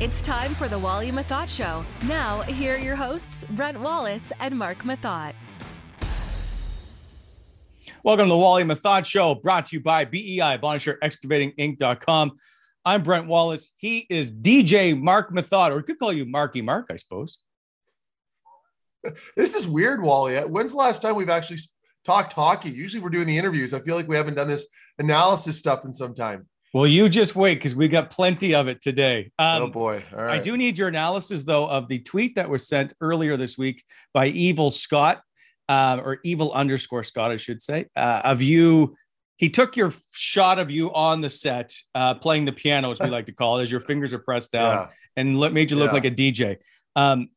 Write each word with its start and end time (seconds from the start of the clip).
It's 0.00 0.22
time 0.22 0.54
for 0.54 0.66
the 0.66 0.78
Wally 0.78 1.12
Methot 1.12 1.46
Show. 1.54 1.84
Now, 2.08 2.40
here 2.40 2.76
are 2.76 2.78
your 2.78 2.96
hosts, 2.96 3.44
Brent 3.50 3.78
Wallace 3.78 4.32
and 4.40 4.56
Marc 4.56 4.82
Methot. 4.82 5.34
Welcome 8.02 8.24
to 8.24 8.30
the 8.30 8.38
Wally 8.38 8.64
Methot 8.64 9.04
Show, 9.04 9.34
brought 9.34 9.66
to 9.66 9.76
you 9.76 9.82
by 9.82 10.06
BEI, 10.06 10.56
Bonisher 10.56 10.96
Excavating 11.02 11.52
Inc.com. 11.58 12.32
I'm 12.82 13.02
Brent 13.02 13.26
Wallace. 13.26 13.72
He 13.76 14.06
is 14.08 14.30
DJ 14.30 14.98
Marc 14.98 15.34
Methot, 15.34 15.70
or 15.70 15.76
we 15.76 15.82
could 15.82 15.98
call 15.98 16.14
you 16.14 16.24
Marky 16.24 16.62
Mark, 16.62 16.86
I 16.90 16.96
suppose. 16.96 17.40
This 19.36 19.54
is 19.54 19.68
weird, 19.68 20.02
Wally. 20.02 20.38
When's 20.38 20.70
the 20.70 20.78
last 20.78 21.02
time 21.02 21.14
we've 21.14 21.28
actually 21.28 21.58
talked 22.06 22.32
hockey? 22.32 22.70
Usually 22.70 23.02
we're 23.02 23.10
doing 23.10 23.26
the 23.26 23.36
interviews. 23.36 23.74
I 23.74 23.80
feel 23.80 23.96
like 23.96 24.08
we 24.08 24.16
haven't 24.16 24.36
done 24.36 24.48
this 24.48 24.66
analysis 24.98 25.58
stuff 25.58 25.84
in 25.84 25.92
some 25.92 26.14
time. 26.14 26.46
Well, 26.72 26.86
you 26.86 27.08
just 27.08 27.34
wait 27.34 27.56
because 27.56 27.74
we 27.74 27.88
got 27.88 28.10
plenty 28.10 28.54
of 28.54 28.68
it 28.68 28.80
today. 28.80 29.32
Um, 29.38 29.62
oh 29.62 29.66
boy! 29.68 30.04
All 30.16 30.22
right. 30.22 30.38
I 30.38 30.38
do 30.38 30.56
need 30.56 30.78
your 30.78 30.86
analysis 30.86 31.42
though 31.42 31.66
of 31.66 31.88
the 31.88 31.98
tweet 31.98 32.36
that 32.36 32.48
was 32.48 32.68
sent 32.68 32.92
earlier 33.00 33.36
this 33.36 33.58
week 33.58 33.82
by 34.14 34.28
Evil 34.28 34.70
Scott, 34.70 35.20
uh, 35.68 36.00
or 36.04 36.20
Evil 36.22 36.52
underscore 36.52 37.02
Scott, 37.02 37.32
I 37.32 37.38
should 37.38 37.60
say, 37.60 37.86
uh, 37.96 38.22
of 38.24 38.40
you. 38.40 38.96
He 39.36 39.48
took 39.48 39.74
your 39.74 39.90
shot 40.14 40.58
of 40.58 40.70
you 40.70 40.92
on 40.92 41.22
the 41.22 41.30
set, 41.30 41.74
uh, 41.94 42.14
playing 42.14 42.44
the 42.44 42.52
piano, 42.52 42.90
as 42.90 43.00
we 43.00 43.08
like 43.08 43.24
to 43.24 43.32
call 43.32 43.58
it, 43.58 43.62
as 43.62 43.72
your 43.72 43.80
fingers 43.80 44.12
are 44.12 44.18
pressed 44.18 44.52
down, 44.52 44.76
yeah. 44.76 44.88
and 45.16 45.40
made 45.54 45.70
you 45.70 45.78
look 45.78 45.88
yeah. 45.88 45.94
like 45.94 46.04
a 46.04 46.10
DJ. 46.10 46.58
Um, 46.94 47.30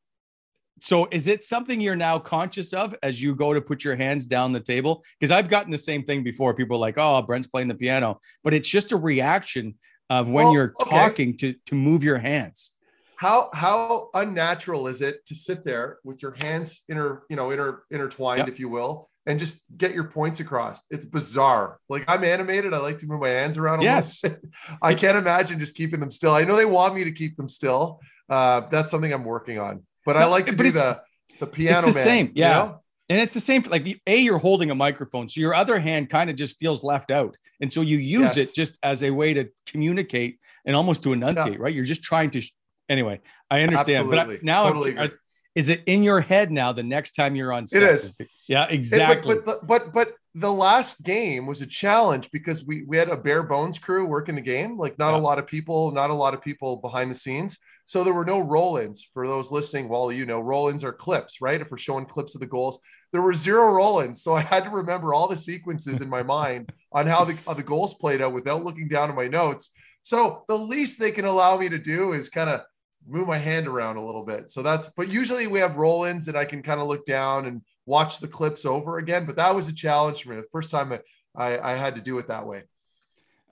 so 0.84 1.08
is 1.12 1.30
it 1.30 1.44
something 1.44 1.80
you're 1.80 1.96
now 1.96 2.20
conscious 2.20 2.74
of 2.74 2.94
as 3.04 3.22
you 3.22 3.34
go 3.36 3.54
to 3.54 3.62
put 3.62 3.86
your 3.86 3.96
hands 3.96 4.26
down 4.26 4.52
the 4.52 4.60
table? 4.60 5.02
Because 5.18 5.32
I've 5.32 5.50
gotten 5.50 5.72
the 5.72 5.78
same 5.78 6.04
thing 6.04 6.24
before. 6.24 6.54
People 6.54 6.76
are 6.76 6.80
like, 6.80 6.96
"Oh, 6.98 7.22
Brent's 7.22 7.48
playing 7.48 7.70
the 7.70 7.76
piano," 7.76 8.20
but 8.44 8.54
it's 8.54 8.68
just 8.68 8.92
a 8.92 8.98
reaction 8.98 9.76
of 10.10 10.30
when 10.30 10.44
well, 10.44 10.54
you're 10.54 10.74
okay. 10.82 10.90
talking 10.90 11.38
to 11.38 11.56
to 11.68 11.76
move 11.76 12.04
your 12.04 12.18
hands. 12.18 12.74
How 13.16 13.50
how 13.54 14.10
unnatural 14.14 14.88
is 14.88 15.02
it 15.02 15.26
to 15.28 15.36
sit 15.36 15.64
there 15.64 16.00
with 16.04 16.22
your 16.22 16.36
hands 16.42 16.84
inter 16.90 17.24
you 17.30 17.38
know 17.38 17.52
inter 17.52 17.84
intertwined, 17.90 18.40
yep. 18.40 18.50
if 18.50 18.60
you 18.60 18.68
will, 18.68 19.10
and 19.26 19.40
just 19.40 19.62
get 19.78 19.94
your 19.94 20.04
points 20.04 20.42
across? 20.42 20.82
It's 20.92 21.06
bizarre. 21.06 21.80
Like 21.88 22.04
I'm 22.10 22.26
animated. 22.26 22.74
I 22.74 22.80
like 22.80 22.98
to 22.98 23.08
move 23.08 23.22
my 23.22 23.30
hands 23.30 23.58
around. 23.58 23.84
yes, 23.84 24.22
I 24.82 24.96
can't 24.96 25.18
imagine 25.18 25.62
just 25.62 25.76
keeping 25.76 26.02
them 26.02 26.12
still. 26.12 26.34
I 26.34 26.42
know 26.42 26.58
they 26.58 26.66
want 26.66 26.94
me 26.94 27.06
to 27.06 27.12
keep 27.14 27.38
them 27.38 27.48
still. 27.48 28.02
Uh, 28.30 28.62
that's 28.70 28.92
something 28.92 29.14
I'm 29.14 29.24
working 29.24 29.60
on. 29.60 29.84
But 30.06 30.18
I 30.18 30.25
like 30.25 30.46
to 30.47 30.56
do 30.56 30.72
the 30.72 31.02
the 31.40 31.47
piano. 31.47 31.78
It's 31.78 31.86
the 31.86 32.00
man, 32.00 32.03
same, 32.03 32.31
yeah. 32.36 32.50
You 32.50 32.66
know? 32.66 32.80
And 33.09 33.19
it's 33.22 33.34
the 33.34 33.40
same 33.40 33.62
for 33.62 33.69
like 33.69 34.02
a 34.08 34.18
you're 34.18 34.38
holding 34.38 34.72
a 34.72 34.75
microphone, 34.75 35.28
so 35.28 35.41
your 35.41 35.53
other 35.53 35.78
hand 35.78 36.09
kind 36.09 36.30
of 36.30 36.36
just 36.36 36.58
feels 36.58 36.84
left 36.84 37.12
out, 37.12 37.38
and 37.62 37.72
so 37.72 37.81
you 37.81 37.97
use 37.97 38.38
yes. 38.38 38.50
it 38.50 38.56
just 38.56 38.80
as 38.81 39.03
a 39.03 39.12
way 39.12 39.34
to 39.34 39.50
communicate 39.68 40.40
and 40.66 40.75
almost 40.75 41.03
to 41.03 41.13
enunciate. 41.13 41.56
Yeah. 41.56 41.59
Right? 41.59 41.74
You're 41.74 41.84
just 41.84 42.03
trying 42.03 42.31
to. 42.31 42.42
Anyway, 42.90 43.22
I 43.50 43.62
understand, 43.62 44.08
Absolutely. 44.08 44.36
but 44.38 44.44
now 44.44 44.68
totally 44.68 44.97
I, 44.97 45.09
is 45.56 45.69
it 45.69 45.84
in 45.86 46.03
your 46.03 46.22
head 46.22 46.52
now? 46.52 46.72
The 46.74 46.84
next 46.84 47.12
time 47.12 47.36
you're 47.36 47.53
on 47.53 47.68
set, 47.68 47.84
it 47.84 47.90
is. 47.90 48.16
Yeah, 48.47 48.68
exactly. 48.69 49.36
It, 49.36 49.46
but, 49.46 49.68
but 49.68 49.68
but 49.68 49.94
but 49.94 50.13
the 50.36 50.52
last 50.52 51.03
game 51.03 51.46
was 51.46 51.62
a 51.62 51.68
challenge 51.68 52.31
because 52.31 52.66
we 52.66 52.84
we 52.84 52.97
had 52.97 53.09
a 53.09 53.18
bare 53.18 53.44
bones 53.44 53.78
crew 53.78 54.06
working 54.06 54.36
the 54.36 54.42
game. 54.42 54.78
Like 54.78 54.97
not 54.97 55.12
yeah. 55.12 55.19
a 55.19 55.22
lot 55.22 55.38
of 55.38 55.46
people, 55.46 55.92
not 55.92 56.09
a 56.09 56.13
lot 56.13 56.34
of 56.34 56.42
people 56.42 56.78
behind 56.78 57.12
the 57.12 57.16
scenes. 57.16 57.59
So 57.86 58.04
there 58.04 58.14
were 58.14 58.26
no 58.26 58.40
roll-ins 58.40 59.04
for 59.04 59.28
those 59.28 59.52
listening. 59.52 59.90
Well, 59.90 60.12
you 60.12 60.26
know, 60.26 60.40
roll-ins 60.40 60.84
are 60.84 60.94
clips, 60.94 61.42
right? 61.42 61.60
If 61.60 61.70
we're 61.70 61.78
showing 61.78 62.06
clips 62.06 62.34
of 62.34 62.42
the 62.42 62.48
goals, 62.48 62.80
there 63.12 63.22
were 63.22 63.34
zero 63.34 63.74
roll-ins. 63.74 64.24
So 64.24 64.36
I 64.36 64.42
had 64.42 64.64
to 64.64 64.70
remember 64.70 65.14
all 65.14 65.28
the 65.28 65.38
sequences 65.38 66.02
in 66.02 66.10
my 66.10 66.24
mind 66.24 66.72
on 66.92 67.08
how 67.08 67.26
the, 67.26 67.38
how 67.46 67.54
the 67.54 67.62
goals 67.64 67.94
played 67.94 68.22
out 68.22 68.34
without 68.34 68.64
looking 68.64 68.88
down 68.88 69.10
at 69.10 69.16
my 69.16 69.28
notes. 69.28 69.72
So 70.02 70.44
the 70.48 70.58
least 70.58 71.00
they 71.00 71.12
can 71.12 71.26
allow 71.26 71.58
me 71.58 71.70
to 71.70 71.78
do 71.78 72.14
is 72.14 72.30
kind 72.30 72.50
of 72.50 72.62
move 73.08 73.28
my 73.28 73.38
hand 73.38 73.68
around 73.68 73.98
a 73.98 74.06
little 74.06 74.24
bit. 74.24 74.50
So 74.50 74.62
that's, 74.62 74.90
but 74.90 75.10
usually 75.10 75.48
we 75.48 75.60
have 75.60 75.76
roll-ins 75.76 76.26
that 76.26 76.36
I 76.36 76.46
can 76.46 76.63
kind 76.63 76.80
of 76.80 76.88
look 76.88 77.06
down 77.06 77.46
and 77.46 77.62
watch 77.86 78.19
the 78.19 78.28
clips 78.28 78.66
over 78.66 78.98
again. 78.98 79.25
But 79.25 79.36
that 79.36 79.54
was 79.54 79.68
a 79.68 79.74
challenge 79.74 80.24
for 80.24 80.30
me. 80.30 80.38
The 80.38 80.48
first 80.52 80.72
time 80.72 80.94
I, 80.94 81.00
I, 81.36 81.74
I 81.74 81.75
had 81.75 81.96
to 81.96 82.02
do 82.02 82.18
it 82.18 82.30
that 82.30 82.48
way. 82.48 82.63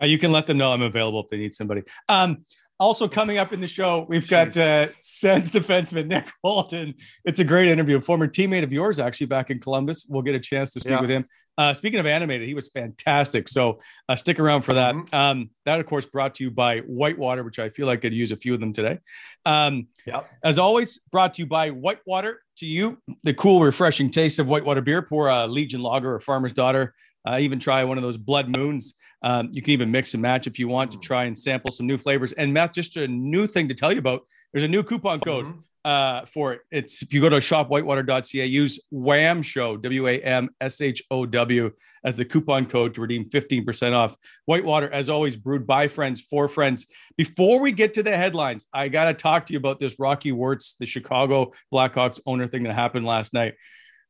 Uh, 0.02 0.06
you 0.06 0.18
can 0.18 0.32
let 0.32 0.48
them 0.48 0.58
know 0.58 0.72
I'm 0.72 0.82
available 0.82 1.22
if 1.22 1.30
they 1.30 1.38
need 1.38 1.54
somebody. 1.54 1.84
Um, 2.10 2.44
also 2.82 3.08
coming 3.08 3.38
up 3.38 3.54
in 3.54 3.62
the 3.62 3.68
show, 3.68 4.08
we've 4.10 4.28
got 4.28 4.58
uh, 4.58 4.88
Sens 4.88 5.52
defenseman 5.52 6.08
Nick 6.08 6.32
Holden. 6.44 6.96
It's 7.24 7.40
a 7.40 7.44
great 7.44 7.70
interview. 7.70 7.98
A 7.98 8.02
former 8.02 8.28
teammate 8.28 8.64
of 8.64 8.74
yours, 8.74 9.00
actually, 9.00 9.28
back 9.28 9.52
in 9.52 9.60
Columbus. 9.60 10.08
We'll 10.10 10.24
get 10.24 10.34
a 10.34 10.40
chance 10.40 10.74
to 10.74 10.80
speak 10.80 10.94
yeah. 10.94 11.02
with 11.02 11.12
him. 11.12 11.26
Uh, 11.60 11.76
speaking 11.76 12.00
of 12.00 12.08
animated, 12.08 12.48
he 12.48 12.56
was 12.56 12.70
fantastic. 12.70 13.48
So 13.48 13.78
uh, 14.10 14.16
stick 14.16 14.40
around 14.40 14.64
for 14.64 14.74
that. 14.74 14.96
Mm-hmm. 14.96 15.16
Um, 15.16 15.50
that, 15.66 15.80
of 15.80 15.86
course, 15.86 16.08
brought 16.08 16.34
to 16.36 16.44
you 16.44 16.50
by 16.50 16.80
Whitewater, 16.80 17.44
which 17.44 17.60
I 17.60 17.70
feel 17.70 17.86
like 17.86 18.00
I 18.00 18.02
could 18.02 18.14
use 18.14 18.32
a 18.32 18.38
few 18.38 18.56
of 18.56 18.60
them 18.60 18.74
today. 18.74 18.98
Um, 19.46 19.88
yeah. 20.08 20.22
As 20.44 20.58
always, 20.58 20.98
brought 21.12 21.36
to 21.36 21.44
you 21.44 21.46
by 21.46 21.70
Whitewater. 21.70 22.42
To 22.58 22.66
you, 22.66 23.00
the 23.24 23.34
cool, 23.34 23.62
refreshing 23.62 24.10
taste 24.10 24.40
of 24.40 24.48
Whitewater 24.48 24.82
beer. 24.82 25.04
Pour 25.04 25.28
a 25.28 25.46
Legion 25.46 25.82
Lager 25.82 26.16
or 26.16 26.20
Farmer's 26.20 26.54
Daughter. 26.54 26.96
Uh, 27.26 27.38
even 27.40 27.60
try 27.60 27.84
one 27.84 27.98
of 27.98 28.04
those 28.04 28.18
Blood 28.18 28.50
Moons. 28.50 28.96
Um, 29.22 29.50
you 29.52 29.62
can 29.62 29.72
even 29.72 29.92
mix 29.92 30.14
and 30.14 30.22
match 30.22 30.48
if 30.48 30.58
you 30.58 30.68
want 30.68 30.92
to 30.92 31.00
try 31.00 31.26
and 31.26 31.38
sample 31.38 31.72
some 31.72 31.86
new 31.86 31.98
flavors. 31.98 32.32
And 32.34 32.54
Matt, 32.54 32.74
just 32.74 32.98
a 32.98 33.08
new 33.08 33.48
thing 33.48 33.68
to 33.68 33.74
tell 33.76 33.92
you 33.92 34.00
about. 34.00 34.26
There's 34.54 34.64
a 34.64 34.68
new 34.68 34.84
coupon 34.84 35.20
code. 35.20 35.46
Mm-hmm. 35.46 35.60
uh, 35.86 36.26
for 36.26 36.54
it. 36.54 36.62
It's 36.72 37.02
if 37.02 37.14
you 37.14 37.22
go 37.22 37.30
to 37.30 37.38
shopwhitewater.ca, 37.38 38.46
use 38.46 38.80
WHAM 38.92 39.42
Show, 39.42 39.78
W 39.78 40.08
A 40.08 40.20
M 40.20 40.50
S 40.60 40.82
H 40.82 41.02
O 41.10 41.26
W, 41.26 41.72
as 42.04 42.16
the 42.16 42.26
coupon 42.26 42.66
code 42.66 42.94
to 42.96 43.02
redeem 43.02 43.30
15% 43.30 43.94
off. 43.94 44.16
Whitewater, 44.46 44.92
as 44.92 45.10
always, 45.10 45.36
brewed 45.36 45.66
by 45.66 45.88
friends 45.88 46.22
for 46.22 46.48
friends. 46.48 46.88
Before 47.18 47.60
we 47.60 47.72
get 47.72 47.94
to 47.96 48.04
the 48.04 48.16
headlines, 48.16 48.68
I 48.74 48.90
got 48.90 49.06
to 49.06 49.14
talk 49.14 49.46
to 49.48 49.54
you 49.54 49.60
about 49.60 49.80
this 49.80 50.00
Rocky 50.00 50.32
Wirtz, 50.32 50.76
the 50.76 50.86
Chicago 50.86 51.52
Blackhawks 51.74 52.20
owner 52.26 52.48
thing 52.48 52.64
that 52.64 52.74
happened 52.74 53.06
last 53.06 53.34
night. 53.34 53.56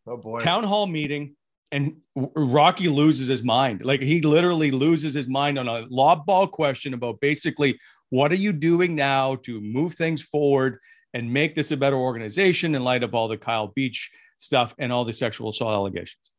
Oh 0.07 0.18
boy. 0.18 0.40
Town 0.40 0.64
hall 0.64 0.88
meeting, 0.88 1.36
and 1.71 1.95
Rocky 2.15 2.89
loses 2.89 3.27
his 3.27 3.44
mind. 3.44 3.85
Like 3.85 4.01
he 4.01 4.21
literally 4.21 4.71
loses 4.71 5.13
his 5.13 5.27
mind 5.27 5.57
on 5.57 5.68
a 5.68 5.85
lob 5.89 6.25
ball 6.25 6.47
question 6.47 6.94
about 6.94 7.19
basically 7.21 7.79
what 8.09 8.31
are 8.31 8.35
you 8.35 8.51
doing 8.51 8.95
now 8.95 9.35
to 9.35 9.62
move 9.62 9.94
things 9.94 10.21
forward 10.21 10.79
and 11.13 11.31
make 11.31 11.56
this 11.56 11.71
a 11.71 11.77
better 11.77 11.95
organization 11.95 12.75
in 12.75 12.83
light 12.83 13.03
of 13.03 13.15
all 13.15 13.27
the 13.27 13.38
Kyle 13.38 13.68
Beach 13.68 14.12
stuff 14.38 14.75
and 14.79 14.91
all 14.91 15.06
the 15.06 15.13
sexual 15.13 15.50
assault 15.50 15.73
allegations. 15.73 16.31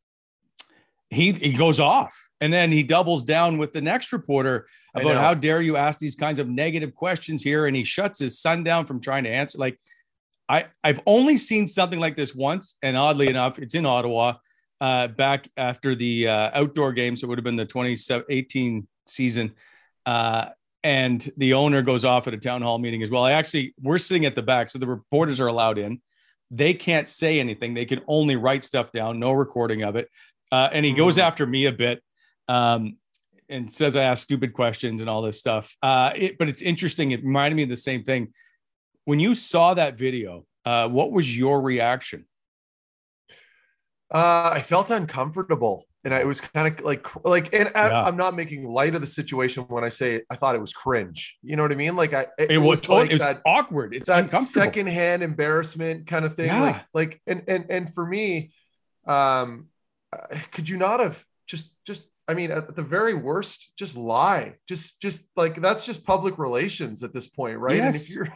He, 1.09 1.31
he 1.31 1.53
goes 1.53 1.79
off 1.79 2.15
and 2.41 2.51
then 2.51 2.71
he 2.71 2.81
doubles 2.81 3.23
down 3.23 3.57
with 3.57 3.71
the 3.71 3.81
next 3.81 4.11
reporter 4.13 4.67
about 4.95 5.17
how 5.17 5.33
dare 5.33 5.61
you 5.61 5.77
ask 5.77 5.99
these 5.99 6.15
kinds 6.15 6.39
of 6.39 6.49
negative 6.49 6.93
questions 6.95 7.43
here 7.43 7.67
and 7.67 7.75
he 7.75 7.83
shuts 7.83 8.19
his 8.19 8.39
son 8.39 8.63
down 8.63 8.85
from 8.85 8.99
trying 8.99 9.23
to 9.25 9.29
answer 9.29 9.57
like 9.57 9.77
I, 10.49 10.65
I've 10.83 10.99
only 11.05 11.37
seen 11.37 11.67
something 11.67 11.99
like 11.99 12.15
this 12.15 12.35
once, 12.35 12.75
and 12.81 12.97
oddly 12.97 13.27
enough, 13.27 13.59
it's 13.59 13.75
in 13.75 13.85
Ottawa. 13.85 14.35
Uh, 14.83 15.07
back 15.07 15.47
after 15.55 15.95
the 15.95 16.27
uh, 16.27 16.51
outdoor 16.53 16.91
games, 16.91 17.23
it 17.23 17.27
would 17.27 17.37
have 17.37 17.45
been 17.45 17.55
the 17.55 17.65
2018 17.65 18.85
season. 19.07 19.53
Uh, 20.05 20.49
and 20.83 21.31
the 21.37 21.53
owner 21.53 21.81
goes 21.81 22.03
off 22.03 22.27
at 22.27 22.33
a 22.33 22.37
town 22.37 22.61
hall 22.61 22.77
meeting 22.77 23.01
as 23.01 23.09
well. 23.09 23.23
I 23.23 23.31
actually, 23.31 23.73
we're 23.81 23.97
sitting 23.97 24.25
at 24.25 24.35
the 24.35 24.41
back, 24.43 24.69
so 24.69 24.79
the 24.79 24.87
reporters 24.87 25.39
are 25.39 25.47
allowed 25.47 25.77
in. 25.77 26.01
They 26.51 26.73
can't 26.73 27.07
say 27.07 27.39
anything, 27.39 27.73
they 27.73 27.85
can 27.85 28.01
only 28.07 28.35
write 28.35 28.65
stuff 28.65 28.91
down, 28.91 29.19
no 29.19 29.31
recording 29.31 29.83
of 29.83 29.95
it. 29.95 30.09
Uh, 30.51 30.67
and 30.73 30.85
he 30.85 30.91
goes 30.91 31.17
Mm. 31.17 31.23
after 31.27 31.45
me 31.45 31.65
a 31.67 31.71
bit 31.71 32.03
um, 32.49 32.97
and 33.47 33.71
says 33.71 33.95
I 33.95 34.03
ask 34.03 34.21
stupid 34.21 34.51
questions 34.51 34.99
and 34.99 35.09
all 35.09 35.21
this 35.21 35.39
stuff. 35.39 35.73
Uh, 35.81 36.11
it, 36.13 36.37
but 36.37 36.49
it's 36.49 36.61
interesting. 36.61 37.11
It 37.11 37.23
reminded 37.23 37.55
me 37.55 37.63
of 37.63 37.69
the 37.69 37.77
same 37.77 38.03
thing. 38.03 38.33
When 39.05 39.21
you 39.21 39.33
saw 39.33 39.75
that 39.75 39.97
video, 39.97 40.45
uh, 40.65 40.89
what 40.89 41.13
was 41.13 41.37
your 41.37 41.61
reaction? 41.61 42.25
Uh, 44.13 44.51
I 44.53 44.61
felt 44.61 44.89
uncomfortable, 44.91 45.85
and 46.03 46.13
I, 46.13 46.19
it 46.19 46.27
was 46.27 46.39
kind 46.39 46.67
of 46.67 46.85
like 46.85 47.03
like, 47.25 47.53
and 47.53 47.71
I, 47.75 47.87
Yeah. 47.89 48.03
I'm 48.03 48.15
not 48.17 48.35
making 48.35 48.67
light 48.67 48.93
of 48.95 49.01
the 49.01 49.07
situation 49.07 49.63
when 49.63 49.83
I 49.83 49.89
say 49.89 50.21
I 50.29 50.35
thought 50.35 50.55
it 50.55 50.61
was 50.61 50.73
cringe. 50.73 51.37
You 51.41 51.55
know 51.55 51.63
what 51.63 51.71
I 51.71 51.75
mean? 51.75 51.95
Like 51.95 52.13
I, 52.13 52.27
it, 52.37 52.51
It, 52.51 52.57
was, 52.59 52.79
totally, 52.81 53.01
like 53.01 53.09
it 53.11 53.13
was 53.15 53.25
that, 53.25 53.41
awkward. 53.45 53.95
It's 53.95 54.07
that 54.07 54.23
uncomfortable. 54.25 54.65
secondhand 54.65 55.23
embarrassment 55.23 56.05
kind 56.07 56.25
of 56.25 56.35
thing. 56.35 56.47
Yeah. 56.47 56.61
Like 56.61 56.85
like, 56.93 57.21
and 57.27 57.43
and 57.47 57.65
and 57.69 57.93
for 57.93 58.05
me, 58.05 58.53
um, 59.07 59.67
uh, 60.13 60.37
could 60.51 60.69
you 60.69 60.77
not 60.77 60.99
have 60.99 61.23
just 61.47 61.73
just 61.85 62.03
I 62.27 62.35
mean, 62.35 62.51
at 62.51 62.75
the 62.75 62.83
very 62.83 63.13
worst, 63.13 63.73
just 63.77 63.97
lie. 63.97 64.55
Just, 64.69 65.01
just 65.01 65.27
like 65.35 65.59
that's 65.59 65.85
just 65.85 66.05
public 66.05 66.37
relations 66.37 67.03
at 67.03 67.13
this 67.13 67.27
point, 67.27 67.57
right? 67.57 67.75
And 67.75 67.93
Yes. 67.93 68.09
if 68.09 68.15
you're, 68.15 68.33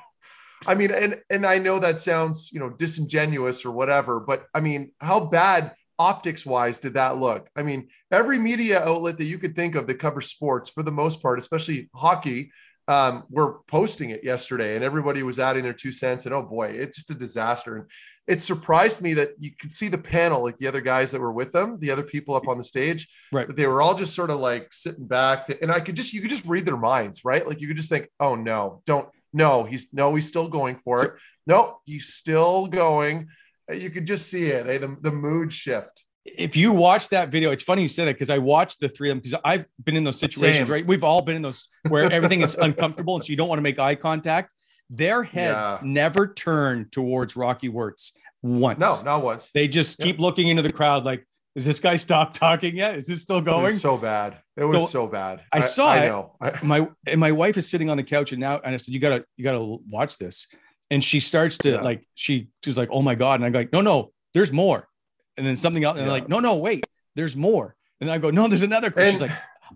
I 0.65 0.75
mean, 0.75 0.91
and 0.91 1.21
and 1.29 1.45
I 1.45 1.59
know 1.59 1.79
that 1.79 1.99
sounds, 1.99 2.49
you 2.51 2.59
know, 2.59 2.69
disingenuous 2.69 3.65
or 3.65 3.71
whatever, 3.71 4.19
but 4.19 4.47
I 4.53 4.59
mean, 4.59 4.91
how 4.99 5.25
bad 5.25 5.73
optics 5.99 6.45
wise 6.45 6.79
did 6.79 6.93
that 6.95 7.17
look? 7.17 7.49
I 7.55 7.63
mean, 7.63 7.89
every 8.11 8.39
media 8.39 8.83
outlet 8.83 9.17
that 9.17 9.25
you 9.25 9.37
could 9.37 9.55
think 9.55 9.75
of 9.75 9.87
that 9.87 9.99
covers 9.99 10.29
sports, 10.29 10.69
for 10.69 10.83
the 10.83 10.91
most 10.91 11.21
part, 11.21 11.39
especially 11.39 11.89
hockey, 11.95 12.51
um, 12.87 13.25
were 13.29 13.59
posting 13.67 14.11
it 14.11 14.23
yesterday, 14.23 14.75
and 14.75 14.83
everybody 14.83 15.21
was 15.21 15.39
adding 15.39 15.63
their 15.63 15.73
two 15.73 15.91
cents. 15.91 16.25
And 16.25 16.33
oh 16.33 16.43
boy, 16.43 16.67
it's 16.67 16.97
just 16.97 17.11
a 17.11 17.15
disaster. 17.15 17.75
And 17.77 17.85
it 18.27 18.41
surprised 18.41 19.01
me 19.01 19.13
that 19.15 19.31
you 19.39 19.51
could 19.59 19.71
see 19.71 19.89
the 19.89 19.97
panel, 19.97 20.43
like 20.43 20.57
the 20.57 20.67
other 20.67 20.81
guys 20.81 21.11
that 21.11 21.21
were 21.21 21.31
with 21.31 21.51
them, 21.51 21.79
the 21.79 21.91
other 21.91 22.03
people 22.03 22.35
up 22.35 22.47
on 22.47 22.57
the 22.57 22.63
stage, 22.63 23.07
Right. 23.31 23.47
they 23.53 23.67
were 23.67 23.81
all 23.81 23.95
just 23.95 24.15
sort 24.15 24.29
of 24.29 24.39
like 24.39 24.73
sitting 24.73 25.07
back. 25.07 25.49
And 25.61 25.71
I 25.71 25.79
could 25.79 25.95
just, 25.95 26.13
you 26.13 26.21
could 26.21 26.29
just 26.29 26.45
read 26.45 26.65
their 26.65 26.77
minds, 26.77 27.25
right? 27.25 27.45
Like 27.47 27.59
you 27.61 27.67
could 27.67 27.77
just 27.77 27.89
think, 27.89 28.09
oh 28.19 28.35
no, 28.35 28.81
don't, 28.85 29.07
no, 29.33 29.63
he's, 29.63 29.87
no, 29.93 30.15
he's 30.15 30.27
still 30.27 30.47
going 30.47 30.79
for 30.83 31.03
it. 31.05 31.13
No, 31.45 31.79
he's 31.85 32.13
still 32.13 32.67
going. 32.67 33.27
You 33.73 33.89
could 33.89 34.05
just 34.07 34.29
see 34.29 34.47
it, 34.47 34.65
eh? 34.67 34.77
the, 34.77 34.95
the 35.01 35.11
mood 35.11 35.51
shift. 35.51 36.05
if 36.25 36.55
you 36.55 36.71
watch 36.71 37.09
that 37.09 37.29
video, 37.29 37.51
it's 37.51 37.63
funny 37.63 37.81
you 37.81 37.87
said 37.87 38.05
that 38.07 38.13
because 38.15 38.29
I 38.29 38.37
watched 38.37 38.79
the 38.79 38.89
three 38.89 39.09
of 39.09 39.15
them 39.15 39.19
because 39.21 39.39
I've 39.43 39.65
been 39.83 39.95
in 39.95 40.03
those 40.03 40.19
situations, 40.19 40.67
Same. 40.67 40.73
right? 40.73 40.87
We've 40.87 41.03
all 41.03 41.21
been 41.21 41.35
in 41.35 41.41
those 41.41 41.67
where 41.89 42.11
everything 42.11 42.41
is 42.41 42.55
uncomfortable 42.55 43.15
and 43.15 43.23
so 43.23 43.29
you 43.29 43.35
don't 43.37 43.49
want 43.49 43.59
to 43.59 43.63
make 43.63 43.77
eye 43.79 43.95
contact. 43.95 44.53
Their 44.89 45.21
heads 45.23 45.65
Yeah. 45.65 45.79
never 45.83 46.33
turn 46.33 46.87
towards 46.91 47.35
Rocky 47.35 47.67
Wirtz 47.67 48.13
once. 48.41 48.79
No, 48.79 48.95
not 49.03 49.21
once. 49.23 49.51
They 49.53 49.67
just 49.67 49.99
Yeah. 49.99 50.05
keep 50.05 50.19
looking 50.19 50.47
into 50.47 50.61
the 50.61 50.71
crowd 50.71 51.03
like, 51.03 51.26
is 51.57 51.65
this 51.65 51.79
guy 51.79 51.95
stopped 51.95 52.35
talking 52.35 52.75
yet? 52.77 52.95
Is 52.97 53.07
this 53.07 53.21
still 53.23 53.39
It 53.39 53.45
going? 53.45 53.63
was 53.63 53.81
so 53.81 53.97
bad. 53.97 54.37
It 54.55 54.63
was 54.63 54.83
So, 54.83 54.87
so, 54.87 55.07
bad. 55.07 55.41
I 55.51 55.59
saw 55.59 55.87
I 55.89 55.97
it. 55.97 55.99
I 56.03 56.07
know. 56.07 56.35
My 56.61 56.87
and 57.07 57.19
my 57.19 57.31
wife 57.31 57.57
is 57.57 57.67
sitting 57.67 57.89
on 57.89 57.97
the 57.97 58.03
couch 58.03 58.31
and 58.31 58.39
now 58.39 58.59
and 58.63 58.73
I 58.73 58.77
said, 58.77 58.93
You 58.93 58.99
gotta, 58.99 59.25
you 59.35 59.43
gotta 59.43 59.77
watch 59.89 60.17
this. 60.17 60.47
And 60.91 61.03
she 61.03 61.19
starts 61.19 61.57
to 61.59 61.71
Yeah. 61.71 61.81
like, 61.81 62.07
she 62.13 62.49
she's 62.63 62.77
like, 62.77 62.89
Oh 62.91 63.01
my 63.01 63.15
God. 63.15 63.35
And 63.41 63.45
I'm 63.45 63.51
like, 63.53 63.73
no, 63.73 63.81
no, 63.81 64.11
there's 64.33 64.53
more. 64.53 64.87
And 65.35 65.45
then 65.45 65.55
something 65.57 65.83
else. 65.83 65.97
And 65.97 66.05
Yeah. 66.05 66.11
like, 66.13 66.29
no, 66.29 66.39
no, 66.39 66.55
wait, 66.57 66.85
there's 67.15 67.35
more. 67.35 67.75
And 67.99 68.07
then 68.07 68.13
I 68.15 68.19
go, 68.19 68.29
No, 68.29 68.47
there's 68.47 68.63
another. 68.63 68.93
she's 68.95 69.19
like, 69.19 69.31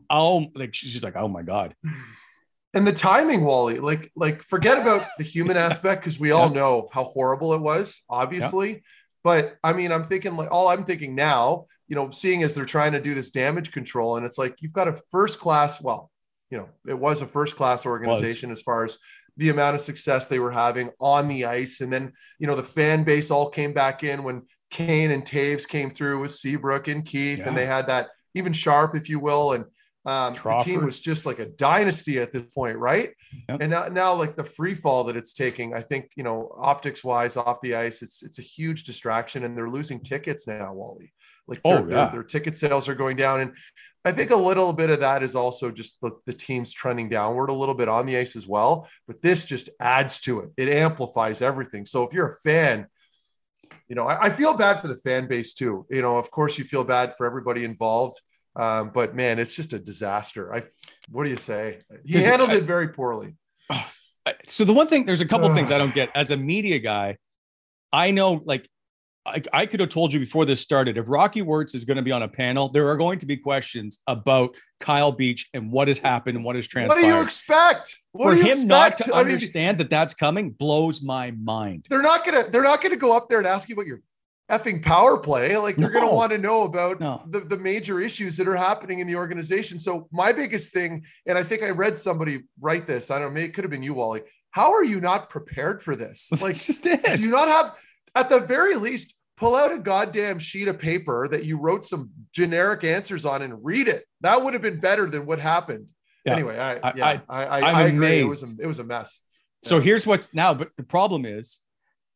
oh, 0.09 0.45
like 0.55 0.73
she's 0.75 1.03
like, 1.03 1.15
oh 1.15 1.27
my 1.27 1.41
God. 1.41 1.73
and 2.75 2.85
the 2.87 2.93
timing, 2.93 3.43
Wally, 3.43 3.79
like, 3.79 4.11
like 4.15 4.43
forget 4.43 4.77
about 4.77 5.05
the 5.17 5.23
human 5.23 5.57
aspect 5.67 6.01
because 6.01 6.19
we 6.19 6.29
all 6.31 6.49
know 6.49 6.89
how 6.93 7.03
horrible 7.05 7.53
it 7.53 7.59
was, 7.61 8.01
obviously. 8.09 8.83
But 9.23 9.57
I 9.63 9.73
mean, 9.73 9.91
I'm 9.91 10.05
thinking 10.05 10.35
like 10.35 10.51
all 10.51 10.67
I'm 10.69 10.83
thinking 10.83 11.15
now, 11.15 11.65
you 11.87 11.95
know, 11.95 12.09
seeing 12.11 12.43
as 12.43 12.55
they're 12.55 12.65
trying 12.65 12.93
to 12.93 13.01
do 13.01 13.13
this 13.13 13.29
damage 13.31 13.71
control, 13.71 14.17
and 14.17 14.25
it's 14.25 14.37
like 14.37 14.55
you've 14.59 14.73
got 14.73 14.87
a 14.87 14.99
first 15.11 15.39
class, 15.39 15.81
well, 15.81 16.09
you 16.49 16.57
know, 16.57 16.69
it 16.87 16.97
was 16.97 17.21
a 17.21 17.27
first 17.27 17.55
class 17.55 17.85
organization 17.85 18.51
as 18.51 18.61
far 18.61 18.83
as 18.83 18.97
the 19.37 19.49
amount 19.49 19.75
of 19.75 19.81
success 19.81 20.27
they 20.27 20.39
were 20.39 20.51
having 20.51 20.89
on 20.99 21.27
the 21.27 21.45
ice. 21.45 21.81
And 21.81 21.91
then, 21.91 22.13
you 22.39 22.47
know, 22.47 22.55
the 22.55 22.63
fan 22.63 23.03
base 23.03 23.31
all 23.31 23.49
came 23.49 23.73
back 23.73 24.03
in 24.03 24.23
when 24.23 24.43
Kane 24.69 25.11
and 25.11 25.23
Toews 25.23 25.67
came 25.67 25.89
through 25.89 26.19
with 26.19 26.31
Seabrook 26.31 26.87
and 26.87 27.05
Keith, 27.05 27.39
Yeah. 27.39 27.47
and 27.47 27.57
they 27.57 27.65
had 27.65 27.87
that 27.87 28.09
even 28.33 28.53
sharp, 28.53 28.95
if 28.95 29.07
you 29.09 29.19
will. 29.19 29.53
And 29.53 29.65
um, 30.05 30.33
the 30.33 30.61
team 30.63 30.83
was 30.83 30.99
just 30.99 31.25
like 31.27 31.39
a 31.39 31.45
dynasty 31.45 32.19
at 32.19 32.33
this 32.33 32.45
point, 32.45 32.77
right? 32.77 33.11
Yep. 33.49 33.61
And 33.61 33.69
now, 33.71 33.87
now, 33.87 34.13
like 34.13 34.35
the 34.35 34.43
free 34.43 34.73
fall 34.73 35.03
that 35.05 35.15
it's 35.15 35.33
taking, 35.33 35.73
I 35.75 35.81
think 35.81 36.09
you 36.15 36.23
know, 36.23 36.51
optics 36.57 37.03
wise, 37.03 37.37
off 37.37 37.61
the 37.61 37.75
ice, 37.75 38.01
it's 38.01 38.23
it's 38.23 38.39
a 38.39 38.41
huge 38.41 38.83
distraction, 38.85 39.43
and 39.43 39.55
they're 39.55 39.69
losing 39.69 39.99
tickets 39.99 40.47
now, 40.47 40.73
Wally. 40.73 41.13
Like, 41.47 41.61
Oh, 41.65 41.75
their, 41.77 41.85
their- 41.85 41.97
yeah. 41.97 42.09
their 42.09 42.23
ticket 42.23 42.57
sales 42.57 42.89
are 42.89 42.95
going 42.95 43.15
down, 43.17 43.41
and 43.41 43.51
I 44.03 44.11
think 44.11 44.31
a 44.31 44.35
little 44.35 44.73
bit 44.73 44.89
of 44.89 45.01
that 45.01 45.21
is 45.21 45.35
also 45.35 45.69
just 45.69 46.01
the, 46.01 46.11
the 46.25 46.33
team's 46.33 46.73
trending 46.73 47.07
downward 47.09 47.49
a 47.51 47.53
little 47.53 47.75
bit 47.75 47.87
on 47.87 48.07
the 48.07 48.17
ice 48.17 48.35
as 48.35 48.47
well. 48.47 48.89
But 49.07 49.21
this 49.21 49.45
just 49.45 49.69
adds 49.79 50.19
to 50.21 50.39
it; 50.39 50.49
it 50.57 50.69
amplifies 50.69 51.43
everything. 51.43 51.85
So 51.85 52.03
if 52.03 52.13
you're 52.13 52.29
a 52.29 52.37
fan, 52.37 52.87
you 53.87 53.95
know, 53.95 54.07
I, 54.07 54.25
I 54.25 54.29
feel 54.31 54.57
bad 54.57 54.81
for 54.81 54.87
the 54.87 54.95
fan 54.95 55.27
base 55.27 55.53
too. 55.53 55.85
You 55.91 56.01
know, 56.01 56.17
of 56.17 56.31
course, 56.31 56.57
you 56.57 56.63
feel 56.63 56.83
bad 56.83 57.13
for 57.17 57.27
everybody 57.27 57.63
involved. 57.63 58.19
Um, 58.55 58.91
but 58.93 59.15
man, 59.15 59.39
it's 59.39 59.55
just 59.55 59.73
a 59.73 59.79
disaster. 59.79 60.53
I, 60.53 60.63
what 61.09 61.23
do 61.23 61.29
you 61.29 61.37
say? 61.37 61.79
He 62.05 62.21
handled 62.21 62.49
I- 62.51 62.55
it 62.55 62.63
very 62.63 62.89
poorly. 62.89 63.35
So 64.47 64.65
the 64.65 64.73
one 64.73 64.85
thing, 64.87 65.05
there's 65.05 65.21
a 65.21 65.25
couple 65.27 65.51
things 65.55 65.71
I 65.71 65.77
don't 65.79 65.95
get 65.95 66.09
as 66.13 66.29
a 66.31 66.37
media 66.37 66.77
guy. 66.79 67.17
I 67.91 68.11
know, 68.11 68.41
like, 68.45 68.67
I, 69.25 69.41
I 69.53 69.65
could 69.65 69.79
have 69.79 69.89
told 69.89 70.13
you 70.13 70.19
before 70.19 70.45
this 70.45 70.61
started. 70.61 70.97
If 70.97 71.09
Rocky 71.09 71.41
Wirtz 71.41 71.73
is 71.75 71.85
going 71.85 71.97
to 71.97 72.03
be 72.03 72.11
on 72.11 72.23
a 72.23 72.27
panel, 72.27 72.69
there 72.69 72.87
are 72.89 72.97
going 72.97 73.19
to 73.19 73.25
be 73.25 73.37
questions 73.37 73.99
about 74.07 74.55
Kyle 74.79 75.11
Beach 75.11 75.47
and 75.53 75.71
what 75.71 75.87
has 75.87 75.99
happened 75.99 76.37
and 76.37 76.45
what 76.45 76.55
has 76.55 76.67
transpired. 76.67 76.95
What 76.95 77.01
do 77.01 77.07
you 77.07 77.21
expect? 77.21 77.97
What 78.13 78.29
For 78.29 78.35
do 78.35 78.47
you 78.47 78.53
him 78.61 78.67
not 78.67 78.97
to 78.97 79.13
I 79.13 79.23
mean, 79.23 79.33
understand 79.33 79.77
that 79.79 79.89
that's 79.89 80.13
coming 80.13 80.51
blows 80.51 81.01
my 81.03 81.31
mind. 81.31 81.85
they're 81.89 82.01
not 82.01 82.25
gonna 82.25 82.49
they're 82.49 82.63
not 82.63 82.81
gonna 82.81 82.95
go 82.95 83.15
up 83.15 83.29
there 83.29 83.37
and 83.39 83.47
ask 83.47 83.69
you 83.69 83.75
about 83.75 83.85
your 83.85 84.01
effing 84.51 84.83
power 84.83 85.17
play. 85.17 85.55
Like 85.57 85.77
they're 85.77 85.89
gonna 85.89 86.13
want 86.13 86.31
to 86.31 86.37
know 86.37 86.63
about 86.63 86.99
No. 86.99 87.23
the, 87.27 87.39
the 87.39 87.57
major 87.57 88.01
issues 88.01 88.37
that 88.37 88.47
are 88.47 88.55
happening 88.55 88.99
in 88.99 89.07
the 89.07 89.15
organization. 89.15 89.79
So 89.79 90.07
my 90.11 90.31
biggest 90.33 90.73
thing, 90.73 91.05
and 91.25 91.37
I 91.37 91.43
think 91.43 91.63
I 91.63 91.69
read 91.69 91.95
somebody 91.97 92.41
write 92.59 92.85
this. 92.87 93.09
I 93.09 93.17
don't 93.19 93.29
know, 93.29 93.33
maybe 93.33 93.45
it 93.49 93.53
could 93.53 93.63
have 93.63 93.71
been 93.71 93.83
you, 93.83 93.93
Wally. 93.93 94.21
How 94.51 94.73
are 94.73 94.83
you 94.83 94.99
not 94.99 95.29
prepared 95.29 95.81
for 95.81 95.95
this? 95.95 96.29
Like, 96.41 96.55
just 96.55 96.85
it. 96.85 97.03
do 97.05 97.21
you 97.21 97.29
not 97.29 97.47
have 97.47 97.77
at 98.15 98.29
the 98.29 98.41
very 98.41 98.75
least 98.75 99.15
pull 99.37 99.55
out 99.55 99.71
a 99.71 99.79
goddamn 99.79 100.37
sheet 100.39 100.67
of 100.67 100.77
paper 100.77 101.27
that 101.29 101.45
you 101.45 101.57
wrote 101.57 101.85
some 101.85 102.11
generic 102.33 102.83
answers 102.83 103.23
on 103.25 103.41
and 103.41 103.63
read 103.63 103.87
it? 103.87 104.03
That 104.21 104.43
would 104.43 104.53
have 104.53 104.61
been 104.61 104.79
better 104.79 105.05
than 105.09 105.25
what 105.25 105.39
happened. 105.39 105.89
Yeah. 106.25 106.33
Anyway, 106.33 106.59
I, 106.59 106.73
I- 106.89 106.93
yeah, 106.95 107.19
I, 107.29 107.45
I, 107.45 107.59
I, 107.61 107.71
I'm 107.85 107.95
agree. 107.95 108.19
It 108.19 108.27
was 108.27 108.43
a, 108.43 108.53
it 108.61 108.67
was 108.67 108.79
a 108.79 108.83
mess. 108.83 109.19
So 109.63 109.79
here's 109.79 110.05
what's 110.05 110.33
now, 110.33 110.53
but 110.53 110.69
the 110.77 110.83
problem 110.83 111.25
is, 111.25 111.59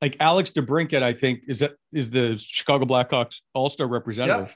like 0.02 0.18
Alex 0.20 0.52
DeBrincat, 0.52 1.02
I 1.04 1.14
think 1.14 1.42
is 1.48 1.60
that 1.60 1.74
is 1.92 2.10
the 2.12 2.38
Chicago 2.38 2.86
Blackhawks 2.86 3.42
All 3.54 3.70
Star 3.70 3.88
representative. 3.88 4.56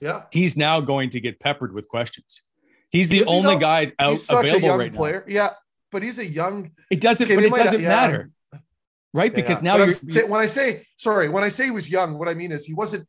Yeah. 0.00 0.22
He's 0.32 0.56
now 0.56 0.80
going 0.80 1.10
to 1.10 1.20
get 1.20 1.40
peppered 1.40 1.72
with 1.74 1.88
questions. 1.88 2.42
He's 2.90 3.08
the 3.08 3.18
he 3.18 3.24
only 3.24 3.54
though? 3.54 3.60
guy 3.60 3.92
out 3.98 4.12
He's 4.12 4.24
such 4.26 4.36
a 4.36 4.38
available 4.40 4.68
young 4.68 4.78
right 4.78 4.94
player. 4.94 5.24
Yeah, 5.28 5.50
but 5.92 6.02
he's 6.02 6.18
a 6.18 6.26
young. 6.26 6.70
It 6.90 7.00
doesn't, 7.00 7.26
Okay, 7.26 7.34
but 7.34 7.44
it 7.44 7.54
doesn't 7.54 7.80
yeah. 7.80 7.88
matter. 7.88 8.30
right? 9.12 9.30
Yeah, 9.30 9.34
Because 9.34 9.58
yeah. 9.62 9.76
now 9.76 9.84
you're, 9.84 10.28
when 10.28 10.40
I 10.40 10.46
say 10.46 10.86
sorry, 10.96 11.28
when 11.28 11.44
I 11.44 11.48
say 11.48 11.64
he 11.66 11.70
was 11.70 11.90
young, 11.90 12.18
what 12.18 12.28
I 12.28 12.34
mean 12.34 12.52
is 12.52 12.64
he 12.64 12.74
wasn't. 12.74 13.06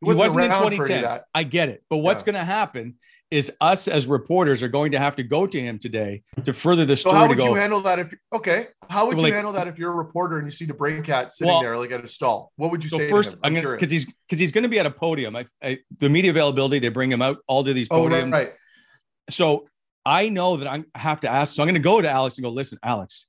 He 0.00 0.04
he 0.04 0.06
wasn't, 0.06 0.24
wasn't 0.26 0.44
in 0.44 0.50
around 0.52 0.60
for 0.60 0.66
any 0.66 0.76
of 0.78 0.86
2010. 0.86 1.20
I 1.34 1.42
get 1.42 1.68
it. 1.70 1.82
But 1.90 1.96
what's 1.98 2.22
Yeah. 2.22 2.26
going 2.32 2.34
to 2.40 2.44
happen 2.44 2.94
is 3.30 3.54
us 3.60 3.88
as 3.88 4.06
reporters 4.06 4.62
are 4.62 4.68
going 4.68 4.92
to 4.92 4.98
have 4.98 5.14
to 5.16 5.22
go 5.22 5.46
to 5.46 5.60
him 5.60 5.78
today 5.78 6.22
to 6.44 6.52
further 6.52 6.86
the 6.86 6.96
So 6.96 7.10
story 7.10 7.14
how 7.16 7.22
to 7.24 7.28
would 7.28 7.38
go. 7.38 7.44
you 7.48 7.54
handle 7.54 7.80
that 7.82 7.98
if 7.98 8.14
okay? 8.32 8.68
How 8.88 9.06
would 9.06 9.18
you 9.18 9.24
like- 9.24 9.34
handle 9.34 9.52
that 9.52 9.68
if 9.68 9.78
you're 9.78 9.92
a 9.92 9.96
reporter 9.96 10.38
and 10.38 10.46
you 10.46 10.50
see 10.50 10.66
DeBrincat 10.66 11.30
sitting 11.32 11.52
Well, 11.52 11.60
there 11.60 11.76
like 11.76 11.90
at 11.92 12.02
a 12.02 12.08
stall? 12.08 12.52
What 12.56 12.70
would 12.70 12.82
you 12.82 12.88
so 12.90 12.96
say? 12.98 13.10
first, 13.10 13.30
to 13.32 13.36
him? 13.36 13.40
I'm 13.44 13.52
gonna 13.52 13.60
curious. 13.62 13.80
because 13.80 13.90
he's 13.90 14.06
because 14.06 14.38
he's 14.38 14.52
going 14.52 14.62
to 14.62 14.68
be 14.68 14.78
at 14.78 14.86
a 14.86 14.90
podium. 14.90 15.36
I, 15.36 15.44
I 15.62 15.78
the 15.98 16.08
media 16.08 16.30
availability 16.30 16.78
they 16.78 16.88
bring 16.88 17.12
him 17.12 17.20
out 17.20 17.38
all 17.46 17.62
to 17.64 17.72
these 17.74 17.88
podiums. 17.88 18.12
oh 18.12 18.30
right, 18.30 18.32
right. 18.32 18.52
So 19.30 19.68
I 20.06 20.30
know 20.30 20.56
that 20.56 20.66
I'm, 20.66 20.86
I 20.94 21.00
have 21.00 21.20
to 21.20 21.30
ask. 21.30 21.54
So 21.54 21.62
I'm 21.62 21.66
going 21.66 21.74
to 21.74 21.80
go 21.80 22.00
to 22.00 22.08
Alex 22.10 22.38
and 22.38 22.44
go, 22.44 22.48
listen, 22.50 22.78
Alex, 22.82 23.26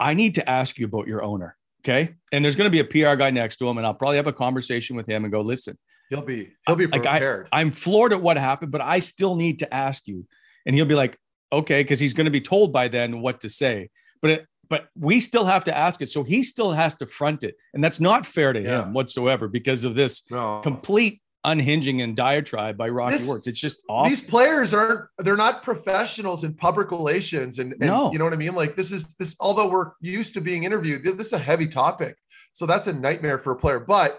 I 0.00 0.14
need 0.14 0.36
to 0.36 0.48
ask 0.48 0.78
you 0.78 0.86
about 0.86 1.06
your 1.06 1.22
owner. 1.22 1.54
Okay. 1.84 2.14
And 2.32 2.42
there's 2.42 2.56
going 2.56 2.70
to 2.70 2.70
be 2.70 2.78
a 2.78 2.84
PR 3.10 3.14
guy 3.14 3.28
next 3.30 3.56
to 3.56 3.68
him, 3.68 3.76
and 3.76 3.86
I'll 3.86 3.92
probably 3.92 4.16
have 4.16 4.26
a 4.26 4.32
conversation 4.32 4.96
with 4.96 5.06
him 5.06 5.24
and 5.24 5.30
go, 5.32 5.42
listen, 5.42 5.76
He'll 6.10 6.22
be 6.22 6.52
he'll 6.66 6.76
be 6.76 6.86
Like, 6.86 7.06
I- 7.06 7.18
prepared. 7.18 7.48
I'm 7.52 7.70
floored 7.72 8.12
at 8.12 8.20
what 8.22 8.36
happened, 8.36 8.70
but 8.72 8.80
I 8.80 8.98
still 9.00 9.36
need 9.36 9.58
to 9.60 9.74
ask 9.74 10.06
you. 10.06 10.26
And 10.66 10.74
he'll 10.74 10.84
be 10.86 10.94
like, 10.94 11.18
okay, 11.52 11.82
because 11.82 12.00
he's 12.00 12.14
going 12.14 12.24
to 12.26 12.30
be 12.30 12.40
told 12.40 12.72
by 12.72 12.88
then 12.88 13.20
what 13.20 13.40
to 13.40 13.48
say. 13.48 13.90
But 14.22 14.30
it, 14.30 14.46
but 14.68 14.88
we 14.98 15.20
still 15.20 15.44
have 15.44 15.64
to 15.64 15.76
ask 15.76 16.00
it. 16.00 16.08
So 16.08 16.24
he 16.24 16.42
still 16.42 16.72
has 16.72 16.94
to 16.96 17.06
front 17.06 17.44
it. 17.44 17.54
And 17.74 17.84
that's 17.84 18.00
not 18.00 18.24
fair 18.26 18.52
to 18.52 18.60
Yeah. 18.62 18.82
him 18.84 18.92
whatsoever 18.94 19.46
because 19.48 19.84
of 19.84 19.94
this 19.94 20.22
no. 20.30 20.60
complete 20.62 21.20
unhinging 21.44 22.00
and 22.00 22.16
diatribe 22.16 22.76
by 22.78 22.88
Rocky 22.88 23.14
This- 23.16 23.28
Wirtz. 23.28 23.46
It's 23.46 23.60
just 23.60 23.82
awful. 23.88 24.08
These 24.08 24.22
players 24.22 24.72
aren't 24.72 25.06
they're 25.18 25.36
not 25.36 25.62
professionals 25.62 26.42
in 26.44 26.54
public 26.54 26.90
relations 26.90 27.58
and, 27.58 27.72
and 27.72 27.80
No. 27.80 28.10
you 28.12 28.18
know 28.18 28.24
what 28.24 28.32
I 28.32 28.38
mean? 28.38 28.54
Like 28.54 28.76
this 28.76 28.90
is 28.90 29.14
this 29.16 29.36
although 29.40 29.68
we're 29.68 29.90
used 30.00 30.32
to 30.34 30.40
being 30.40 30.64
interviewed, 30.64 31.04
this 31.04 31.26
is 31.28 31.32
a 31.34 31.38
heavy 31.38 31.66
topic. 31.66 32.16
So 32.52 32.64
that's 32.64 32.86
a 32.86 32.92
nightmare 32.94 33.38
for 33.38 33.52
a 33.52 33.56
player. 33.56 33.80
But 33.80 34.18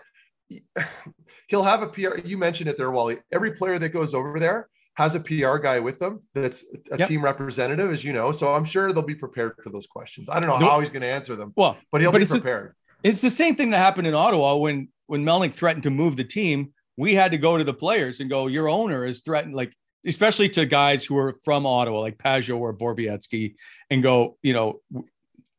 he'll 1.47 1.63
have 1.63 1.81
a 1.81 1.87
PR. 1.87 2.17
You 2.23 2.37
mentioned 2.37 2.69
it 2.69 2.77
there, 2.77 2.91
Wally. 2.91 3.17
Every 3.31 3.51
player 3.51 3.77
that 3.79 3.89
goes 3.89 4.13
over 4.13 4.39
there 4.39 4.69
has 4.95 5.13
a 5.15 5.19
PR 5.19 5.57
guy 5.57 5.79
with 5.79 5.99
them 5.99 6.21
that's 6.33 6.63
a 6.91 6.97
Yep. 6.99 7.07
team 7.09 7.23
representative, 7.23 7.91
as 7.91 8.03
you 8.03 8.13
know. 8.13 8.31
So 8.31 8.53
I'm 8.53 8.63
sure 8.65 8.93
they'll 8.93 9.03
be 9.03 9.15
prepared 9.15 9.55
for 9.61 9.69
those 9.69 9.87
questions. 9.87 10.29
I 10.29 10.39
don't 10.39 10.49
know 10.49 10.65
No. 10.65 10.71
how 10.71 10.79
he's 10.79 10.89
going 10.89 11.01
to 11.01 11.07
answer 11.11 11.35
them, 11.35 11.51
well, 11.55 11.77
but 11.91 12.01
he'll 12.01 12.11
But 12.11 12.21
be 12.21 12.27
prepared. 12.27 12.75
It's 13.03 13.21
the 13.21 13.29
same 13.29 13.55
thing 13.55 13.69
that 13.71 13.77
happened 13.79 14.07
in 14.07 14.15
Ottawa 14.15 14.55
when 14.55 14.89
when 15.07 15.23
Melnyk 15.23 15.53
threatened 15.53 15.83
to 15.83 15.91
move 15.91 16.15
the 16.15 16.23
team. 16.23 16.73
We 16.97 17.13
had 17.13 17.31
to 17.31 17.37
go 17.37 17.57
to 17.59 17.63
the 17.63 17.73
players 17.73 18.21
and 18.21 18.29
go, 18.29 18.47
"Your 18.47 18.67
owner 18.69 19.05
is 19.05 19.21
threatened," 19.21 19.53
like 19.53 19.71
especially 20.07 20.47
to 20.49 20.65
guys 20.65 21.03
who 21.03 21.15
are 21.17 21.37
from 21.43 21.65
Ottawa, 21.67 21.99
like 21.99 22.17
Pageau 22.17 22.57
or 22.57 22.73
Borbietsky, 22.73 23.55
and 23.91 24.01
go, 24.01 24.37
you 24.41 24.53
know, 24.53 24.81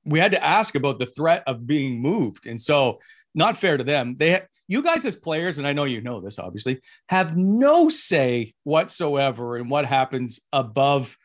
we 0.05 0.19
had 0.19 0.31
to 0.33 0.45
ask 0.45 0.75
about 0.77 0.99
the 0.99 1.07
threat 1.07 1.43
of 1.47 1.67
being 1.67 2.01
moved, 2.01 2.47
and 2.47 2.61
so 2.61 2.99
not 3.35 3.57
fair 3.57 3.77
to 3.77 3.85
them. 3.85 4.15
They, 4.17 4.41
you 4.69 4.83
guys 4.83 5.07
as 5.07 5.17
players, 5.17 5.59
and 5.59 5.67
I 5.67 5.73
know 5.73 5.85
you 5.85 6.01
know 6.01 6.21
this, 6.21 6.39
obviously, 6.39 6.81
have 7.09 7.37
no 7.37 7.89
say 7.89 8.55
whatsoever 8.65 9.57
in 9.59 9.69
what 9.69 9.87
happens 9.87 10.41
above 10.53 11.17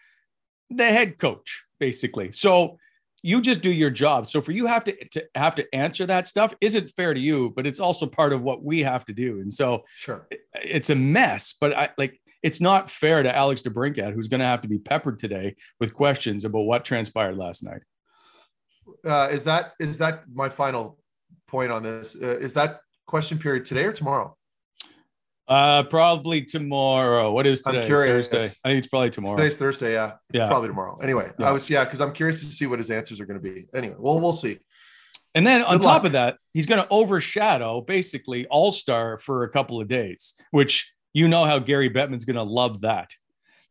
the 0.70 0.86
head 0.86 1.18
coach, 1.18 1.66
basically. 1.80 2.32
So 2.32 2.78
you 3.24 3.42
just 3.42 3.62
do 3.62 3.72
your 3.72 3.90
job. 3.90 4.28
So 4.28 4.42
for 4.42 4.52
you 4.52 4.66
have 4.66 4.84
to, 4.86 5.06
to 5.10 5.26
have 5.36 5.56
to 5.56 5.76
answer 5.76 6.06
that 6.06 6.28
stuff 6.28 6.56
isn't 6.62 6.90
fair 6.92 7.14
to 7.14 7.20
you, 7.20 7.52
but 7.56 7.68
it's 7.68 7.80
also 7.80 8.08
part 8.08 8.34
of 8.34 8.42
what 8.42 8.64
we 8.64 8.80
have 8.82 9.06
to 9.06 9.14
do. 9.14 9.40
And 9.40 9.52
so 9.52 9.84
Sure. 9.96 10.28
it's 10.56 10.90
a 10.90 10.96
mess, 10.96 11.54
but 11.60 11.76
I 11.78 11.90
like 11.98 12.20
it's 12.44 12.60
not 12.60 12.90
fair 12.90 13.22
to 13.22 13.36
Alex 13.36 13.62
DeBrincat, 13.62 14.14
who's 14.14 14.28
going 14.28 14.40
to 14.40 14.46
have 14.48 14.62
to 14.62 14.68
be 14.68 14.80
peppered 14.80 15.20
today 15.20 15.56
with 15.80 15.94
questions 15.94 16.46
about 16.46 16.62
what 16.62 16.84
transpired 16.84 17.38
last 17.38 17.64
night. 17.64 17.82
Uh, 19.06 19.28
is 19.32 19.44
that 19.44 19.74
is 19.80 19.98
that 20.00 20.24
my 20.34 20.50
final 20.50 20.98
point 21.48 21.72
on 21.72 21.84
this? 21.84 22.16
Uh, 22.16 22.38
is 22.40 22.54
that 22.56 22.80
question 23.12 23.38
period 23.38 23.66
today 23.66 23.84
or 23.84 23.92
tomorrow? 23.94 24.36
Uh, 25.48 25.84
probably 25.84 26.42
tomorrow. 26.42 27.32
What 27.34 27.46
is 27.46 27.68
I'm 27.68 27.84
curious. 27.86 28.30
Thursday. 28.30 28.56
I 28.64 28.70
think 28.70 28.78
it's 28.80 28.88
probably 28.88 29.10
tomorrow. 29.10 29.36
Today's 29.36 29.58
Thursday, 29.58 29.94
yeah. 29.94 30.14
Yeah. 30.34 30.48
Probably 30.48 30.70
tomorrow. 30.70 30.98
Anyway, 31.04 31.30
Yeah. 31.38 31.50
I 31.50 31.52
was 31.52 31.70
yeah, 31.70 31.84
because 31.84 32.00
I'm 32.00 32.14
curious 32.14 32.40
to 32.40 32.46
see 32.52 32.68
what 32.68 32.80
his 32.80 32.90
answers 32.90 33.20
are 33.20 33.26
going 33.26 33.42
to 33.42 33.44
be. 33.44 33.66
Anyway, 33.76 33.96
well, 34.00 34.20
we'll 34.22 34.32
see. 34.34 34.60
And 35.36 35.46
then 35.46 35.62
on 35.64 35.78
Good 35.78 35.84
top 35.84 35.94
luck. 36.04 36.06
of 36.06 36.12
that, 36.14 36.38
he's 36.54 36.66
going 36.66 36.82
to 36.82 36.88
overshadow 36.90 37.82
basically 37.82 38.48
All 38.48 38.72
Star 38.72 39.18
for 39.18 39.44
a 39.44 39.50
couple 39.50 39.82
of 39.82 39.90
days, 39.90 40.36
which 40.52 40.92
you 41.14 41.28
know 41.28 41.44
how 41.44 41.60
Gary 41.60 41.90
Bettman's 41.90 42.24
going 42.26 42.38
to 42.38 42.44
love 42.44 42.82
that. 42.82 43.10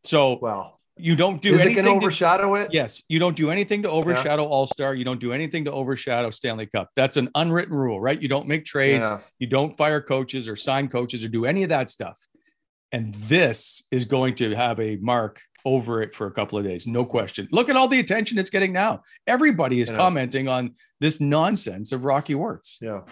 So 0.04 0.38
Well, 0.40 0.79
you 1.02 1.16
don't 1.16 1.40
do 1.40 1.54
is 1.54 1.61
it 1.61 1.66
anything. 1.66 1.85
to 1.85 1.90
to- 1.90 1.97
overshadow 1.97 2.54
it? 2.54 2.71
yes, 2.73 3.02
you 3.09 3.19
don't 3.19 3.37
do 3.37 3.50
anything 3.50 3.83
to 3.83 3.90
overshadow 3.90 4.45
All 4.45 4.66
Star. 4.66 4.95
You 4.95 5.04
don't 5.04 5.21
do 5.21 5.33
anything 5.33 5.64
to 5.64 5.73
overshadow 5.73 6.30
Stanley 6.30 6.66
Cup. 6.66 6.90
That's 6.97 7.16
an 7.16 7.30
unwritten 7.35 7.75
rule, 7.75 8.00
right? 8.00 8.21
You 8.21 8.28
don't 8.28 8.47
make 8.47 8.64
trades. 8.64 9.09
Yeah. 9.09 9.19
You 9.38 9.47
don't 9.47 9.76
fire 9.76 10.00
coaches 10.00 10.49
or 10.49 10.57
sign 10.57 10.88
coaches 10.88 11.25
or 11.25 11.28
do 11.28 11.45
any 11.45 11.62
of 11.62 11.69
that 11.71 11.90
stuff. 11.90 12.19
And 12.92 13.14
this 13.14 13.87
is 13.90 14.04
going 14.04 14.35
to 14.37 14.54
have 14.54 14.80
a 14.80 14.97
mark 14.97 15.40
over 15.64 16.02
it 16.02 16.14
for 16.14 16.26
a 16.26 16.30
couple 16.30 16.59
of 16.59 16.64
days, 16.64 16.87
no 16.87 17.04
question. 17.04 17.49
Look 17.52 17.69
at 17.69 17.76
all 17.76 17.88
the 17.88 18.00
attention 18.00 18.38
it's 18.38 18.50
getting 18.50 18.73
now. 18.73 19.02
Everybody 19.26 19.80
is 19.80 19.90
commenting 19.90 20.49
on 20.49 20.75
this 21.00 21.21
nonsense 21.21 21.92
of 21.92 22.04
Rocky 22.04 22.35
Wirtz. 22.35 22.78
Yeah. 22.80 23.02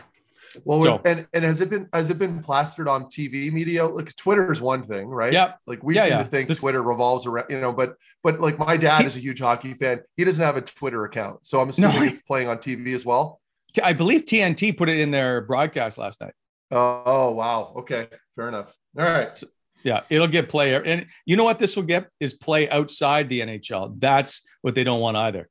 Well, 0.64 0.83
So- 0.83 1.00
and 1.05 1.26
and 1.33 1.45
has 1.45 1.61
it 1.61 1.71
been 1.71 1.88
has 1.93 2.11
it 2.11 2.19
been 2.19 2.40
plastered 2.40 2.88
on 2.88 3.05
TV 3.07 3.50
media? 3.52 3.87
Like 3.87 4.14
Twitter 4.17 4.52
is 4.52 4.61
one 4.61 4.87
thing, 4.87 5.07
right? 5.09 5.33
Yep. 5.33 5.59
Like 5.67 5.83
we 5.83 5.95
Yeah, 5.95 6.02
seem 6.05 6.11
yeah. 6.12 6.23
to 6.23 6.28
think 6.28 6.49
This- 6.49 6.59
Twitter 6.59 6.83
revolves 6.83 7.26
around, 7.26 7.47
you 7.50 7.61
know, 7.61 7.73
but 7.73 7.95
but 8.23 8.40
like 8.40 8.59
my 8.59 8.76
dad 8.76 8.99
T- 8.99 9.05
is 9.07 9.17
a 9.17 9.21
huge 9.21 9.40
hockey 9.40 9.75
fan. 9.75 10.00
He 10.17 10.25
doesn't 10.25 10.43
have 10.45 10.57
a 10.57 10.62
Twitter 10.62 11.05
account, 11.05 11.45
so 11.47 11.61
I'm 11.61 11.69
assuming 11.69 11.99
I- 11.99 12.07
it's 12.07 12.21
playing 12.21 12.49
on 12.49 12.59
TV 12.59 12.95
as 12.95 13.05
well. 13.05 13.40
I 13.83 13.93
believe 13.93 14.25
TNT 14.25 14.73
put 14.76 14.88
it 14.88 14.99
in 14.99 15.11
their 15.11 15.43
broadcast 15.43 15.99
last 15.99 16.21
night. 16.21 16.33
Oh, 16.71 17.02
oh 17.07 17.31
wow. 17.33 17.73
Okay, 17.78 18.09
fair 18.35 18.49
enough. 18.49 18.75
All 18.99 19.05
right. 19.05 19.40
Yeah, 19.85 20.00
it'll 20.11 20.26
get 20.26 20.49
play. 20.49 20.75
And 20.75 21.07
you 21.25 21.37
know 21.37 21.45
what 21.45 21.59
this 21.59 21.76
will 21.76 21.85
get 21.85 22.09
is 22.19 22.35
play 22.35 22.69
outside 22.69 23.28
the 23.28 23.40
NHL. 23.40 23.95
That's 23.99 24.43
what 24.62 24.75
they 24.75 24.83
don't 24.85 25.00
want 25.00 25.17
either. 25.17 25.49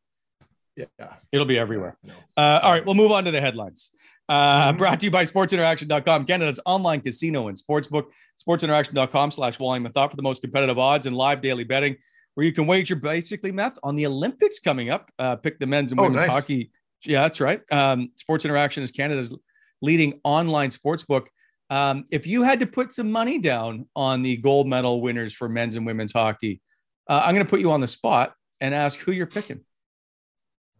Yeah. 0.75 0.86
It'll 1.32 1.46
be 1.48 1.58
everywhere. 1.58 1.98
No. 2.04 2.13
Uh, 2.36 2.60
all 2.62 2.72
right, 2.72 2.86
we'll 2.86 2.94
move 2.94 3.12
on 3.12 3.25
to 3.25 3.32
the 3.32 3.42
headlines. 3.42 3.89
Uh, 4.29 4.69
Mm-hmm. 4.69 4.77
brought 4.77 5.00
to 5.00 5.05
you 5.05 5.12
by 5.12 5.24
sportsinteraction.com, 5.24 6.25
Canada's 6.25 6.60
online 6.65 7.01
casino 7.01 7.48
and 7.48 7.57
sportsbook. 7.57 8.05
Sportsinteraction.com 8.46 9.31
slash 9.31 9.55
volume 9.57 9.86
of 9.86 9.93
thought 9.93 10.12
for 10.12 10.17
the 10.17 10.24
most 10.24 10.41
competitive 10.41 10.77
odds 10.77 11.07
and 11.07 11.15
live 11.15 11.41
daily 11.41 11.63
betting, 11.63 11.96
where 12.36 12.46
you 12.46 12.51
can 12.51 12.67
wager 12.67 12.96
basically 12.96 13.51
meth 13.51 13.77
on 13.84 13.96
the 13.96 14.05
Olympics 14.05 14.60
coming 14.60 14.89
up. 14.89 15.10
Uh, 15.17 15.36
pick 15.38 15.60
the 15.60 15.65
men's 15.65 15.91
and 15.91 16.00
Oh, 16.00 16.03
women's 16.03 16.22
nice. 16.25 16.31
hockey. 16.31 16.72
Yeah, 17.05 17.22
that's 17.22 17.39
right. 17.39 17.62
Um, 17.72 18.12
Sports 18.15 18.43
Interaction 18.43 18.84
is 18.84 18.91
Canada's 18.91 19.38
leading 19.81 20.19
online 20.24 20.69
sportsbook. 20.69 21.27
Um, 21.69 22.03
if 22.12 22.25
you 22.27 22.43
had 22.43 22.60
to 22.62 22.67
put 22.67 22.91
some 22.93 23.12
money 23.12 23.38
down 23.39 23.88
on 23.96 24.22
the 24.24 24.38
gold 24.38 24.67
medal 24.67 25.01
winners 25.01 25.34
for 25.34 25.48
men's 25.48 25.75
and 25.75 25.86
women's 25.86 26.12
hockey, 26.13 26.62
uh, 27.07 27.22
I'm 27.25 27.34
going 27.36 27.46
to 27.46 27.50
put 27.50 27.60
you 27.60 27.72
on 27.72 27.81
the 27.81 27.88
spot 27.88 28.34
and 28.60 28.74
ask 28.74 29.00
who 29.00 29.12
you're 29.12 29.25
picking. 29.27 29.62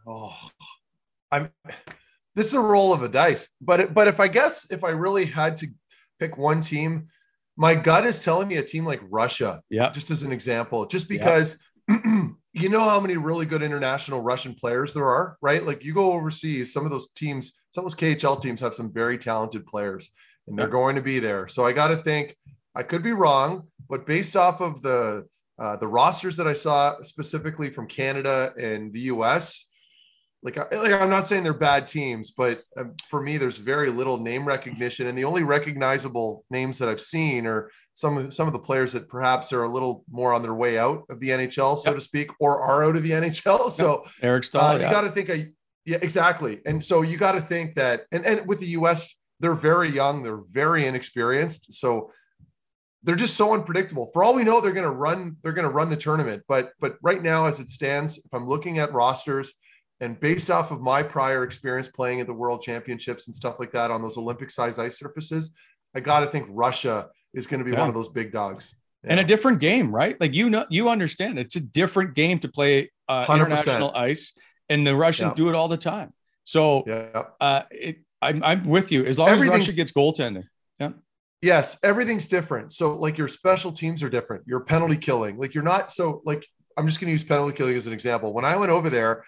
Oh, 0.06 0.36
I'm. 1.32 1.50
This 2.38 2.46
is 2.46 2.54
a 2.54 2.60
roll 2.62 2.94
of 2.94 3.02
a 3.02 3.10
dice, 3.10 3.48
but 3.60 3.80
it, 3.80 3.94
but 3.96 4.08
if 4.08 4.20
I 4.20 4.28
guess 4.28 4.68
if 4.70 4.84
I 4.84 4.90
really 4.90 5.26
had 5.26 5.58
to 5.58 5.68
pick 6.20 6.38
one 6.38 6.62
team, 6.62 7.08
my 7.58 7.74
gut 7.74 8.06
is 8.06 8.20
telling 8.20 8.48
me 8.48 8.58
a 8.58 8.64
team 8.64 8.86
like 8.86 9.02
Russia. 9.10 9.64
Yeah. 9.72 9.90
Just 9.90 10.12
as 10.12 10.22
an 10.22 10.32
example, 10.32 10.86
just 10.86 11.10
because 11.10 11.60
you 11.90 12.70
know 12.70 12.88
how 12.88 13.00
many 13.00 13.18
really 13.18 13.48
good 13.48 13.64
international 13.64 14.22
Russian 14.22 14.54
players 14.54 14.94
there 14.94 15.08
are, 15.08 15.36
right? 15.42 15.66
Like 15.66 15.84
you 15.84 15.96
go 15.96 16.12
overseas, 16.14 16.72
some 16.72 16.86
of 16.86 16.92
those 16.92 17.08
teams, 17.14 17.64
some 17.72 17.84
of 17.84 17.92
those 17.92 18.00
KHL 18.00 18.40
teams 18.40 18.62
have 18.62 18.76
some 18.76 18.94
very 18.94 19.18
talented 19.18 19.66
players, 19.66 20.12
and 20.48 20.60
they're 20.60 20.68
Yeah. 20.68 20.72
going 20.72 20.96
to 20.96 21.02
be 21.02 21.18
there. 21.18 21.48
So 21.48 21.66
I 21.66 21.74
got 21.74 21.88
to 21.88 21.98
think. 21.98 22.36
I 22.76 22.84
could 22.84 23.02
be 23.02 23.14
wrong, 23.14 23.68
but 23.90 24.06
based 24.06 24.36
off 24.36 24.62
of 24.62 24.84
the 24.84 25.26
uh, 25.58 25.76
the 25.78 25.88
rosters 25.88 26.38
that 26.38 26.48
I 26.48 26.54
saw 26.54 27.02
specifically 27.02 27.72
from 27.72 27.88
Canada 27.88 28.54
and 28.62 28.94
the 28.94 29.10
US, 29.14 29.66
like, 30.48 30.74
I, 30.74 30.78
like 30.78 30.94
I'm 30.94 31.10
not 31.10 31.26
saying 31.26 31.44
they're 31.44 31.54
bad 31.54 31.88
teams, 31.88 32.32
but 32.32 32.64
um, 32.78 32.94
for 33.10 33.22
me, 33.22 33.36
there's 33.36 33.58
very 33.58 33.90
little 33.90 34.18
name 34.18 34.46
recognition, 34.46 35.08
and 35.08 35.18
the 35.18 35.26
only 35.26 35.44
recognizable 35.44 36.46
names 36.50 36.78
that 36.78 36.88
I've 36.88 37.02
seen 37.02 37.46
are 37.46 37.70
some 37.94 38.18
of 38.18 38.34
some 38.34 38.48
of 38.48 38.54
the 38.54 38.60
players 38.60 38.94
that 38.94 39.10
perhaps 39.10 39.52
are 39.52 39.64
a 39.64 39.68
little 39.68 40.06
more 40.10 40.34
on 40.34 40.42
their 40.42 40.54
way 40.54 40.78
out 40.80 41.04
of 41.10 41.20
the 41.20 41.30
NHL, 41.32 41.78
so 41.78 41.90
Yep. 41.90 41.96
to 41.96 42.02
speak, 42.02 42.32
or 42.40 42.62
are 42.62 42.86
out 42.86 42.96
of 42.96 43.04
the 43.04 43.12
NHL. 43.12 43.70
So 43.78 44.06
Eric 44.22 44.46
Staal. 44.46 44.62
uh, 44.62 44.78
yeah. 44.78 44.88
you 44.88 44.92
got 44.92 45.02
to 45.02 45.12
think, 45.12 45.30
I, 45.30 45.52
yeah, 45.86 45.98
exactly. 46.02 46.62
And 46.66 46.82
so 46.82 47.02
you 47.02 47.18
got 47.18 47.34
to 47.34 47.42
think 47.42 47.76
that, 47.76 48.06
and, 48.14 48.26
and 48.26 48.48
with 48.48 48.60
the 48.60 48.68
US, 48.80 49.14
they're 49.42 49.54
very 49.54 49.90
young, 49.90 50.24
they're 50.24 50.44
very 50.54 50.86
inexperienced. 50.86 51.74
So 51.74 52.12
they're 53.04 53.16
just 53.16 53.36
so 53.36 53.54
unpredictable. 53.54 54.10
For 54.14 54.24
all 54.24 54.34
we 54.34 54.44
know, 54.44 54.62
they're 54.62 54.72
going 54.72 54.90
to 54.90 54.96
run, 54.96 55.36
they're 55.44 55.54
going 55.54 55.68
to 55.68 55.74
run 55.74 55.90
the 55.90 55.98
tournament. 55.98 56.44
But, 56.48 56.72
but 56.80 56.96
right 57.02 57.22
now, 57.22 57.46
as 57.46 57.60
it 57.60 57.70
stands, 57.70 58.18
if 58.18 58.34
I'm 58.34 58.48
looking 58.48 58.80
at 58.80 58.94
rosters 58.94 59.54
and 60.00 60.20
based 60.20 60.50
off 60.52 60.72
of 60.72 60.82
my 60.82 61.02
prior 61.04 61.44
experience 61.44 61.88
playing 61.88 62.20
at 62.22 62.28
the 62.28 62.34
world 62.34 62.62
championships 62.62 63.28
and 63.28 63.36
stuff 63.36 63.60
like 63.60 63.72
that 63.72 63.90
on 63.92 64.02
those 64.02 64.18
Olympic 64.18 64.52
size 64.52 64.78
ice 64.80 64.98
surfaces, 65.00 65.52
I 65.96 66.00
got 66.02 66.20
to 66.22 66.28
think 66.28 66.48
Russia 66.50 67.10
is 67.34 67.48
going 67.48 67.60
to 67.60 67.66
be 67.66 67.72
Yeah. 67.72 67.80
one 67.80 67.90
of 67.90 67.96
those 67.96 68.10
big 68.10 68.32
dogs. 68.32 68.76
and 69.04 69.20
a 69.20 69.24
different 69.24 69.60
game, 69.60 69.94
right? 69.94 70.20
Like 70.20 70.34
you 70.34 70.50
know, 70.50 70.66
you 70.70 70.90
understand 70.90 71.40
it's 71.40 71.56
a 71.56 71.62
different 71.62 72.14
game 72.16 72.40
to 72.40 72.48
play 72.50 72.92
uh, 73.08 73.26
100%. 73.26 73.36
international 73.36 73.92
ice, 73.96 74.34
and 74.70 74.86
the 74.86 74.96
Russians 74.96 75.30
Yeah. 75.30 75.36
do 75.36 75.50
it 75.50 75.56
all 75.56 75.68
the 75.70 75.78
time. 75.78 76.14
So 76.44 76.84
Yeah. 76.86 77.24
uh, 77.40 77.64
it, 77.72 77.98
I'm, 78.22 78.44
I'm 78.44 78.66
with 78.66 78.92
you. 78.92 79.06
As 79.06 79.18
long 79.20 79.30
as 79.30 79.48
Russia 79.48 79.72
gets 79.74 79.92
goaltending. 79.92 80.46
Yeah. 80.80 80.90
Yes, 81.42 81.78
everything's 81.84 82.28
different. 82.28 82.72
So 82.74 82.96
like 82.96 83.18
your 83.18 83.28
special 83.28 83.72
teams 83.72 84.02
are 84.04 84.10
different. 84.10 84.44
Your 84.48 84.62
penalty 84.62 84.98
killing, 84.98 85.38
like 85.38 85.54
you're 85.54 85.64
not 85.64 85.92
so 85.92 86.22
like 86.26 86.46
I'm 86.78 86.86
just 86.88 87.00
going 87.00 87.08
to 87.08 87.12
use 87.14 87.24
penalty 87.24 87.56
killing 87.56 87.76
as 87.76 87.88
an 87.88 87.94
example. 87.94 88.34
When 88.34 88.44
I 88.46 88.56
went 88.56 88.72
over 88.72 88.90
there, 88.90 89.24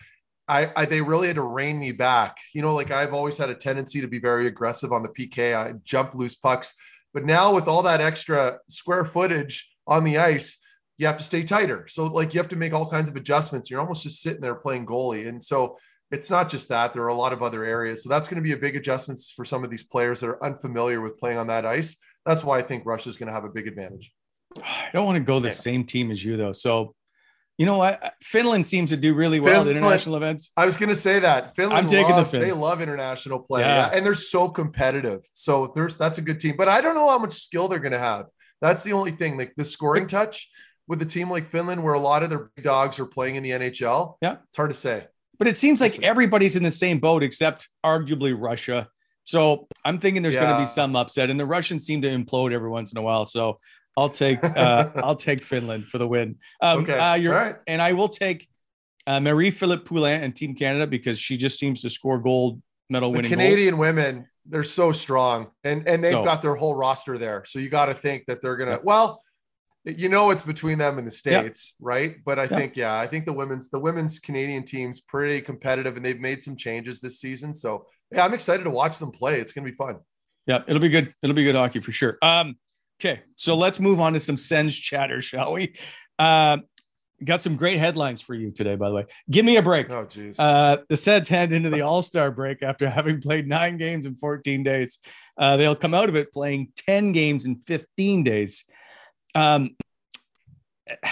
I, 0.50 0.72
I 0.76 0.86
they 0.86 1.02
really 1.02 1.28
had 1.28 1.36
to 1.36 1.44
rein 1.44 1.80
me 1.80 1.92
back. 1.92 2.38
You 2.54 2.62
know, 2.62 2.74
like 2.74 2.92
I've 2.92 3.14
always 3.14 3.38
had 3.38 3.50
a 3.50 3.56
tendency 3.56 4.02
to 4.02 4.08
be 4.08 4.20
very 4.20 4.48
aggressive 4.48 4.92
on 4.92 5.04
the 5.04 5.10
PK. 5.10 5.56
I 5.56 5.74
jump 5.84 6.16
loose 6.16 6.36
pucks, 6.36 6.74
but 7.14 7.24
now 7.24 7.54
with 7.54 7.68
all 7.68 7.84
that 7.84 8.02
extra 8.02 8.58
square 8.68 9.06
footage 9.06 9.70
on 9.88 10.04
the 10.04 10.18
ice, 10.18 10.58
you 10.98 11.08
have 11.08 11.18
to 11.18 11.24
stay 11.24 11.44
tighter. 11.44 11.88
So 11.88 12.06
like 12.06 12.34
you 12.34 12.40
have 12.40 12.50
to 12.50 12.56
make 12.56 12.74
all 12.74 12.90
kinds 12.90 13.10
of 13.10 13.16
adjustments. 13.16 13.70
You're 13.70 13.80
almost 13.80 14.04
just 14.04 14.22
sitting 14.22 14.42
there 14.42 14.56
playing 14.56 14.86
goalie, 14.86 15.28
and 15.28 15.42
so 15.42 15.78
it's 16.12 16.30
not 16.30 16.50
just 16.50 16.70
that. 16.70 16.94
There 16.94 17.04
are 17.04 17.10
a 17.10 17.14
lot 17.14 17.34
of 17.34 17.44
other 17.44 17.64
areas. 17.64 18.04
So 18.04 18.10
that's 18.10 18.28
going 18.28 18.42
to 18.42 18.48
be 18.48 18.54
a 18.54 18.58
big 18.58 18.76
adjustments 18.76 19.32
for 19.32 19.46
some 19.46 19.64
of 19.64 19.70
these 19.70 19.84
players 19.84 20.20
that 20.20 20.28
are 20.28 20.44
unfamiliar 20.44 21.02
with 21.02 21.20
playing 21.20 21.38
on 21.38 21.48
that 21.48 21.66
ice. 21.66 21.98
That's 22.26 22.44
why 22.44 22.58
I 22.58 22.62
think 22.64 22.86
Russia's 22.86 23.16
going 23.16 23.28
to 23.28 23.34
have 23.34 23.44
a 23.44 23.50
big 23.50 23.68
advantage. 23.68 24.12
I 24.58 24.90
don't 24.94 25.06
want 25.06 25.18
to 25.18 25.24
go 25.24 25.40
the 25.40 25.52
same 25.52 25.84
team 25.84 26.10
as 26.10 26.26
you 26.26 26.36
though. 26.36 26.52
So, 26.52 26.96
you 27.60 27.66
know 27.66 27.78
what? 27.78 28.14
Finland 28.24 28.66
seems 28.66 28.90
to 28.90 28.98
do 28.98 29.14
really 29.14 29.40
well 29.40 29.54
Finland- 29.54 29.70
at 29.78 29.84
international 29.84 30.16
events. 30.16 30.52
I 30.58 30.66
was 30.66 30.78
going 30.78 30.90
to 30.90 30.96
say 30.96 31.20
that 31.20 31.56
Finland. 31.56 31.78
I'm 31.78 31.88
taking 31.88 32.16
the 32.16 32.22
love, 32.24 32.32
They 32.32 32.52
love 32.54 32.82
international 32.82 33.40
play, 33.40 33.62
Yeah. 33.62 33.76
yeah, 33.92 33.96
and 33.98 34.06
they're 34.06 34.16
so 34.16 34.50
competitive. 34.50 35.20
So 35.34 35.72
there's 35.76 35.98
that's 35.98 36.18
a 36.18 36.22
good 36.22 36.40
team, 36.40 36.56
but 36.58 36.68
I 36.70 36.80
don't 36.82 36.96
know 36.96 37.10
how 37.10 37.20
much 37.20 37.34
skill 37.34 37.68
they're 37.68 37.80
going 37.88 37.92
to 37.92 38.00
have. 38.00 38.26
That's 38.62 38.84
the 38.84 38.94
only 38.94 39.12
thing. 39.12 39.38
Like 39.38 39.54
the 39.58 39.66
scoring 39.66 40.08
touch 40.08 40.50
with 40.88 41.02
a 41.02 41.06
team 41.06 41.30
like 41.30 41.46
Finland, 41.48 41.84
where 41.84 41.94
a 41.94 42.00
lot 42.00 42.24
of 42.24 42.30
their 42.32 42.50
big 42.56 42.64
dogs 42.66 42.98
are 43.00 43.06
playing 43.06 43.36
in 43.36 43.44
the 43.44 43.52
NHL. 43.52 44.16
Yeah. 44.22 44.38
it's 44.48 44.58
hard 44.58 44.72
to 44.72 44.76
say. 44.78 45.06
But 45.38 45.48
it 45.48 45.58
seems 45.58 45.80
like 45.82 46.02
everybody's 46.02 46.56
in 46.56 46.64
the 46.64 46.72
same 46.72 47.00
boat 47.00 47.24
except 47.24 47.70
arguably 47.86 48.34
Russia. 48.38 48.88
So 49.26 49.68
I'm 49.86 50.00
thinking 50.00 50.24
there's 50.24 50.36
going 50.36 50.50
to 50.50 50.58
be 50.60 50.66
some 50.66 50.96
upset, 50.96 51.30
and 51.30 51.40
the 51.40 51.46
Russians 51.46 51.86
seem 51.86 52.02
to 52.02 52.08
implode 52.10 52.52
every 52.52 52.70
once 52.70 52.92
in 52.94 52.98
a 52.98 53.02
while. 53.02 53.26
So 53.26 53.60
I'll 54.00 54.10
take 54.10 54.44
uh, 54.44 54.90
I'll 55.04 55.16
take 55.16 55.44
Finland 55.44 55.86
for 55.88 55.98
the 55.98 56.08
win. 56.08 56.38
Um, 56.62 56.80
Okay. 56.80 56.98
uh, 56.98 57.16
you're, 57.16 57.34
right. 57.34 57.56
and 57.68 57.82
I 57.82 57.94
will 57.94 58.10
take 58.10 58.48
uh, 59.08 59.20
Marie-Philip 59.20 59.86
Poulin 59.86 60.22
and 60.24 60.36
Team 60.36 60.56
Canada 60.56 60.88
because 60.88 61.20
she 61.20 61.38
just 61.38 61.60
seems 61.60 61.82
to 61.82 61.90
score 61.90 62.20
gold 62.20 62.62
medal 62.90 63.12
winning 63.12 63.30
Canadian 63.32 63.72
goals. 63.72 63.80
women, 63.80 64.28
they're 64.46 64.64
so 64.64 64.92
strong, 64.92 65.48
and 65.64 65.88
and 65.88 66.04
they've 66.04 66.14
No. 66.14 66.24
got 66.24 66.42
their 66.42 66.56
whole 66.56 66.76
roster 66.76 67.18
there. 67.18 67.44
So 67.46 67.60
you 67.60 67.70
got 67.70 67.88
to 67.88 67.94
think 67.94 68.26
that 68.28 68.42
they're 68.42 68.56
gonna. 68.58 68.80
Well, 68.84 69.22
you 69.86 70.10
know, 70.10 70.30
it's 70.32 70.44
between 70.44 70.78
them 70.78 70.98
and 70.98 71.08
the 71.08 71.12
Yeah. 71.26 71.40
states, 71.42 71.76
right? 71.80 72.18
But 72.26 72.38
I 72.38 72.44
Yeah. 72.44 72.48
think, 72.58 72.76
yeah, 72.76 73.00
I 73.00 73.08
think 73.08 73.26
the 73.26 73.34
women's 73.34 73.70
the 73.70 73.80
women's 73.80 74.20
Canadian 74.20 74.64
team's 74.64 75.00
pretty 75.02 75.42
competitive, 75.42 75.96
and 75.98 76.06
they've 76.06 76.20
made 76.20 76.44
some 76.44 76.56
changes 76.56 77.00
this 77.02 77.20
season. 77.20 77.54
So 77.54 77.88
yeah, 78.12 78.26
I'm 78.26 78.34
excited 78.34 78.64
to 78.64 78.70
watch 78.70 78.98
them 79.00 79.12
play. 79.12 79.40
It's 79.40 79.54
gonna 79.54 79.66
be 79.66 79.72
fun. 79.76 79.98
Yeah, 80.46 80.64
it'll 80.68 80.82
be 80.82 80.90
good. 80.90 81.14
It'll 81.24 81.36
be 81.36 81.44
good 81.44 81.56
hockey 81.56 81.80
for 81.80 81.92
sure. 81.92 82.18
Um, 82.22 82.58
okay, 83.00 83.22
so 83.36 83.56
let's 83.56 83.80
move 83.80 84.00
on 84.00 84.14
to 84.14 84.20
some 84.20 84.38
Sens 84.38 84.76
chatter, 84.76 85.22
shall 85.22 85.54
we? 85.54 85.76
Um, 86.18 86.64
got 87.24 87.42
some 87.42 87.56
great 87.56 87.80
headlines 87.80 88.22
for 88.22 88.34
you 88.34 88.52
today, 88.52 88.76
by 88.76 88.90
the 88.90 88.96
way. 88.96 89.06
Give 89.30 89.46
me 89.46 89.58
a 89.58 89.62
break. 89.62 89.90
Oh, 89.90 90.06
jeez. 90.06 90.36
Uh, 90.38 90.78
the 90.90 90.98
Sens 90.98 91.28
head 91.28 91.54
into 91.54 91.70
the 91.70 91.82
All 91.82 92.02
Star 92.02 92.32
break 92.32 92.64
after 92.64 92.90
having 92.90 93.22
played 93.22 93.48
nine 93.48 93.78
games 93.78 94.06
in 94.06 94.16
14 94.16 94.64
days. 94.64 95.00
Uh, 95.38 95.58
they'll 95.58 95.76
come 95.76 95.94
out 95.94 96.10
of 96.10 96.16
it 96.16 96.32
playing 96.32 96.72
10 96.78 97.12
games 97.12 97.46
in 97.46 97.56
15 97.56 98.24
days. 98.24 98.66
Um, 99.36 99.72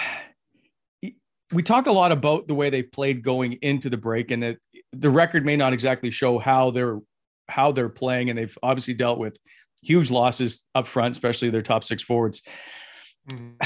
we 1.54 1.62
talked 1.62 1.86
a 1.86 1.92
lot 1.92 2.12
about 2.12 2.46
the 2.46 2.54
way 2.54 2.68
they've 2.68 2.92
played 2.92 3.22
going 3.22 3.54
into 3.62 3.88
the 3.88 3.96
break, 3.96 4.30
and 4.30 4.42
that 4.42 4.58
the 4.92 5.08
record 5.08 5.46
may 5.46 5.56
not 5.56 5.72
exactly 5.72 6.10
show 6.10 6.38
how 6.38 6.70
they're 6.70 6.98
how 7.48 7.72
they're 7.72 7.88
playing, 7.88 8.28
and 8.28 8.38
they've 8.38 8.58
obviously 8.62 8.92
dealt 8.92 9.18
with 9.18 9.38
huge 9.82 10.10
losses 10.10 10.64
up 10.74 10.86
front, 10.86 11.12
especially 11.12 11.50
their 11.50 11.62
top 11.62 11.84
six 11.84 12.02
forwards 12.02 12.42
Mhm. 13.28 13.56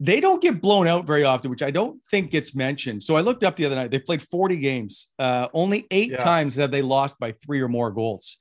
they 0.00 0.20
don't 0.20 0.42
get 0.42 0.60
blown 0.60 0.88
out 0.88 1.06
very 1.06 1.22
often, 1.22 1.48
which 1.48 1.62
I 1.62 1.70
don't 1.70 2.02
think 2.06 2.32
gets 2.32 2.56
mentioned. 2.56 3.04
So 3.04 3.14
I 3.14 3.20
looked 3.20 3.44
up 3.44 3.54
the 3.54 3.64
other 3.64 3.76
night. 3.76 3.92
They've 3.92 4.04
played 4.04 4.20
40 4.20 4.56
games. 4.56 5.12
Uh, 5.16 5.46
only 5.54 5.86
eight 5.92 6.10
Yeah. 6.10 6.16
times 6.16 6.56
have 6.56 6.72
they 6.72 6.82
lost 6.82 7.20
by 7.20 7.30
three 7.30 7.60
or 7.60 7.68
more 7.68 7.92
goals. 7.92 8.36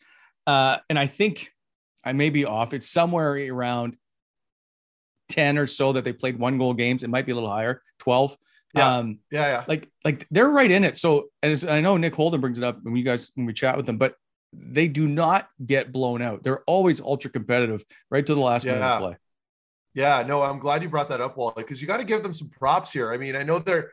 Uh, 0.48 0.80
and 0.90 0.98
I 0.98 1.06
think 1.06 1.52
I 2.04 2.14
may 2.14 2.32
be 2.32 2.46
off. 2.46 2.74
It's 2.74 2.90
somewhere 2.90 3.34
around 3.54 3.96
10 5.30 5.58
or 5.60 5.68
so 5.68 5.94
that 5.94 6.04
they 6.04 6.14
played 6.14 6.40
one 6.40 6.58
goal 6.58 6.74
games. 6.74 7.04
It 7.04 7.12
might 7.12 7.28
be 7.28 7.32
a 7.32 7.36
little 7.36 7.52
higher, 7.52 7.84
12. 8.00 8.36
Yeah. 8.76 8.98
Um, 8.98 9.20
Yeah, 9.30 9.48
yeah. 9.48 9.66
like, 9.68 9.88
like 10.04 10.26
they're 10.32 10.50
right 10.50 10.72
in 10.72 10.84
it. 10.84 10.98
So, 10.98 11.28
and 11.44 11.52
as 11.52 11.64
I 11.64 11.80
know 11.82 11.96
Nick 11.98 12.16
Holden 12.16 12.42
brings 12.42 12.58
it 12.58 12.64
up 12.64 12.80
when 12.82 12.96
you 12.96 13.04
guys, 13.04 13.32
when 13.36 13.46
we 13.46 13.54
chat 13.54 13.78
with 13.78 13.86
them, 13.86 14.00
but 14.00 14.16
they 14.54 14.88
do 14.88 15.08
not 15.08 15.48
get 15.66 15.92
blown 15.92 16.22
out. 16.22 16.44
They're 16.44 16.64
always 16.68 17.00
ultra 17.00 17.32
competitive 17.32 17.84
right 18.10 18.26
to 18.26 18.34
the 18.36 18.42
last 18.42 18.66
minute 18.66 18.80
Yeah. 18.80 18.94
of 18.96 19.02
play. 19.02 19.18
Yeah, 19.94 20.24
no, 20.26 20.42
I'm 20.42 20.60
glad 20.60 20.82
you 20.84 20.90
brought 20.90 21.10
that 21.10 21.20
up, 21.22 21.36
Wally, 21.38 21.54
because 21.58 21.82
you 21.82 21.88
got 21.88 21.98
to 21.98 22.06
give 22.06 22.24
them 22.24 22.34
some 22.34 22.50
props 22.50 22.92
here. 22.92 23.12
I 23.12 23.18
mean, 23.18 23.36
I 23.36 23.44
know 23.44 23.60
they're, 23.60 23.92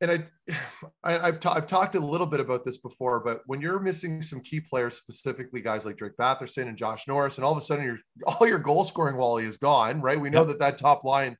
and 0.00 0.10
I, 0.12 0.26
I 1.02 1.18
I've 1.26 1.40
ta- 1.40 1.54
I've 1.54 1.66
talked 1.66 1.96
a 1.96 2.00
little 2.00 2.26
bit 2.26 2.38
about 2.38 2.64
this 2.64 2.76
before, 2.78 3.18
but 3.24 3.42
when 3.46 3.60
you're 3.60 3.80
missing 3.80 4.22
some 4.22 4.40
key 4.40 4.60
players, 4.60 4.94
specifically 4.96 5.60
guys 5.60 5.84
like 5.84 5.96
Drake 5.96 6.16
Batherson 6.16 6.68
and 6.68 6.76
Josh 6.76 7.08
Norris, 7.08 7.36
and 7.36 7.44
all 7.44 7.50
of 7.52 7.58
a 7.58 7.60
sudden 7.60 7.84
your 7.84 7.98
all 8.26 8.46
your 8.46 8.60
goal 8.60 8.84
scoring 8.84 9.16
Wally 9.16 9.44
is 9.44 9.56
gone, 9.56 10.00
right? 10.00 10.20
We 10.20 10.30
know 10.30 10.40
Yep. 10.40 10.48
that 10.48 10.58
that 10.60 10.78
top 10.78 11.02
line, 11.04 11.36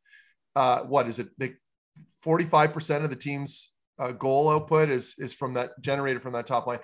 uh, 0.57 0.81
what 0.81 1.07
is 1.07 1.21
it? 1.21 1.29
Like 1.39 1.57
45 2.23 2.73
percent 2.73 3.05
of 3.05 3.11
the 3.11 3.17
team's 3.17 3.73
uh, 4.01 4.11
goal 4.11 4.49
output 4.51 4.89
is 4.91 5.15
is 5.19 5.33
from 5.33 5.55
that 5.55 5.71
generated 5.81 6.21
from 6.21 6.33
that 6.33 6.47
top 6.47 6.67
line. 6.67 6.81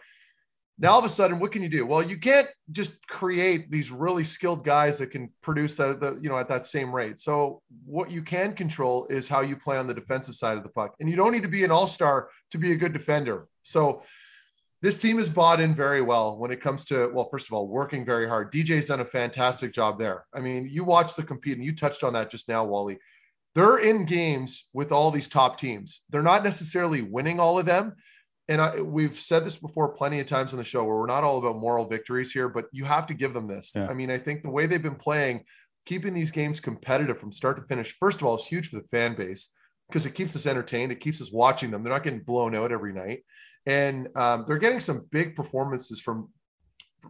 Now 0.78 0.92
all 0.92 0.98
of 0.98 1.04
a 1.04 1.08
sudden, 1.08 1.38
what 1.38 1.52
can 1.52 1.62
you 1.62 1.68
do? 1.68 1.86
Well, 1.86 2.02
you 2.02 2.18
can't 2.18 2.48
just 2.72 3.06
create 3.06 3.70
these 3.70 3.92
really 3.92 4.24
skilled 4.24 4.64
guys 4.64 4.98
that 4.98 5.12
can 5.12 5.30
produce 5.40 5.76
the, 5.76 5.94
the 5.94 6.18
you 6.20 6.28
know 6.28 6.36
at 6.36 6.48
that 6.48 6.64
same 6.64 6.92
rate. 6.92 7.18
So 7.18 7.62
what 7.86 8.10
you 8.10 8.22
can 8.22 8.54
control 8.54 9.06
is 9.06 9.28
how 9.28 9.40
you 9.40 9.56
play 9.56 9.78
on 9.78 9.86
the 9.86 9.94
defensive 9.94 10.34
side 10.34 10.56
of 10.56 10.64
the 10.64 10.68
puck, 10.70 10.94
and 10.98 11.08
you 11.08 11.14
don't 11.14 11.32
need 11.32 11.42
to 11.42 11.48
be 11.48 11.62
an 11.62 11.70
all 11.70 11.86
star 11.86 12.28
to 12.50 12.58
be 12.58 12.72
a 12.72 12.76
good 12.76 12.92
defender. 12.92 13.46
So 13.62 14.02
this 14.82 14.98
team 14.98 15.18
is 15.18 15.28
bought 15.28 15.60
in 15.60 15.74
very 15.74 16.02
well 16.02 16.36
when 16.36 16.50
it 16.50 16.60
comes 16.60 16.84
to 16.86 17.08
well, 17.14 17.28
first 17.30 17.46
of 17.46 17.52
all, 17.52 17.68
working 17.68 18.04
very 18.04 18.28
hard. 18.28 18.52
DJ's 18.52 18.86
done 18.86 19.00
a 19.00 19.04
fantastic 19.04 19.72
job 19.72 19.98
there. 20.00 20.26
I 20.34 20.40
mean, 20.40 20.68
you 20.68 20.82
watch 20.82 21.14
the 21.14 21.22
compete, 21.22 21.56
and 21.56 21.64
you 21.64 21.74
touched 21.74 22.02
on 22.02 22.14
that 22.14 22.30
just 22.30 22.48
now, 22.48 22.64
Wally. 22.64 22.98
They're 23.54 23.78
in 23.78 24.04
games 24.04 24.68
with 24.72 24.90
all 24.90 25.12
these 25.12 25.28
top 25.28 25.56
teams. 25.56 26.00
They're 26.10 26.22
not 26.22 26.42
necessarily 26.42 27.02
winning 27.02 27.38
all 27.38 27.60
of 27.60 27.66
them 27.66 27.94
and 28.48 28.60
I, 28.60 28.80
we've 28.80 29.14
said 29.14 29.44
this 29.44 29.56
before 29.56 29.94
plenty 29.94 30.20
of 30.20 30.26
times 30.26 30.52
on 30.52 30.58
the 30.58 30.64
show 30.64 30.84
where 30.84 30.96
we're 30.96 31.06
not 31.06 31.24
all 31.24 31.38
about 31.38 31.56
moral 31.56 31.86
victories 31.86 32.32
here, 32.32 32.48
but 32.48 32.66
you 32.72 32.84
have 32.84 33.06
to 33.06 33.14
give 33.14 33.32
them 33.32 33.46
this. 33.46 33.72
Yeah. 33.74 33.88
I 33.88 33.94
mean, 33.94 34.10
I 34.10 34.18
think 34.18 34.42
the 34.42 34.50
way 34.50 34.66
they've 34.66 34.82
been 34.82 34.96
playing, 34.96 35.44
keeping 35.86 36.12
these 36.12 36.30
games 36.30 36.60
competitive 36.60 37.18
from 37.18 37.32
start 37.32 37.56
to 37.56 37.62
finish, 37.62 37.96
first 37.96 38.20
of 38.20 38.26
all, 38.26 38.36
is 38.36 38.44
huge 38.44 38.68
for 38.68 38.76
the 38.76 38.88
fan 38.88 39.14
base 39.14 39.50
because 39.88 40.04
it 40.04 40.14
keeps 40.14 40.36
us 40.36 40.46
entertained. 40.46 40.92
It 40.92 41.00
keeps 41.00 41.22
us 41.22 41.32
watching 41.32 41.70
them. 41.70 41.82
They're 41.82 41.92
not 41.92 42.04
getting 42.04 42.20
blown 42.20 42.54
out 42.54 42.72
every 42.72 42.92
night. 42.92 43.24
And 43.66 44.08
um, 44.14 44.44
they're 44.46 44.58
getting 44.58 44.80
some 44.80 45.06
big 45.10 45.34
performances 45.34 46.00
from 46.00 46.28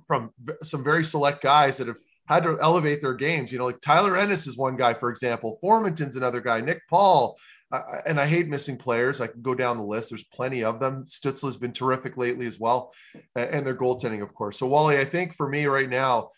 from 0.08 0.30
some 0.62 0.82
very 0.82 1.04
select 1.04 1.40
guys 1.40 1.76
that 1.76 1.86
have 1.86 1.98
had 2.26 2.42
to 2.42 2.58
elevate 2.60 3.00
their 3.00 3.14
games. 3.14 3.52
You 3.52 3.58
know, 3.58 3.66
like 3.66 3.80
Tyler 3.80 4.16
Ennis 4.16 4.46
is 4.46 4.56
one 4.56 4.76
guy, 4.76 4.94
for 4.94 5.10
example. 5.10 5.58
Formenton's 5.60 6.16
another 6.16 6.40
guy. 6.40 6.60
Nick 6.60 6.80
Paul, 6.88 7.36
I- 7.76 8.02
and 8.06 8.20
I 8.20 8.26
hate 8.26 8.48
missing 8.48 8.76
players. 8.76 9.20
I 9.20 9.26
can 9.26 9.42
go 9.42 9.54
down 9.54 9.78
the 9.78 9.84
list. 9.84 10.10
There's 10.10 10.24
plenty 10.24 10.62
of 10.64 10.80
them. 10.80 11.04
Stützle's 11.04 11.56
been 11.56 11.72
terrific 11.72 12.16
lately 12.16 12.46
as 12.46 12.58
well, 12.60 12.92
and 13.36 13.66
their 13.66 13.74
goaltending, 13.76 14.22
of 14.22 14.34
course. 14.34 14.58
So 14.58 14.66
Wally, 14.66 14.98
I 14.98 15.04
think 15.04 15.34
for 15.34 15.48
me 15.48 15.66
right 15.66 15.88
now, 15.88 16.30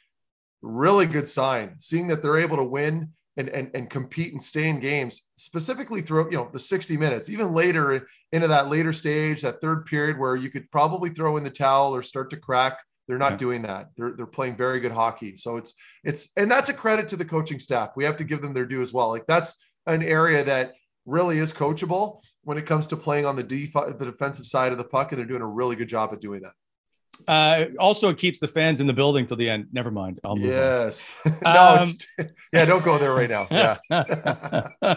really 0.62 1.06
good 1.06 1.28
sign. 1.28 1.76
Seeing 1.78 2.06
that 2.08 2.22
they're 2.22 2.38
able 2.38 2.56
to 2.56 2.64
win 2.64 3.10
and 3.36 3.48
and, 3.50 3.70
and 3.74 3.90
compete 3.90 4.32
and 4.32 4.40
stay 4.40 4.68
in 4.68 4.80
games, 4.80 5.22
specifically 5.36 6.00
through 6.00 6.30
you 6.30 6.36
know 6.38 6.48
the 6.52 6.60
60 6.60 6.96
minutes, 6.96 7.28
even 7.28 7.52
later 7.52 8.06
into 8.32 8.48
that 8.48 8.68
later 8.68 8.92
stage, 8.92 9.42
that 9.42 9.60
third 9.60 9.86
period 9.86 10.18
where 10.18 10.36
you 10.36 10.50
could 10.50 10.70
probably 10.70 11.10
throw 11.10 11.36
in 11.36 11.44
the 11.44 11.50
towel 11.50 11.94
or 11.94 12.02
start 12.02 12.30
to 12.30 12.36
crack. 12.36 12.78
They're 13.08 13.18
not 13.18 13.32
Yeah. 13.32 13.36
doing 13.36 13.62
that. 13.62 13.90
They're 13.96 14.12
they're 14.16 14.26
playing 14.26 14.56
very 14.56 14.80
good 14.80 14.92
hockey. 14.92 15.36
So 15.36 15.58
it's 15.58 15.74
it's 16.02 16.30
and 16.36 16.50
that's 16.50 16.70
a 16.70 16.74
credit 16.74 17.08
to 17.10 17.16
the 17.16 17.24
coaching 17.24 17.60
staff. 17.60 17.90
We 17.94 18.04
have 18.04 18.16
to 18.16 18.24
give 18.24 18.40
them 18.42 18.54
their 18.54 18.66
due 18.66 18.82
as 18.82 18.92
well. 18.92 19.10
Like 19.10 19.26
that's 19.28 19.54
an 19.86 20.02
area 20.02 20.42
that 20.42 20.74
really 21.06 21.38
is 21.38 21.52
coachable 21.52 22.20
when 22.42 22.58
it 22.58 22.66
comes 22.66 22.86
to 22.88 22.96
playing 22.96 23.24
on 23.26 23.36
the 23.36 23.42
def- 23.42 23.72
the 23.72 24.04
defensive 24.04 24.44
side 24.44 24.72
of 24.72 24.78
the 24.78 24.84
puck, 24.84 25.12
and 25.12 25.18
they're 25.18 25.26
doing 25.26 25.42
a 25.42 25.46
really 25.46 25.76
good 25.76 25.88
job 25.88 26.10
at 26.12 26.20
doing 26.20 26.42
that. 26.42 26.52
Uh, 27.26 27.66
also, 27.80 28.10
it 28.10 28.18
keeps 28.18 28.40
the 28.40 28.48
fans 28.48 28.80
in 28.80 28.86
the 28.86 28.92
building 28.92 29.26
till 29.26 29.36
the 29.36 29.48
end. 29.48 29.68
Never 29.72 29.90
mind. 29.90 30.20
I'll 30.22 30.36
move. 30.36 30.50
Yes. 30.50 31.10
no, 31.42 31.78
Um, 31.80 31.88
it's 32.18 32.32
yeah. 32.52 32.64
Don't 32.66 32.84
go 32.84 32.98
there 32.98 33.14
right 33.14 33.30
now. 33.30 33.46
Yeah. 33.50 33.78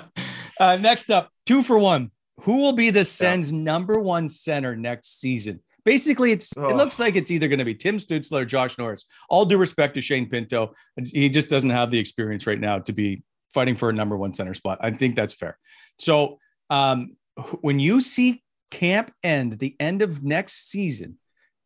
uh, 0.59 0.77
next 0.81 1.11
up, 1.11 1.29
two 1.45 1.61
for 1.61 1.77
one. 1.77 2.11
Who 2.41 2.61
will 2.61 2.73
be 2.73 2.89
the 2.89 3.03
Sens' 3.05 3.51
number 3.51 3.99
one 3.99 4.27
center 4.27 4.75
next 4.75 5.19
season? 5.19 5.61
Basically, 5.85 6.31
it's 6.31 6.55
it 6.55 6.75
looks 6.75 6.99
like 6.99 7.15
it's 7.15 7.31
either 7.31 7.47
going 7.47 7.59
to 7.59 7.65
be 7.65 7.73
Tim 7.75 7.97
Stützle 7.97 8.41
or 8.41 8.45
Josh 8.45 8.77
Norris. 8.77 9.05
All 9.29 9.45
due 9.45 9.57
respect 9.57 9.95
to 9.95 10.01
Shane 10.01 10.29
Pinto, 10.29 10.73
he 11.13 11.29
just 11.29 11.49
doesn't 11.49 11.69
have 11.69 11.89
the 11.89 11.97
experience 11.97 12.45
right 12.45 12.59
now 12.59 12.79
to 12.79 12.93
be 12.93 13.23
fighting 13.53 13.75
for 13.75 13.89
a 13.89 13.93
number 13.93 14.17
one 14.17 14.33
center 14.33 14.53
spot. 14.53 14.79
I 14.81 14.91
think 14.91 15.15
that's 15.15 15.33
fair. 15.33 15.57
So 15.97 16.39
um, 16.69 17.15
when 17.61 17.79
you 17.79 17.99
see 18.01 18.43
camp 18.71 19.11
end, 19.23 19.59
the 19.59 19.75
end 19.79 20.01
of 20.01 20.23
next 20.23 20.69
season, 20.69 21.17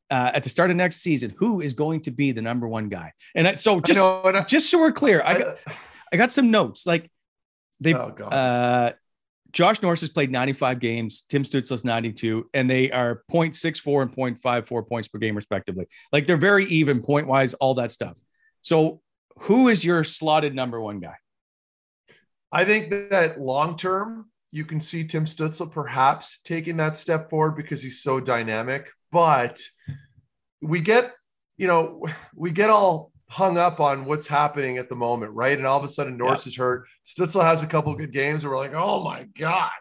uh, 0.09 0.31
at 0.33 0.43
the 0.43 0.49
start 0.49 0.69
of 0.69 0.75
next 0.75 0.97
season, 1.01 1.33
who 1.37 1.61
is 1.61 1.73
going 1.73 2.01
to 2.01 2.11
be 2.11 2.31
the 2.31 2.41
number 2.41 2.67
one 2.67 2.87
guy? 2.89 3.11
And 3.35 3.47
I, 3.47 3.55
so 3.55 3.77
I 3.77 3.79
just 3.81 3.99
and 4.25 4.37
I- 4.37 4.43
just 4.43 4.69
so 4.69 4.79
we're 4.79 4.91
clear, 4.91 5.21
I 5.25 5.37
got 5.37 5.57
I- 5.67 5.73
I 6.13 6.17
got 6.17 6.31
some 6.31 6.51
notes. 6.51 6.85
Like 6.85 7.09
they 7.79 7.95
Oh, 7.95 8.09
uh 8.31 8.91
Josh 9.51 9.81
Norris 9.83 9.99
has 10.01 10.09
played 10.09 10.31
95 10.31 10.79
games, 10.79 11.23
Tim 11.29 11.43
Stützle's 11.43 11.83
92, 11.85 12.49
and 12.55 12.67
they 12.69 12.91
are 12.91 13.23
0.64 13.31 14.01
and 14.01 14.11
0.54 14.39 14.87
points 14.87 15.07
per 15.07 15.19
game, 15.19 15.35
respectively. 15.35 15.85
Like 16.11 16.25
they're 16.25 16.37
very 16.37 16.65
even 16.65 17.01
point 17.03 17.27
wise, 17.27 17.53
all 17.55 17.75
that 17.75 17.91
stuff. 17.91 18.17
So, 18.61 19.01
who 19.41 19.67
is 19.67 19.83
your 19.85 20.03
slotted 20.03 20.55
number 20.55 20.79
one 20.81 20.99
guy? 20.99 21.15
I 22.53 22.65
think 22.65 23.09
that 23.09 23.41
long 23.41 23.75
term, 23.75 24.29
you 24.51 24.63
can 24.63 24.79
see 24.79 25.03
Tim 25.03 25.25
Stützle 25.25 25.71
perhaps 25.71 26.37
taking 26.43 26.77
that 26.77 26.95
step 26.95 27.31
forward 27.31 27.55
because 27.55 27.81
he's 27.81 28.03
so 28.03 28.19
dynamic. 28.19 28.91
But 29.11 29.59
we 30.61 30.79
get, 30.79 31.13
you 31.57 31.65
know, 31.65 32.05
we 32.35 32.51
get 32.51 32.69
all 32.69 33.11
hung 33.27 33.57
up 33.57 33.79
on 33.79 34.05
what's 34.05 34.27
happening 34.27 34.77
at 34.77 34.89
the 34.89 34.95
moment, 34.95 35.33
right? 35.33 35.57
And 35.57 35.65
all 35.65 35.79
of 35.79 35.83
a 35.83 35.89
sudden, 35.89 36.15
Norris 36.15 36.45
is 36.45 36.55
hurt. 36.55 36.85
Stützle 37.03 37.43
has 37.43 37.63
a 37.63 37.67
couple 37.67 37.91
of 37.91 37.97
good 37.97 38.13
games, 38.13 38.43
and 38.43 38.51
we're 38.51 38.59
like, 38.59 38.75
oh 38.75 39.03
my 39.03 39.23
God, 39.35 39.71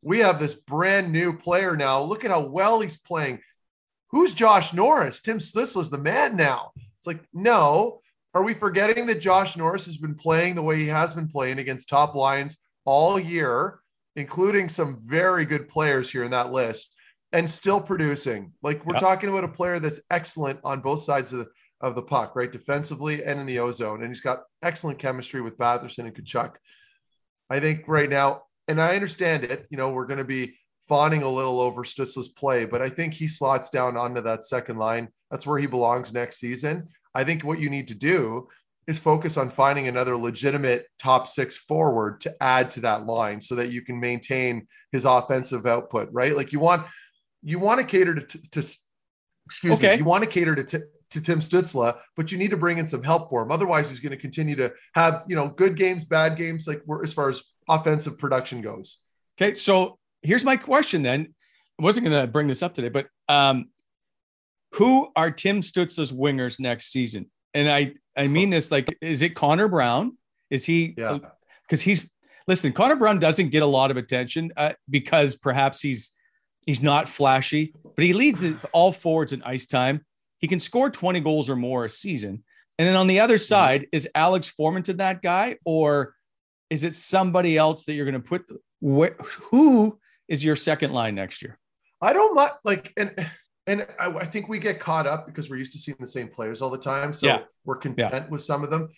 we 0.00 0.20
have 0.20 0.40
this 0.40 0.54
brand 0.54 1.12
new 1.12 1.36
player 1.36 1.76
now. 1.76 2.00
Look 2.00 2.24
at 2.24 2.30
how 2.30 2.46
well 2.46 2.80
he's 2.80 2.96
playing. 2.96 3.40
Who's 4.10 4.32
Josh 4.32 4.72
Norris? 4.72 5.20
Tim 5.20 5.36
Stützle 5.36 5.82
is 5.82 5.90
the 5.90 5.98
man 5.98 6.36
now. 6.36 6.70
It's 6.96 7.06
like, 7.06 7.22
no. 7.34 8.00
Are 8.36 8.42
we 8.42 8.52
forgetting 8.52 9.06
that 9.06 9.18
Josh 9.22 9.56
Norris 9.56 9.86
has 9.86 9.96
been 9.96 10.14
playing 10.14 10.56
the 10.56 10.62
way 10.62 10.76
he 10.76 10.88
has 10.88 11.14
been 11.14 11.26
playing 11.26 11.58
against 11.58 11.88
top 11.88 12.14
lines 12.14 12.58
all 12.84 13.18
year, 13.18 13.80
including 14.14 14.68
some 14.68 14.98
very 15.00 15.46
good 15.46 15.70
players 15.70 16.10
here 16.10 16.22
in 16.22 16.32
that 16.32 16.52
list, 16.52 16.94
and 17.32 17.50
still 17.50 17.80
producing? 17.80 18.52
Like 18.62 18.84
we're 18.84 18.92
Yeah. 18.96 19.00
talking 19.00 19.30
about 19.30 19.44
a 19.44 19.48
player 19.48 19.78
that's 19.78 20.02
excellent 20.10 20.60
on 20.64 20.80
both 20.80 21.00
sides 21.00 21.32
of 21.32 21.38
the, 21.38 21.46
of 21.80 21.94
the 21.94 22.02
puck, 22.02 22.36
right? 22.36 22.52
Defensively 22.52 23.24
and 23.24 23.40
in 23.40 23.46
the 23.46 23.58
ozone. 23.58 24.02
And 24.02 24.10
he's 24.10 24.20
got 24.20 24.42
excellent 24.62 24.98
chemistry 24.98 25.40
with 25.40 25.56
Batherson 25.56 26.04
and 26.04 26.14
Tkachuk. 26.14 26.56
I 27.48 27.58
think 27.58 27.84
right 27.88 28.10
now, 28.10 28.42
and 28.68 28.82
I 28.82 28.96
understand 28.96 29.44
it, 29.44 29.66
you 29.70 29.78
know, 29.78 29.88
we're 29.88 30.04
going 30.04 30.18
to 30.18 30.24
be 30.24 30.58
fawning 30.86 31.22
a 31.22 31.28
little 31.28 31.58
over 31.58 31.84
Stützle's 31.84 32.28
play, 32.28 32.66
but 32.66 32.82
I 32.82 32.90
think 32.90 33.14
he 33.14 33.28
slots 33.28 33.70
down 33.70 33.96
onto 33.96 34.20
that 34.20 34.44
second 34.44 34.76
line. 34.76 35.08
That's 35.30 35.46
where 35.46 35.58
he 35.58 35.66
belongs 35.66 36.12
next 36.12 36.38
season. 36.38 36.88
I 37.16 37.24
think 37.24 37.42
what 37.44 37.58
you 37.58 37.70
need 37.70 37.88
to 37.88 37.94
do 37.94 38.48
is 38.86 38.98
focus 38.98 39.36
on 39.36 39.48
finding 39.48 39.88
another 39.88 40.16
legitimate 40.16 40.86
top 40.98 41.26
six 41.26 41.56
forward 41.56 42.20
to 42.20 42.42
add 42.42 42.70
to 42.72 42.80
that 42.80 43.06
line 43.06 43.40
so 43.40 43.54
that 43.56 43.70
you 43.70 43.82
can 43.82 43.98
maintain 43.98 44.68
his 44.92 45.04
offensive 45.04 45.66
output, 45.66 46.08
right? 46.12 46.36
Like 46.36 46.52
you 46.52 46.60
want, 46.60 46.86
you 47.42 47.58
want 47.58 47.80
to 47.80 47.86
cater 47.86 48.14
to, 48.14 48.50
to 48.50 48.60
excuse 49.46 49.78
Okay. 49.78 49.92
me, 49.92 49.98
you 49.98 50.04
want 50.04 50.22
to 50.24 50.30
cater 50.30 50.54
to, 50.54 50.64
to 50.64 50.84
to 51.10 51.20
Tim 51.20 51.38
Stützle, 51.38 51.96
but 52.16 52.32
you 52.32 52.38
need 52.38 52.50
to 52.50 52.56
bring 52.56 52.78
in 52.78 52.86
some 52.86 53.02
help 53.02 53.30
for 53.30 53.40
him. 53.42 53.52
Otherwise, 53.52 53.88
he's 53.88 54.00
going 54.00 54.10
to 54.10 54.16
continue 54.16 54.56
to 54.56 54.72
have 54.94 55.24
you 55.28 55.36
know 55.36 55.48
good 55.48 55.76
games, 55.76 56.04
bad 56.04 56.36
games, 56.36 56.66
like 56.66 56.82
we're, 56.84 57.02
as 57.02 57.12
far 57.14 57.28
as 57.28 57.42
offensive 57.68 58.18
production 58.18 58.60
goes. 58.60 58.98
Okay, 59.40 59.54
so 59.54 59.98
here's 60.22 60.44
my 60.44 60.56
question 60.56 61.02
then. 61.02 61.34
I 61.78 61.82
wasn't 61.82 62.06
going 62.06 62.20
to 62.20 62.26
bring 62.26 62.48
this 62.48 62.62
up 62.62 62.74
today, 62.74 62.88
but 62.88 63.06
um, 63.28 63.66
who 64.72 65.10
are 65.16 65.30
Tim 65.30 65.60
Stützle's 65.60 66.12
wingers 66.12 66.60
next 66.60 66.92
season? 66.92 67.30
And 67.54 67.70
I 67.70 67.94
I 68.16 68.26
mean 68.26 68.50
this 68.50 68.70
like, 68.70 68.96
is 69.00 69.22
it 69.22 69.34
Connor 69.34 69.68
Brown? 69.68 70.16
Is 70.50 70.64
he? 70.64 70.94
Yeah. 70.96 71.18
Because 71.62 71.80
he's 71.80 72.08
listen. 72.46 72.72
Connor 72.72 72.96
Brown 72.96 73.18
doesn't 73.18 73.50
get 73.50 73.62
a 73.62 73.66
lot 73.66 73.90
of 73.90 73.96
attention 73.96 74.52
uh, 74.56 74.72
because 74.88 75.34
perhaps 75.34 75.80
he's 75.80 76.12
he's 76.66 76.82
not 76.82 77.08
flashy, 77.08 77.74
but 77.94 78.04
he 78.04 78.12
leads 78.12 78.40
the, 78.40 78.56
all 78.72 78.92
forwards 78.92 79.32
in 79.32 79.42
ice 79.42 79.66
time. 79.66 80.04
He 80.38 80.48
can 80.48 80.58
score 80.58 80.90
20 80.90 81.20
goals 81.20 81.48
or 81.48 81.56
more 81.56 81.86
a 81.86 81.88
season. 81.88 82.44
And 82.78 82.86
then 82.86 82.96
on 82.96 83.06
the 83.06 83.20
other 83.20 83.38
side, 83.38 83.86
is 83.90 84.06
Alex 84.14 84.52
Formenton 84.58 84.98
that 84.98 85.22
guy, 85.22 85.56
or 85.64 86.14
is 86.68 86.84
it 86.84 86.94
somebody 86.94 87.56
else 87.56 87.84
that 87.84 87.94
you're 87.94 88.04
going 88.04 88.20
to 88.22 88.28
put? 88.28 88.44
Wh- 88.82 89.18
who 89.50 89.98
is 90.28 90.44
your 90.44 90.56
second 90.56 90.92
line 90.92 91.14
next 91.14 91.40
year? 91.40 91.58
I 92.02 92.12
don't 92.12 92.34
like 92.64 92.92
and 92.98 93.14
and 93.66 93.86
I, 93.98 94.06
I 94.10 94.24
think 94.24 94.48
we 94.48 94.58
get 94.58 94.78
caught 94.80 95.06
up 95.06 95.26
because 95.26 95.50
we're 95.50 95.56
used 95.56 95.72
to 95.72 95.78
seeing 95.78 95.96
the 96.00 96.06
same 96.06 96.28
players 96.28 96.62
all 96.62 96.70
the 96.70 96.78
time, 96.78 97.12
so 97.12 97.26
Yeah. 97.26 97.40
we're 97.64 97.76
content 97.76 98.30
with 98.30 98.40
some 98.42 98.62
of 98.62 98.70
them. 98.70 98.88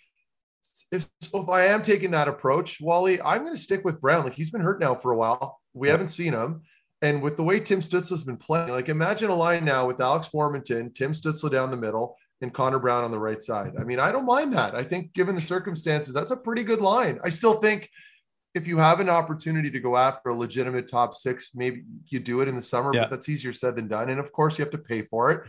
If 0.91 1.07
so 1.21 1.41
if 1.41 1.49
I 1.49 1.65
am 1.67 1.81
taking 1.81 2.11
that 2.11 2.27
approach, 2.27 2.79
Wally, 2.81 3.21
I'm 3.21 3.43
going 3.43 3.55
to 3.55 3.61
stick 3.61 3.83
with 3.85 4.01
Brown. 4.01 4.23
Like 4.25 4.35
he's 4.35 4.51
been 4.51 4.61
hurt 4.61 4.79
now 4.79 4.93
for 4.95 5.11
a 5.11 5.17
while. 5.17 5.59
We 5.73 5.87
haven't 5.87 6.09
seen 6.09 6.33
him. 6.33 6.61
And 7.01 7.21
with 7.21 7.37
the 7.37 7.43
way 7.43 7.61
Tim 7.61 7.79
Stützle's 7.79 8.23
been 8.23 8.35
playing, 8.37 8.69
like 8.71 8.89
imagine 8.89 9.29
a 9.29 9.35
line 9.35 9.63
now 9.63 9.87
with 9.87 10.01
Alex 10.01 10.27
Formenton, 10.27 10.93
Tim 10.93 11.13
Stützle 11.13 11.49
down 11.49 11.71
the 11.71 11.77
middle, 11.77 12.17
and 12.41 12.53
Connor 12.53 12.79
Brown 12.79 13.05
on 13.05 13.11
the 13.11 13.19
right 13.19 13.41
side. 13.41 13.73
I 13.79 13.85
mean, 13.85 13.99
I 14.01 14.11
don't 14.11 14.25
mind 14.25 14.51
that. 14.53 14.75
I 14.75 14.83
think 14.83 15.13
given 15.13 15.33
the 15.33 15.41
circumstances, 15.41 16.13
that's 16.13 16.31
a 16.31 16.37
pretty 16.37 16.63
good 16.63 16.81
line. 16.81 17.17
I 17.23 17.29
still 17.29 17.55
think 17.61 17.89
if 18.55 18.67
you 18.67 18.77
have 18.77 18.99
an 18.99 19.09
opportunity 19.09 19.69
to 19.69 19.79
go 19.79 19.95
after 19.95 20.29
a 20.29 20.35
legitimate 20.35 20.89
top 20.89 21.15
six, 21.15 21.51
maybe 21.55 21.83
you 22.07 22.19
do 22.19 22.41
it 22.41 22.47
in 22.47 22.55
the 22.55 22.61
summer, 22.61 22.91
Yeah. 22.93 23.01
but 23.01 23.11
that's 23.11 23.29
easier 23.29 23.53
said 23.53 23.75
than 23.75 23.87
done. 23.87 24.09
And 24.09 24.19
of 24.19 24.31
course, 24.31 24.57
you 24.57 24.63
have 24.63 24.71
to 24.71 24.77
pay 24.77 25.03
for 25.03 25.31
it. 25.31 25.41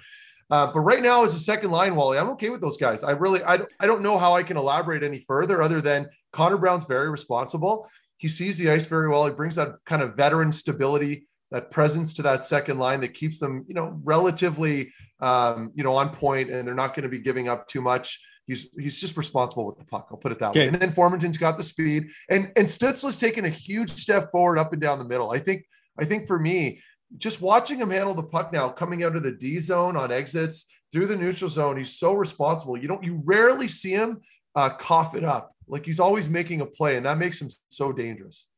Uh, 0.51 0.67
but 0.67 0.81
right 0.81 1.03
now, 1.03 1.25
as 1.25 1.33
a 1.33 1.39
second 1.39 1.71
line, 1.71 1.95
Wally, 1.95 2.19
I'm 2.19 2.29
okay 2.31 2.51
with 2.51 2.61
those 2.61 2.77
guys. 2.77 3.05
I 3.05 3.13
really, 3.13 3.43
I 3.45 3.57
don't, 3.57 3.73
I 3.79 3.87
don't 3.87 4.03
know 4.03 4.19
how 4.19 4.35
I 4.35 4.43
can 4.43 4.57
elaborate 4.57 5.03
any 5.03 5.21
further 5.21 5.63
other 5.63 5.81
than 5.81 6.09
Connor 6.33 6.59
Brown's 6.59 6.85
very 6.85 7.09
responsible. 7.09 7.89
He 8.19 8.29
sees 8.29 8.59
the 8.59 8.69
ice 8.71 8.87
very 8.87 9.09
well. 9.09 9.25
He 9.27 9.33
brings 9.33 9.55
that 9.57 9.77
kind 9.87 10.03
of 10.03 10.17
veteran 10.17 10.51
stability, 10.53 11.29
that 11.53 11.71
presence 11.71 12.13
to 12.15 12.23
that 12.23 12.43
second 12.43 12.79
line 12.79 13.01
that 13.01 13.15
keeps 13.15 13.39
them, 13.39 13.65
you 13.69 13.75
know, 13.75 13.99
relatively, 14.03 14.93
um, 15.21 15.71
you 15.75 15.85
know, 15.85 15.95
on 15.95 16.11
point, 16.11 16.51
and 16.51 16.67
they're 16.67 16.75
not 16.75 16.95
going 16.95 17.05
to 17.05 17.09
be 17.09 17.21
giving 17.21 17.49
up 17.49 17.67
too 17.69 17.81
much. 17.81 18.21
He's 18.51 18.69
he's 18.77 19.01
just 19.01 19.17
responsible 19.17 19.65
with 19.65 19.79
the 19.79 19.85
puck. 19.85 20.09
I'll 20.11 20.17
put 20.17 20.33
it 20.33 20.41
that 20.41 20.57
way. 20.57 20.67
And 20.67 20.75
then 20.75 20.91
Formenton's 20.91 21.39
got 21.39 21.57
the 21.57 21.63
speed, 21.63 22.11
and 22.29 22.51
and 22.57 22.67
Stützle's 22.67 23.17
taken 23.17 23.45
a 23.45 23.49
huge 23.49 23.97
step 23.97 24.33
forward 24.33 24.59
up 24.59 24.73
and 24.73 24.83
down 24.83 24.99
the 24.99 25.05
middle. 25.05 25.31
I 25.31 25.39
think 25.39 25.65
I 25.97 26.05
think 26.05 26.27
for 26.27 26.37
me, 26.37 26.83
just 27.17 27.41
watching 27.41 27.79
him 27.79 27.91
handle 27.91 28.15
the 28.15 28.25
puck 28.25 28.53
now, 28.53 28.69
coming 28.69 29.05
out 29.05 29.15
of 29.15 29.23
the 29.23 29.31
D 29.31 29.61
zone 29.61 29.97
on 29.97 30.11
exits 30.11 30.67
through 30.91 31.07
the 31.07 31.15
neutral 31.15 31.49
zone, 31.49 31.77
he's 31.77 31.97
so 31.97 32.13
responsible. 32.15 32.77
You 32.77 32.89
don't 32.89 33.05
you 33.05 33.23
rarely 33.25 33.69
see 33.69 33.93
him 33.93 34.21
uh, 34.57 34.71
cough 34.71 35.15
it 35.15 35.23
up. 35.23 35.55
Like 35.69 35.87
he's 35.87 36.01
always 36.01 36.29
making 36.29 36.61
a 36.61 36.67
play, 36.67 36.97
and 36.97 37.07
that 37.07 37.19
makes 37.19 37.41
him 37.41 37.51
so 37.69 37.93
dangerous. 37.93 38.49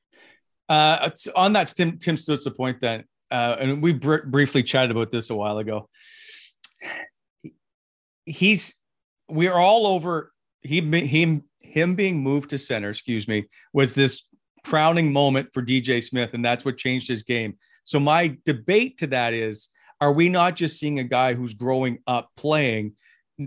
Uh, 0.71 1.11
on 1.37 1.53
that 1.53 1.67
Tim 1.67 1.99
Tim 1.99 2.17
Stützle 2.17 2.57
point, 2.57 2.81
then, 2.81 3.05
uh, 3.31 3.57
and 3.61 3.83
we 3.83 3.93
br- 3.93 4.25
briefly 4.25 4.63
chatted 4.63 4.91
about 4.91 5.13
this 5.13 5.29
a 5.29 5.35
while 5.35 5.59
ago. 5.59 5.91
He's 8.25 8.81
we 9.33 9.49
are 9.49 9.59
all 9.59 9.87
over 9.87 10.33
he 10.63 10.81
him 10.81 11.45
him 11.61 11.95
being 11.95 12.19
moved 12.23 12.51
to 12.51 12.59
center. 12.59 12.91
Excuse 12.91 13.27
me, 13.27 13.47
was 13.73 13.95
this 13.95 14.29
crowning 14.65 15.13
moment 15.13 15.49
for 15.53 15.63
DJ 15.63 16.03
Smith, 16.03 16.35
and 16.35 16.45
that's 16.45 16.65
what 16.65 16.77
changed 16.77 17.09
his 17.09 17.23
game. 17.23 17.57
So 17.85 17.99
my 17.99 18.37
debate 18.45 18.99
to 18.99 19.07
that 19.09 19.35
is: 19.35 19.69
Are 20.01 20.13
we 20.13 20.29
not 20.29 20.57
just 20.57 20.79
seeing 20.79 21.01
a 21.01 21.05
guy 21.05 21.35
who's 21.35 21.55
growing 21.55 21.99
up 22.07 22.31
playing? 22.37 22.95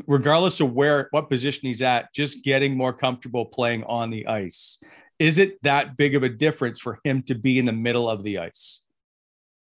regardless 0.07 0.59
of 0.59 0.73
where 0.73 1.07
what 1.11 1.29
position 1.29 1.67
he's 1.67 1.81
at, 1.81 2.13
just 2.13 2.43
getting 2.43 2.75
more 2.75 2.93
comfortable 2.93 3.45
playing 3.45 3.83
on 3.85 4.09
the 4.09 4.27
ice. 4.27 4.79
Is 5.19 5.39
it 5.39 5.61
that 5.63 5.95
big 5.97 6.15
of 6.15 6.23
a 6.23 6.29
difference 6.29 6.79
for 6.79 6.99
him 7.03 7.21
to 7.23 7.35
be 7.35 7.59
in 7.59 7.65
the 7.65 7.73
middle 7.73 8.09
of 8.09 8.23
the 8.23 8.39
ice? 8.39 8.81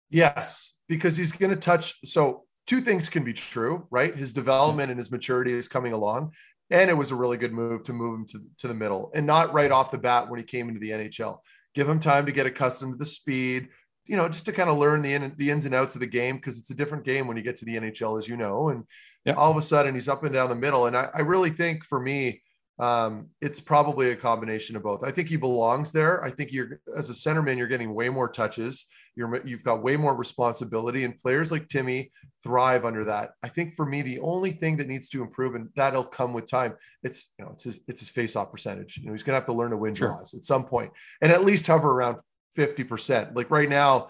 Yes, 0.09 0.75
because 0.87 1.17
he's 1.17 1.31
going 1.31 1.51
to 1.51 1.59
touch. 1.59 1.95
So, 2.05 2.45
two 2.67 2.81
things 2.81 3.09
can 3.09 3.23
be 3.23 3.33
true, 3.33 3.87
right? 3.89 4.15
His 4.15 4.31
development 4.31 4.91
and 4.91 4.99
his 4.99 5.09
maturity 5.09 5.53
is 5.53 5.67
coming 5.67 5.93
along. 5.93 6.33
And 6.69 6.89
it 6.89 6.93
was 6.95 7.11
a 7.11 7.15
really 7.15 7.37
good 7.37 7.53
move 7.53 7.83
to 7.83 7.93
move 7.93 8.19
him 8.19 8.25
to, 8.27 8.41
to 8.57 8.67
the 8.67 8.73
middle 8.73 9.09
and 9.15 9.25
not 9.25 9.53
right 9.53 9.71
off 9.71 9.89
the 9.89 9.97
bat 9.97 10.29
when 10.29 10.37
he 10.37 10.43
came 10.45 10.67
into 10.67 10.81
the 10.81 10.89
NHL. 10.91 11.37
Give 11.73 11.87
him 11.87 11.99
time 11.99 12.25
to 12.25 12.31
get 12.33 12.45
accustomed 12.45 12.91
to 12.93 12.97
the 12.97 13.05
speed, 13.05 13.69
you 14.05 14.17
know, 14.17 14.27
just 14.27 14.45
to 14.47 14.51
kind 14.51 14.69
of 14.69 14.77
learn 14.77 15.01
the, 15.01 15.13
in, 15.13 15.33
the 15.37 15.49
ins 15.49 15.65
and 15.65 15.73
outs 15.73 15.95
of 15.95 16.01
the 16.01 16.07
game 16.07 16.35
because 16.35 16.57
it's 16.57 16.69
a 16.69 16.75
different 16.75 17.05
game 17.05 17.25
when 17.25 17.37
you 17.37 17.43
get 17.43 17.55
to 17.57 17.65
the 17.65 17.77
NHL, 17.77 18.19
as 18.19 18.27
you 18.27 18.35
know. 18.35 18.67
And 18.69 18.83
Yeah. 19.23 19.33
all 19.33 19.49
of 19.49 19.55
a 19.57 19.61
sudden 19.61 19.93
he's 19.95 20.09
up 20.09 20.25
and 20.25 20.33
down 20.33 20.49
the 20.49 20.55
middle. 20.55 20.87
And 20.87 20.97
I, 20.97 21.07
I 21.13 21.21
really 21.21 21.51
think 21.51 21.85
for 21.85 22.01
me, 22.01 22.41
um, 22.79 23.29
it's 23.41 23.59
probably 23.61 24.11
a 24.11 24.15
combination 24.15 24.75
of 24.75 24.83
both. 24.83 25.03
I 25.05 25.11
think 25.11 25.29
he 25.29 25.37
belongs 25.37 25.91
there. 25.93 26.23
I 26.23 26.31
think 26.31 26.51
you're 26.51 26.79
as 26.95 27.09
a 27.09 27.13
centerman, 27.13 27.57
you're 27.57 27.67
getting 27.67 27.93
way 27.93 28.09
more 28.09 28.29
touches. 28.29 28.85
You're 29.17 29.45
you've 29.45 29.63
got 29.63 29.81
way 29.81 29.97
more 29.97 30.15
responsibility, 30.15 31.03
and 31.03 31.17
players 31.17 31.51
like 31.51 31.67
Timmy 31.69 32.11
thrive 32.43 32.85
under 32.85 33.03
that. 33.05 33.31
I 33.43 33.47
think 33.47 33.73
for 33.73 33.85
me, 33.85 34.03
the 34.03 34.19
only 34.19 34.51
thing 34.51 34.77
that 34.77 34.87
needs 34.87 35.09
to 35.09 35.23
improve, 35.23 35.55
and 35.55 35.69
that'll 35.75 36.05
come 36.05 36.33
with 36.33 36.47
time, 36.49 36.75
it's 37.03 37.33
you 37.39 37.43
know 37.45 37.51
it's 37.51 37.63
his 37.63 37.79
it's 37.87 37.99
his 37.99 38.11
face-off 38.11 38.51
percentage. 38.51 38.97
You 38.97 39.07
know 39.07 39.13
he's 39.13 39.23
gonna 39.23 39.37
have 39.37 39.45
to 39.45 39.53
learn 39.53 39.71
to 39.71 39.77
win 39.77 39.95
Sure. 39.95 40.09
draws 40.09 40.35
at 40.35 40.45
some 40.45 40.65
point, 40.65 40.91
and 41.21 41.31
at 41.31 41.43
least 41.43 41.65
hover 41.65 41.91
around 41.91 42.19
fifty 42.53 42.83
percent. 42.83 43.35
Like 43.35 43.49
right 43.49 43.67
now, 43.69 44.09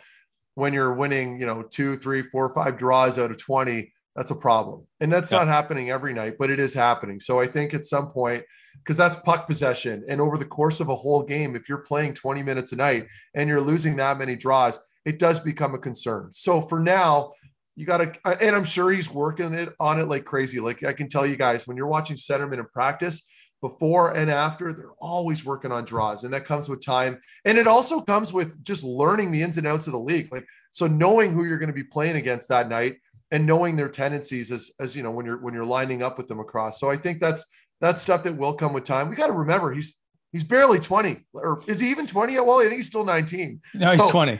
when 0.55 0.73
you're 0.73 0.93
winning, 0.93 1.39
you 1.39 1.45
know 1.47 1.63
two, 1.63 1.95
three, 1.95 2.21
four, 2.21 2.53
five 2.53 2.77
draws 2.77 3.17
out 3.17 3.31
of 3.31 3.37
twenty. 3.37 3.93
That's 4.17 4.31
a 4.31 4.35
problem. 4.35 4.87
And 4.99 5.13
that's 5.13 5.31
Yeah. 5.31 5.37
not 5.37 5.47
happening 5.47 5.91
every 5.91 6.11
night, 6.11 6.37
but 6.39 6.49
it 6.49 6.59
is 6.59 6.73
happening. 6.73 7.19
So 7.19 7.39
I 7.39 7.45
think 7.45 7.75
at 7.75 7.85
some 7.85 8.09
point, 8.09 8.43
because 8.79 8.97
that's 8.97 9.15
puck 9.17 9.45
possession. 9.45 10.03
And 10.09 10.19
over 10.19 10.39
the 10.39 10.45
course 10.45 10.79
of 10.79 10.89
a 10.89 10.95
whole 10.95 11.21
game, 11.21 11.55
if 11.55 11.69
you're 11.69 11.83
playing 11.83 12.15
20 12.15 12.41
minutes 12.41 12.71
a 12.71 12.77
night 12.77 13.05
and 13.35 13.47
you're 13.47 13.61
losing 13.61 13.95
that 13.97 14.17
many 14.17 14.35
draws, 14.35 14.79
it 15.07 15.19
does 15.19 15.39
become 15.39 15.73
a 15.73 15.77
concern. 15.77 16.27
So 16.33 16.59
for 16.59 16.81
now, 16.81 17.31
you 17.77 17.85
got 17.85 17.99
to, 17.99 18.13
uh, 18.25 18.35
and 18.41 18.53
I'm 18.53 18.65
sure 18.65 18.91
he's 18.91 19.09
working 19.09 19.53
it 19.53 19.73
on 19.79 20.01
it 20.01 20.09
like 20.09 20.25
crazy. 20.25 20.59
Like 20.59 20.83
I 20.83 20.91
can 20.91 21.07
tell 21.07 21.25
you 21.25 21.37
guys, 21.37 21.65
when 21.65 21.77
you're 21.77 21.87
watching 21.87 22.17
centerman 22.17 22.59
in 22.59 22.65
practice, 22.65 23.25
before 23.61 24.15
and 24.15 24.29
after, 24.29 24.73
they're 24.73 24.91
always 24.99 25.45
working 25.45 25.71
on 25.71 25.85
draws, 25.85 26.23
and 26.23 26.33
that 26.33 26.45
comes 26.45 26.69
with 26.69 26.85
time. 26.85 27.19
And 27.45 27.57
it 27.57 27.67
also 27.67 28.01
comes 28.01 28.31
with 28.31 28.63
just 28.63 28.83
learning 28.83 29.31
the 29.31 29.41
ins 29.41 29.57
and 29.57 29.65
outs 29.65 29.87
of 29.87 29.93
the 29.93 29.99
league. 29.99 30.31
Like 30.31 30.45
so, 30.71 30.85
knowing 30.87 31.31
who 31.31 31.45
you're 31.45 31.57
going 31.57 31.67
to 31.69 31.73
be 31.73 31.83
playing 31.83 32.17
against 32.17 32.49
that 32.49 32.69
night, 32.69 32.97
and 33.31 33.47
knowing 33.47 33.75
their 33.75 33.89
tendencies 33.89 34.51
as 34.51 34.71
as 34.79 34.95
you 34.95 35.01
know 35.01 35.11
when 35.11 35.25
you're 35.25 35.37
when 35.37 35.53
you're 35.53 35.65
lining 35.65 36.03
up 36.03 36.17
with 36.17 36.27
them 36.27 36.39
across. 36.39 36.79
So 36.79 36.91
I 36.91 36.97
think 36.97 37.19
that's 37.19 37.45
that's 37.81 38.01
stuff 38.01 38.23
that 38.25 38.35
will 38.35 38.53
come 38.53 38.73
with 38.73 38.83
time. 38.83 39.09
We 39.09 39.15
got 39.15 39.27
to 39.27 39.33
remember 39.33 39.73
he's 39.73 39.97
he's 40.31 40.43
barely 40.43 40.79
20, 40.79 41.25
or 41.33 41.63
is 41.65 41.79
he 41.79 41.89
even 41.89 42.05
20 42.05 42.33
yet? 42.33 42.45
Well, 42.45 42.59
I 42.59 42.65
think 42.65 42.75
he's 42.75 42.87
still 42.87 43.05
19. 43.05 43.61
No, 43.73 43.85
so, 43.87 44.03
he's 44.03 44.11
20. 44.11 44.39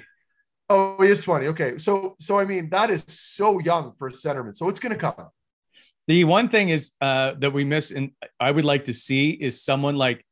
Oh, 0.69 1.01
he 1.01 1.10
is 1.10 1.21
20. 1.21 1.47
Okay. 1.47 1.77
So, 1.77 2.15
so 2.19 2.39
I 2.39 2.45
mean, 2.45 2.69
that 2.69 2.89
is 2.89 3.03
so 3.08 3.60
young 3.60 3.93
for 3.93 4.08
a 4.08 4.12
centerman. 4.12 4.56
So 4.56 4.67
it's 4.69 4.80
going 4.80 4.93
to 4.93 4.99
come. 4.99 5.30
The 6.08 6.23
one 6.23 6.49
thing 6.49 6.69
is 6.69 6.93
uh, 7.01 7.34
that 7.39 7.51
we 7.51 7.65
miss, 7.65 7.91
and 7.91 8.12
I 8.39 8.51
would 8.51 8.65
like 8.65 8.86
to 8.86 8.93
see 8.93 9.32
is 9.32 9.62
someone 9.62 9.95
like, 9.95 10.25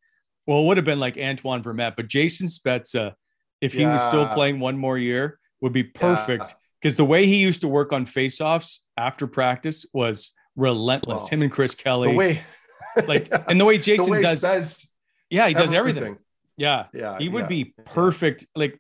well, 0.48 0.62
it 0.62 0.68
would 0.68 0.78
have 0.78 0.86
been 0.86 1.00
like 1.00 1.18
Antoine 1.18 1.62
Vermette, 1.62 1.96
but 1.98 2.08
Jason 2.08 2.48
Spezza, 2.48 3.14
if 3.62 3.74
he 3.74 3.82
yeah. 3.82 3.94
was 3.94 4.04
still 4.04 4.28
playing 4.28 4.60
one 4.60 4.78
more 4.78 4.98
year, 4.98 5.40
would 5.60 5.74
be 5.74 5.84
perfect 5.84 6.56
because 6.82 6.96
yeah. 6.96 6.98
the 6.98 7.06
way 7.06 7.26
he 7.26 7.38
used 7.42 7.62
to 7.62 7.68
work 7.68 7.92
on 7.92 8.06
faceoffs 8.06 8.80
after 8.96 9.28
practice 9.28 9.86
was 9.92 10.34
relentless. 10.56 11.28
Him 11.28 11.42
and 11.42 11.52
Chris 11.52 11.76
Kelly, 11.76 12.12
the 12.12 12.16
way, 12.16 12.42
like, 13.08 13.28
and 13.50 13.60
the 13.60 13.66
way 13.66 13.78
Jason 13.78 14.06
the 14.06 14.12
way 14.12 14.22
does, 14.22 14.88
yeah, 15.30 15.48
he 15.48 15.54
does 15.54 15.74
everything. 15.74 16.04
everything. 16.04 16.24
Yeah, 16.58 16.86
yeah, 16.94 17.18
he 17.18 17.28
would 17.28 17.44
yeah. 17.44 17.48
be 17.48 17.74
perfect. 17.86 18.46
Like, 18.56 18.80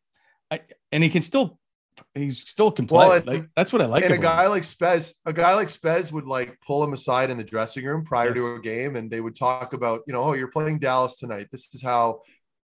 I, 0.49 0.61
and 0.95 1.03
he 1.03 1.09
can 1.09 1.21
still 1.21 1.59
he's 2.13 2.39
still 2.49 2.71
complete. 2.71 2.97
Well, 2.97 3.21
like, 3.25 3.49
that's 3.55 3.73
what 3.73 3.81
I 3.81 3.85
like. 3.85 4.05
And 4.05 4.13
a 4.13 4.17
guy 4.17 4.45
him. 4.45 4.51
like 4.51 4.63
Spez, 4.63 5.13
a 5.25 5.33
guy 5.33 5.53
like 5.55 5.67
Spez 5.67 6.11
would 6.11 6.25
like 6.25 6.57
pull 6.65 6.83
him 6.83 6.93
aside 6.93 7.29
in 7.29 7.37
the 7.37 7.43
dressing 7.43 7.85
room 7.85 8.05
prior 8.05 8.29
yes. 8.29 8.37
to 8.37 8.55
a 8.55 8.61
game, 8.61 8.95
and 8.95 9.11
they 9.11 9.19
would 9.21 9.35
talk 9.35 9.73
about, 9.73 10.01
you 10.07 10.13
know, 10.13 10.23
oh, 10.23 10.33
you're 10.33 10.47
playing 10.47 10.79
Dallas 10.79 11.17
tonight. 11.17 11.47
This 11.51 11.73
is 11.75 11.83
how 11.83 12.21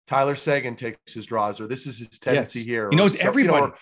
Tyler 0.08 0.36
Seguin 0.36 0.76
takes 0.76 1.14
his 1.14 1.26
draws, 1.26 1.60
or 1.60 1.68
this 1.68 1.88
is 1.88 1.98
his 1.98 2.20
tendency 2.20 2.60
yes. 2.60 2.68
here. 2.68 2.90
He 2.92 2.96
knows 2.96 3.20
so, 3.20 3.28
everybody. 3.28 3.64
You 3.64 3.68
know, 3.70 3.74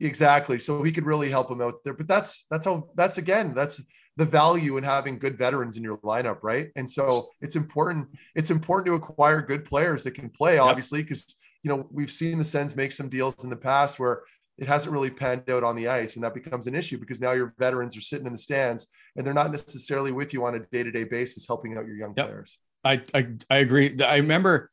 exactly. 0.00 0.60
So 0.60 0.84
he 0.84 0.92
could 0.92 1.04
really 1.04 1.30
help 1.30 1.50
him 1.50 1.60
out 1.60 1.82
there. 1.84 1.94
But 1.94 2.06
that's 2.06 2.46
that's 2.48 2.64
how 2.64 2.90
that's 2.94 3.18
again 3.18 3.54
that's 3.54 3.82
the 4.16 4.24
value 4.24 4.76
in 4.76 4.84
having 4.84 5.18
good 5.18 5.36
veterans 5.36 5.76
in 5.76 5.82
your 5.82 5.98
lineup, 5.98 6.38
right? 6.42 6.70
And 6.76 6.88
so 6.88 7.28
it's 7.40 7.56
important. 7.56 8.06
It's 8.36 8.50
important 8.50 8.86
to 8.86 8.94
acquire 8.94 9.42
good 9.42 9.64
players 9.64 10.04
that 10.04 10.12
can 10.12 10.30
play, 10.30 10.58
obviously, 10.58 11.02
because 11.02 11.34
you 11.64 11.74
know 11.74 11.88
we've 11.90 12.10
seen 12.10 12.38
the 12.38 12.44
Sens 12.44 12.76
make 12.76 12.92
some 12.92 13.08
deals 13.08 13.42
in 13.42 13.50
the 13.50 13.56
past 13.56 13.98
where 13.98 14.22
it 14.56 14.68
hasn't 14.68 14.92
really 14.92 15.10
panned 15.10 15.48
out 15.50 15.64
on 15.64 15.74
the 15.74 15.88
ice. 15.88 16.14
And 16.14 16.24
that 16.24 16.34
becomes 16.34 16.66
an 16.66 16.74
issue 16.74 16.98
because 16.98 17.20
now 17.20 17.32
your 17.32 17.54
veterans 17.58 17.96
are 17.96 18.00
sitting 18.00 18.26
in 18.26 18.32
the 18.32 18.38
stands 18.38 18.86
and 19.16 19.26
they're 19.26 19.34
not 19.34 19.50
necessarily 19.50 20.12
with 20.12 20.32
you 20.32 20.44
on 20.46 20.54
a 20.54 20.60
day 20.60 20.84
to 20.84 20.92
day 20.92 21.04
basis, 21.04 21.46
helping 21.46 21.76
out 21.76 21.86
your 21.86 21.96
young 21.96 22.14
yep. 22.16 22.26
players. 22.26 22.58
I, 22.84 23.02
I, 23.12 23.26
I 23.50 23.56
agree. 23.56 23.98
I 24.00 24.18
remember, 24.18 24.70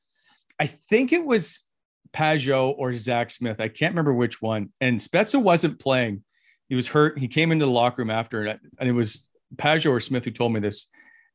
I 0.60 0.68
think 0.68 1.14
it 1.14 1.26
was 1.26 1.64
Pageau 2.14 2.76
or 2.78 2.94
Zack 2.94 3.32
Smith. 3.32 3.60
I 3.60 3.70
can't 3.70 3.94
remember 3.94 4.14
which 4.14 4.42
one. 4.42 4.70
And 4.82 5.00
Spezza 5.00 5.42
wasn't 5.42 5.80
playing. 5.80 6.24
He 6.70 6.76
was 6.76 6.88
hurt. 6.88 7.18
He 7.18 7.28
came 7.28 7.52
into 7.52 7.66
the 7.66 7.72
locker 7.72 8.02
room 8.02 8.12
after, 8.12 8.46
and 8.46 8.60
it 8.90 8.92
was 8.92 9.30
Pageau 9.56 9.92
or 9.92 10.00
Smith 10.00 10.26
who 10.26 10.32
told 10.32 10.54
me 10.54 10.60
this. 10.60 10.88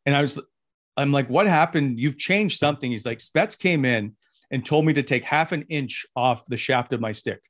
And 0.05 0.15
I 0.15 0.21
was, 0.21 0.39
I'm 0.97 1.13
like, 1.13 1.29
what 1.29 1.47
happened? 1.47 1.99
You've 1.99 2.19
changed 2.19 2.59
something. 2.59 2.91
He's 2.91 3.07
like, 3.07 3.19
Spets 3.19 3.59
came 3.59 3.85
in 3.85 4.15
and 4.51 4.65
told 4.65 4.85
me 4.85 4.93
to 4.93 5.03
take 5.03 5.25
half 5.25 5.53
an 5.53 5.65
inch 5.69 6.07
off 6.15 6.45
the 6.47 6.57
shaft 6.57 6.93
of 6.93 7.01
my 7.01 7.13
stick. 7.13 7.41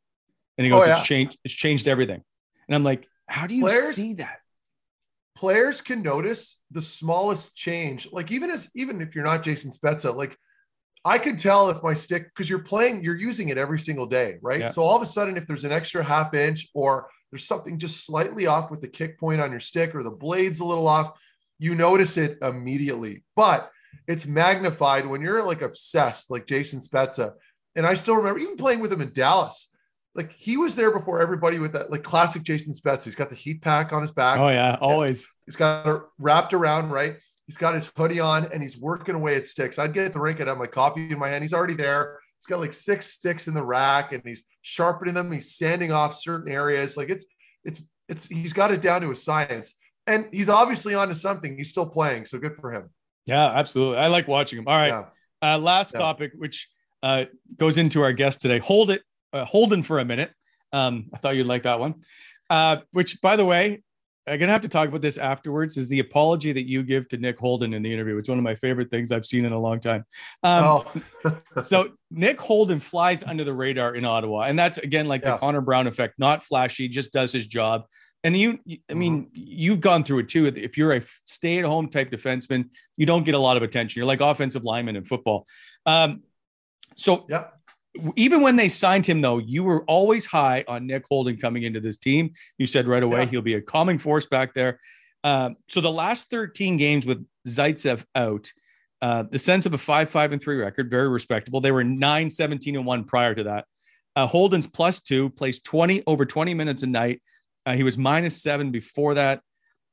And 0.59 0.67
he 0.67 0.73
oh, 0.73 0.79
goes, 0.79 0.87
oh, 0.87 0.91
yeah. 0.91 0.99
it's 0.99 1.07
changed, 1.07 1.39
it's 1.45 1.55
changed 1.55 1.89
everything. 1.89 2.23
And 2.69 2.75
I'm 2.75 2.85
like, 2.85 3.07
how 3.29 3.47
do 3.47 3.55
you 3.55 3.63
players, 3.63 3.95
see 3.95 4.15
that? 4.15 4.39
Players 5.37 5.81
can 5.81 6.03
notice 6.03 6.63
the 6.71 6.83
smallest 6.83 7.57
change. 7.57 8.09
Like 8.13 8.33
even 8.33 8.51
as 8.51 8.71
even 8.75 9.01
if 9.01 9.15
you're 9.15 9.25
not 9.25 9.43
Jason 9.43 9.71
Spezza, 9.71 10.15
like 10.15 10.37
I 11.05 11.19
could 11.19 11.39
tell 11.39 11.71
if 11.71 11.83
my 11.83 11.95
stick, 11.95 12.25
because 12.25 12.51
you're 12.51 12.59
playing, 12.59 13.05
you're 13.05 13.17
using 13.17 13.49
it 13.51 13.59
every 13.59 13.79
single 13.79 14.07
day, 14.07 14.39
right? 14.43 14.61
Yeah. 14.61 14.67
So 14.67 14.83
all 14.83 14.97
of 14.97 15.03
a 15.03 15.07
sudden, 15.07 15.37
if 15.37 15.47
there's 15.47 15.65
an 15.65 15.71
extra 15.71 16.03
half 16.03 16.35
inch 16.35 16.69
or 16.75 17.09
there's 17.31 17.45
something 17.45 17.79
just 17.79 18.05
slightly 18.05 18.47
off 18.47 18.73
with 18.73 18.81
the 18.81 18.89
kick 18.89 19.19
point 19.19 19.41
on 19.41 19.53
your 19.53 19.61
stick 19.61 19.95
or 19.95 20.03
the 20.03 20.11
blade's 20.11 20.59
a 20.59 20.65
little 20.65 20.89
off, 20.89 21.13
you 21.59 21.75
notice 21.75 22.17
it 22.17 22.39
immediately. 22.43 23.23
But 23.37 23.71
it's 24.07 24.27
magnified 24.27 25.07
when 25.07 25.21
you're 25.21 25.43
like 25.43 25.63
obsessed, 25.63 26.31
like 26.31 26.47
Jason 26.47 26.81
Spezza. 26.81 27.33
And 27.75 27.87
I 27.87 27.95
still 27.95 28.17
remember 28.17 28.41
even 28.41 28.57
playing 28.57 28.81
with 28.81 28.93
him 28.93 29.03
in 29.03 29.13
Dallas 29.13 29.69
like 30.17 30.33
he 30.33 30.57
was 30.57 30.75
there 30.75 30.91
before 30.91 31.21
everybody 31.21 31.59
with 31.59 31.73
that 31.73 31.91
like 31.91 32.03
classic 32.03 32.43
Jason 32.43 32.73
Spetz. 32.73 33.05
He's 33.05 33.15
got 33.15 33.29
the 33.29 33.37
heat 33.37 33.61
pack 33.61 33.93
on 33.93 34.01
his 34.01 34.11
back. 34.11 34.39
Oh 34.39 34.49
yeah, 34.49 34.77
always. 34.81 35.31
He's 35.45 35.57
got 35.57 35.87
it 35.87 36.03
wrapped 36.19 36.55
around 36.55 36.91
right. 36.91 37.17
He's 37.47 37.59
got 37.59 37.75
his 37.75 37.93
hoodie 37.97 38.19
on 38.19 38.51
and 38.53 38.63
he's 38.63 38.79
working 38.79 39.15
away 39.15 39.37
at 39.37 39.47
sticks. 39.47 39.79
I'd 39.79 39.93
get 39.93 40.07
at 40.07 40.13
the 40.13 40.21
rink 40.21 40.41
and 40.41 40.49
have 40.49 40.59
my 40.59 40.67
coffee 40.67 41.13
in 41.13 41.19
my 41.19 41.29
hand. 41.29 41.45
He's 41.45 41.53
already 41.53 41.75
there. 41.75 42.19
He's 42.39 42.47
got 42.47 42.61
like 42.61 42.73
six 42.73 43.07
sticks 43.07 43.47
in 43.47 43.55
the 43.55 43.63
rack 43.63 44.13
and 44.13 44.23
he's 44.25 44.45
sharpening 44.63 45.15
them. 45.15 45.31
He's 45.31 45.55
sanding 45.55 45.93
off 45.93 46.15
certain 46.15 46.51
areas. 46.51 46.97
Like 46.97 47.11
it's 47.11 47.27
it's 47.63 47.87
it's 48.09 48.27
he's 48.27 48.53
got 48.53 48.73
it 48.73 48.81
down 48.81 49.03
to 49.03 49.11
a 49.11 49.15
science. 49.15 49.75
And 50.09 50.29
he's 50.33 50.49
obviously 50.49 50.95
on 50.95 51.09
to 51.09 51.15
something. 51.15 51.57
He's 51.57 51.71
still 51.71 51.89
playing, 51.89 52.25
so 52.25 52.39
good 52.39 52.57
for 52.57 52.73
him. 52.73 52.91
Yeah, 53.27 53.47
absolutely. 53.47 53.99
I 53.99 54.07
like 54.07 54.29
watching 54.29 54.59
him. 54.59 54.69
All 54.69 54.77
right. 54.77 54.89
Yeah. 54.89 55.05
Uh, 55.43 55.59
last 55.59 55.93
yeah. 55.95 56.01
topic, 56.01 56.33
which 56.37 56.69
uh, 57.03 57.27
goes 57.57 57.79
into 57.79 58.03
our 58.03 58.13
guest 58.13 58.41
today. 58.41 58.59
Hold 58.59 58.91
it 58.91 59.03
uh, 59.33 59.45
Holden 59.45 59.83
for 59.83 59.99
a 59.99 60.05
minute. 60.05 60.33
Um, 60.73 61.11
I 61.13 61.19
thought 61.19 61.37
you'd 61.37 61.47
like 61.47 61.65
that 61.65 61.81
one. 61.81 61.97
Uh, 62.49 62.79
which, 62.93 63.21
by 63.21 63.37
the 63.37 63.45
way, 63.45 63.83
I'm 64.29 64.41
gonna 64.41 64.53
have 64.53 64.63
to 64.63 64.69
talk 64.69 64.89
about 64.89 65.03
this 65.03 65.19
afterwards. 65.19 65.77
Is 65.77 65.89
the 65.89 66.01
apology 66.01 66.53
that 66.53 66.69
you 66.69 66.83
give 66.83 67.07
to 67.09 67.17
Nick 67.17 67.39
Holden 67.39 67.75
in 67.75 67.83
the 67.83 67.93
interview? 67.93 68.19
It's 68.19 68.29
one 68.29 68.39
of 68.39 68.45
my 68.45 68.57
favorite 68.57 68.91
things 68.91 69.13
I've 69.13 69.27
seen 69.27 69.45
in 69.45 69.53
a 69.53 69.59
long 69.59 69.79
time. 69.79 70.05
Um, 70.43 70.83
oh. 71.25 71.41
so 71.63 71.91
Nick 72.11 72.41
Holden 72.41 72.81
flies 72.81 73.23
under 73.23 73.45
the 73.45 73.55
radar 73.55 73.95
in 73.95 74.05
Ottawa, 74.05 74.43
and 74.43 74.59
that's 74.59 74.79
again 74.79 75.07
like 75.07 75.23
yeah. 75.23 75.33
the 75.33 75.39
Connor 75.39 75.61
Brown 75.61 75.87
effect. 75.87 76.15
Not 76.19 76.43
flashy, 76.43 76.89
just 76.89 77.13
does 77.13 77.33
his 77.33 77.47
job. 77.47 77.85
And 78.27 78.37
you, 78.37 78.59
I 78.91 78.95
mean, 78.95 79.27
mm-hmm. 79.27 79.31
you've 79.35 79.81
gone 79.81 80.03
through 80.03 80.19
it 80.19 80.29
too. 80.29 80.47
If 80.47 80.77
you're 80.77 80.95
a 80.95 81.03
stay-at-home 81.27 81.91
type 81.91 82.11
defenseman, 82.11 82.71
you 82.97 83.07
don't 83.07 83.25
get 83.25 83.37
a 83.37 83.39
lot 83.39 83.57
of 83.57 83.63
attention. 83.63 84.01
You're 84.01 84.07
like 84.07 84.21
offensive 84.21 84.65
lineman 84.65 84.97
in 84.97 85.05
football. 85.05 85.47
Um, 85.87 86.23
so 86.97 87.23
yeah 87.29 87.45
even 88.17 88.43
when 88.43 88.57
they 88.57 88.69
signed 88.69 89.07
him, 89.07 89.21
though, 89.21 89.39
you 89.39 89.65
were 89.65 89.85
always 89.85 90.27
high 90.27 90.65
on 90.69 90.87
Nick 90.87 91.05
Holden 91.09 91.37
coming 91.37 91.63
into 91.63 91.81
this 91.81 91.99
team. 91.99 92.33
You 92.59 92.67
said 92.67 92.87
right 92.87 93.03
away 93.03 93.21
yeah. 93.21 93.27
he'll 93.27 93.43
be 93.43 93.55
a 93.55 93.61
calming 93.63 93.99
force 93.99 94.27
back 94.27 94.55
there. 94.55 94.81
Um, 95.25 95.57
so 95.69 95.81
the 95.81 95.91
last 95.91 96.31
13 96.31 96.77
games 96.77 97.07
with 97.07 97.27
Zaitsev 97.49 98.05
out, 98.15 98.53
uh, 99.03 99.25
the 99.25 99.39
sense 99.39 99.67
of 99.67 99.75
a 99.75 99.79
5 99.79 100.11
5 100.11 100.33
and 100.33 100.43
3 100.43 100.57
record, 100.57 100.91
very 100.91 101.09
respectable. 101.09 101.61
They 101.61 101.73
were 101.73 101.85
9 101.85 102.31
17 102.31 102.77
and 102.77 102.87
1 102.87 103.05
prior 103.05 103.35
to 103.35 103.45
that. 103.45 103.65
Uh, 104.15 104.27
Holden's 104.27 104.67
plus 104.67 105.01
two, 105.01 105.29
plays 105.31 105.61
20 105.61 106.05
over 106.07 106.25
20 106.25 106.55
minutes 106.55 106.83
a 106.83 106.87
night. 106.87 107.21
Uh, 107.67 107.75
he 107.75 107.83
was 107.83 107.99
minus 107.99 108.41
seven 108.43 108.71
before 108.71 109.15
that. 109.15 109.43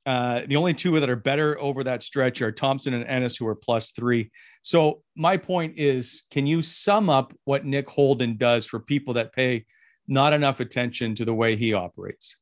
Uh, 0.06 0.42
the 0.48 0.56
only 0.58 0.74
two 0.74 1.00
that 1.00 1.10
are 1.10 1.16
better 1.16 1.60
over 1.60 1.84
that 1.84 2.04
stretch 2.04 2.42
are 2.42 2.52
Thompson 2.52 2.94
and 2.94 3.06
Ennis, 3.08 3.38
who 3.38 3.48
are 3.48 3.56
plus 3.56 3.92
three. 3.92 4.30
So 4.62 5.02
my 5.16 5.38
point 5.38 5.74
is, 5.78 6.24
can 6.30 6.46
you 6.46 6.62
sum 6.62 7.10
up 7.10 7.34
what 7.46 7.66
Nick 7.66 7.90
Holden 7.90 8.38
does 8.38 8.66
for 8.66 8.80
people 8.80 9.14
that 9.16 9.34
pay 9.34 9.66
not 10.08 10.34
enough 10.34 10.60
attention 10.60 11.16
to 11.16 11.26
the 11.26 11.34
way 11.34 11.56
he 11.56 11.74
operates? 11.74 12.36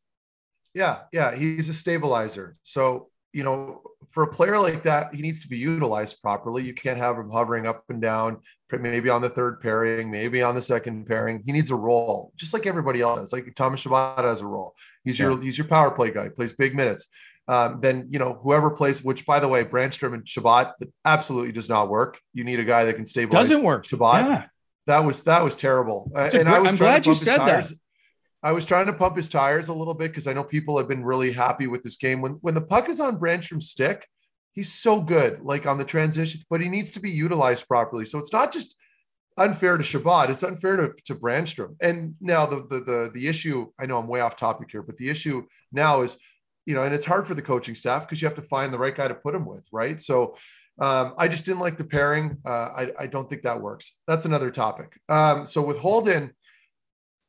Yeah, 0.73 1.01
yeah, 1.13 1.35
he's 1.35 1.69
a 1.69 1.73
stabilizer. 1.73 2.57
So 2.63 3.10
you 3.33 3.43
know, 3.43 3.81
for 4.07 4.23
a 4.23 4.27
player 4.27 4.59
like 4.59 4.83
that, 4.83 5.13
he 5.13 5.21
needs 5.21 5.41
to 5.41 5.47
be 5.47 5.57
utilized 5.57 6.21
properly. 6.21 6.63
You 6.63 6.73
can't 6.73 6.97
have 6.97 7.17
him 7.17 7.29
hovering 7.29 7.65
up 7.65 7.85
and 7.89 8.01
down, 8.01 8.39
maybe 8.71 9.09
on 9.09 9.21
the 9.21 9.29
third 9.29 9.61
pairing, 9.61 10.11
maybe 10.11 10.41
on 10.41 10.55
the 10.55 10.61
second 10.61 11.05
pairing. 11.05 11.43
He 11.45 11.51
needs 11.51 11.71
a 11.71 11.75
role, 11.75 12.33
just 12.35 12.53
like 12.53 12.65
everybody 12.65 13.01
else. 13.01 13.31
Like 13.31 13.53
Thomas 13.55 13.81
Chabot 13.81 14.23
has 14.23 14.41
a 14.41 14.47
role. 14.47 14.75
He's 15.03 15.19
yeah. 15.19 15.29
your 15.29 15.41
he's 15.41 15.57
your 15.57 15.67
power 15.67 15.91
play 15.91 16.11
guy. 16.11 16.29
Plays 16.29 16.53
big 16.53 16.75
minutes 16.75 17.07
um, 17.47 17.79
then 17.81 18.07
you 18.09 18.19
know 18.19 18.39
whoever 18.41 18.71
plays. 18.71 19.03
Which, 19.03 19.25
by 19.25 19.39
the 19.39 19.47
way, 19.47 19.63
Brannstrom 19.63 20.13
and 20.13 20.27
Chabot 20.27 20.73
absolutely 21.03 21.51
does 21.51 21.67
not 21.67 21.89
work. 21.89 22.19
You 22.33 22.43
need 22.43 22.59
a 22.59 22.63
guy 22.63 22.85
that 22.85 22.95
can 22.95 23.05
stabilize. 23.05 23.49
Doesn't 23.49 23.63
work. 23.63 23.85
Chabot. 23.85 24.25
Yeah. 24.25 24.45
That 24.87 25.03
was 25.03 25.23
that 25.23 25.43
was 25.43 25.55
terrible. 25.55 26.11
and 26.15 26.31
great, 26.31 26.47
I 26.47 26.59
was 26.59 26.71
I'm 26.71 26.77
glad 26.77 27.05
you 27.05 27.13
said 27.13 27.37
tires. 27.37 27.69
that. 27.69 27.77
I 28.43 28.51
was 28.51 28.65
trying 28.65 28.87
to 28.87 28.93
pump 28.93 29.17
his 29.17 29.29
tires 29.29 29.67
a 29.67 29.73
little 29.73 29.93
bit 29.93 30.11
because 30.11 30.27
I 30.27 30.33
know 30.33 30.43
people 30.43 30.77
have 30.77 30.87
been 30.87 31.05
really 31.05 31.31
happy 31.31 31.67
with 31.67 31.83
this 31.83 31.95
game. 31.95 32.21
When 32.21 32.33
when 32.41 32.55
the 32.55 32.61
puck 32.61 32.89
is 32.89 32.99
on 32.99 33.19
Brannstrom's 33.19 33.69
stick, 33.69 34.07
he's 34.53 34.73
so 34.73 35.01
good, 35.01 35.41
like 35.41 35.65
on 35.65 35.77
the 35.77 35.85
transition, 35.85 36.41
but 36.49 36.61
he 36.61 36.69
needs 36.69 36.91
to 36.91 36.99
be 36.99 37.11
utilized 37.11 37.67
properly. 37.67 38.05
So 38.05 38.19
it's 38.19 38.33
not 38.33 38.51
just 38.51 38.75
unfair 39.37 39.77
to 39.77 39.83
Chabot, 39.83 40.29
it's 40.29 40.43
unfair 40.43 40.77
to, 40.77 40.93
to 41.05 41.15
Brannstrom. 41.15 41.75
And 41.81 42.15
now 42.19 42.45
the, 42.45 42.65
the 42.67 42.79
the 42.79 43.11
the 43.13 43.27
issue, 43.27 43.71
I 43.79 43.85
know 43.85 43.99
I'm 43.99 44.07
way 44.07 44.21
off 44.21 44.35
topic 44.35 44.69
here, 44.71 44.83
but 44.83 44.97
the 44.97 45.09
issue 45.09 45.45
now 45.71 46.01
is 46.01 46.17
you 46.65 46.75
know, 46.75 46.83
and 46.83 46.93
it's 46.93 47.05
hard 47.05 47.27
for 47.27 47.33
the 47.33 47.41
coaching 47.41 47.75
staff 47.75 48.03
because 48.03 48.21
you 48.21 48.27
have 48.27 48.35
to 48.35 48.41
find 48.41 48.73
the 48.73 48.77
right 48.77 48.95
guy 48.95 49.07
to 49.07 49.15
put 49.15 49.33
him 49.33 49.45
with, 49.45 49.67
right? 49.71 49.99
So 49.99 50.35
um, 50.79 51.13
I 51.17 51.27
just 51.27 51.45
didn't 51.45 51.59
like 51.59 51.77
the 51.77 51.83
pairing. 51.83 52.37
Uh, 52.45 52.69
I, 52.75 52.91
I, 52.99 53.07
don't 53.07 53.29
think 53.29 53.43
that 53.43 53.61
works. 53.61 53.93
That's 54.07 54.25
another 54.25 54.51
topic. 54.51 54.99
Um, 55.09 55.45
so 55.45 55.61
with 55.61 55.79
Holden, 55.79 56.31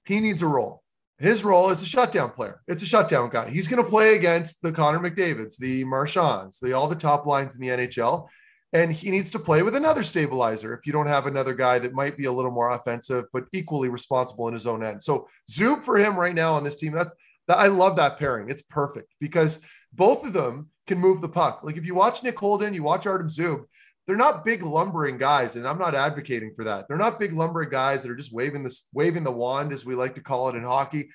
he 0.05 0.21
needs 0.21 0.43
a 0.43 0.47
role. 0.47 0.82
His 1.23 1.45
role 1.45 1.71
is 1.71 1.83
a 1.83 1.87
shutdown 1.87 2.31
player. 2.31 2.61
It's 2.67 2.83
a 2.83 2.87
shutdown 2.87 3.31
guy. 3.31 3.49
He's 3.49 3.69
going 3.69 3.83
to 3.83 3.89
play 3.89 4.17
against 4.17 4.61
the 4.63 4.73
Connor 4.73 4.99
McDavids, 4.99 5.57
the 5.57 5.85
Marchands, 5.85 6.59
the 6.59 6.73
all 6.73 6.89
the 6.89 6.97
top 6.97 7.27
lines 7.27 7.55
in 7.55 7.61
the 7.61 7.69
NHL, 7.69 8.29
and 8.73 8.93
he 8.93 9.11
needs 9.11 9.31
to 9.31 9.39
play 9.39 9.63
with 9.63 9.77
another 9.77 10.03
stabilizer. 10.03 10.75
If 10.75 10.87
you 10.87 10.93
don't 10.93 11.07
have 11.07 11.27
another 11.27 11.55
guy 11.55 11.79
that 11.79 11.93
might 11.93 12.17
be 12.17 12.25
a 12.25 12.33
little 12.33 12.51
more 12.51 12.71
offensive 12.71 13.27
but 13.33 13.45
equally 13.53 13.89
responsible 13.89 14.49
in 14.49 14.55
his 14.55 14.67
own 14.67 14.83
end, 14.83 15.03
so 15.03 15.29
Zub 15.51 15.83
for 15.83 15.97
him 15.99 16.17
right 16.17 16.35
now 16.35 16.55
on 16.55 16.65
this 16.65 16.77
team. 16.77 16.93
That's 16.93 17.15
that 17.49 17.59
I 17.59 17.67
love 17.67 17.97
that 17.97 18.19
pairing. 18.19 18.51
It's 18.51 18.63
perfect 18.63 19.15
because 19.21 19.61
both 19.93 20.27
of 20.27 20.33
them 20.33 20.71
can 20.87 20.99
move 20.99 21.21
the 21.21 21.29
puck. 21.29 21.61
Like 21.63 21.77
if 21.77 21.85
you 21.85 21.95
watch 21.95 22.23
Nick 22.23 22.39
Holden, 22.39 22.75
you 22.75 22.83
watch 22.83 23.07
Artem 23.07 23.29
Zub, 23.29 23.65
they're 24.07 24.17
not 24.17 24.45
big 24.45 24.63
lumbering 24.63 25.17
guys, 25.17 25.57
and 25.57 25.67
I'm 25.67 25.79
not 25.79 25.95
advocating 25.95 26.53
for 26.57 26.65
that. 26.65 26.87
They're 26.89 26.97
not 26.97 27.21
big 27.21 27.33
lumbering 27.33 27.71
guys 27.71 28.03
that 28.03 28.11
are 28.11 28.17
just 28.17 28.33
waving 28.33 28.65
this 28.65 28.89
waving 28.93 29.25
the 29.25 29.31
wand, 29.31 29.73
as 29.73 29.85
we 29.85 29.95
like 29.95 30.15
to 30.17 30.23
call 30.23 30.49
it 30.49 30.57
in 30.57 30.65
hockey. 30.65 31.09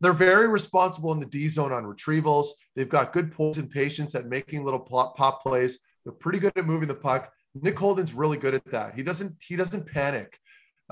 They're 0.00 0.12
very 0.12 0.48
responsible 0.48 1.12
in 1.12 1.20
the 1.20 1.26
D 1.26 1.48
zone 1.48 1.72
on 1.72 1.84
retrievals. 1.84 2.48
They've 2.74 2.88
got 2.88 3.12
good 3.12 3.30
pulls 3.30 3.58
and 3.58 3.70
patience 3.70 4.14
at 4.14 4.26
making 4.26 4.64
little 4.64 4.80
pop, 4.80 5.16
pop 5.16 5.42
plays. 5.42 5.78
They're 6.04 6.14
pretty 6.14 6.38
good 6.38 6.52
at 6.56 6.66
moving 6.66 6.88
the 6.88 6.94
puck. 6.94 7.30
Nick 7.54 7.78
Holden's 7.78 8.14
really 8.14 8.38
good 8.38 8.54
at 8.54 8.64
that. 8.72 8.94
He 8.94 9.02
doesn't 9.02 9.36
he 9.40 9.56
doesn't 9.56 9.86
panic 9.86 10.38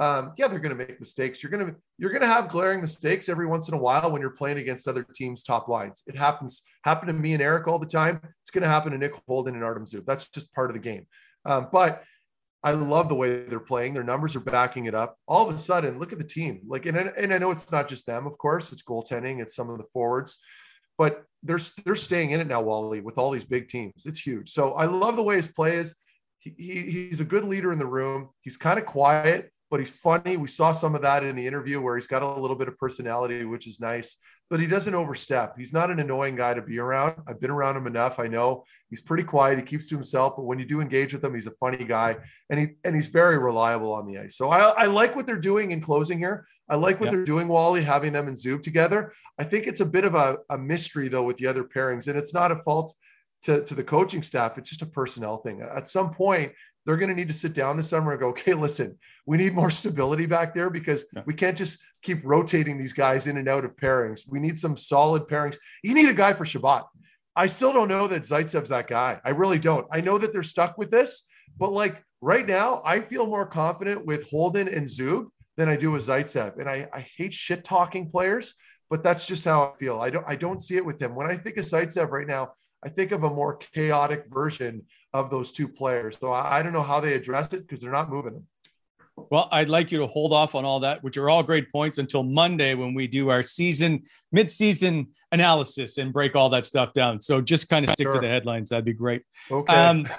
um, 0.01 0.33
yeah, 0.39 0.49
they're 0.49 0.59
going 0.59 0.77
to 0.77 0.87
make 0.87 0.99
mistakes. 0.99 1.43
You're 1.43 1.53
going 1.53 1.67
to 1.67 1.77
you're 1.99 2.11
going 2.11 2.23
to 2.23 2.27
have 2.27 2.49
glaring 2.49 2.81
mistakes 2.81 3.29
every 3.29 3.47
once 3.47 3.69
in 3.69 3.75
a 3.75 3.79
while 3.79 4.11
when 4.11 4.23
you're 4.23 4.31
playing 4.31 4.57
against 4.57 4.89
other 4.89 5.07
teams' 5.15 5.45
top 5.45 5.69
lines. 5.69 6.03
It 6.07 6.17
happens. 6.17 6.63
Happened 6.85 7.09
to 7.09 7.13
me 7.13 7.35
and 7.35 7.43
Eric 7.43 7.69
all 7.69 7.79
the 7.79 7.87
time. 7.87 8.19
It's 8.41 8.51
going 8.51 8.63
to 8.63 8.69
happen 8.69 8.93
to 8.93 8.99
Nick 8.99 9.13
Holden 9.29 9.55
and 9.55 9.63
Artem 9.63 9.85
Zub. 9.85 10.07
That's 10.07 10.29
just 10.31 10.55
part 10.55 10.71
of 10.71 10.75
the 10.75 10.81
game. 10.81 11.07
Um, 11.45 11.69
but 11.71 12.03
I 12.65 12.73
love 12.73 13.11
the 13.11 13.15
way 13.15 13.45
they're 13.45 13.61
playing. 13.61 13.93
Their 13.93 14.03
numbers 14.03 14.35
are 14.37 14.41
backing 14.41 14.87
it 14.87 14.95
up. 14.95 15.19
All 15.29 15.47
of 15.47 15.55
a 15.55 15.59
sudden, 15.59 15.99
look 15.99 16.15
at 16.15 16.19
the 16.19 16.25
team. 16.25 16.63
Like, 16.67 16.87
and, 16.87 16.97
and 16.97 17.35
I 17.35 17.39
know 17.39 17.51
it's 17.51 17.71
not 17.71 17.87
just 17.87 18.07
them, 18.07 18.27
of 18.27 18.39
course. 18.39 18.73
It's 18.73 18.83
goaltending. 18.83 19.43
It's 19.43 19.55
some 19.55 19.69
of 19.69 19.77
the 19.77 19.85
forwards, 19.93 20.39
but 20.97 21.25
they're 21.43 21.61
they're 21.85 21.95
staying 21.95 22.31
in 22.31 22.41
it 22.41 22.47
now, 22.47 22.63
Wally, 22.63 23.03
with 23.03 23.19
all 23.19 23.31
these 23.31 23.45
big 23.45 23.69
teams. 23.69 24.07
It's 24.07 24.19
huge. 24.19 24.51
So 24.51 24.73
I 24.73 24.87
love 24.87 25.17
the 25.17 25.23
way 25.23 25.37
his 25.37 25.49
play 25.49 25.77
is. 25.77 25.95
He, 26.39 26.55
he, 26.57 26.91
he's 26.91 27.21
a 27.21 27.25
good 27.25 27.45
leader 27.45 27.71
in 27.71 27.79
the 27.79 27.85
room. 27.85 28.31
He's 28.41 28.57
kind 28.57 28.79
of 28.79 28.87
quiet 28.87 29.53
but 29.71 29.79
he's 29.79 29.91
funny. 29.91 30.37
We 30.37 30.49
saw 30.49 30.73
some 30.73 30.97
of 30.97 31.03
that 31.03 31.23
in 31.23 31.37
the 31.37 31.47
interview 31.47 31.81
where 31.81 31.95
he's 31.97 32.09
got 32.09 32.23
a 32.23 32.41
little 32.41 32.57
bit 32.57 32.67
of 32.67 32.77
personality, 32.77 33.45
which 33.45 33.69
is 33.69 33.79
nice, 33.79 34.17
but 34.51 34.59
he 34.59 34.67
doesn't 34.67 34.95
overstep. 34.95 35.57
He's 35.57 35.73
not 35.73 35.93
an 35.93 36.01
annoying 36.01 36.35
guy 36.35 36.55
to 36.55 36.63
be 36.63 36.81
around. 36.81 37.15
I've 37.29 37.41
been 37.41 37.53
around 37.53 37.77
him 37.77 37.87
enough. 37.87 38.19
I 38.19 38.27
know 38.27 38.65
he's 38.89 39.01
pretty 39.01 39.23
quiet. 39.23 39.59
He 39.59 39.65
keeps 39.65 39.87
to 39.89 39.95
himself, 39.95 40.35
but 40.37 40.43
when 40.43 40.59
you 40.59 40.65
do 40.65 40.81
engage 40.81 41.13
with 41.13 41.25
him, 41.25 41.35
he's 41.35 41.47
a 41.47 41.53
funny 41.53 41.85
guy 41.85 42.17
and 42.51 42.59
he, 42.59 42.69
and 42.85 42.97
he's 42.97 43.07
very 43.07 43.39
reliable 43.39 43.93
on 43.93 44.07
the 44.07 44.19
ice. 44.19 44.37
So 44.37 44.49
I, 44.49 44.71
I 44.71 44.87
like 44.87 45.15
what 45.15 45.25
they're 45.25 45.39
doing 45.39 45.71
in 45.71 45.81
closing 45.81 46.19
here. 46.19 46.47
I 46.69 46.75
like 46.75 47.01
what 47.01 47.11
they're 47.11 47.25
doing, 47.25 47.47
Wally, 47.47 47.83
having 47.83 48.13
them 48.13 48.27
and 48.27 48.37
Zub 48.37 48.63
together. 48.63 49.13
I 49.39 49.45
think 49.45 49.69
it's 49.69 49.81
a 49.81 49.87
bit 49.87 50.05
of 50.05 50.17
a, 50.17 50.39
a 50.51 50.59
mystery 50.59 51.09
though 51.09 51.23
with 51.23 51.37
the 51.37 51.47
other 51.47 51.63
pairings 51.63 52.09
and 52.09 52.19
it's 52.19 52.35
not 52.35 52.51
a 52.51 52.57
fault 52.57 52.93
to, 53.43 53.65
to 53.65 53.75
the 53.75 53.85
coaching 53.85 54.23
staff. 54.23 54.59
It's 54.59 54.69
just 54.69 54.83
a 54.83 54.87
personnel 54.87 55.39
thing. 55.39 55.63
At 55.63 55.87
some 55.87 56.13
point, 56.13 56.53
they're 56.90 56.96
going 56.96 57.09
to 57.09 57.14
need 57.14 57.29
to 57.29 57.35
sit 57.35 57.53
down 57.53 57.76
this 57.76 57.88
summer 57.88 58.11
and 58.11 58.20
go, 58.20 58.31
okay, 58.31 58.53
listen, 58.53 58.98
we 59.24 59.37
need 59.37 59.55
more 59.55 59.70
stability 59.70 60.26
back 60.26 60.53
there 60.53 60.70
because 60.70 61.07
yeah. 61.14 61.22
we 61.24 61.33
can't 61.33 61.57
just 61.57 61.79
keep 62.03 62.20
rotating 62.24 62.76
these 62.79 62.92
guys 62.92 63.29
in 63.29 63.37
and 63.37 63.48
out 63.48 63.64
of 63.64 63.76
pairings. 63.76 64.22
We 64.29 64.40
need 64.40 64.59
some 64.59 64.76
solid 64.76 65.29
pairings. 65.29 65.57
You 65.85 65.94
need 65.94 66.09
a 66.09 66.14
guy 66.14 66.33
for 66.33 66.44
Chabot. 66.44 66.88
I 67.37 67.46
still 67.46 67.72
don't 67.72 67.87
know 67.87 68.09
that 68.09 68.22
Zaitsev's 68.22 68.70
that 68.70 68.88
guy. 68.88 69.20
I 69.24 69.31
really 69.31 69.61
don't. 69.61 69.87
I 69.92 70.00
know 70.00 70.18
that 70.18 70.33
they're 70.33 70.42
stuck 70.42 70.79
with 70.79 70.90
this, 70.90 71.29
but 71.57 71.70
like 71.70 72.03
right 72.20 72.44
now, 72.44 72.83
I 72.85 73.03
feel 73.03 73.24
more 73.24 73.46
confident 73.46 74.05
with 74.05 74.29
Holden 74.29 74.66
and 74.66 74.85
Zub 74.85 75.29
than 75.57 75.68
I 75.68 75.76
do 75.76 75.92
with 75.92 76.09
Zaitsev. 76.09 76.59
And 76.59 76.68
I, 76.68 76.88
I 76.92 77.07
hate 77.16 77.33
shit 77.33 77.62
talking 77.62 78.11
players, 78.11 78.55
but 78.88 79.05
that's 79.05 79.26
just 79.26 79.44
how 79.44 79.70
I 79.70 79.79
feel. 79.79 80.00
I 80.00 80.11
don't 80.11 80.24
I 80.26 80.35
don't 80.35 80.61
see 80.61 80.76
it 80.76 80.85
with 80.85 81.00
him. 81.00 81.14
When 81.14 81.29
I 81.29 81.37
think 81.37 81.57
of 81.57 81.66
Zaitsev 81.66 82.11
right 82.11 82.26
now, 82.26 82.55
I 82.85 82.88
think 82.88 83.12
of 83.12 83.22
a 83.22 83.31
more 83.31 83.59
chaotic 83.59 84.24
version 84.29 84.87
of 85.12 85.31
those 85.31 85.53
two 85.53 85.68
players. 85.68 86.18
So 86.18 86.31
I, 86.31 86.59
I 86.59 86.62
don't 86.62 86.73
know 86.73 86.83
how 86.83 87.01
they 87.01 87.14
address 87.14 87.53
it 87.53 87.61
because 87.61 87.81
they're 87.81 87.92
not 87.92 88.11
moving 88.11 88.35
them. 88.35 88.46
Well, 89.31 89.49
I'd 89.53 89.68
like 89.68 89.92
you 89.92 89.99
to 89.99 90.07
hold 90.07 90.33
off 90.33 90.55
on 90.55 90.64
all 90.64 90.81
that, 90.81 91.03
which 91.03 91.18
are 91.18 91.29
all 91.29 91.42
great 91.42 91.70
points, 91.70 91.99
until 91.99 92.23
Monday 92.23 92.75
when 92.75 92.94
we 92.94 93.07
do 93.07 93.29
our 93.29 93.42
season 93.42 94.05
mid-season 94.33 95.09
analysis 95.33 95.99
and 95.99 96.12
break 96.12 96.35
all 96.35 96.49
that 96.51 96.64
stuff 96.64 96.92
down. 96.94 97.20
So 97.20 97.40
just 97.40 97.68
kind 97.68 97.85
of 97.85 97.90
stick 97.90 98.07
sure. 98.07 98.14
to 98.14 98.20
the 98.20 98.29
headlines. 98.29 98.70
That'd 98.70 98.85
be 98.85 98.92
great. 98.92 99.23
Okay. 99.51 99.75
Um, 99.75 100.09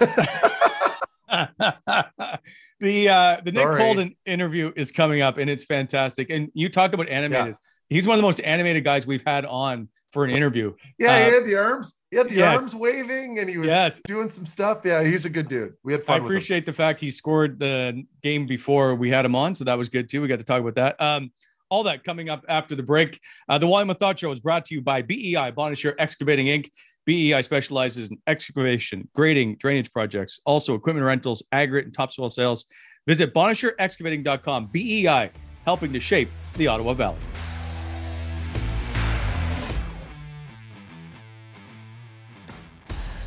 the 2.80 3.08
uh, 3.08 3.40
the 3.42 3.52
Nick 3.52 3.62
Sorry. 3.62 3.80
Holden 3.80 4.16
interview 4.26 4.72
is 4.76 4.92
coming 4.92 5.22
up, 5.22 5.38
and 5.38 5.48
it's 5.48 5.64
fantastic. 5.64 6.30
And 6.30 6.50
you 6.54 6.68
talk 6.68 6.92
about 6.92 7.08
animated. 7.08 7.48
Yeah. 7.48 7.54
He's 7.88 8.06
one 8.06 8.14
of 8.14 8.18
the 8.18 8.26
most 8.26 8.40
animated 8.40 8.84
guys 8.84 9.06
we've 9.06 9.24
had 9.26 9.44
on 9.44 9.88
for 10.12 10.24
an 10.24 10.30
interview. 10.30 10.72
Yeah, 10.98 11.14
uh, 11.14 11.16
he 11.16 11.34
had 11.34 11.46
the 11.46 11.56
arms. 11.56 12.00
He 12.10 12.18
had 12.18 12.28
the 12.28 12.34
yes. 12.34 12.60
arms 12.60 12.74
waving, 12.74 13.38
and 13.38 13.48
he 13.48 13.58
was 13.58 13.68
yes. 13.68 14.00
doing 14.04 14.28
some 14.28 14.46
stuff. 14.46 14.82
Yeah, 14.84 15.02
he's 15.02 15.24
a 15.24 15.30
good 15.30 15.48
dude. 15.48 15.74
We 15.82 15.92
had 15.92 16.04
fun. 16.04 16.20
I 16.20 16.24
appreciate 16.24 16.66
the 16.66 16.72
fact 16.72 17.00
he 17.00 17.10
scored 17.10 17.58
the 17.58 18.04
game 18.22 18.46
before 18.46 18.94
we 18.94 19.10
had 19.10 19.24
him 19.24 19.34
on, 19.34 19.54
so 19.54 19.64
that 19.64 19.76
was 19.76 19.88
good 19.88 20.08
too. 20.08 20.20
We 20.22 20.28
got 20.28 20.38
to 20.38 20.44
talk 20.44 20.60
about 20.60 20.74
that. 20.76 21.00
Um, 21.00 21.32
all 21.70 21.82
that 21.84 22.04
coming 22.04 22.28
up 22.28 22.44
after 22.48 22.76
the 22.76 22.82
break. 22.82 23.18
Uh, 23.48 23.56
the 23.56 23.66
Wally 23.66 23.86
Methot 23.86 24.18
Show 24.18 24.30
is 24.30 24.40
brought 24.40 24.66
to 24.66 24.74
you 24.74 24.82
by 24.82 25.00
BEI 25.00 25.52
Bonnechere 25.52 25.94
Excavating 25.98 26.46
Inc. 26.46 26.70
BEI 27.06 27.42
specializes 27.42 28.10
in 28.10 28.18
excavation, 28.26 29.08
grading, 29.14 29.56
drainage 29.56 29.90
projects, 29.92 30.40
also 30.44 30.74
equipment 30.74 31.04
rentals, 31.06 31.42
aggregate, 31.50 31.86
and 31.86 31.94
topsoil 31.94 32.28
sales. 32.28 32.66
Visit 33.06 33.34
BonnechereExcavating.com. 33.34 34.66
BEI 34.66 35.30
helping 35.64 35.92
to 35.92 36.00
shape 36.00 36.28
the 36.54 36.68
Ottawa 36.68 36.92
Valley. 36.94 37.18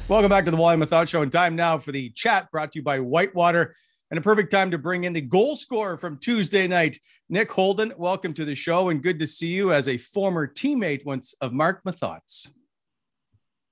Welcome 0.08 0.30
back 0.30 0.46
to 0.46 0.52
the 0.52 0.58
Wally 0.58 0.78
Methot 0.78 1.08
Show, 1.08 1.24
and 1.24 1.32
time 1.32 1.56
now 1.56 1.80
for 1.80 1.92
the 1.92 2.12
chat 2.12 2.52
brought 2.52 2.72
to 2.74 2.80
you 2.80 2.84
by 2.84 3.00
Whitewater, 3.00 3.76
and 4.12 4.20
a 4.20 4.22
perfect 4.22 4.52
time 4.52 4.70
to 4.70 4.78
bring 4.78 5.04
in 5.04 5.14
the 5.14 5.22
goal 5.22 5.56
scorer 5.56 5.98
from 5.98 6.20
Tuesday 6.20 6.68
night, 6.68 7.00
Nick 7.28 7.52
Holden. 7.52 7.92
Welcome 7.98 8.32
to 8.36 8.46
the 8.46 8.54
show, 8.54 8.90
and 8.90 9.02
good 9.02 9.18
to 9.18 9.26
see 9.26 9.48
you 9.48 9.74
as 9.74 9.90
a 9.90 9.98
former 9.98 10.46
teammate 10.46 11.04
once 11.06 11.34
of 11.42 11.54
Marc 11.54 11.84
Methot's. 11.86 12.54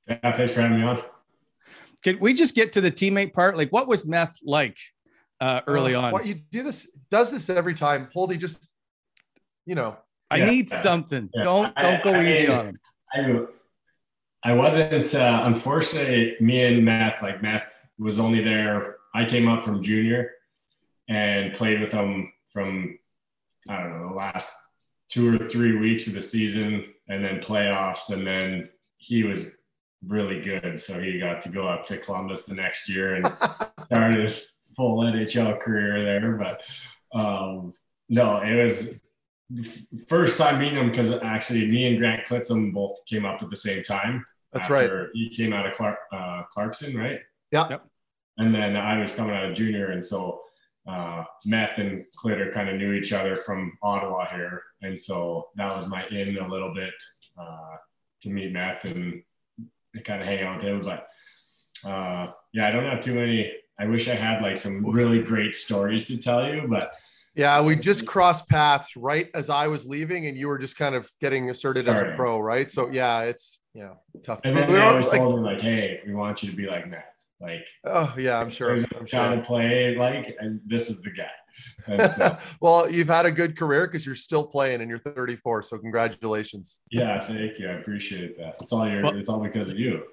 Yeah, 0.07 0.35
thanks 0.35 0.53
for 0.53 0.61
having 0.61 0.79
me 0.79 0.83
on. 0.83 1.03
Can 2.03 2.17
we 2.19 2.33
just 2.33 2.55
get 2.55 2.73
to 2.73 2.81
the 2.81 2.91
teammate 2.91 3.33
part? 3.33 3.55
Like, 3.55 3.69
what 3.69 3.87
was 3.87 4.03
Meth 4.03 4.35
like 4.43 4.79
uh, 5.39 5.61
early 5.67 5.93
uh, 5.93 6.01
on? 6.01 6.13
What 6.13 6.25
you 6.25 6.33
do 6.33 6.63
this 6.63 6.97
does 7.11 7.29
this 7.29 7.47
every 7.47 7.75
time. 7.75 8.09
Holdy 8.11 8.37
just, 8.37 8.67
you 9.67 9.75
know, 9.75 9.97
I 10.31 10.37
yeah, 10.37 10.45
need 10.45 10.71
something. 10.71 11.29
Yeah. 11.31 11.43
Don't 11.43 11.75
don't 11.75 12.03
go 12.03 12.15
I, 12.15 12.27
easy 12.27 12.47
I, 12.47 12.57
on 12.57 12.65
him. 13.13 13.47
I, 14.43 14.53
wasn't. 14.53 15.13
Uh, 15.15 15.41
unfortunately, 15.45 16.35
me 16.39 16.63
and 16.63 16.83
Meth, 16.83 17.21
like 17.21 17.41
Meth, 17.41 17.79
was 17.97 18.19
only 18.19 18.43
there. 18.43 18.97
I 19.15 19.25
came 19.25 19.47
up 19.47 19.63
from 19.63 19.83
junior 19.83 20.31
and 21.07 21.53
played 21.53 21.81
with 21.81 21.91
him 21.91 22.31
from 22.51 22.97
I 23.69 23.81
don't 23.81 24.01
know 24.01 24.09
the 24.09 24.15
last 24.15 24.53
two 25.09 25.35
or 25.35 25.37
three 25.37 25.77
weeks 25.77 26.07
of 26.07 26.13
the 26.13 26.21
season, 26.21 26.85
and 27.07 27.23
then 27.23 27.39
playoffs, 27.39 28.09
and 28.09 28.25
then 28.25 28.69
he 28.97 29.23
was 29.23 29.51
really 30.07 30.41
good, 30.41 30.79
so 30.79 30.99
he 30.99 31.19
got 31.19 31.41
to 31.41 31.49
go 31.49 31.67
up 31.67 31.85
to 31.85 31.97
Columbus 31.97 32.43
the 32.43 32.53
next 32.53 32.89
year 32.89 33.15
and 33.15 33.25
start 33.85 34.15
his 34.15 34.53
full 34.75 34.99
NHL 34.99 35.59
career 35.59 36.03
there. 36.03 36.31
But 36.33 37.17
um, 37.17 37.73
no, 38.09 38.41
it 38.41 38.63
was 38.63 38.95
first 40.07 40.37
time 40.37 40.59
meeting 40.59 40.77
him 40.77 40.89
because 40.89 41.11
actually 41.11 41.69
me 41.69 41.87
and 41.87 41.97
Grant 41.97 42.25
Clitsome 42.27 42.73
both 42.73 42.97
came 43.05 43.25
up 43.25 43.41
at 43.41 43.49
the 43.49 43.55
same 43.55 43.83
time. 43.83 44.23
That's 44.51 44.69
right. 44.69 44.89
He 45.13 45.29
came 45.35 45.51
out 45.51 45.65
of 45.65 45.73
Clark, 45.73 45.97
uh, 46.11 46.43
Clarkson, 46.51 46.95
right? 46.95 47.19
Yeah. 47.51 47.67
Yep. 47.69 47.87
And 48.37 48.53
then 48.53 48.75
I 48.75 48.99
was 48.99 49.13
coming 49.13 49.35
out 49.35 49.45
of 49.45 49.55
junior, 49.55 49.91
and 49.91 50.03
so 50.03 50.41
uh, 50.87 51.23
Meth 51.45 51.77
and 51.77 52.03
Clitter 52.15 52.51
kind 52.51 52.69
of 52.69 52.77
knew 52.77 52.93
each 52.93 53.13
other 53.13 53.35
from 53.35 53.77
Ottawa 53.81 54.27
here, 54.31 54.63
and 54.81 54.99
so 54.99 55.49
that 55.55 55.75
was 55.75 55.87
my 55.87 56.05
in 56.07 56.37
a 56.37 56.47
little 56.47 56.73
bit 56.73 56.93
uh, 57.39 57.75
to 58.21 58.29
meet 58.29 58.51
Meth 58.51 58.85
and 58.85 59.23
kind 60.03 60.21
of 60.21 60.27
hang 60.27 60.43
out 60.43 60.57
with 60.57 60.65
him. 60.65 60.81
But 60.81 61.07
uh, 61.87 62.31
yeah, 62.53 62.67
I 62.67 62.71
don't 62.71 62.85
have 62.85 63.01
too 63.01 63.15
many. 63.15 63.53
I 63.79 63.85
wish 63.85 64.07
I 64.07 64.15
had 64.15 64.41
like 64.41 64.57
some 64.57 64.85
really 64.85 65.21
great 65.21 65.55
stories 65.55 66.05
to 66.05 66.17
tell 66.17 66.47
you, 66.47 66.67
but 66.67 66.93
yeah, 67.35 67.61
we 67.61 67.75
just 67.75 68.05
crossed 68.05 68.47
paths 68.47 68.95
right 68.95 69.29
as 69.33 69.49
I 69.49 69.67
was 69.67 69.85
leaving, 69.85 70.27
and 70.27 70.37
you 70.37 70.47
were 70.47 70.59
just 70.59 70.77
kind 70.77 70.95
of 70.95 71.09
getting 71.19 71.49
asserted 71.49 71.83
Starting. 71.83 72.09
as 72.09 72.13
a 72.13 72.15
pro, 72.15 72.39
right? 72.39 72.69
So 72.69 72.89
yeah, 72.91 73.21
it's 73.21 73.59
yeah 73.73 73.93
tough. 74.23 74.41
And 74.43 74.55
then 74.55 74.71
we 74.71 74.79
always 74.79 75.07
like, 75.07 75.19
told 75.19 75.39
me 75.39 75.45
like, 75.45 75.61
"Hey, 75.61 76.01
we 76.05 76.13
want 76.13 76.43
you 76.43 76.51
to 76.51 76.55
be 76.55 76.67
like 76.67 76.87
Matt." 76.87 77.13
Like, 77.41 77.67
oh 77.85 78.13
yeah, 78.17 78.39
I'm 78.39 78.49
sure. 78.49 78.71
I'm 78.71 79.05
sure. 79.05 79.35
to 79.35 79.41
play 79.41 79.95
like, 79.95 80.35
and 80.39 80.61
this 80.65 80.89
is 80.89 81.01
the 81.01 81.11
guy. 81.11 82.07
So, 82.07 82.37
well, 82.61 82.89
you've 82.89 83.09
had 83.09 83.25
a 83.25 83.31
good 83.31 83.57
career 83.57 83.85
because 83.87 84.05
you're 84.05 84.15
still 84.15 84.45
playing 84.45 84.81
and 84.81 84.89
you're 84.89 84.99
34. 84.99 85.63
So 85.63 85.77
congratulations. 85.77 86.79
Yeah, 86.89 87.25
thank 87.25 87.59
you. 87.59 87.69
I 87.69 87.73
appreciate 87.73 88.37
that. 88.37 88.55
It's 88.61 88.71
all 88.71 88.87
your. 88.87 89.03
Well, 89.03 89.17
it's 89.17 89.29
all 89.29 89.39
because 89.39 89.67
of 89.69 89.77
you. 89.77 90.03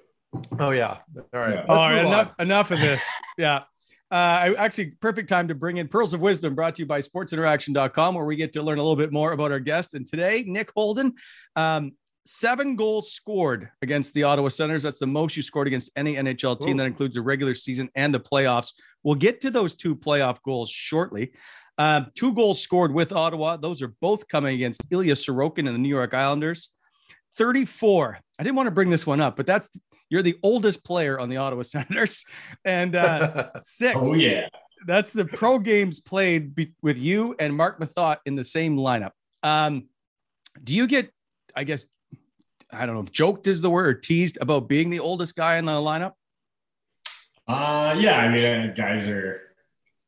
Oh 0.59 0.71
yeah. 0.71 0.97
All 1.17 1.25
right. 1.33 1.55
Yeah. 1.55 1.65
All 1.67 1.89
right. 1.89 2.05
Enough. 2.05 2.33
On. 2.39 2.45
Enough 2.45 2.71
of 2.71 2.79
this. 2.81 3.07
Yeah. 3.37 3.63
Uh, 4.11 4.53
actually, 4.57 4.91
perfect 4.99 5.29
time 5.29 5.47
to 5.47 5.55
bring 5.55 5.77
in 5.77 5.87
Pearls 5.87 6.13
of 6.13 6.19
Wisdom 6.19 6.53
brought 6.53 6.75
to 6.75 6.81
you 6.81 6.85
by 6.85 6.99
sportsinteraction.com, 6.99 8.15
where 8.15 8.25
we 8.25 8.35
get 8.35 8.51
to 8.53 8.61
learn 8.61 8.77
a 8.77 8.81
little 8.81 8.97
bit 8.97 9.13
more 9.13 9.31
about 9.31 9.51
our 9.51 9.59
guest. 9.59 9.93
And 9.93 10.05
today, 10.05 10.43
Nick 10.45 10.71
Holden, 10.75 11.13
um, 11.55 11.93
seven 12.25 12.75
goals 12.75 13.13
scored 13.13 13.69
against 13.81 14.13
the 14.13 14.23
Ottawa 14.23 14.49
Senators. 14.49 14.83
That's 14.83 14.99
the 14.99 15.07
most 15.07 15.37
you 15.37 15.41
scored 15.41 15.67
against 15.67 15.91
any 15.95 16.15
NHL 16.15 16.59
team. 16.59 16.75
Ooh. 16.75 16.77
That 16.79 16.87
includes 16.87 17.15
the 17.15 17.21
regular 17.21 17.53
season 17.53 17.89
and 17.95 18.13
the 18.13 18.19
playoffs. 18.19 18.73
We'll 19.03 19.15
get 19.15 19.39
to 19.41 19.49
those 19.49 19.75
two 19.75 19.95
playoff 19.95 20.41
goals 20.43 20.69
shortly. 20.69 21.31
Um, 21.77 22.07
two 22.13 22.33
goals 22.33 22.61
scored 22.61 22.93
with 22.93 23.13
Ottawa. 23.13 23.55
Those 23.55 23.81
are 23.81 23.93
both 24.01 24.27
coming 24.27 24.55
against 24.55 24.85
Ilya 24.91 25.13
Sorokin 25.13 25.59
and 25.59 25.69
the 25.69 25.79
New 25.79 25.89
York 25.89 26.13
Islanders. 26.13 26.71
34. 27.37 28.19
I 28.39 28.43
didn't 28.43 28.57
want 28.57 28.67
to 28.67 28.71
bring 28.71 28.89
this 28.89 29.07
one 29.07 29.21
up, 29.21 29.37
but 29.37 29.47
that's 29.47 29.69
you're 30.11 30.21
the 30.21 30.37
oldest 30.43 30.83
player 30.83 31.19
on 31.19 31.29
the 31.29 31.37
Ottawa 31.37 31.61
Senators, 31.63 32.25
and 32.63 32.95
uh, 32.95 33.49
six. 33.63 33.97
oh 33.99 34.13
yeah, 34.13 34.47
that's 34.85 35.09
the 35.09 35.25
pro 35.25 35.57
games 35.57 35.99
played 35.99 36.53
be- 36.53 36.73
with 36.83 36.99
you 36.99 37.33
and 37.39 37.55
Marc 37.55 37.79
Methot 37.79 38.17
in 38.27 38.35
the 38.35 38.43
same 38.43 38.77
lineup. 38.77 39.11
Um, 39.41 39.87
do 40.63 40.75
you 40.75 40.85
get, 40.85 41.09
I 41.55 41.63
guess, 41.63 41.85
I 42.69 42.85
don't 42.85 42.95
know 42.95 43.01
if 43.01 43.11
joked 43.11 43.47
is 43.47 43.61
the 43.61 43.69
word 43.69 43.87
or 43.87 43.93
teased 43.93 44.37
about 44.41 44.67
being 44.67 44.89
the 44.89 44.99
oldest 44.99 45.35
guy 45.35 45.57
in 45.57 45.65
the 45.65 45.71
lineup? 45.71 46.13
Uh, 47.47 47.95
yeah, 47.97 48.17
I 48.17 48.29
mean, 48.29 48.45
uh, 48.45 48.73
guys 48.75 49.07
are. 49.07 49.41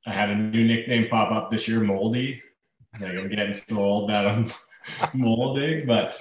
I 0.05 0.11
had 0.11 0.29
a 0.29 0.35
new 0.35 0.67
nickname 0.67 1.07
pop 1.09 1.31
up 1.31 1.49
this 1.49 1.65
year, 1.65 1.79
Moldy. 1.79 2.43
Like 2.99 3.15
I'm 3.15 3.29
getting 3.29 3.53
so 3.53 3.77
old 3.77 4.09
that 4.09 4.27
I'm 4.27 4.51
molding, 5.13 5.87
but 5.87 6.17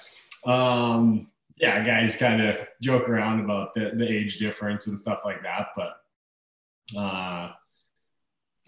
um, 0.47 1.27
yeah, 1.57 1.85
guys 1.85 2.17
kind 2.17 2.43
of 2.43 2.59
joke 2.81 3.09
around 3.09 3.41
about 3.41 3.75
the, 3.75 3.93
the 3.95 4.09
age 4.09 4.39
difference 4.39 4.87
and 4.87 4.99
stuff 4.99 5.21
like 5.25 5.43
that. 5.43 5.69
But 5.77 6.99
uh, 6.99 7.53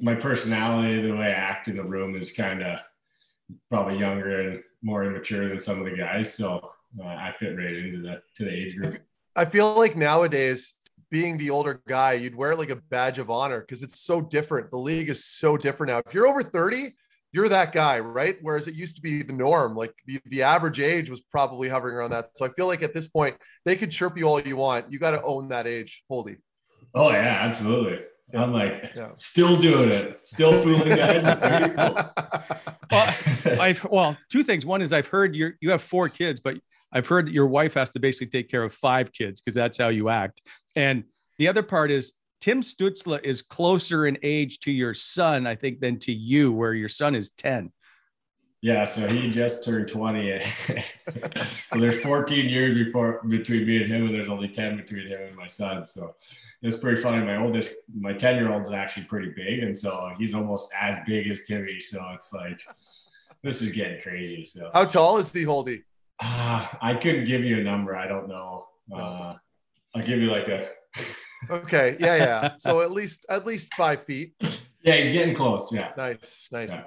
my 0.01 0.14
personality, 0.14 1.03
the 1.03 1.14
way 1.14 1.26
I 1.26 1.30
act 1.30 1.68
in 1.68 1.76
the 1.76 1.85
room 1.85 2.14
is 2.14 2.32
kind 2.32 2.62
of 2.62 2.78
probably 3.68 3.99
younger 3.99 4.41
and 4.41 4.62
more 4.82 5.05
immature 5.05 5.49
than 5.49 5.61
some 5.61 5.78
of 5.78 5.85
the 5.85 5.97
guys. 5.97 6.35
So 6.35 6.70
uh, 7.03 7.07
I 7.07 7.35
fit 7.39 7.57
right 7.57 7.74
into 7.74 8.03
the 8.03 8.22
to 8.37 8.45
the 8.45 8.53
age 8.53 8.76
group. 8.76 8.99
I 9.37 9.45
feel 9.45 9.74
like 9.74 9.97
nowadays, 9.97 10.74
being 11.11 11.39
the 11.39 11.51
older 11.51 11.82
guy, 11.89 12.12
you'd 12.12 12.35
wear 12.35 12.55
like 12.55 12.70
a 12.70 12.76
badge 12.76 13.18
of 13.18 13.30
honor 13.30 13.61
because 13.61 13.82
it's 13.82 14.01
so 14.01 14.20
different. 14.20 14.70
The 14.70 14.78
league 14.78 15.11
is 15.11 15.24
so 15.24 15.57
different 15.57 15.93
now. 15.93 16.03
If 16.07 16.14
you're 16.14 16.26
over 16.26 16.43
30, 16.43 16.95
you're 17.35 17.49
that 17.49 17.72
guy, 17.72 17.99
right? 17.99 18.39
Whereas 18.43 18.68
it 18.68 18.74
used 18.74 18.95
to 18.95 19.03
be 19.03 19.22
the 19.22 19.32
norm. 19.32 19.74
Like 19.74 19.93
the, 20.07 20.20
the 20.26 20.43
average 20.43 20.78
age 20.78 21.11
was 21.11 21.20
probably 21.20 21.68
hovering 21.68 21.97
around 21.97 22.11
that. 22.11 22.28
So 22.37 22.47
I 22.47 22.49
feel 22.51 22.68
like 22.68 22.80
at 22.82 22.95
this 22.95 23.09
point, 23.09 23.37
they 23.64 23.74
could 23.74 23.91
chirp 23.91 24.16
you 24.16 24.28
all 24.28 24.41
you 24.41 24.57
want. 24.57 24.93
You 24.93 25.01
got 25.01 25.11
to 25.11 25.22
own 25.22 25.49
that 25.49 25.66
age, 25.66 26.05
Holdy. 26.09 26.37
Oh 26.95 27.11
yeah, 27.11 27.41
absolutely. 27.43 28.07
I'm 28.32 28.53
like 28.53 28.93
yeah. 28.95 29.11
still 29.16 29.61
doing 29.61 29.91
it, 29.91 30.20
still 30.24 30.62
fooling 30.62 30.97
guys. 30.97 31.24
well, 32.93 33.14
I've 33.61 33.85
well, 33.85 34.16
two 34.30 34.45
things. 34.45 34.64
One 34.64 34.80
is 34.80 34.93
I've 34.93 35.09
heard 35.09 35.35
you 35.35 35.53
you 35.61 35.70
have 35.70 35.82
four 35.82 36.09
kids, 36.09 36.39
but 36.39 36.57
I've 36.93 37.09
heard 37.09 37.26
that 37.26 37.32
your 37.32 37.49
wife 37.49 37.74
has 37.74 37.91
to 37.91 37.99
basically 37.99 38.28
take 38.28 38.49
care 38.49 38.62
of 38.62 38.72
five 38.72 39.12
kids 39.12 39.41
because 39.41 39.57
that's 39.57 39.76
how 39.76 39.89
you 39.89 40.09
act. 40.09 40.41
And 40.76 41.03
the 41.39 41.49
other 41.49 41.64
part 41.64 41.91
is 41.91 42.12
Tim 42.41 42.61
Stützle 42.61 43.22
is 43.24 43.43
closer 43.43 44.07
in 44.07 44.18
age 44.22 44.61
to 44.61 44.70
your 44.70 44.95
son, 44.95 45.47
I 45.47 45.55
think, 45.55 45.80
than 45.80 45.99
to 46.01 46.12
you, 46.12 46.53
where 46.53 46.74
your 46.74 46.89
son 46.89 47.14
is 47.14 47.30
10. 47.30 47.72
Yeah, 48.64 48.85
so 48.85 49.07
he 49.07 49.30
just 49.30 49.62
turned 49.62 49.89
20. 49.89 50.41
so 51.64 51.78
there's 51.78 52.01
14 52.01 52.49
years 52.49 52.82
before 52.82 53.20
between 53.28 53.66
me 53.66 53.82
and 53.82 53.93
him, 53.93 54.07
and 54.07 54.14
there's 54.14 54.30
only 54.30 54.49
10 54.49 54.78
between 54.78 55.07
him 55.07 55.20
and 55.20 55.37
my 55.37 55.47
son. 55.47 55.85
So 55.85 56.14
it's 56.62 56.78
pretty 56.78 56.99
funny. 57.01 57.22
My 57.22 57.37
oldest, 57.37 57.74
my 57.95 58.14
10 58.14 58.37
year 58.37 58.51
old 58.51 58.62
is 58.62 58.72
actually 58.72 59.05
pretty 59.05 59.32
big, 59.37 59.59
and 59.59 59.76
so 59.76 60.11
he's 60.18 60.32
almost 60.32 60.72
as 60.80 60.97
big 61.07 61.28
as 61.28 61.45
Timmy. 61.45 61.78
So 61.78 62.03
it's 62.14 62.32
like 62.32 62.62
this 63.43 63.61
is 63.61 63.72
getting 63.72 64.01
crazy. 64.01 64.47
So 64.47 64.70
how 64.72 64.87
tall 64.87 65.18
is 65.18 65.30
the 65.30 65.45
Holdy? 65.45 65.82
Uh, 66.18 66.66
I 66.80 66.95
couldn't 66.95 67.26
give 67.26 67.45
you 67.45 67.59
a 67.59 67.62
number. 67.62 67.95
I 67.95 68.09
don't 68.09 68.28
know. 68.28 68.66
Uh, 68.91 69.35
I'll 69.95 70.03
give 70.03 70.20
you 70.20 70.30
like 70.30 70.49
a 70.49 70.68
Okay. 71.51 71.97
Yeah, 71.99 72.16
yeah. 72.16 72.51
So 72.59 72.80
at 72.80 72.92
least 72.92 73.24
at 73.28 73.47
least 73.47 73.72
five 73.74 74.05
feet. 74.05 74.34
Yeah, 74.82 74.97
he's 74.97 75.12
getting 75.12 75.34
close. 75.34 75.72
Yeah. 75.72 75.92
Nice. 75.97 76.49
Nice. 76.53 76.72
Yeah. 76.72 76.84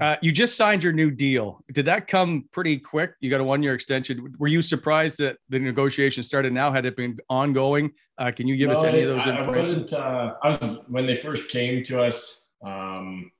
Uh, 0.00 0.16
you 0.20 0.32
just 0.32 0.56
signed 0.56 0.82
your 0.82 0.92
new 0.92 1.10
deal. 1.10 1.62
Did 1.72 1.86
that 1.86 2.08
come 2.08 2.48
pretty 2.50 2.78
quick? 2.78 3.12
You 3.20 3.30
got 3.30 3.40
a 3.40 3.44
one-year 3.44 3.74
extension. 3.74 4.34
Were 4.38 4.48
you 4.48 4.60
surprised 4.60 5.18
that 5.18 5.36
the 5.48 5.60
negotiation 5.60 6.24
started 6.24 6.52
now? 6.52 6.72
Had 6.72 6.84
it 6.84 6.96
been 6.96 7.16
ongoing? 7.28 7.92
Uh, 8.18 8.32
can 8.32 8.48
you 8.48 8.56
give 8.56 8.68
no, 8.68 8.74
us 8.74 8.82
any 8.82 9.02
of 9.02 9.08
those 9.08 9.26
information? 9.26 9.54
I 9.54 9.58
wasn't. 9.58 9.92
Uh, 9.92 10.34
I 10.42 10.48
was 10.50 10.80
when 10.88 11.06
they 11.06 11.16
first 11.16 11.48
came 11.48 11.84
to 11.84 12.02
us. 12.02 12.48
Um, 12.64 13.30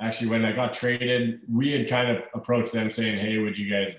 actually, 0.00 0.28
when 0.28 0.44
I 0.44 0.52
got 0.52 0.72
traded, 0.72 1.40
we 1.50 1.72
had 1.72 1.88
kind 1.88 2.16
of 2.16 2.22
approached 2.32 2.72
them 2.72 2.90
saying, 2.90 3.18
"Hey, 3.18 3.38
would 3.38 3.58
you 3.58 3.68
guys 3.68 3.98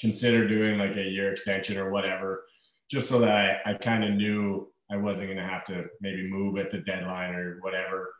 consider 0.00 0.48
doing 0.48 0.78
like 0.78 0.96
a 0.96 1.02
year 1.02 1.30
extension 1.30 1.76
or 1.76 1.90
whatever?" 1.90 2.44
Just 2.90 3.08
so 3.08 3.18
that 3.20 3.28
I, 3.28 3.72
I 3.72 3.74
kind 3.74 4.02
of 4.02 4.12
knew 4.12 4.69
I 4.90 4.96
wasn't 4.96 5.28
going 5.28 5.38
to 5.38 5.44
have 5.44 5.64
to 5.66 5.86
maybe 6.00 6.28
move 6.28 6.58
at 6.58 6.70
the 6.70 6.78
deadline 6.78 7.34
or 7.34 7.58
whatever. 7.60 8.12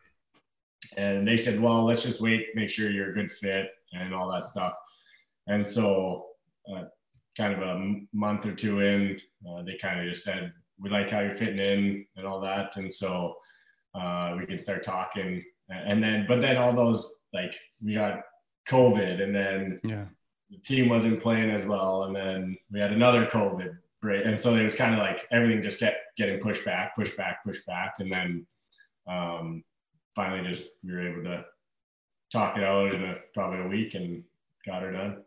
And 0.97 1.27
they 1.27 1.37
said, 1.37 1.61
well, 1.61 1.85
let's 1.85 2.03
just 2.03 2.21
wait, 2.21 2.49
make 2.55 2.71
sure 2.71 2.91
you're 2.91 3.11
a 3.11 3.15
good 3.15 3.31
fit 3.31 3.71
and 3.93 4.15
all 4.15 4.31
that 4.31 4.45
stuff. 4.45 4.75
And 5.47 5.67
so, 5.67 6.27
uh, 6.73 6.85
kind 7.37 7.55
of 7.55 7.61
a 7.61 8.01
month 8.13 8.47
or 8.47 8.55
two 8.55 8.81
in, 8.81 9.21
uh, 9.49 9.63
they 9.63 9.77
kind 9.77 10.01
of 10.01 10.07
just 10.13 10.25
said, 10.25 10.53
we 10.79 10.91
like 10.91 11.11
how 11.11 11.21
you're 11.21 11.35
fitting 11.35 11.59
in 11.59 12.07
and 12.17 12.27
all 12.27 12.41
that. 12.41 12.77
And 12.77 12.93
so, 12.93 13.35
uh, 13.95 14.35
we 14.39 14.47
can 14.47 14.59
start 14.59 14.83
talking. 14.85 15.45
And 15.69 16.03
then, 16.03 16.27
but 16.29 16.41
then 16.41 16.57
all 16.57 16.73
those, 16.73 17.17
like, 17.33 17.55
we 17.85 17.95
got 17.95 18.21
COVID 18.69 19.23
and 19.23 19.35
then 19.35 19.81
yeah. 19.85 20.05
the 20.51 20.59
team 20.59 20.89
wasn't 20.89 21.23
playing 21.23 21.51
as 21.51 21.65
well. 21.65 22.05
And 22.05 22.15
then 22.15 22.57
we 22.71 22.81
had 22.81 22.93
another 22.93 23.27
COVID 23.27 23.77
break. 24.01 24.25
And 24.25 24.41
so 24.41 24.55
it 24.57 24.63
was 24.63 24.75
kind 24.75 24.95
of 24.95 25.01
like 25.01 25.27
everything 25.31 25.63
just 25.63 25.81
kept 25.81 25.99
getting 26.17 26.41
pushed 26.41 26.65
back, 26.65 26.95
pushed 26.95 27.17
back, 27.17 27.45
pushed 27.45 27.67
back. 27.67 27.95
And 27.99 28.11
then 28.11 28.47
um, 29.07 29.65
finally 30.15 30.49
just 30.49 30.69
we 30.85 30.93
were 30.93 31.09
able 31.09 31.23
to 31.25 31.45
talk 32.33 32.57
it 32.57 32.65
out 32.65 32.95
in 32.95 33.05
a, 33.05 33.17
probably 33.35 33.61
a 33.61 33.69
week 33.69 33.95
and 33.95 34.25
got 34.67 34.83
her 34.83 34.93
done. 34.93 35.19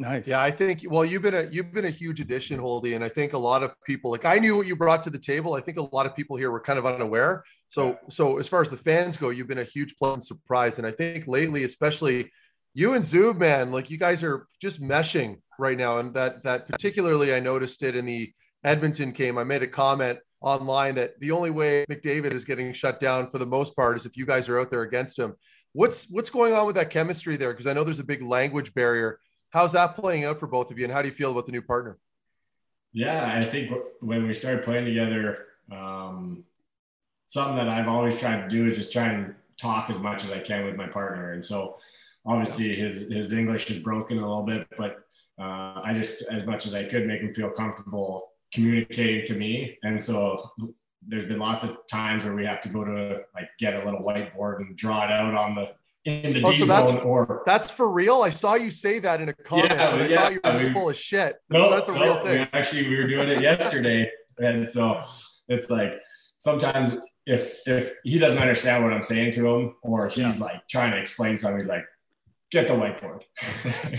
Nice. 0.00 0.28
Yeah, 0.28 0.40
I 0.40 0.52
think 0.52 0.84
well, 0.88 1.04
you've 1.04 1.22
been 1.22 1.34
a 1.34 1.48
you've 1.50 1.72
been 1.72 1.86
a 1.86 1.90
huge 1.90 2.20
addition, 2.20 2.60
Holdy, 2.60 2.94
and 2.94 3.02
I 3.02 3.08
think 3.08 3.32
a 3.32 3.38
lot 3.38 3.64
of 3.64 3.72
people 3.84 4.12
like 4.12 4.24
I 4.24 4.38
knew 4.38 4.56
what 4.56 4.68
you 4.68 4.76
brought 4.76 5.02
to 5.04 5.10
the 5.10 5.18
table. 5.18 5.54
I 5.54 5.60
think 5.60 5.76
a 5.76 5.94
lot 5.94 6.06
of 6.06 6.14
people 6.14 6.36
here 6.36 6.52
were 6.52 6.60
kind 6.60 6.78
of 6.78 6.86
unaware. 6.86 7.42
So 7.68 7.88
yeah. 7.88 7.94
so 8.08 8.38
as 8.38 8.48
far 8.48 8.62
as 8.62 8.70
the 8.70 8.76
fans 8.76 9.16
go, 9.16 9.30
you've 9.30 9.48
been 9.48 9.58
a 9.58 9.64
huge 9.64 9.96
pleasant 9.96 10.22
surprise, 10.22 10.78
and 10.78 10.86
I 10.86 10.92
think 10.92 11.26
lately, 11.26 11.64
especially 11.64 12.30
you 12.74 12.94
and 12.94 13.04
Zub, 13.04 13.38
man, 13.38 13.72
like 13.72 13.90
you 13.90 13.98
guys 13.98 14.22
are 14.22 14.46
just 14.62 14.80
meshing 14.80 15.40
right 15.58 15.76
now, 15.76 15.98
and 15.98 16.14
that 16.14 16.42
that 16.44 16.68
particularly 16.68 17.34
I 17.34 17.40
noticed 17.40 17.82
it 17.82 17.96
in 17.96 18.06
the 18.06 18.32
Edmonton 18.64 19.12
game. 19.12 19.38
I 19.38 19.44
made 19.44 19.62
a 19.62 19.66
comment 19.66 20.18
online 20.40 20.94
that 20.94 21.18
the 21.20 21.32
only 21.32 21.50
way 21.50 21.84
McDavid 21.90 22.32
is 22.32 22.44
getting 22.44 22.72
shut 22.72 23.00
down 23.00 23.26
for 23.26 23.38
the 23.38 23.46
most 23.46 23.74
part 23.74 23.96
is 23.96 24.06
if 24.06 24.16
you 24.16 24.24
guys 24.24 24.48
are 24.48 24.58
out 24.58 24.70
there 24.70 24.82
against 24.82 25.18
him. 25.18 25.34
What's 25.72 26.08
what's 26.10 26.30
going 26.30 26.54
on 26.54 26.66
with 26.66 26.76
that 26.76 26.90
chemistry 26.90 27.36
there? 27.36 27.52
Because 27.52 27.66
I 27.66 27.72
know 27.72 27.84
there's 27.84 27.98
a 27.98 28.04
big 28.04 28.22
language 28.22 28.72
barrier. 28.74 29.20
How's 29.50 29.72
that 29.72 29.94
playing 29.94 30.24
out 30.24 30.38
for 30.38 30.46
both 30.46 30.70
of 30.70 30.78
you, 30.78 30.84
and 30.84 30.92
how 30.92 31.02
do 31.02 31.08
you 31.08 31.14
feel 31.14 31.30
about 31.30 31.46
the 31.46 31.52
new 31.52 31.62
partner? 31.62 31.98
Yeah, 32.92 33.32
I 33.36 33.44
think 33.44 33.70
when 34.00 34.26
we 34.26 34.34
started 34.34 34.64
playing 34.64 34.86
together, 34.86 35.46
um, 35.70 36.44
something 37.26 37.56
that 37.56 37.68
I've 37.68 37.88
always 37.88 38.18
tried 38.18 38.42
to 38.42 38.48
do 38.48 38.66
is 38.66 38.76
just 38.76 38.92
try 38.92 39.08
and 39.08 39.34
talk 39.58 39.90
as 39.90 39.98
much 39.98 40.24
as 40.24 40.32
I 40.32 40.38
can 40.38 40.64
with 40.64 40.76
my 40.76 40.86
partner, 40.86 41.32
and 41.32 41.44
so 41.44 41.76
obviously 42.26 42.74
his 42.74 43.08
his 43.08 43.32
English 43.32 43.70
is 43.70 43.78
broken 43.78 44.18
a 44.18 44.20
little 44.20 44.42
bit, 44.42 44.66
but 44.76 45.07
uh, 45.38 45.80
I 45.82 45.94
just 45.94 46.22
as 46.22 46.44
much 46.44 46.66
as 46.66 46.74
I 46.74 46.84
could 46.84 47.06
make 47.06 47.20
him 47.20 47.32
feel 47.32 47.50
comfortable 47.50 48.32
communicating 48.52 49.26
to 49.26 49.34
me. 49.34 49.78
And 49.82 50.02
so 50.02 50.50
there's 51.06 51.26
been 51.26 51.38
lots 51.38 51.64
of 51.64 51.76
times 51.90 52.24
where 52.24 52.34
we 52.34 52.44
have 52.44 52.60
to 52.62 52.68
go 52.68 52.84
to 52.84 53.20
like 53.34 53.48
get 53.58 53.74
a 53.74 53.84
little 53.84 54.00
whiteboard 54.00 54.58
and 54.60 54.76
draw 54.76 55.04
it 55.04 55.10
out 55.10 55.34
on 55.34 55.54
the 55.54 55.68
in 56.04 56.32
the 56.32 56.42
oh, 56.42 56.52
D 56.52 56.58
so 56.58 56.64
that's, 56.66 56.92
or 56.96 57.42
that's 57.44 57.70
for 57.70 57.90
real. 57.90 58.22
I 58.22 58.30
saw 58.30 58.54
you 58.54 58.70
say 58.70 58.98
that 59.00 59.20
in 59.20 59.28
a 59.28 59.32
comment, 59.34 59.70
yeah, 59.70 59.90
but 59.90 60.02
I 60.02 60.06
yeah, 60.06 60.16
thought 60.16 60.32
you 60.32 60.40
were 60.42 60.58
just 60.58 60.72
full 60.72 60.88
of 60.88 60.96
shit. 60.96 61.36
No, 61.50 61.64
so 61.64 61.70
that's 61.70 61.88
a 61.88 61.92
no, 61.92 62.02
real 62.02 62.24
thing. 62.24 62.40
We 62.40 62.58
actually, 62.58 62.88
we 62.88 62.96
were 62.96 63.06
doing 63.06 63.28
it 63.28 63.42
yesterday, 63.42 64.10
and 64.38 64.66
so 64.66 65.02
it's 65.48 65.68
like 65.68 66.00
sometimes 66.38 66.96
if 67.26 67.58
if 67.66 67.92
he 68.04 68.18
doesn't 68.18 68.38
understand 68.38 68.84
what 68.84 68.92
I'm 68.92 69.02
saying 69.02 69.32
to 69.32 69.46
him, 69.46 69.74
or 69.82 70.08
he's 70.08 70.38
yeah. 70.38 70.44
like 70.44 70.66
trying 70.68 70.92
to 70.92 70.98
explain 70.98 71.36
something, 71.36 71.60
he's 71.60 71.68
like, 71.68 71.84
get 72.50 72.68
the 72.68 72.74
whiteboard. 72.74 73.22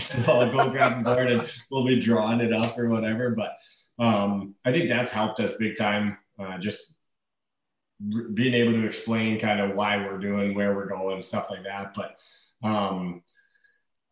so 0.02 0.32
I'll 0.32 0.50
go 0.50 0.70
grab 0.70 1.04
the 1.04 1.14
board 1.14 1.30
and 1.30 1.50
we'll 1.70 1.84
be 1.84 2.00
drawing 2.00 2.40
it 2.40 2.52
up 2.52 2.78
or 2.78 2.88
whatever. 2.88 3.30
But 3.30 3.58
um, 3.98 4.54
I 4.64 4.72
think 4.72 4.88
that's 4.88 5.12
helped 5.12 5.40
us 5.40 5.54
big 5.54 5.76
time. 5.76 6.18
Uh, 6.38 6.58
just 6.58 6.94
r- 8.14 8.22
being 8.22 8.54
able 8.54 8.72
to 8.72 8.86
explain 8.86 9.38
kind 9.38 9.60
of 9.60 9.76
why 9.76 9.98
we're 9.98 10.18
doing, 10.18 10.54
where 10.54 10.74
we're 10.74 10.88
going, 10.88 11.22
stuff 11.22 11.50
like 11.50 11.64
that. 11.64 11.94
But 11.94 12.16
um, 12.66 13.22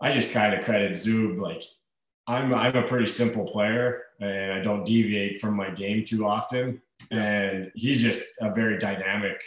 I 0.00 0.12
just 0.12 0.32
kind 0.32 0.54
of 0.54 0.64
credit 0.64 0.92
Zub. 0.92 1.40
Like 1.40 1.62
I'm, 2.26 2.54
I'm 2.54 2.76
a 2.76 2.86
pretty 2.86 3.06
simple 3.06 3.46
player 3.46 4.02
and 4.20 4.52
I 4.52 4.62
don't 4.62 4.84
deviate 4.84 5.40
from 5.40 5.56
my 5.56 5.70
game 5.70 6.04
too 6.04 6.26
often. 6.26 6.82
And 7.10 7.72
he's 7.74 8.02
just 8.02 8.22
a 8.40 8.52
very 8.52 8.78
dynamic 8.78 9.40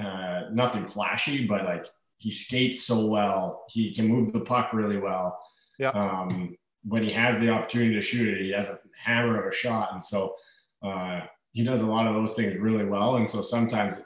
uh, 0.00 0.44
nothing 0.52 0.86
flashy, 0.86 1.46
but 1.46 1.64
like 1.64 1.86
he 2.24 2.30
skates 2.30 2.82
so 2.82 3.06
well. 3.06 3.66
He 3.68 3.94
can 3.94 4.08
move 4.08 4.32
the 4.32 4.40
puck 4.40 4.72
really 4.72 4.96
well. 4.96 5.38
Yeah. 5.78 5.90
Um, 5.90 6.56
when 6.82 7.02
he 7.02 7.12
has 7.12 7.38
the 7.38 7.50
opportunity 7.50 7.94
to 7.94 8.00
shoot 8.00 8.28
it, 8.28 8.40
he 8.40 8.50
has 8.52 8.70
a 8.70 8.78
hammer 9.04 9.42
of 9.42 9.52
a 9.52 9.54
shot, 9.54 9.90
and 9.92 10.02
so 10.02 10.34
uh, 10.82 11.20
he 11.52 11.62
does 11.62 11.82
a 11.82 11.86
lot 11.86 12.06
of 12.06 12.14
those 12.14 12.32
things 12.32 12.56
really 12.56 12.86
well. 12.86 13.16
And 13.16 13.28
so 13.28 13.42
sometimes 13.42 14.00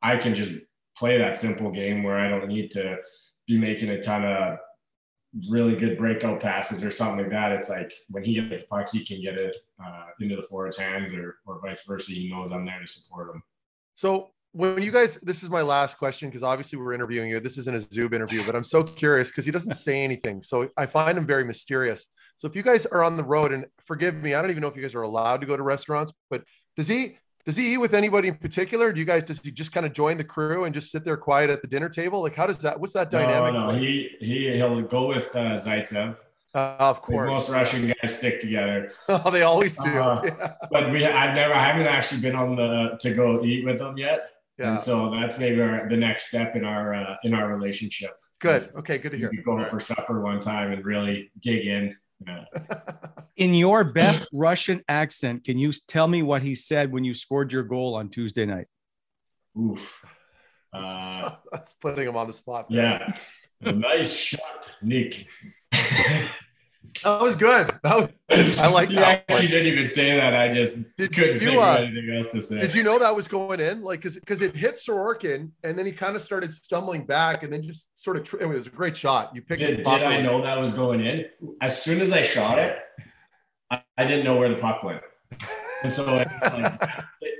I 0.00 0.16
can 0.16 0.32
just 0.32 0.52
play 0.96 1.18
that 1.18 1.36
simple 1.36 1.72
game 1.72 2.04
where 2.04 2.18
I 2.20 2.28
don't 2.28 2.46
need 2.46 2.70
to 2.72 2.98
be 3.48 3.58
making 3.58 3.88
a 3.88 4.00
ton 4.00 4.24
of 4.24 4.58
really 5.48 5.74
good 5.74 5.98
breakout 5.98 6.40
passes 6.40 6.84
or 6.84 6.92
something 6.92 7.18
like 7.18 7.30
that. 7.30 7.52
It's 7.52 7.68
like 7.68 7.92
when 8.08 8.22
he 8.22 8.34
gets 8.34 8.62
the 8.62 8.68
puck, 8.68 8.90
he 8.92 9.04
can 9.04 9.20
get 9.20 9.34
it 9.34 9.56
uh, 9.84 10.06
into 10.20 10.36
the 10.36 10.42
forward's 10.42 10.76
hands 10.76 11.12
or, 11.12 11.38
or 11.46 11.60
vice 11.60 11.82
versa. 11.84 12.12
He 12.12 12.30
knows 12.30 12.52
I'm 12.52 12.64
there 12.64 12.80
to 12.80 12.88
support 12.88 13.34
him. 13.34 13.42
So 13.94 14.30
when 14.52 14.82
you 14.82 14.90
guys, 14.90 15.16
this 15.18 15.42
is 15.42 15.50
my 15.50 15.62
last 15.62 15.96
question 15.96 16.28
because 16.28 16.42
obviously 16.42 16.78
we're 16.78 16.92
interviewing 16.92 17.30
you. 17.30 17.38
This 17.40 17.56
isn't 17.58 17.76
a 17.76 17.78
Zub 17.78 18.12
interview, 18.12 18.44
but 18.44 18.56
I'm 18.56 18.64
so 18.64 18.82
curious 18.82 19.30
because 19.30 19.44
he 19.44 19.52
doesn't 19.52 19.74
say 19.74 20.02
anything. 20.02 20.42
So 20.42 20.68
I 20.76 20.86
find 20.86 21.16
him 21.16 21.26
very 21.26 21.44
mysterious. 21.44 22.06
So 22.36 22.48
if 22.48 22.56
you 22.56 22.62
guys 22.62 22.86
are 22.86 23.04
on 23.04 23.16
the 23.16 23.22
road, 23.22 23.52
and 23.52 23.66
forgive 23.84 24.16
me, 24.16 24.34
I 24.34 24.42
don't 24.42 24.50
even 24.50 24.60
know 24.60 24.68
if 24.68 24.74
you 24.74 24.82
guys 24.82 24.94
are 24.94 25.02
allowed 25.02 25.40
to 25.42 25.46
go 25.46 25.56
to 25.56 25.62
restaurants, 25.62 26.12
but 26.30 26.42
does 26.76 26.88
he 26.88 27.16
does 27.46 27.56
he 27.56 27.74
eat 27.74 27.78
with 27.78 27.94
anybody 27.94 28.28
in 28.28 28.34
particular? 28.34 28.92
Do 28.92 28.98
you 28.98 29.06
guys 29.06 29.22
does 29.22 29.40
he 29.40 29.50
just 29.50 29.72
kind 29.72 29.86
of 29.86 29.92
join 29.92 30.16
the 30.16 30.24
crew 30.24 30.64
and 30.64 30.74
just 30.74 30.90
sit 30.90 31.04
there 31.04 31.16
quiet 31.16 31.50
at 31.50 31.62
the 31.62 31.68
dinner 31.68 31.88
table? 31.88 32.20
Like 32.20 32.34
how 32.34 32.46
does 32.46 32.58
that? 32.58 32.80
What's 32.80 32.92
that 32.94 33.10
dynamic? 33.10 33.54
No, 33.54 33.60
no, 33.60 33.68
like? 33.68 33.80
he 33.80 34.10
he 34.20 34.52
he'll 34.56 34.82
go 34.82 35.08
with 35.08 35.34
uh, 35.34 35.54
Zaitsev. 35.54 36.16
Uh, 36.52 36.76
of 36.80 37.00
course, 37.00 37.28
most 37.28 37.48
Russian 37.48 37.86
guys 37.86 38.18
stick 38.18 38.40
together. 38.40 38.92
oh, 39.08 39.30
they 39.30 39.42
always 39.42 39.76
do. 39.76 39.88
Uh, 39.88 40.22
yeah. 40.24 40.54
But 40.70 40.90
we, 40.90 41.06
I've 41.06 41.34
never, 41.36 41.54
I 41.54 41.64
haven't 41.64 41.86
actually 41.86 42.20
been 42.20 42.34
on 42.34 42.56
the 42.56 42.98
to 43.00 43.14
go 43.14 43.44
eat 43.44 43.64
with 43.64 43.78
them 43.78 43.96
yet. 43.96 44.28
Yeah. 44.60 44.72
And 44.72 44.80
so 44.80 45.10
that's 45.10 45.38
maybe 45.38 45.60
our, 45.62 45.88
the 45.88 45.96
next 45.96 46.28
step 46.28 46.54
in 46.54 46.66
our 46.66 46.94
uh, 46.94 47.16
in 47.24 47.32
our 47.32 47.48
relationship. 47.48 48.10
Good. 48.40 48.62
Okay. 48.76 48.98
Good 48.98 49.12
to 49.12 49.18
hear. 49.18 49.30
We 49.30 49.42
go 49.42 49.56
right. 49.56 49.70
for 49.70 49.80
supper 49.80 50.20
one 50.20 50.38
time 50.40 50.72
and 50.72 50.84
really 50.84 51.32
dig 51.40 51.66
in. 51.66 51.96
Yeah. 52.26 52.44
in 53.36 53.54
your 53.54 53.84
best 53.84 54.28
Russian 54.34 54.82
accent, 54.86 55.44
can 55.44 55.58
you 55.58 55.72
tell 55.72 56.06
me 56.06 56.22
what 56.22 56.42
he 56.42 56.54
said 56.54 56.92
when 56.92 57.04
you 57.04 57.14
scored 57.14 57.52
your 57.52 57.62
goal 57.62 57.94
on 57.94 58.10
Tuesday 58.10 58.44
night? 58.46 58.68
Oof. 59.58 60.04
Uh, 60.72 61.34
That's 61.50 61.74
putting 61.74 62.06
him 62.06 62.16
on 62.16 62.28
the 62.28 62.32
spot. 62.32 62.70
There. 62.70 63.12
Yeah. 63.60 63.72
nice 63.72 64.14
shot, 64.14 64.70
Nick. 64.80 65.26
That 67.04 67.20
was 67.20 67.34
good. 67.34 67.72
That 67.82 68.12
was, 68.38 68.58
I 68.60 68.68
like 68.68 68.90
that. 68.90 69.24
Actually, 69.28 69.48
didn't 69.48 69.72
even 69.72 69.86
say 69.88 70.16
that. 70.16 70.36
I 70.36 70.54
just 70.54 70.78
did 70.96 71.12
couldn't 71.12 71.42
you, 71.42 71.50
think 71.50 71.60
uh, 71.60 71.62
of 71.62 71.76
anything 71.78 72.14
else 72.14 72.30
to 72.30 72.40
say. 72.40 72.60
Did 72.60 72.74
you 72.76 72.84
know 72.84 72.96
that 73.00 73.14
was 73.14 73.26
going 73.26 73.58
in? 73.58 73.82
Like, 73.82 74.00
because 74.00 74.14
because 74.14 74.40
it 74.40 74.54
hit 74.54 74.76
Sorokin, 74.76 75.50
and 75.64 75.76
then 75.76 75.84
he 75.84 75.90
kind 75.90 76.14
of 76.14 76.22
started 76.22 76.52
stumbling 76.52 77.06
back, 77.06 77.42
and 77.42 77.52
then 77.52 77.64
just 77.64 77.98
sort 77.98 78.16
of. 78.16 78.40
It 78.40 78.46
was 78.46 78.68
a 78.68 78.70
great 78.70 78.96
shot. 78.96 79.32
You 79.34 79.42
picked 79.42 79.62
did, 79.62 79.80
it. 79.80 79.84
Did 79.84 80.04
I 80.04 80.20
know 80.20 80.42
that 80.42 80.60
was 80.60 80.70
going 80.70 81.00
in? 81.00 81.24
As 81.60 81.82
soon 81.82 82.00
as 82.00 82.12
I 82.12 82.22
shot 82.22 82.60
it, 82.60 82.76
I, 83.68 83.82
I 83.98 84.04
didn't 84.04 84.24
know 84.24 84.36
where 84.36 84.48
the 84.48 84.54
puck 84.54 84.84
went, 84.84 85.02
and 85.82 85.92
so 85.92 86.04
like, 86.04 86.28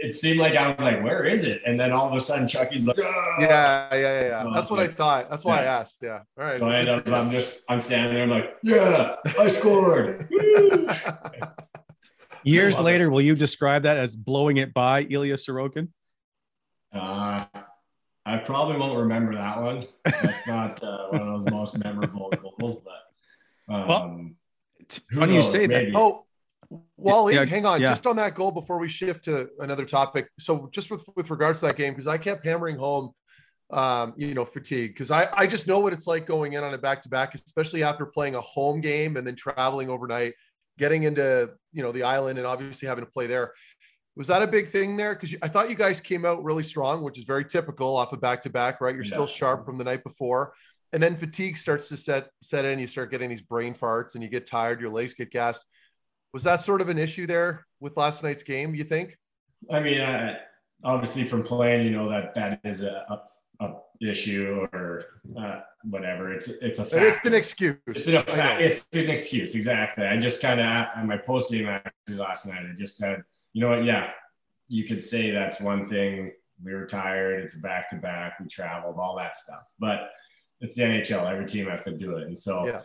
it, 0.01 0.15
seemed 0.15 0.39
like 0.39 0.57
I 0.57 0.69
was 0.69 0.79
like, 0.81 1.03
"Where 1.03 1.25
is 1.25 1.45
it?" 1.45 1.63
And 1.67 1.79
then 1.79 1.93
all 1.93 2.09
of 2.09 2.15
a 2.15 2.21
sudden, 2.21 2.49
Chucky's 2.49 2.87
like, 2.87 2.99
ah! 3.03 3.37
"Yeah, 3.39 3.89
yeah, 3.93 4.01
yeah." 4.01 4.21
yeah. 4.21 4.43
So 4.43 4.51
That's 4.53 4.71
what 4.71 4.81
like, 4.81 4.91
I 4.91 4.93
thought. 4.95 5.31
That's 5.31 5.45
why 5.45 5.57
yeah. 5.57 5.61
I 5.61 5.65
asked. 5.65 5.99
Yeah. 6.03 6.21
All 6.39 6.45
right. 6.45 6.59
So 6.59 6.69
I 6.69 6.79
end 6.79 6.89
up. 6.89 7.07
I'm 7.09 7.31
just. 7.31 7.65
I'm 7.69 7.81
standing 7.81 8.15
there. 8.15 8.23
I'm 8.25 8.31
like, 8.31 8.57
"Yeah, 8.63 9.17
I 9.39 9.49
scored." 9.49 10.29
Years 12.45 12.81
later, 12.81 13.05
it. 13.07 13.11
will 13.11 13.21
you 13.21 13.35
describe 13.35 13.83
that 13.83 13.97
as 13.97 14.17
blowing 14.17 14.57
it 14.57 14.73
by 14.73 15.03
Ilya 15.03 15.35
Sorokin? 15.35 15.89
Uh, 16.93 17.45
I 18.27 18.37
probably 18.39 18.77
won't 18.77 18.99
remember 18.99 19.35
that 19.35 19.61
one. 19.61 19.85
That's 20.05 20.47
not 20.47 20.83
uh, 20.83 21.09
one 21.09 21.23
of 21.23 21.27
those 21.29 21.51
most 21.51 21.79
memorable 21.79 22.31
goals, 22.41 22.77
but 22.85 23.75
um, 23.75 23.89
well, 23.89 24.31
it's 24.79 24.99
funny 25.13 25.35
knows, 25.35 25.55
you 25.55 25.61
say 25.61 25.67
maybe. 25.67 25.93
that. 25.93 25.99
Oh, 25.99 26.27
Wally, 26.97 27.35
yeah, 27.35 27.45
hang 27.45 27.67
on, 27.67 27.81
yeah. 27.81 27.89
just 27.89 28.07
on 28.07 28.17
that 28.17 28.35
goal 28.35 28.53
before 28.53 28.79
we 28.79 28.89
shift 28.89 29.25
to 29.25 29.49
another 29.59 29.85
topic. 29.85 30.29
So, 30.39 30.69
just 30.73 30.91
with 30.91 31.05
with 31.17 31.31
regards 31.31 31.61
to 31.61 31.67
that 31.67 31.77
game, 31.77 31.93
because 31.93 32.07
I 32.07 32.17
kept 32.17 32.45
hammering 32.45 32.77
home, 32.77 33.11
um, 33.71 34.15
you 34.17 34.35
know, 34.35 34.45
fatigue, 34.45 34.93
because 34.93 35.11
I 35.11 35.29
I 35.33 35.47
just 35.49 35.67
know 35.67 35.81
what 35.81 35.93
it's 35.93 36.07
like 36.07 36.27
going 36.27 36.53
in 36.53 36.63
on 36.63 36.73
a 36.73 36.79
back 36.79 37.03
to 37.03 37.09
back, 37.09 37.35
especially 37.35 37.83
after 37.83 38.07
playing 38.07 38.37
a 38.37 38.41
home 38.41 38.81
game 38.81 39.17
and 39.17 39.27
then 39.27 39.35
traveling 39.35 39.91
overnight, 39.91 40.35
getting 40.79 41.03
into 41.03 41.51
you 41.73 41.83
know 41.83 41.91
the 41.91 42.05
island 42.05 42.39
and 42.39 42.47
obviously 42.47 42.87
having 42.87 43.05
to 43.05 43.11
play 43.11 43.27
there. 43.27 43.53
Was 44.15 44.29
that 44.29 44.43
a 44.43 44.47
big 44.47 44.69
thing 44.69 44.97
there? 44.97 45.15
Because 45.15 45.35
I 45.43 45.49
thought 45.49 45.71
you 45.71 45.77
guys 45.77 46.01
came 46.01 46.25
out 46.25 46.45
really 46.45 46.65
strong, 46.65 47.03
which 47.03 47.19
is 47.19 47.25
very 47.25 47.45
typical 47.45 47.97
off 47.97 48.13
a 48.13 48.17
of 48.17 48.21
back 48.21 48.43
to 48.43 48.51
back, 48.51 48.81
right? 48.81 48.95
You're 48.95 49.05
yeah. 49.05 49.11
still 49.11 49.27
sharp 49.27 49.65
from 49.65 49.77
the 49.77 49.85
night 49.85 50.05
before, 50.05 50.53
and 50.93 51.03
then 51.03 51.17
fatigue 51.17 51.57
starts 51.57 51.89
to 51.89 51.97
set 51.97 52.29
set 52.43 52.65
in. 52.65 52.79
You 52.79 52.87
start 52.87 53.11
getting 53.11 53.29
these 53.29 53.43
brain 53.43 53.75
farts, 53.75 54.15
and 54.15 54.23
you 54.23 54.31
get 54.31 54.47
tired. 54.47 54.81
Your 54.81 54.91
legs 54.91 55.15
get 55.15 55.33
gassed 55.33 55.65
was 56.33 56.45
that 56.45 56.61
sort 56.61 56.81
of 56.81 56.89
an 56.89 56.99
issue 56.99 57.27
there 57.27 57.67
with 57.81 57.97
last 57.97 58.23
night's 58.23 58.43
game? 58.43 58.75
You 58.75 58.85
think? 58.85 59.19
I 59.71 59.81
mean, 59.81 60.01
uh, 60.01 60.37
obviously 60.85 61.25
from 61.25 61.43
playing, 61.43 61.87
you 61.87 61.91
know 61.91 62.09
that 62.09 62.35
that 62.35 62.61
is 62.65 62.83
a, 62.83 63.23
a, 63.61 63.65
a 63.65 63.75
issue 64.01 64.67
or 64.73 65.05
uh, 65.39 65.61
whatever. 65.85 66.33
It's 66.33 66.49
it's 66.49 66.79
a 66.79 66.85
fact. 66.85 67.03
It's 67.03 67.27
an 67.27 67.35
excuse. 67.35 67.77
It's 67.87 68.07
an, 68.07 68.25
it's 68.61 68.87
an 68.93 69.11
excuse 69.11 69.55
exactly. 69.55 70.07
I 70.07 70.17
just 70.19 70.41
kind 70.41 70.61
of 70.61 70.87
on 70.97 71.07
my 71.07 71.17
post 71.17 71.51
game 71.51 71.67
actually 71.67 72.17
last 72.17 72.47
night, 72.47 72.61
I 72.61 72.79
just 72.79 72.97
said, 72.97 73.23
you 73.53 73.61
know 73.61 73.71
what? 73.71 73.85
Yeah, 73.85 74.11
you 74.69 74.85
could 74.85 75.03
say 75.03 75.31
that's 75.31 75.61
one 75.61 75.89
thing. 75.89 76.33
We 76.63 76.75
were 76.75 76.87
tired. 76.87 77.43
It's 77.43 77.55
back 77.55 77.89
to 77.91 77.97
back. 77.97 78.39
We 78.39 78.47
traveled, 78.47 78.97
all 78.99 79.17
that 79.17 79.35
stuff. 79.35 79.63
But 79.79 80.11
it's 80.61 80.75
the 80.75 80.83
NHL. 80.83 81.31
Every 81.31 81.47
team 81.47 81.67
has 81.67 81.83
to 81.85 81.93
do 81.93 82.17
it, 82.17 82.27
and 82.27 82.39
so. 82.39 82.67
Yeah 82.67 82.83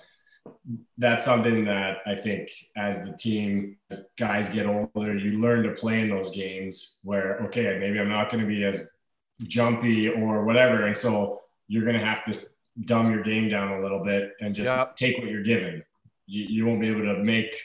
that's 0.97 1.23
something 1.23 1.65
that 1.65 1.97
I 2.05 2.15
think 2.15 2.49
as 2.75 3.01
the 3.03 3.15
team, 3.17 3.77
as 3.91 4.07
guys 4.17 4.49
get 4.49 4.65
older, 4.65 5.15
you 5.15 5.39
learn 5.39 5.63
to 5.63 5.71
play 5.71 6.01
in 6.01 6.09
those 6.09 6.31
games 6.31 6.97
where, 7.03 7.39
okay, 7.45 7.77
maybe 7.79 7.99
I'm 7.99 8.09
not 8.09 8.31
going 8.31 8.41
to 8.41 8.47
be 8.47 8.63
as 8.63 8.87
jumpy 9.43 10.09
or 10.09 10.43
whatever. 10.43 10.87
And 10.87 10.97
so 10.97 11.41
you're 11.67 11.83
going 11.83 11.99
to 11.99 12.05
have 12.05 12.25
to 12.25 12.39
dumb 12.81 13.11
your 13.11 13.23
game 13.23 13.49
down 13.49 13.73
a 13.73 13.81
little 13.81 14.03
bit 14.03 14.33
and 14.41 14.55
just 14.55 14.69
yep. 14.69 14.95
take 14.95 15.17
what 15.17 15.27
you're 15.27 15.43
given. 15.43 15.83
You, 16.27 16.45
you 16.47 16.65
won't 16.65 16.81
be 16.81 16.89
able 16.89 17.01
to 17.01 17.23
make 17.23 17.55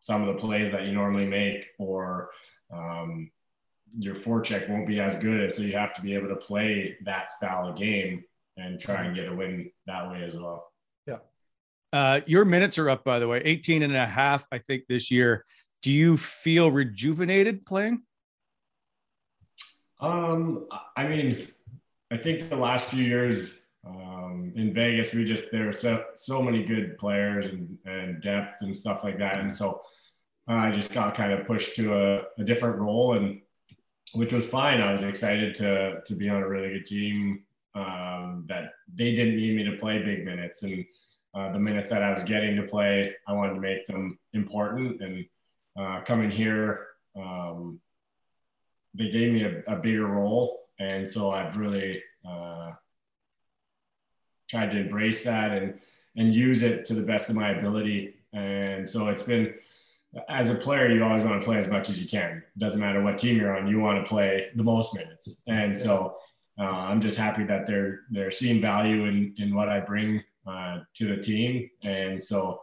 some 0.00 0.26
of 0.26 0.34
the 0.34 0.40
plays 0.40 0.70
that 0.72 0.84
you 0.84 0.92
normally 0.92 1.26
make 1.26 1.66
or 1.78 2.30
um, 2.72 3.30
your 3.98 4.14
forecheck 4.14 4.68
won't 4.68 4.86
be 4.86 5.00
as 5.00 5.16
good. 5.16 5.40
And 5.40 5.54
so 5.54 5.62
you 5.62 5.76
have 5.76 5.94
to 5.94 6.02
be 6.02 6.14
able 6.14 6.28
to 6.28 6.36
play 6.36 6.96
that 7.04 7.30
style 7.30 7.68
of 7.68 7.76
game 7.76 8.24
and 8.56 8.80
try 8.80 9.04
and 9.04 9.14
get 9.14 9.28
a 9.28 9.34
win 9.34 9.70
that 9.86 10.08
way 10.10 10.22
as 10.22 10.34
well. 10.34 10.72
Uh, 11.96 12.20
your 12.26 12.44
minutes 12.44 12.76
are 12.76 12.90
up, 12.90 13.04
by 13.04 13.18
the 13.18 13.26
way, 13.26 13.40
18 13.42 13.82
and 13.82 13.96
a 13.96 14.04
half, 14.04 14.44
I 14.52 14.58
think, 14.58 14.82
this 14.86 15.10
year. 15.10 15.46
Do 15.80 15.90
you 15.90 16.18
feel 16.18 16.70
rejuvenated 16.70 17.64
playing? 17.64 18.02
Um, 19.98 20.66
I 20.94 21.08
mean, 21.08 21.48
I 22.10 22.18
think 22.18 22.50
the 22.50 22.56
last 22.56 22.90
few 22.90 23.02
years 23.02 23.60
um, 23.86 24.52
in 24.56 24.74
Vegas, 24.74 25.14
we 25.14 25.24
just 25.24 25.50
there 25.50 25.64
were 25.64 25.72
so, 25.72 26.04
so 26.14 26.42
many 26.42 26.66
good 26.66 26.98
players 26.98 27.46
and, 27.46 27.78
and 27.86 28.20
depth 28.20 28.60
and 28.60 28.76
stuff 28.76 29.02
like 29.02 29.18
that, 29.20 29.38
and 29.38 29.50
so 29.50 29.80
uh, 30.50 30.52
I 30.52 30.72
just 30.72 30.92
got 30.92 31.14
kind 31.14 31.32
of 31.32 31.46
pushed 31.46 31.76
to 31.76 31.94
a, 31.94 32.22
a, 32.38 32.44
different 32.44 32.76
role, 32.76 33.14
and 33.14 33.40
which 34.12 34.34
was 34.34 34.46
fine. 34.46 34.82
I 34.82 34.92
was 34.92 35.02
excited 35.02 35.54
to 35.54 36.02
to 36.04 36.14
be 36.14 36.28
on 36.28 36.42
a 36.42 36.48
really 36.48 36.74
good 36.74 36.84
team 36.84 37.44
um, 37.74 38.44
that 38.48 38.72
they 38.94 39.14
didn't 39.14 39.36
need 39.36 39.56
me 39.56 39.64
to 39.64 39.78
play 39.78 40.02
big 40.02 40.26
minutes, 40.26 40.62
and 40.62 40.84
uh, 41.36 41.52
the 41.52 41.58
minutes 41.58 41.90
that 41.90 42.02
I 42.02 42.14
was 42.14 42.24
getting 42.24 42.56
to 42.56 42.62
play, 42.62 43.14
I 43.26 43.34
wanted 43.34 43.54
to 43.54 43.60
make 43.60 43.86
them 43.86 44.18
important. 44.32 45.02
And 45.02 45.26
uh, 45.78 46.00
coming 46.04 46.30
here, 46.30 46.86
um, 47.14 47.78
they 48.94 49.10
gave 49.10 49.32
me 49.32 49.44
a, 49.44 49.62
a, 49.74 49.76
bigger 49.76 50.06
role, 50.06 50.68
and 50.78 51.06
so 51.06 51.30
I've 51.30 51.58
really 51.58 52.02
uh, 52.26 52.72
tried 54.48 54.70
to 54.70 54.78
embrace 54.78 55.24
that 55.24 55.52
and 55.52 55.78
and 56.16 56.34
use 56.34 56.62
it 56.62 56.86
to 56.86 56.94
the 56.94 57.02
best 57.02 57.28
of 57.28 57.36
my 57.36 57.50
ability. 57.50 58.14
And 58.32 58.88
so 58.88 59.08
it's 59.08 59.22
been 59.22 59.52
as 60.30 60.48
a 60.48 60.54
player, 60.54 60.88
you 60.88 61.04
always 61.04 61.24
want 61.24 61.42
to 61.42 61.44
play 61.44 61.58
as 61.58 61.68
much 61.68 61.90
as 61.90 62.00
you 62.00 62.08
can. 62.08 62.38
It 62.38 62.58
doesn't 62.58 62.80
matter 62.80 63.02
what 63.02 63.18
team 63.18 63.36
you're 63.36 63.54
on, 63.54 63.66
you 63.66 63.78
want 63.80 64.02
to 64.02 64.08
play 64.08 64.48
the 64.54 64.64
most 64.64 64.94
minutes. 64.94 65.42
And 65.46 65.76
so 65.76 66.14
uh, 66.58 66.62
I'm 66.62 67.02
just 67.02 67.18
happy 67.18 67.44
that 67.44 67.66
they're 67.66 68.00
they're 68.10 68.30
seeing 68.30 68.62
value 68.62 69.04
in 69.04 69.34
in 69.36 69.54
what 69.54 69.68
I 69.68 69.80
bring 69.80 70.22
uh, 70.46 70.78
to 70.94 71.06
the 71.08 71.16
team. 71.16 71.68
And 71.82 72.20
so 72.20 72.60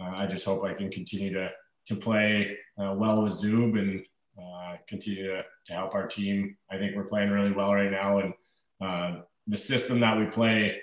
uh, 0.00 0.12
I 0.14 0.26
just 0.26 0.44
hope 0.44 0.64
I 0.64 0.74
can 0.74 0.90
continue 0.90 1.32
to, 1.32 1.50
to 1.86 1.96
play 1.96 2.56
uh, 2.80 2.94
well 2.96 3.22
with 3.22 3.32
Zub 3.32 3.78
and 3.78 4.04
uh, 4.40 4.76
continue 4.86 5.26
to, 5.28 5.42
to 5.66 5.72
help 5.72 5.94
our 5.94 6.06
team. 6.06 6.56
I 6.70 6.78
think 6.78 6.94
we're 6.94 7.04
playing 7.04 7.30
really 7.30 7.52
well 7.52 7.74
right 7.74 7.90
now. 7.90 8.18
And 8.18 8.34
uh, 8.80 9.22
the 9.46 9.56
system 9.56 10.00
that 10.00 10.18
we 10.18 10.26
play 10.26 10.78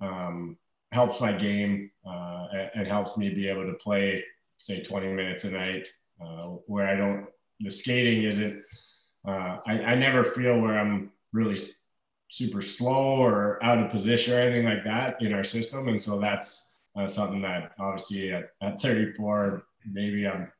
um, 0.00 0.56
helps 0.92 1.20
my 1.20 1.32
game 1.32 1.90
and 2.74 2.86
helps 2.86 3.16
me 3.16 3.28
be 3.28 3.48
able 3.48 3.66
to 3.66 3.74
play, 3.74 4.24
say, 4.58 4.82
20 4.82 5.08
minutes 5.12 5.44
a 5.44 5.50
night 5.50 5.88
where 6.66 6.88
I 6.88 6.96
don't, 6.96 7.26
the 7.60 7.70
skating 7.70 8.22
isn't, 8.22 8.62
I, 9.26 9.60
I 9.66 9.94
never 9.94 10.24
feel 10.24 10.58
where 10.60 10.78
I'm 10.78 11.12
really 11.32 11.56
super 12.36 12.60
slow 12.60 13.16
or 13.16 13.62
out 13.64 13.78
of 13.78 13.90
position 13.90 14.34
or 14.34 14.40
anything 14.40 14.66
like 14.66 14.84
that 14.84 15.16
in 15.22 15.32
our 15.32 15.42
system. 15.44 15.88
And 15.88 16.00
so 16.00 16.20
that's 16.20 16.74
uh, 16.94 17.08
something 17.08 17.40
that 17.42 17.72
obviously 17.78 18.30
at, 18.30 18.50
at 18.60 18.80
34, 18.80 19.62
maybe 19.90 20.26
I'm 20.26 20.52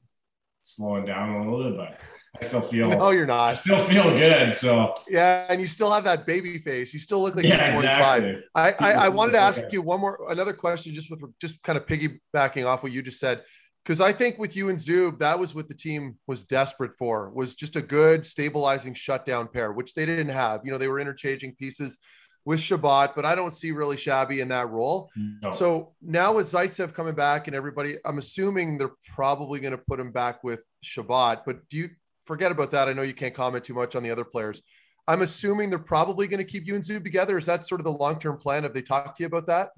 slowing 0.63 1.05
down 1.05 1.47
a 1.47 1.55
little 1.55 1.71
bit, 1.71 1.77
but 1.77 2.01
I 2.41 2.47
still 2.47 2.63
feel. 2.63 2.89
No, 2.89 3.11
you're 3.11 3.27
not. 3.27 3.51
I 3.51 3.53
still 3.53 3.85
feel 3.85 4.17
good. 4.17 4.55
So 4.55 4.95
yeah, 5.07 5.47
and 5.51 5.61
you 5.61 5.67
still 5.67 5.93
have 5.93 6.05
that 6.05 6.27
baby 6.27 6.59
face. 6.59 6.95
You 6.95 7.01
still 7.01 7.21
look 7.21 7.37
like 7.37 7.45
yeah, 7.45 7.67
you're 7.67 7.83
25. 7.83 8.25
exactly. 8.25 8.45
I, 8.55 8.73
I, 8.79 8.93
I 8.93 9.09
wanted 9.11 9.33
to 9.33 9.39
ask 9.49 9.61
you 9.71 9.83
one 9.83 10.01
more 10.01 10.31
another 10.31 10.55
question 10.55 10.95
just 10.95 11.11
with 11.11 11.21
just 11.41 11.63
kind 11.63 11.77
of 11.77 11.85
piggybacking 11.85 12.67
off 12.67 12.83
what 12.83 12.93
you 12.93 13.03
just 13.03 13.21
said 13.21 13.43
because 13.87 14.01
I 14.01 14.13
think 14.13 14.39
with 14.39 14.57
you 14.57 14.69
and 14.69 14.79
Zub 14.79 15.19
that 15.21 15.39
was 15.39 15.55
what 15.55 15.69
the 15.69 15.75
team 15.75 16.17
was 16.27 16.45
desperate 16.45 16.93
for 16.95 17.31
was 17.31 17.55
just 17.55 17.77
a 17.77 17.81
good 17.83 18.27
stabilizing 18.27 18.95
shutdown 18.95 19.47
pair 19.49 19.73
which 19.73 19.95
they 19.95 20.05
didn't 20.05 20.31
have 20.31 20.63
you 20.65 20.73
know 20.73 20.79
they 20.79 20.89
were 20.89 21.01
interchanging 21.01 21.55
pieces 21.55 21.99
with 22.45 22.61
Chabot 22.61 23.15
but 23.15 23.25
I 23.25 23.35
don't 23.35 23.53
see 23.53 23.71
really 23.71 23.97
Shabby 23.97 24.41
in 24.41 24.49
that 24.49 24.71
role 24.71 25.11
No. 25.17 25.53
so 25.53 25.95
now 26.03 26.35
with 26.35 26.47
Zaitsev 26.47 26.95
coming 26.95 27.15
back 27.15 27.47
and 27.47 27.55
everybody 27.57 27.97
I'm 28.05 28.19
assuming 28.19 28.79
they're 28.79 28.97
probably 29.15 29.61
going 29.61 29.73
to 29.73 29.79
put 29.79 30.01
him 30.01 30.11
back 30.11 30.43
with 30.43 30.65
Chabot 30.83 31.43
but 31.47 31.69
do 31.69 31.77
you 31.77 31.91
forget 32.25 32.51
about 32.51 32.73
that 32.73 32.89
I 32.89 32.93
know 32.93 33.03
you 33.03 33.15
can't 33.15 33.35
comment 33.35 33.65
too 33.65 33.75
much 33.75 33.95
on 33.95 34.03
the 34.03 34.11
other 34.11 34.25
players 34.25 34.63
I'm 35.09 35.23
assuming 35.23 35.71
they're 35.71 35.79
probably 35.79 36.27
going 36.27 36.39
to 36.39 36.45
keep 36.45 36.67
you 36.67 36.75
and 36.75 36.83
Zub 36.83 37.05
together. 37.05 37.39
Is 37.39 37.47
that 37.47 37.65
sort 37.65 37.81
of 37.81 37.85
the 37.85 37.93
long 37.93 38.19
term 38.19 38.39
plan? 38.39 38.65
Have 38.65 38.75
they 38.75 38.83
talked 38.83 39.19
to 39.19 39.23
you 39.23 39.29
about 39.29 39.47
that? 39.47 39.71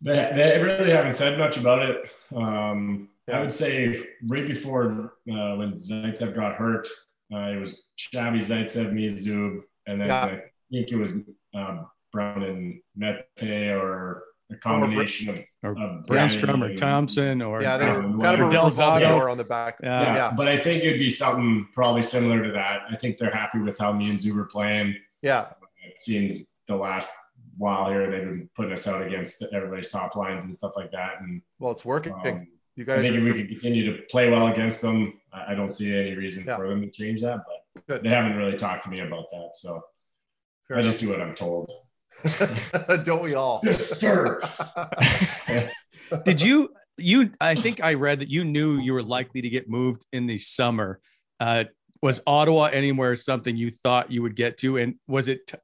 They, 0.00 0.12
they 0.12 0.62
really 0.62 0.92
haven't 0.92 1.14
said 1.14 1.38
much 1.38 1.56
about 1.56 1.82
it. 1.82 2.10
Um, 2.34 3.08
Yeah. 3.30 3.38
I 3.38 3.42
would 3.42 3.52
say 3.52 4.02
right 4.28 4.46
before 4.46 5.14
uh, 5.30 5.56
when 5.56 5.74
Zaitsev 5.74 6.34
got 6.34 6.56
hurt, 6.56 6.86
uh, 7.32 7.38
it 7.54 7.58
was 7.60 7.88
Shabby 7.96 8.40
Zaitsev, 8.40 8.92
me, 8.92 9.06
Zub, 9.08 9.60
and 9.86 10.00
then 10.00 10.08
Yeah. 10.08 10.24
I 10.24 10.40
think 10.70 10.90
it 10.92 10.96
was 10.96 11.12
um, 11.54 11.86
Brown 12.12 12.42
and 12.42 12.80
Mete 12.96 13.70
or 13.72 14.24
a 14.52 14.56
combination 14.56 15.28
of, 15.30 15.38
Or 15.62 15.70
of 15.72 16.06
Brandstrom 16.06 16.60
or 16.68 16.74
Thomson 16.74 17.40
or 17.40 17.62
Yeah, 17.62 17.76
they 17.76 17.86
were 17.86 18.02
Um, 18.02 18.20
kind 18.20 18.40
of 18.40 18.48
a 18.48 18.50
Del 18.50 18.64
revolving 18.64 19.06
Zotto. 19.06 19.10
door 19.18 19.30
on 19.30 19.38
the 19.38 19.44
back. 19.44 19.78
Yeah. 19.82 20.02
Yeah, 20.02 20.14
yeah, 20.16 20.32
but 20.36 20.48
I 20.48 20.56
think 20.58 20.82
it'd 20.82 20.98
be 20.98 21.08
something 21.08 21.68
probably 21.72 22.02
similar 22.02 22.42
to 22.42 22.50
that. 22.52 22.80
I 22.90 22.96
think 22.96 23.16
they're 23.18 23.30
happy 23.30 23.60
with 23.60 23.78
how 23.78 23.92
me 23.92 24.10
and 24.10 24.18
Zub 24.18 24.36
are 24.38 24.44
playing. 24.46 24.96
yeah. 25.22 25.52
It 25.82 25.98
seems 25.98 26.42
the 26.68 26.76
last 26.76 27.12
while 27.56 27.88
here 27.90 28.08
they've 28.10 28.20
been 28.20 28.48
putting 28.54 28.72
us 28.72 28.86
out 28.86 29.02
against 29.04 29.42
everybody's 29.52 29.88
top 29.88 30.14
lines 30.14 30.44
and 30.44 30.56
stuff 30.56 30.72
like 30.76 30.92
that, 30.92 31.20
and 31.20 31.42
Well, 31.58 31.72
it's 31.72 31.84
working. 31.84 32.12
um, 32.14 32.46
you 32.80 32.92
I 32.92 32.96
guys, 32.96 33.02
think 33.02 33.16
if 33.16 33.22
we 33.22 33.30
are, 33.30 33.34
can 33.34 33.46
continue 33.48 33.96
to 33.96 34.02
play 34.04 34.30
well 34.30 34.48
against 34.48 34.82
them, 34.82 35.14
I 35.32 35.52
I 35.52 35.54
don't 35.54 35.72
see 35.72 35.94
any 35.94 36.14
reason 36.14 36.44
Yeah. 36.46 36.56
for 36.56 36.68
them 36.68 36.80
to 36.82 36.90
change 36.90 37.20
that. 37.22 37.38
But 37.46 37.86
Good. 37.86 38.02
they 38.04 38.08
haven't 38.10 38.36
really 38.36 38.56
talked 38.56 38.84
to 38.84 38.90
me 38.90 39.00
about 39.00 39.26
that, 39.30 39.50
so 39.54 39.82
fair 40.66 40.78
I 40.78 40.82
just 40.82 40.98
do 40.98 41.08
what 41.08 41.20
I'm 41.20 41.34
told. 41.34 41.70
don't 43.04 43.22
we 43.22 43.34
all? 43.34 43.60
Yes, 43.64 43.98
sir. 43.98 44.40
did 46.24 46.40
you 46.42 46.68
you 46.98 47.30
i 47.40 47.54
think 47.54 47.80
i 47.82 47.94
read 47.94 48.18
that 48.20 48.28
you 48.28 48.44
knew 48.44 48.78
you 48.80 48.92
were 48.92 49.02
likely 49.02 49.40
to 49.40 49.48
get 49.48 49.70
moved 49.70 50.04
in 50.12 50.26
the 50.26 50.36
summer 50.36 51.00
uh 51.38 51.62
was 52.02 52.20
ottawa 52.26 52.64
anywhere 52.64 53.14
something 53.14 53.56
you 53.56 53.70
thought 53.70 54.10
you 54.10 54.20
would 54.20 54.34
get 54.34 54.58
to 54.58 54.76
and 54.76 54.96
was 55.06 55.28
it 55.28 55.46
t- 55.46 55.56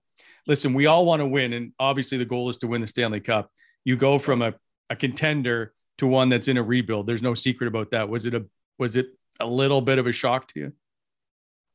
listen 0.47 0.73
we 0.73 0.87
all 0.87 1.05
want 1.05 1.21
to 1.21 1.27
win 1.27 1.53
and 1.53 1.73
obviously 1.81 2.17
the 2.17 2.25
goal 2.25 2.49
is 2.49 2.59
to 2.59 2.69
win 2.69 2.81
the 2.81 2.87
stanley 2.87 3.19
cup 3.21 3.51
you 3.85 3.97
go 3.97 4.19
from 4.21 4.41
a, 4.41 4.55
a 4.89 4.95
contender 4.97 5.73
to 5.99 6.07
one 6.07 6.29
that's 6.29 6.49
in 6.49 6.57
a 6.57 6.63
rebuild 6.63 7.07
there's 7.07 7.23
no 7.23 7.35
secret 7.35 7.67
about 7.67 7.91
that 7.91 8.09
was 8.09 8.27
it 8.27 8.35
a 8.35 8.45
was 8.79 8.97
it 8.97 9.09
a 9.41 9.47
little 9.47 9.81
bit 9.81 9.99
of 9.99 10.07
a 10.07 10.13
shock 10.13 10.49
to 10.49 10.61
you 10.61 10.73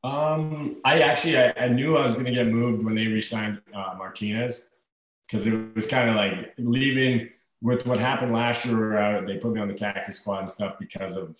Um, 0.04 0.80
I 0.84 1.00
actually 1.02 1.38
I, 1.38 1.52
I 1.56 1.68
knew 1.68 1.96
I 1.96 2.04
was 2.04 2.14
going 2.14 2.26
to 2.26 2.32
get 2.32 2.48
moved 2.48 2.84
when 2.84 2.94
they 2.94 3.06
re-signed 3.06 3.60
uh, 3.72 3.94
Martinez 3.96 4.70
because 5.26 5.46
it 5.46 5.74
was 5.74 5.86
kind 5.86 6.10
of 6.10 6.16
like 6.16 6.52
leaving 6.58 7.28
with 7.60 7.86
what 7.86 8.00
happened 8.00 8.32
last 8.32 8.64
year. 8.64 8.76
Where 8.76 8.98
uh, 8.98 9.20
they 9.24 9.36
put 9.36 9.52
me 9.52 9.60
on 9.60 9.68
the 9.68 9.74
taxi 9.74 10.12
squad 10.12 10.40
and 10.40 10.50
stuff 10.50 10.74
because 10.80 11.16
of 11.16 11.38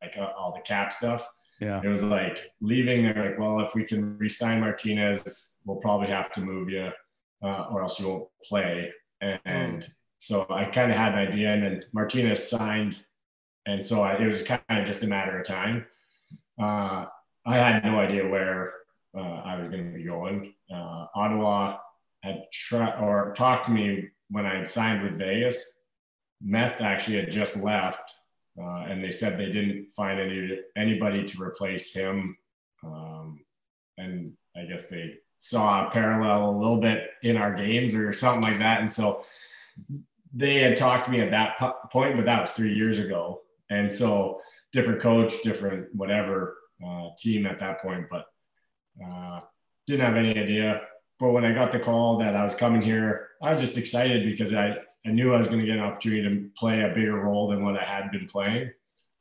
like 0.00 0.16
uh, 0.16 0.30
all 0.38 0.52
the 0.54 0.60
cap 0.60 0.92
stuff. 0.92 1.28
yeah 1.60 1.80
It 1.82 1.88
was 1.88 2.04
like 2.04 2.52
leaving. 2.60 3.02
They're 3.02 3.30
like, 3.30 3.38
well, 3.38 3.60
if 3.66 3.74
we 3.74 3.82
can 3.82 4.16
re-sign 4.16 4.60
Martinez, 4.60 5.56
we'll 5.64 5.78
probably 5.78 6.06
have 6.06 6.30
to 6.34 6.40
move 6.40 6.70
you, 6.70 6.90
uh, 7.42 7.66
or 7.70 7.82
else 7.82 7.98
you 7.98 8.08
won't 8.08 8.28
play. 8.48 8.92
And, 9.20 9.40
and 9.44 9.92
so 10.18 10.46
I 10.50 10.64
kind 10.64 10.90
of 10.90 10.96
had 10.96 11.12
an 11.12 11.18
idea, 11.18 11.52
and 11.52 11.62
then 11.62 11.84
Martinez 11.92 12.48
signed, 12.48 12.96
and 13.66 13.84
so 13.84 14.02
I, 14.02 14.16
it 14.16 14.26
was 14.26 14.42
kind 14.42 14.60
of 14.68 14.86
just 14.86 15.02
a 15.02 15.06
matter 15.06 15.40
of 15.40 15.46
time. 15.46 15.86
Uh, 16.60 17.06
I 17.46 17.56
had 17.56 17.84
no 17.84 17.98
idea 17.98 18.28
where 18.28 18.72
uh, 19.16 19.20
I 19.20 19.60
was 19.60 19.70
going 19.70 19.92
to 19.92 19.98
be 19.98 20.04
going. 20.04 20.54
Uh, 20.72 21.06
Ottawa 21.14 21.78
had 22.22 22.42
tried 22.52 23.00
or 23.00 23.32
talked 23.34 23.66
to 23.66 23.72
me 23.72 24.08
when 24.30 24.44
I 24.44 24.58
had 24.58 24.68
signed 24.68 25.02
with 25.02 25.18
Vegas. 25.18 25.64
Meth 26.42 26.80
actually 26.80 27.16
had 27.16 27.30
just 27.30 27.56
left, 27.56 28.12
uh, 28.60 28.84
and 28.88 29.02
they 29.02 29.10
said 29.10 29.38
they 29.38 29.50
didn't 29.50 29.90
find 29.90 30.20
any 30.20 30.58
anybody 30.76 31.24
to 31.24 31.42
replace 31.42 31.92
him. 31.92 32.36
Um, 32.84 33.40
and 33.96 34.32
I 34.56 34.64
guess 34.64 34.88
they 34.88 35.14
saw 35.38 35.86
a 35.86 35.90
parallel 35.90 36.50
a 36.50 36.58
little 36.58 36.80
bit 36.80 37.10
in 37.22 37.36
our 37.36 37.54
games 37.54 37.94
or 37.94 38.12
something 38.12 38.42
like 38.42 38.58
that. 38.58 38.80
And 38.80 38.90
so 38.90 39.24
they 40.32 40.56
had 40.56 40.76
talked 40.76 41.06
to 41.06 41.10
me 41.10 41.20
at 41.20 41.30
that 41.30 41.58
point, 41.90 42.16
but 42.16 42.24
that 42.26 42.40
was 42.40 42.50
three 42.50 42.74
years 42.74 42.98
ago. 42.98 43.42
And 43.70 43.90
so 43.90 44.40
different 44.72 45.00
coach, 45.00 45.42
different 45.42 45.94
whatever 45.94 46.58
uh, 46.84 47.08
team 47.18 47.46
at 47.46 47.58
that 47.58 47.80
point, 47.80 48.06
but 48.10 48.26
uh, 49.04 49.40
didn't 49.86 50.04
have 50.04 50.16
any 50.16 50.38
idea. 50.38 50.82
But 51.18 51.30
when 51.30 51.44
I 51.44 51.52
got 51.52 51.72
the 51.72 51.80
call 51.80 52.18
that 52.18 52.36
I 52.36 52.44
was 52.44 52.54
coming 52.54 52.82
here, 52.82 53.28
I 53.42 53.52
was 53.52 53.60
just 53.60 53.76
excited 53.76 54.24
because 54.24 54.54
I, 54.54 54.76
I 55.06 55.10
knew 55.10 55.34
I 55.34 55.38
was 55.38 55.48
going 55.48 55.60
to 55.60 55.66
get 55.66 55.76
an 55.76 55.82
opportunity 55.82 56.22
to 56.22 56.50
play 56.56 56.82
a 56.82 56.94
bigger 56.94 57.16
role 57.16 57.48
than 57.48 57.64
what 57.64 57.76
I 57.76 57.84
had 57.84 58.10
been 58.10 58.28
playing. 58.28 58.70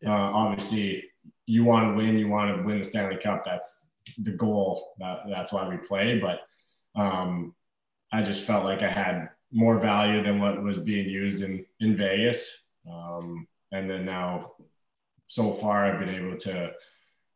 Uh, 0.05 0.11
obviously, 0.11 1.05
you 1.45 1.63
want 1.63 1.89
to 1.89 1.97
win, 1.97 2.17
you 2.17 2.27
want 2.27 2.55
to 2.55 2.63
win 2.63 2.77
the 2.77 2.83
Stanley 2.83 3.17
Cup. 3.17 3.43
That's 3.43 3.89
the 4.17 4.31
goal. 4.31 4.93
That, 4.99 5.21
that's 5.29 5.51
why 5.51 5.67
we 5.67 5.77
play. 5.77 6.19
But 6.19 6.41
um, 6.99 7.55
I 8.11 8.21
just 8.21 8.45
felt 8.45 8.63
like 8.63 8.83
I 8.83 8.89
had 8.89 9.29
more 9.51 9.79
value 9.79 10.23
than 10.23 10.39
what 10.41 10.61
was 10.61 10.79
being 10.79 11.07
used 11.09 11.41
in, 11.43 11.65
in 11.79 11.95
Vegas. 11.95 12.67
Um, 12.91 13.47
and 13.71 13.89
then 13.89 14.05
now, 14.05 14.53
so 15.27 15.53
far, 15.53 15.85
I've 15.85 15.99
been 15.99 16.13
able 16.15 16.37
to 16.39 16.71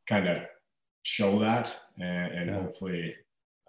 kind 0.08 0.28
of 0.28 0.44
show 1.04 1.40
that 1.40 1.76
and, 2.00 2.34
and 2.34 2.50
Yeah. 2.50 2.62
hopefully, 2.62 3.16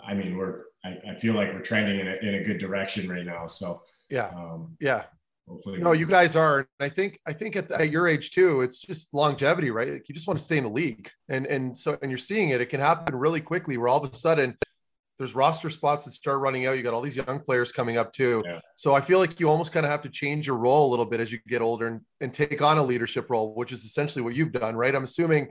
I 0.04 0.14
mean, 0.14 0.36
we're, 0.36 0.64
I, 0.84 0.98
I 1.12 1.14
feel 1.14 1.34
like 1.34 1.52
we're 1.52 1.60
trending 1.60 2.00
in 2.00 2.08
a, 2.08 2.16
in 2.16 2.34
a 2.36 2.44
good 2.44 2.58
direction 2.58 3.08
right 3.08 3.24
now. 3.24 3.46
So 3.46 3.82
Yeah, 4.10 4.28
um, 4.34 4.76
yeah. 4.80 5.04
hopefully, 5.48 5.78
No, 5.78 5.92
you 5.92 6.06
guys 6.06 6.34
are. 6.34 6.58
And 6.58 6.66
I 6.80 6.88
think 6.88 7.20
I 7.26 7.32
think 7.32 7.54
at, 7.56 7.70
at 7.70 7.90
your 7.90 8.08
age 8.08 8.32
too, 8.32 8.62
it's 8.62 8.80
just 8.80 9.14
longevity, 9.14 9.70
right? 9.70 9.92
Like 9.92 10.08
you 10.08 10.14
just 10.14 10.26
want 10.26 10.38
to 10.40 10.44
stay 10.44 10.58
in 10.58 10.64
the 10.64 10.70
league, 10.70 11.08
and 11.28 11.46
and 11.46 11.76
so 11.78 11.96
and 12.02 12.10
you're 12.10 12.18
seeing 12.18 12.50
it. 12.50 12.60
It 12.60 12.66
can 12.70 12.80
happen 12.80 13.14
really 13.14 13.40
quickly, 13.40 13.76
where 13.76 13.88
all 13.88 14.02
of 14.04 14.10
a 14.10 14.14
sudden 14.14 14.56
there's 15.18 15.34
roster 15.34 15.70
spots 15.70 16.04
that 16.04 16.12
start 16.12 16.40
running 16.40 16.66
out. 16.66 16.76
You 16.76 16.82
got 16.82 16.94
all 16.94 17.00
these 17.00 17.16
young 17.16 17.40
players 17.40 17.70
coming 17.70 17.96
up 17.96 18.12
too. 18.12 18.42
Yeah. 18.44 18.60
So 18.76 18.94
I 18.94 19.00
feel 19.00 19.18
like 19.18 19.38
you 19.38 19.48
almost 19.48 19.72
kind 19.72 19.86
of 19.86 19.92
have 19.92 20.02
to 20.02 20.08
change 20.08 20.46
your 20.46 20.56
role 20.56 20.88
a 20.88 20.90
little 20.90 21.04
bit 21.04 21.20
as 21.20 21.30
you 21.30 21.38
get 21.46 21.62
older 21.62 21.86
and, 21.86 22.00
and 22.20 22.32
take 22.32 22.60
on 22.62 22.78
a 22.78 22.82
leadership 22.82 23.30
role, 23.30 23.54
which 23.54 23.72
is 23.72 23.84
essentially 23.84 24.22
what 24.22 24.34
you've 24.34 24.52
done, 24.52 24.74
right? 24.74 24.94
I'm 24.94 25.04
assuming 25.04 25.48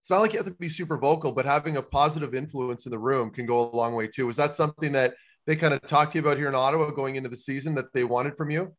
it's 0.00 0.10
not 0.10 0.20
like 0.20 0.32
you 0.32 0.38
have 0.38 0.46
to 0.46 0.54
be 0.54 0.68
super 0.68 0.96
vocal, 0.96 1.32
but 1.32 1.44
having 1.44 1.76
a 1.76 1.82
positive 1.82 2.34
influence 2.34 2.86
in 2.86 2.92
the 2.92 2.98
room 2.98 3.30
can 3.30 3.46
go 3.46 3.70
a 3.70 3.76
long 3.76 3.94
way 3.94 4.06
too. 4.06 4.28
Is 4.28 4.36
that 4.36 4.54
something 4.54 4.92
that 4.92 5.14
they 5.46 5.56
kind 5.56 5.74
of 5.74 5.82
talked 5.82 6.12
to 6.12 6.18
you 6.18 6.24
about 6.24 6.36
here 6.36 6.48
in 6.48 6.54
Ottawa 6.54 6.90
going 6.90 7.16
into 7.16 7.28
the 7.28 7.36
season 7.36 7.74
that 7.74 7.92
they 7.92 8.04
wanted 8.04 8.36
from 8.36 8.50
you? 8.50 8.74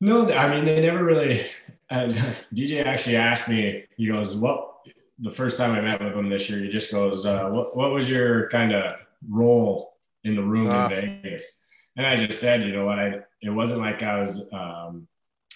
No, 0.00 0.30
I 0.32 0.48
mean 0.48 0.64
they 0.64 0.80
never 0.80 1.04
really. 1.04 1.46
Uh, 1.90 2.08
DJ 2.52 2.84
actually 2.84 3.16
asked 3.16 3.48
me. 3.48 3.86
He 3.96 4.08
goes, 4.08 4.36
"What?" 4.36 4.77
The 5.20 5.32
first 5.32 5.56
time 5.56 5.72
I 5.72 5.80
met 5.80 6.02
with 6.02 6.14
him 6.14 6.28
this 6.28 6.48
year, 6.48 6.60
he 6.60 6.68
just 6.68 6.92
goes, 6.92 7.26
uh, 7.26 7.48
"What? 7.48 7.76
What 7.76 7.90
was 7.92 8.08
your 8.08 8.48
kind 8.50 8.72
of 8.72 8.96
role 9.28 9.96
in 10.24 10.36
the 10.36 10.42
room 10.42 10.68
Ah. 10.70 10.88
in 10.88 11.20
Vegas?" 11.22 11.64
And 11.96 12.06
I 12.06 12.14
just 12.24 12.38
said, 12.38 12.62
"You 12.62 12.72
know 12.72 12.84
what? 12.86 12.98
I 12.98 13.20
it 13.42 13.50
wasn't 13.50 13.80
like 13.80 14.02
I 14.02 14.18
was 14.20 14.42
um, 14.52 15.08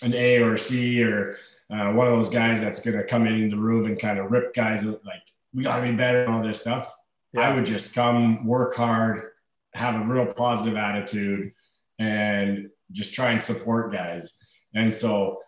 an 0.02 0.14
A 0.14 0.38
or 0.42 0.54
a 0.54 0.58
C 0.58 1.02
or 1.02 1.36
uh, 1.70 1.92
one 1.92 2.06
of 2.06 2.16
those 2.16 2.28
guys 2.28 2.60
that's 2.60 2.84
going 2.84 2.96
to 2.96 3.04
come 3.04 3.26
in 3.26 3.48
the 3.48 3.56
room 3.56 3.86
and 3.86 3.98
kind 3.98 4.18
of 4.18 4.30
rip 4.30 4.52
guys 4.54 4.84
like 4.84 5.22
we 5.54 5.62
got 5.62 5.76
to 5.76 5.82
be 5.82 5.92
better 5.92 6.24
and 6.24 6.32
all 6.32 6.42
this 6.42 6.60
stuff. 6.60 6.94
I 7.36 7.54
would 7.54 7.64
just 7.64 7.94
come, 7.94 8.46
work 8.46 8.74
hard, 8.74 9.30
have 9.74 9.94
a 9.94 10.04
real 10.04 10.26
positive 10.26 10.76
attitude, 10.76 11.52
and 11.98 12.68
just 12.90 13.14
try 13.14 13.30
and 13.30 13.40
support 13.40 13.90
guys. 13.92 14.36
And 14.74 14.92
so 14.92 15.38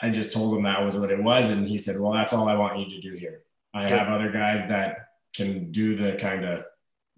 I 0.00 0.10
just 0.10 0.32
told 0.32 0.56
him 0.56 0.62
that 0.64 0.84
was 0.84 0.96
what 0.96 1.10
it 1.10 1.22
was. 1.22 1.48
And 1.48 1.66
he 1.66 1.76
said, 1.78 1.98
Well, 1.98 2.12
that's 2.12 2.32
all 2.32 2.48
I 2.48 2.54
want 2.54 2.78
you 2.78 2.86
to 2.90 3.00
do 3.00 3.16
here. 3.16 3.42
I 3.74 3.88
have 3.88 4.08
other 4.08 4.30
guys 4.30 4.66
that 4.68 5.08
can 5.34 5.70
do 5.72 5.96
the 5.96 6.12
kind 6.16 6.44
of 6.44 6.64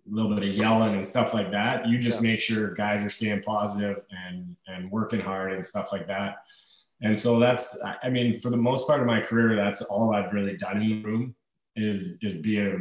little 0.06 0.34
bit 0.34 0.48
of 0.48 0.54
yelling 0.54 0.94
and 0.94 1.06
stuff 1.06 1.32
like 1.34 1.50
that. 1.52 1.86
You 1.86 1.98
just 1.98 2.22
Yeah. 2.22 2.30
make 2.30 2.40
sure 2.40 2.72
guys 2.74 3.04
are 3.04 3.10
staying 3.10 3.42
positive 3.42 4.02
and 4.10 4.56
and 4.66 4.90
working 4.90 5.20
hard 5.20 5.52
and 5.52 5.64
stuff 5.64 5.92
like 5.92 6.06
that. 6.08 6.36
And 7.02 7.18
so 7.18 7.38
that's 7.38 7.80
I- 7.82 7.96
I 8.04 8.10
mean, 8.10 8.34
for 8.36 8.50
the 8.50 8.56
most 8.56 8.86
part 8.86 9.00
of 9.00 9.06
my 9.06 9.20
career, 9.20 9.54
that's 9.56 9.82
all 9.82 10.14
I've 10.14 10.32
really 10.32 10.56
done 10.56 10.82
in 10.82 10.88
the 10.88 11.02
room 11.02 11.34
is 11.76 12.18
is 12.22 12.38
be 12.38 12.58
a 12.60 12.78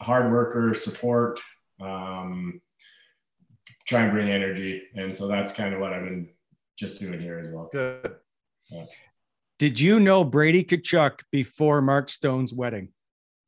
hard 0.00 0.30
worker, 0.32 0.72
support, 0.74 1.40
um, 1.80 2.60
try 3.86 4.02
and 4.02 4.12
bring 4.12 4.30
energy. 4.30 4.82
And 4.94 5.14
so 5.14 5.26
that's 5.26 5.52
kind 5.52 5.74
of 5.74 5.80
what 5.80 5.92
I've 5.92 6.04
been 6.04 6.28
just 6.78 6.98
doing 7.00 7.20
here 7.20 7.38
as 7.38 7.50
well. 7.50 7.68
Good. 7.72 8.16
Yeah. 8.70 8.86
Did 9.60 9.78
you 9.78 10.00
know 10.00 10.24
Brady 10.24 10.64
Tkachuk 10.64 11.20
before 11.30 11.82
Mark 11.82 12.08
Stone's 12.08 12.50
wedding? 12.50 12.88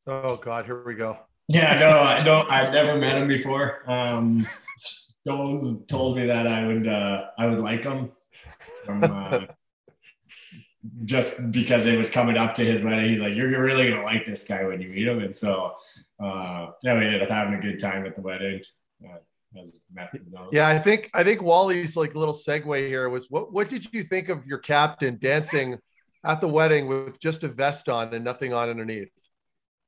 Oh 0.07 0.37
God, 0.37 0.67
here 0.67 0.85
we 0.85 0.95
go. 0.95 1.17
Yeah, 1.49 1.79
no, 1.79 1.89
I 1.89 2.23
don't. 2.23 2.51
I've 2.51 2.71
never 2.71 2.99
met 2.99 3.17
him 3.17 3.27
before. 3.27 3.91
Um, 3.91 4.47
Stones 4.77 5.87
told 5.87 6.19
me 6.19 6.27
that 6.27 6.47
I 6.47 6.67
would, 6.67 6.87
uh, 6.87 7.29
I 7.39 7.47
would 7.47 7.61
like 7.61 7.85
him, 7.85 8.13
from, 8.85 9.05
uh, 9.05 9.41
just 11.07 11.51
because 11.51 11.87
it 11.87 11.97
was 11.97 12.11
coming 12.11 12.37
up 12.37 12.53
to 12.57 12.63
his 12.63 12.83
wedding. 12.83 13.09
He's 13.09 13.21
like, 13.21 13.35
"You're, 13.35 13.51
you're 13.51 13.65
really 13.65 13.89
gonna 13.89 14.03
like 14.03 14.27
this 14.27 14.45
guy 14.45 14.67
when 14.67 14.83
you 14.83 14.91
meet 14.91 15.09
him," 15.09 15.21
and 15.21 15.35
so, 15.35 15.77
uh, 16.23 16.73
yeah, 16.83 16.99
we 16.99 17.07
ended 17.07 17.23
up 17.23 17.31
having 17.31 17.55
a 17.55 17.63
good 17.63 17.81
time 17.81 18.05
at 18.05 18.17
the 18.17 18.21
wedding. 18.21 18.61
Uh, 19.03 19.17
as 19.59 19.81
Matthew 19.91 20.21
knows. 20.31 20.51
Yeah, 20.53 20.69
I 20.69 20.79
think 20.79 21.09
I 21.15 21.25
think 21.25 21.41
Wally's 21.41 21.97
like 21.97 22.15
little 22.15 22.35
segue 22.35 22.87
here 22.87 23.09
was 23.09 23.31
what 23.31 23.51
what 23.51 23.71
did 23.71 23.91
you 23.95 24.03
think 24.03 24.29
of 24.29 24.45
your 24.47 24.59
captain 24.59 25.17
dancing 25.19 25.79
at 26.25 26.41
the 26.41 26.49
wedding 26.49 26.87
with 26.87 27.18
just 27.20 27.45
a 27.45 27.49
vest 27.49 27.89
on 27.89 28.12
and 28.14 28.25
nothing 28.25 28.53
on 28.53 28.68
underneath? 28.68 29.11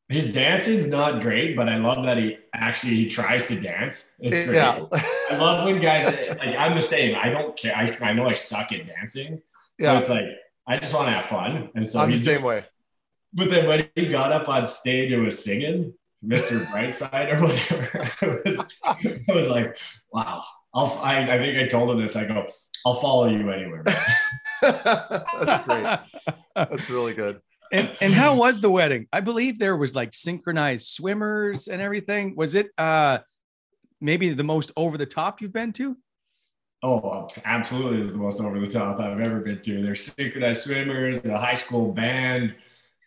His 0.09 0.33
dancing's 0.33 0.89
not 0.89 1.23
great, 1.23 1.57
but 1.57 1.69
I 1.69 1.77
love 1.77 2.05
that 2.05 2.19
he 2.19 2.37
actually 2.55 2.95
he 2.95 3.09
tries 3.09 3.47
to 3.47 3.59
dance. 3.59 4.11
It's 4.19 4.47
great. 4.47 4.57
Yeah. 4.57 4.85
I 5.31 5.37
love 5.37 5.65
when 5.65 5.81
guys 5.81 6.05
like 6.39 6.55
I'm 6.57 6.75
the 6.75 6.83
same. 6.83 7.17
I 7.17 7.31
don't 7.31 7.57
care. 7.57 7.75
I, 7.75 7.89
I 8.11 8.13
know 8.13 8.29
I 8.29 8.35
suck 8.35 8.71
at 8.73 8.87
dancing. 8.87 9.41
Yeah. 9.79 9.99
It's 9.99 10.11
like 10.11 10.27
I 10.67 10.79
just 10.79 10.93
want 10.93 11.09
to 11.09 11.13
have 11.13 11.27
fun. 11.27 11.71
And 11.75 11.89
so 11.89 12.01
I'm 12.01 12.11
the 12.11 12.19
same 12.19 12.43
way. 12.43 12.65
But 13.33 13.51
then 13.51 13.67
when 13.67 13.89
he 13.95 14.09
got 14.09 14.31
up 14.31 14.49
on 14.49 14.65
stage 14.65 15.11
and 15.11 15.25
was 15.25 15.43
singing 15.43 15.95
Mr. 16.25 16.65
Brightside 16.67 17.33
or 17.33 17.43
whatever, 17.43 18.11
I 18.23 18.27
was, 18.27 19.25
I 19.29 19.33
was 19.33 19.49
like, 19.49 19.77
wow. 20.13 20.45
I'll, 20.73 20.99
I, 21.03 21.21
I 21.21 21.39
think 21.39 21.59
I 21.59 21.67
told 21.67 21.91
him 21.91 22.01
this. 22.01 22.17
I 22.17 22.27
go, 22.27 22.47
I'll 22.85 22.95
follow 22.95 23.29
you 23.29 23.51
anywhere. 23.51 23.85
man." 24.63 24.81
That's 24.83 25.65
great. 25.65 25.99
That's 26.57 26.91
really 26.91 27.15
good. 27.15 27.41
and, 27.73 27.91
and 28.01 28.13
how 28.13 28.35
was 28.35 28.61
the 28.61 28.71
wedding? 28.71 29.07
I 29.13 29.21
believe 29.21 29.59
there 29.59 29.77
was 29.77 29.95
like 29.95 30.13
synchronized 30.13 30.87
swimmers 30.89 31.69
and 31.69 31.81
everything. 31.81 32.37
Was 32.37 32.55
it 32.55 32.71
uh 32.79 33.19
maybe 34.01 34.31
the 34.31 34.45
most 34.45 34.71
over 34.77 34.99
the 34.99 35.07
top 35.07 35.41
you've 35.41 35.53
been 35.53 35.73
to? 35.75 35.97
Oh, 36.83 37.31
absolutely 37.47 38.01
is 38.01 38.13
the 38.13 38.19
most 38.19 38.41
over 38.41 38.61
the 38.61 38.67
top 38.67 39.01
I've 39.01 39.19
ever 39.19 39.41
been 39.41 39.63
to. 39.63 39.83
There's 39.83 40.13
synchronized 40.15 40.63
swimmers, 40.65 41.25
a 41.25 41.39
high 41.39 41.55
school 41.55 41.93
band, 41.93 42.55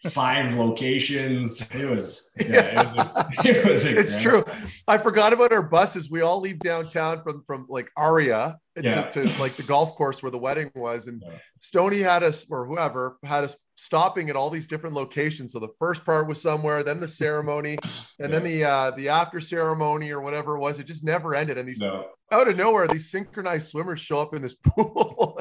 five 0.06 0.56
locations. 0.56 1.62
It 1.74 1.90
was, 1.90 2.32
yeah, 2.40 2.82
it 2.82 2.96
was, 2.96 3.26
it 3.46 3.66
was 3.66 3.86
it's 3.86 4.22
true. 4.22 4.44
I 4.88 4.98
forgot 4.98 5.34
about 5.34 5.52
our 5.52 5.64
buses. 5.68 6.10
We 6.10 6.22
all 6.22 6.40
leave 6.40 6.60
downtown 6.60 7.24
from 7.24 7.44
from 7.46 7.66
like 7.70 7.90
Aria 7.98 8.58
Yeah. 8.80 9.04
to, 9.10 9.30
to 9.30 9.40
like 9.42 9.54
the 9.54 9.64
golf 9.64 9.96
course 9.96 10.22
where 10.22 10.32
the 10.32 10.38
wedding 10.38 10.72
was, 10.76 11.08
and 11.08 11.22
Yeah. 11.26 11.38
Stony 11.60 12.00
had 12.00 12.24
us 12.24 12.46
or 12.50 12.66
whoever 12.66 13.18
had 13.24 13.44
us 13.44 13.56
stopping 13.78 14.30
at 14.30 14.36
all 14.36 14.50
these 14.50 14.68
different 14.68 14.96
locations. 14.96 15.54
So 15.54 15.60
the 15.60 15.70
first 15.80 16.04
part 16.04 16.28
was 16.28 16.42
somewhere, 16.42 16.84
then 16.84 17.00
the 17.00 17.08
ceremony, 17.08 17.78
and 18.20 18.34
then 18.34 18.44
the 18.44 18.64
uh 18.66 18.92
the 18.92 19.10
after 19.10 19.40
ceremony 19.40 20.12
or 20.12 20.22
whatever 20.22 20.58
it 20.58 20.60
was. 20.60 20.80
It 20.80 20.88
just 20.88 21.04
never 21.04 21.36
ended. 21.36 21.58
And 21.58 21.70
these 21.70 21.80
No. 21.82 22.08
out 22.32 22.48
of 22.48 22.58
nowhere, 22.58 22.88
these 22.88 23.10
synchronized 23.10 23.70
swimmers 23.70 24.00
show 24.02 24.20
up 24.20 24.34
in 24.34 24.42
this 24.42 24.56
pool. 24.66 25.40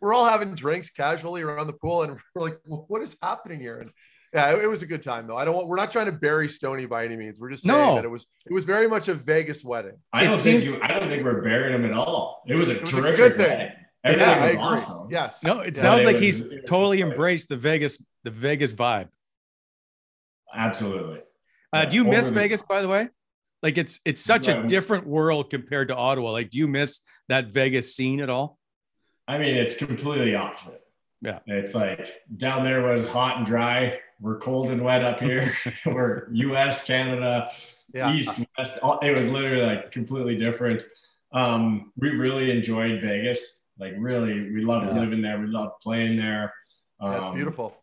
we're 0.00 0.14
all 0.14 0.26
having 0.28 0.54
drinks 0.54 0.90
casually 0.90 1.42
around 1.42 1.66
the 1.66 1.72
pool, 1.74 2.02
and 2.02 2.16
we're 2.34 2.42
like, 2.42 2.58
"What 2.64 3.02
is 3.02 3.16
happening 3.22 3.60
here?" 3.60 3.78
And 3.78 3.90
yeah, 4.32 4.52
it, 4.52 4.62
it 4.62 4.66
was 4.66 4.80
a 4.82 4.86
good 4.86 5.02
time 5.02 5.26
though. 5.26 5.36
I 5.36 5.44
don't 5.44 5.54
want. 5.54 5.68
We're 5.68 5.76
not 5.76 5.90
trying 5.90 6.06
to 6.06 6.12
bury 6.12 6.48
Stony 6.48 6.86
by 6.86 7.04
any 7.04 7.16
means. 7.16 7.38
We're 7.40 7.50
just 7.50 7.64
saying 7.64 7.76
No. 7.78 7.96
that 7.96 8.04
it 8.04 8.10
was 8.10 8.28
it 8.46 8.52
was 8.52 8.64
very 8.64 8.88
much 8.88 9.08
a 9.08 9.14
Vegas 9.14 9.62
wedding. 9.64 9.96
I 10.12 10.24
don't 10.24 10.34
seems- 10.34 10.68
think 10.68 10.76
you, 10.78 10.82
I 10.82 10.88
don't 10.88 11.06
think 11.08 11.24
we're 11.24 11.42
burying 11.42 11.74
him 11.74 11.84
at 11.84 11.92
all. 11.92 12.42
It 12.46 12.56
was 12.58 12.68
a 12.70 12.76
It 12.76 12.80
was 12.82 12.92
a 12.94 12.96
terrific 13.00 13.16
good 13.16 13.36
thing. 13.36 13.48
wedding. 13.48 13.72
Everything 14.04 14.28
yeah, 14.28 14.42
I 14.44 14.46
agree. 14.48 14.60
awesome. 14.62 15.08
Yes. 15.10 15.44
No, 15.44 15.60
it 15.60 15.76
Yeah, 15.76 15.82
sounds 15.82 16.04
like 16.04 16.16
was- 16.16 16.24
he's 16.24 16.40
totally 16.66 16.98
great. 17.00 17.10
embraced 17.12 17.48
the 17.48 17.56
Vegas, 17.56 18.02
the 18.24 18.30
Vegas 18.30 18.72
vibe. 18.72 19.08
Absolutely. 20.54 21.18
Uh, 21.72 21.78
Yeah, 21.78 21.84
do 21.86 21.96
you 21.96 22.04
miss 22.04 22.26
over 22.26 22.34
the- 22.34 22.40
Vegas, 22.40 22.62
by 22.62 22.82
the 22.82 22.88
way? 22.88 23.08
Like 23.62 23.78
it's 23.78 24.00
it's 24.04 24.20
such 24.20 24.48
a 24.48 24.64
different 24.64 25.06
world 25.06 25.48
compared 25.50 25.88
to 25.88 25.96
Ottawa. 25.96 26.32
Like, 26.32 26.50
do 26.50 26.58
you 26.58 26.66
miss 26.66 27.00
that 27.28 27.46
Vegas 27.46 27.94
scene 27.94 28.20
at 28.20 28.28
all? 28.28 28.58
I 29.28 29.38
mean, 29.38 29.54
it's 29.54 29.76
completely 29.76 30.34
opposite. 30.34 30.80
Yeah. 31.20 31.38
It's 31.46 31.72
like 31.72 32.12
down 32.36 32.64
there 32.64 32.82
was 32.82 33.06
hot 33.06 33.36
and 33.36 33.46
dry. 33.46 34.00
We're 34.20 34.38
cold 34.40 34.70
and 34.72 34.82
wet 34.82 35.04
up 35.04 35.20
here. 35.20 35.56
We're 35.86 36.28
US, 36.32 36.84
Canada, 36.84 37.50
Yeah. 37.94 38.12
East, 38.12 38.44
West. 38.58 38.80
all- 38.82 38.98
It 38.98 39.16
was 39.16 39.30
literally 39.30 39.62
like 39.64 39.92
completely 39.92 40.36
different. 40.36 40.82
Um, 41.32 41.92
we 41.96 42.10
really 42.10 42.50
enjoyed 42.50 43.00
Vegas. 43.00 43.61
Like 43.78 43.94
really, 43.98 44.50
we 44.52 44.64
loved 44.64 44.86
Yeah. 44.86 45.00
living 45.00 45.22
there. 45.22 45.38
We 45.40 45.46
loved 45.46 45.80
playing 45.82 46.16
there. 46.16 46.52
That's 47.00 47.28
Um, 47.28 47.34
beautiful. 47.34 47.76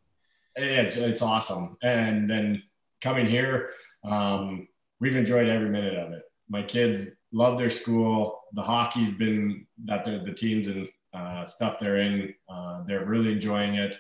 It's 0.56 0.96
it's 0.98 1.22
awesome. 1.22 1.78
And 1.82 2.30
then 2.30 2.64
coming 3.02 3.26
here, 3.28 3.72
um, 4.04 4.68
we've 5.00 5.16
enjoyed 5.16 5.48
every 5.48 5.70
minute 5.70 5.96
of 5.96 6.14
it. 6.14 6.24
My 6.50 6.64
kids 6.64 7.08
love 7.32 7.58
their 7.58 7.70
school. 7.70 8.42
The 8.54 8.62
hockey's 8.62 9.12
been 9.12 9.68
that 9.86 10.04
the, 10.06 10.20
the 10.26 10.34
teams 10.34 10.68
and 10.68 10.88
uh, 11.14 11.46
stuff 11.46 11.80
they're 11.80 11.98
in, 11.98 12.34
uh, 12.50 12.84
they're 12.86 13.06
really 13.06 13.32
enjoying 13.32 13.76
it. 13.76 14.00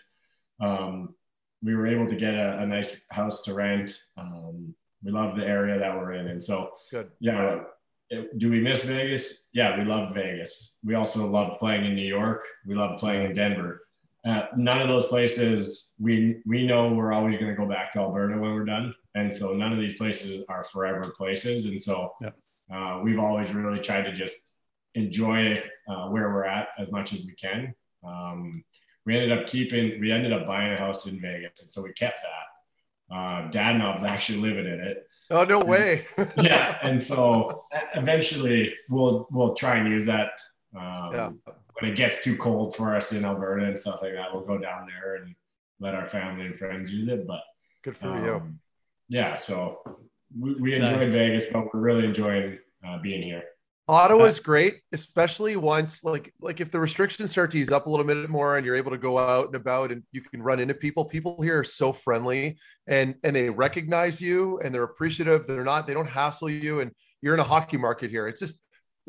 Um, 0.59 1.15
we 1.61 1.75
were 1.75 1.87
able 1.87 2.07
to 2.07 2.15
get 2.15 2.33
a, 2.33 2.59
a 2.59 2.65
nice 2.67 3.01
house 3.11 3.43
to 3.43 3.53
rent. 3.53 3.91
Um, 4.17 4.73
we 5.03 5.11
love 5.11 5.35
the 5.37 5.45
area 5.45 5.79
that 5.79 5.95
we're 5.95 6.13
in, 6.13 6.27
and 6.27 6.43
so 6.43 6.71
Good. 6.91 7.11
yeah. 7.19 7.63
It- 8.09 8.37
do 8.37 8.49
we 8.49 8.59
miss 8.59 8.83
Vegas? 8.83 9.49
Yeah, 9.53 9.77
we 9.77 9.85
loved 9.85 10.13
Vegas. 10.15 10.77
We 10.83 10.95
also 10.95 11.27
loved 11.29 11.59
playing 11.59 11.85
in 11.85 11.95
New 11.95 12.07
York. 12.07 12.43
We 12.65 12.75
loved 12.75 12.99
playing 12.99 13.25
in 13.25 13.33
Denver. 13.33 13.81
Uh, 14.25 14.47
none 14.57 14.81
of 14.81 14.89
those 14.89 15.05
places 15.05 15.93
we 15.97 16.41
we 16.45 16.67
know 16.67 16.93
we're 16.93 17.13
always 17.13 17.37
going 17.37 17.49
to 17.49 17.55
go 17.55 17.65
back 17.67 17.91
to 17.91 17.99
Alberta 17.99 18.37
when 18.37 18.53
we're 18.53 18.65
done, 18.65 18.93
and 19.15 19.33
so 19.33 19.53
none 19.53 19.71
of 19.71 19.79
these 19.79 19.95
places 19.95 20.43
are 20.49 20.63
forever 20.63 21.09
places. 21.17 21.65
And 21.65 21.81
so 21.81 22.13
Yep. 22.21 22.35
uh, 22.73 22.99
we've 23.03 23.19
always 23.19 23.53
really 23.53 23.79
tried 23.79 24.03
to 24.03 24.11
just 24.11 24.35
enjoy 24.95 25.63
uh, 25.87 26.09
where 26.09 26.33
we're 26.33 26.45
at 26.45 26.69
as 26.77 26.91
much 26.91 27.13
as 27.13 27.25
we 27.25 27.33
can. 27.33 27.73
Um, 28.03 28.63
we 29.05 29.15
ended 29.17 29.31
up 29.37 29.47
keeping, 29.47 29.99
we 30.01 30.11
ended 30.11 30.33
up 30.33 30.45
buying 30.45 30.73
a 30.73 30.77
house 30.77 31.05
in 31.05 31.21
Vegas, 31.21 31.61
and 31.61 31.71
so 31.71 31.81
we 31.81 31.93
kept 31.93 32.19
that. 32.21 33.15
Uh, 33.15 33.49
Dad 33.49 33.77
knobs 33.77 34.03
actually 34.03 34.39
living 34.39 34.65
in 34.65 34.79
it, 34.81 35.07
Oh 35.31 35.43
no 35.43 35.63
way. 35.63 36.05
yeah 36.41 36.77
and 36.81 37.01
so 37.01 37.65
eventually 37.95 38.73
we'll 38.89 39.27
we'll 39.31 39.53
try 39.53 39.77
and 39.77 39.87
use 39.89 40.05
that 40.05 40.31
um, 40.75 41.09
Yeah. 41.13 41.31
when 41.79 41.91
it 41.91 41.95
gets 41.95 42.23
too 42.23 42.35
cold 42.37 42.75
for 42.75 42.95
us 42.95 43.11
in 43.13 43.25
alberta 43.25 43.65
and 43.65 43.77
stuff 43.77 43.99
like 44.01 44.13
that 44.13 44.33
we'll 44.33 44.43
go 44.45 44.57
down 44.57 44.87
there 44.87 45.15
and 45.15 45.35
let 45.79 45.93
our 45.95 46.05
family 46.07 46.45
and 46.45 46.55
friends 46.55 46.91
use 46.91 47.07
it 47.07 47.25
but 47.27 47.41
Good 47.83 47.95
for 47.95 48.19
you. 48.25 48.35
um, 48.35 48.59
yeah 49.07 49.35
so 49.35 49.81
we, 50.37 50.53
we 50.55 50.75
enjoyed 50.75 50.99
Nice. 50.99 51.11
vegas 51.11 51.45
but 51.51 51.73
we're 51.73 51.79
really 51.79 52.05
enjoying 52.05 52.57
uh, 52.85 52.97
being 53.01 53.21
here 53.21 53.43
Ottawa's 53.89 54.39
great, 54.39 54.81
especially 54.91 55.55
once 55.55 56.03
like 56.03 56.31
like 56.39 56.61
if 56.61 56.69
the 56.69 56.79
restrictions 56.79 57.31
start 57.31 57.49
to 57.51 57.57
ease 57.57 57.71
up 57.71 57.87
a 57.87 57.89
little 57.89 58.05
bit 58.05 58.29
more 58.29 58.55
and 58.57 58.65
you're 58.65 58.75
able 58.75 58.91
to 58.91 58.99
go 58.99 59.17
out 59.17 59.47
and 59.47 59.55
about 59.55 59.91
and 59.91 60.03
you 60.11 60.21
can 60.21 60.43
run 60.43 60.59
into 60.59 60.75
people. 60.75 61.05
People 61.05 61.41
here 61.41 61.59
are 61.59 61.63
so 61.63 61.91
friendly 61.91 62.59
and 62.87 63.15
and 63.23 63.35
they 63.35 63.49
recognize 63.49 64.21
you 64.21 64.59
and 64.59 64.73
they're 64.73 64.83
appreciative. 64.83 65.47
They're 65.47 65.63
not 65.63 65.87
they 65.87 65.95
don't 65.95 66.07
hassle 66.07 66.51
you 66.51 66.81
and 66.81 66.91
you're 67.23 67.33
in 67.33 67.39
a 67.39 67.43
hockey 67.43 67.77
market 67.77 68.11
here. 68.11 68.27
It's 68.27 68.39
just 68.39 68.61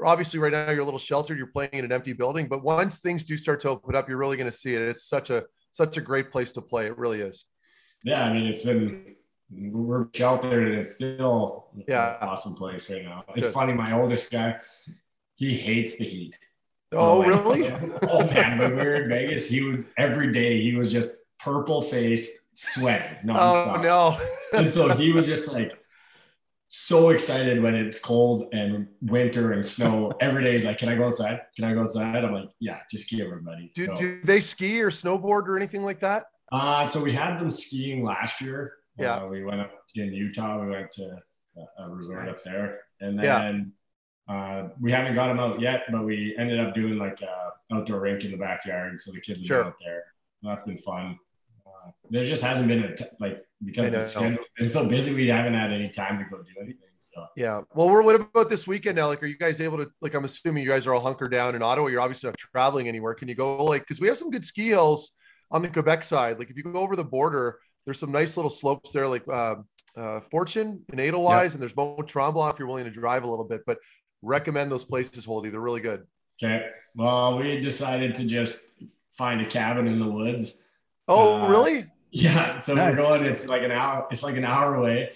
obviously 0.02 0.40
right 0.40 0.50
now 0.50 0.70
you're 0.70 0.80
a 0.80 0.84
little 0.84 0.98
sheltered. 0.98 1.36
You're 1.36 1.48
playing 1.48 1.74
in 1.74 1.84
an 1.84 1.92
empty 1.92 2.14
building, 2.14 2.48
but 2.48 2.64
once 2.64 3.00
things 3.00 3.26
do 3.26 3.36
start 3.36 3.60
to 3.60 3.68
open 3.68 3.94
up, 3.94 4.08
you're 4.08 4.16
really 4.16 4.38
going 4.38 4.50
to 4.50 4.56
see 4.56 4.74
it. 4.74 4.80
It's 4.80 5.04
such 5.04 5.28
a 5.28 5.44
such 5.72 5.98
a 5.98 6.00
great 6.00 6.30
place 6.32 6.52
to 6.52 6.62
play. 6.62 6.86
It 6.86 6.96
really 6.96 7.20
is. 7.20 7.44
yeah 8.02 8.24
i 8.24 8.32
mean 8.32 8.46
it's 8.46 8.62
been 8.62 9.14
we're 9.52 10.06
sheltered 10.14 10.68
and 10.68 10.78
it's 10.78 10.94
still 10.94 11.66
Yeah. 11.88 12.16
an 12.22 12.28
awesome 12.28 12.54
place 12.54 12.88
right 12.90 13.04
now 13.04 13.24
it's 13.34 13.48
Good. 13.48 13.54
funny 13.54 13.72
my 13.72 13.92
oldest 13.92 14.30
guy 14.30 14.56
he 15.34 15.54
hates 15.54 15.96
the 15.98 16.04
heat 16.06 16.38
Oh, 16.92 17.18
like, 17.20 17.28
really? 17.28 17.68
oh 18.08 18.26
man, 18.32 18.58
when 18.58 18.72
we 18.72 18.76
were 18.82 18.94
in 18.94 19.08
Vegas, 19.08 19.46
he 19.46 19.62
would 19.62 19.86
every 19.96 20.32
day 20.32 20.60
he 20.60 20.74
was 20.74 20.90
just 20.90 21.18
purple 21.38 21.82
face, 21.82 22.46
sweating. 22.52 23.30
Oh 23.30 23.80
no. 23.80 24.18
And 24.58 24.72
so 24.74 24.88
he 24.96 25.12
was 25.12 25.24
just 25.24 25.52
like 25.52 25.72
so 26.66 27.10
excited 27.10 27.62
when 27.62 27.76
it's 27.76 28.00
cold 28.00 28.52
and 28.52 28.88
winter 29.02 29.52
and 29.52 29.64
snow. 29.64 30.12
Every 30.20 30.42
day 30.42 30.50
he's 30.52 30.64
like, 30.64 30.78
Can 30.78 30.88
I 30.88 30.96
go 30.96 31.06
outside? 31.06 31.42
Can 31.54 31.64
I 31.64 31.74
go 31.74 31.82
outside? 31.82 32.24
I'm 32.24 32.32
like, 32.32 32.50
Yeah, 32.58 32.80
just 32.90 33.08
give 33.08 33.20
everybody. 33.20 33.70
do, 33.72 33.86
So, 33.86 33.94
do 33.94 34.20
they 34.22 34.40
ski 34.40 34.82
or 34.82 34.90
snowboard 34.90 35.46
or 35.46 35.56
anything 35.56 35.84
like 35.84 36.00
that? 36.00 36.24
uh, 36.50 36.88
so 36.88 37.00
we 37.00 37.12
had 37.12 37.38
them 37.38 37.52
skiing 37.52 38.02
last 38.02 38.40
year. 38.40 38.72
Yeah. 38.98 39.16
Uh, 39.16 39.26
we 39.26 39.44
went 39.44 39.60
up 39.60 39.72
in 39.94 40.12
Utah. 40.12 40.60
We 40.62 40.70
went 40.70 40.92
to 40.92 41.16
a, 41.56 41.82
a 41.84 41.90
resort 41.90 42.28
up 42.28 42.42
there. 42.42 42.80
And 43.00 43.20
Yeah. 43.22 43.38
then 43.40 43.72
uh, 44.28 44.68
we 44.80 44.92
haven't 44.92 45.14
got 45.14 45.28
them 45.28 45.40
out 45.40 45.60
yet, 45.60 45.82
but 45.90 46.04
we 46.04 46.34
ended 46.38 46.60
up 46.60 46.74
doing 46.74 46.98
like 46.98 47.20
a 47.22 47.52
outdoor 47.74 48.00
rink 48.00 48.24
in 48.24 48.30
the 48.30 48.36
backyard. 48.36 49.00
So 49.00 49.12
the 49.12 49.20
kids 49.20 49.40
have 49.40 49.46
Sure. 49.46 49.58
been 49.64 49.66
out 49.68 49.78
there. 49.84 50.04
That's 50.42 50.62
been 50.62 50.78
fun. 50.78 51.18
Uh, 51.66 51.90
there 52.10 52.24
just 52.24 52.42
hasn't 52.42 52.68
been 52.68 52.82
a 52.84 52.96
t- 52.96 53.04
like 53.18 53.44
because 53.64 53.86
I 53.86 53.90
know. 53.90 53.98
the 53.98 54.04
schedule's 54.04 54.46
been 54.56 54.68
so 54.68 54.88
busy, 54.88 55.14
we 55.14 55.28
haven't 55.28 55.54
had 55.54 55.72
any 55.72 55.88
time 55.90 56.18
to 56.18 56.24
go 56.30 56.42
do 56.42 56.50
anything. 56.60 56.88
So 56.98 57.26
Yeah. 57.36 57.62
Well, 57.74 57.88
we're, 57.90 58.02
what 58.02 58.14
about 58.14 58.48
this 58.50 58.66
weekend 58.66 58.96
now? 58.96 59.06
Like, 59.06 59.22
are 59.22 59.26
you 59.26 59.36
guys 59.38 59.60
able 59.60 59.78
to, 59.78 59.90
like, 60.02 60.14
I'm 60.14 60.24
assuming 60.24 60.62
you 60.62 60.68
guys 60.68 60.86
are 60.86 60.94
all 60.94 61.00
hunkered 61.00 61.30
down 61.30 61.54
in 61.54 61.62
Ottawa. 61.62 61.88
You're 61.88 62.00
obviously 62.02 62.28
not 62.28 62.36
traveling 62.38 62.88
anywhere. 62.88 63.14
Can 63.14 63.28
you 63.28 63.34
go, 63.34 63.64
like, 63.64 63.82
because 63.82 64.00
we 64.00 64.08
have 64.08 64.16
some 64.18 64.30
good 64.30 64.44
ski 64.44 64.68
hills 64.68 65.12
on 65.50 65.62
the 65.62 65.68
Quebec 65.68 66.04
side. 66.04 66.38
Like, 66.38 66.50
if 66.50 66.56
you 66.58 66.62
go 66.62 66.78
over 66.78 66.96
the 66.96 67.04
border, 67.04 67.58
there's 67.84 67.98
some 67.98 68.12
nice 68.12 68.36
little 68.36 68.50
slopes 68.50 68.92
there, 68.92 69.08
like 69.08 69.22
uh, 69.28 69.56
uh, 69.96 70.20
Fortune 70.30 70.82
and 70.90 71.00
Edelweiss, 71.00 71.54
and 71.54 71.62
there's 71.62 71.74
Mont 71.76 72.06
Tremblant 72.06 72.52
if 72.54 72.58
you're 72.58 72.68
willing 72.68 72.84
to 72.84 72.90
drive 72.90 73.24
a 73.24 73.28
little 73.28 73.44
bit. 73.44 73.62
But 73.66 73.78
recommend 74.22 74.70
those 74.70 74.84
places, 74.84 75.24
Holdy. 75.24 75.48
They're 75.50 75.60
really 75.60 75.80
good. 75.80 76.06
okay. 76.42 76.66
Well, 76.94 77.38
we 77.38 77.60
decided 77.60 78.14
to 78.16 78.24
just 78.24 78.74
find 79.12 79.40
a 79.40 79.46
cabin 79.46 79.86
in 79.86 79.98
the 80.00 80.06
woods. 80.10 80.62
Oh, 81.08 81.42
Uh, 81.42 81.48
really? 81.50 81.86
Yeah, 82.12 82.58
so 82.58 82.74
Nice. 82.74 82.90
we're 82.90 82.96
going. 82.96 83.24
It's 83.24 83.46
like 83.46 83.62
an 83.62 83.70
hour. 83.70 84.06
It's 84.10 84.22
like 84.24 84.36
an 84.36 84.44
hour 84.44 84.74
away, 84.74 85.10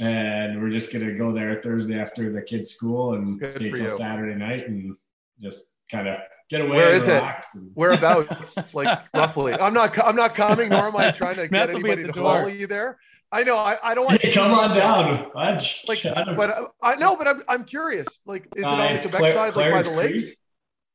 and 0.00 0.60
we're 0.60 0.70
just 0.70 0.92
gonna 0.92 1.14
go 1.14 1.30
there 1.32 1.54
Thursday 1.62 1.98
after 1.98 2.32
the 2.32 2.42
kids' 2.42 2.70
school 2.70 3.14
and 3.14 3.38
Good 3.38 3.50
stay 3.50 3.70
till 3.70 3.78
you. 3.84 3.88
Saturday 3.90 4.34
night 4.34 4.66
and 4.68 4.96
just 5.40 5.76
kind 5.90 6.08
of 6.08 6.16
get 6.50 6.60
away. 6.60 6.76
Where 6.76 6.92
and 6.92 7.02
it? 7.02 7.08
and- 7.54 7.70
Whereabouts? 7.74 8.58
like 8.74 9.00
roughly. 9.14 9.54
I'm 9.54 9.72
not. 9.74 9.98
I'm 10.04 10.16
not 10.16 10.34
coming. 10.34 10.68
Nor 10.70 10.88
am 10.88 10.96
I 10.96 11.10
trying 11.10 11.36
to 11.36 11.48
get 11.48 11.72
will 11.72 11.80
be 11.82 11.90
at 11.90 11.98
anybody 11.98 12.02
to 12.06 12.12
door. 12.12 12.38
follow 12.38 12.48
you 12.48 12.66
there. 12.66 12.98
I 13.32 13.44
know. 13.44 13.56
I, 13.56 13.76
I 13.82 13.94
don't 13.94 14.06
want. 14.06 14.20
Hey, 14.20 14.32
come 14.32 14.52
on 14.52 14.74
down. 14.76 15.30
I'd 15.36 15.62
Like, 15.86 15.98
shut 15.98 16.16
up. 16.16 16.36
but 16.36 16.50
uh, 16.50 16.66
I 16.82 16.96
know. 16.96 17.16
But 17.16 17.28
I'm. 17.28 17.42
I'm 17.48 17.64
curious. 17.64 18.20
Like, 18.26 18.48
is 18.56 18.62
it 18.62 18.66
Uh, 18.66 18.70
on 18.70 18.78
the 18.78 18.92
it's 18.94 19.06
Quebec 19.06 19.20
Cla- 19.20 19.52
side, 19.52 19.56
like 19.56 19.72
by 19.72 19.82
Clarence 19.82 19.88
the 19.88 19.94
Creek. 19.94 20.12
lakes? 20.12 20.36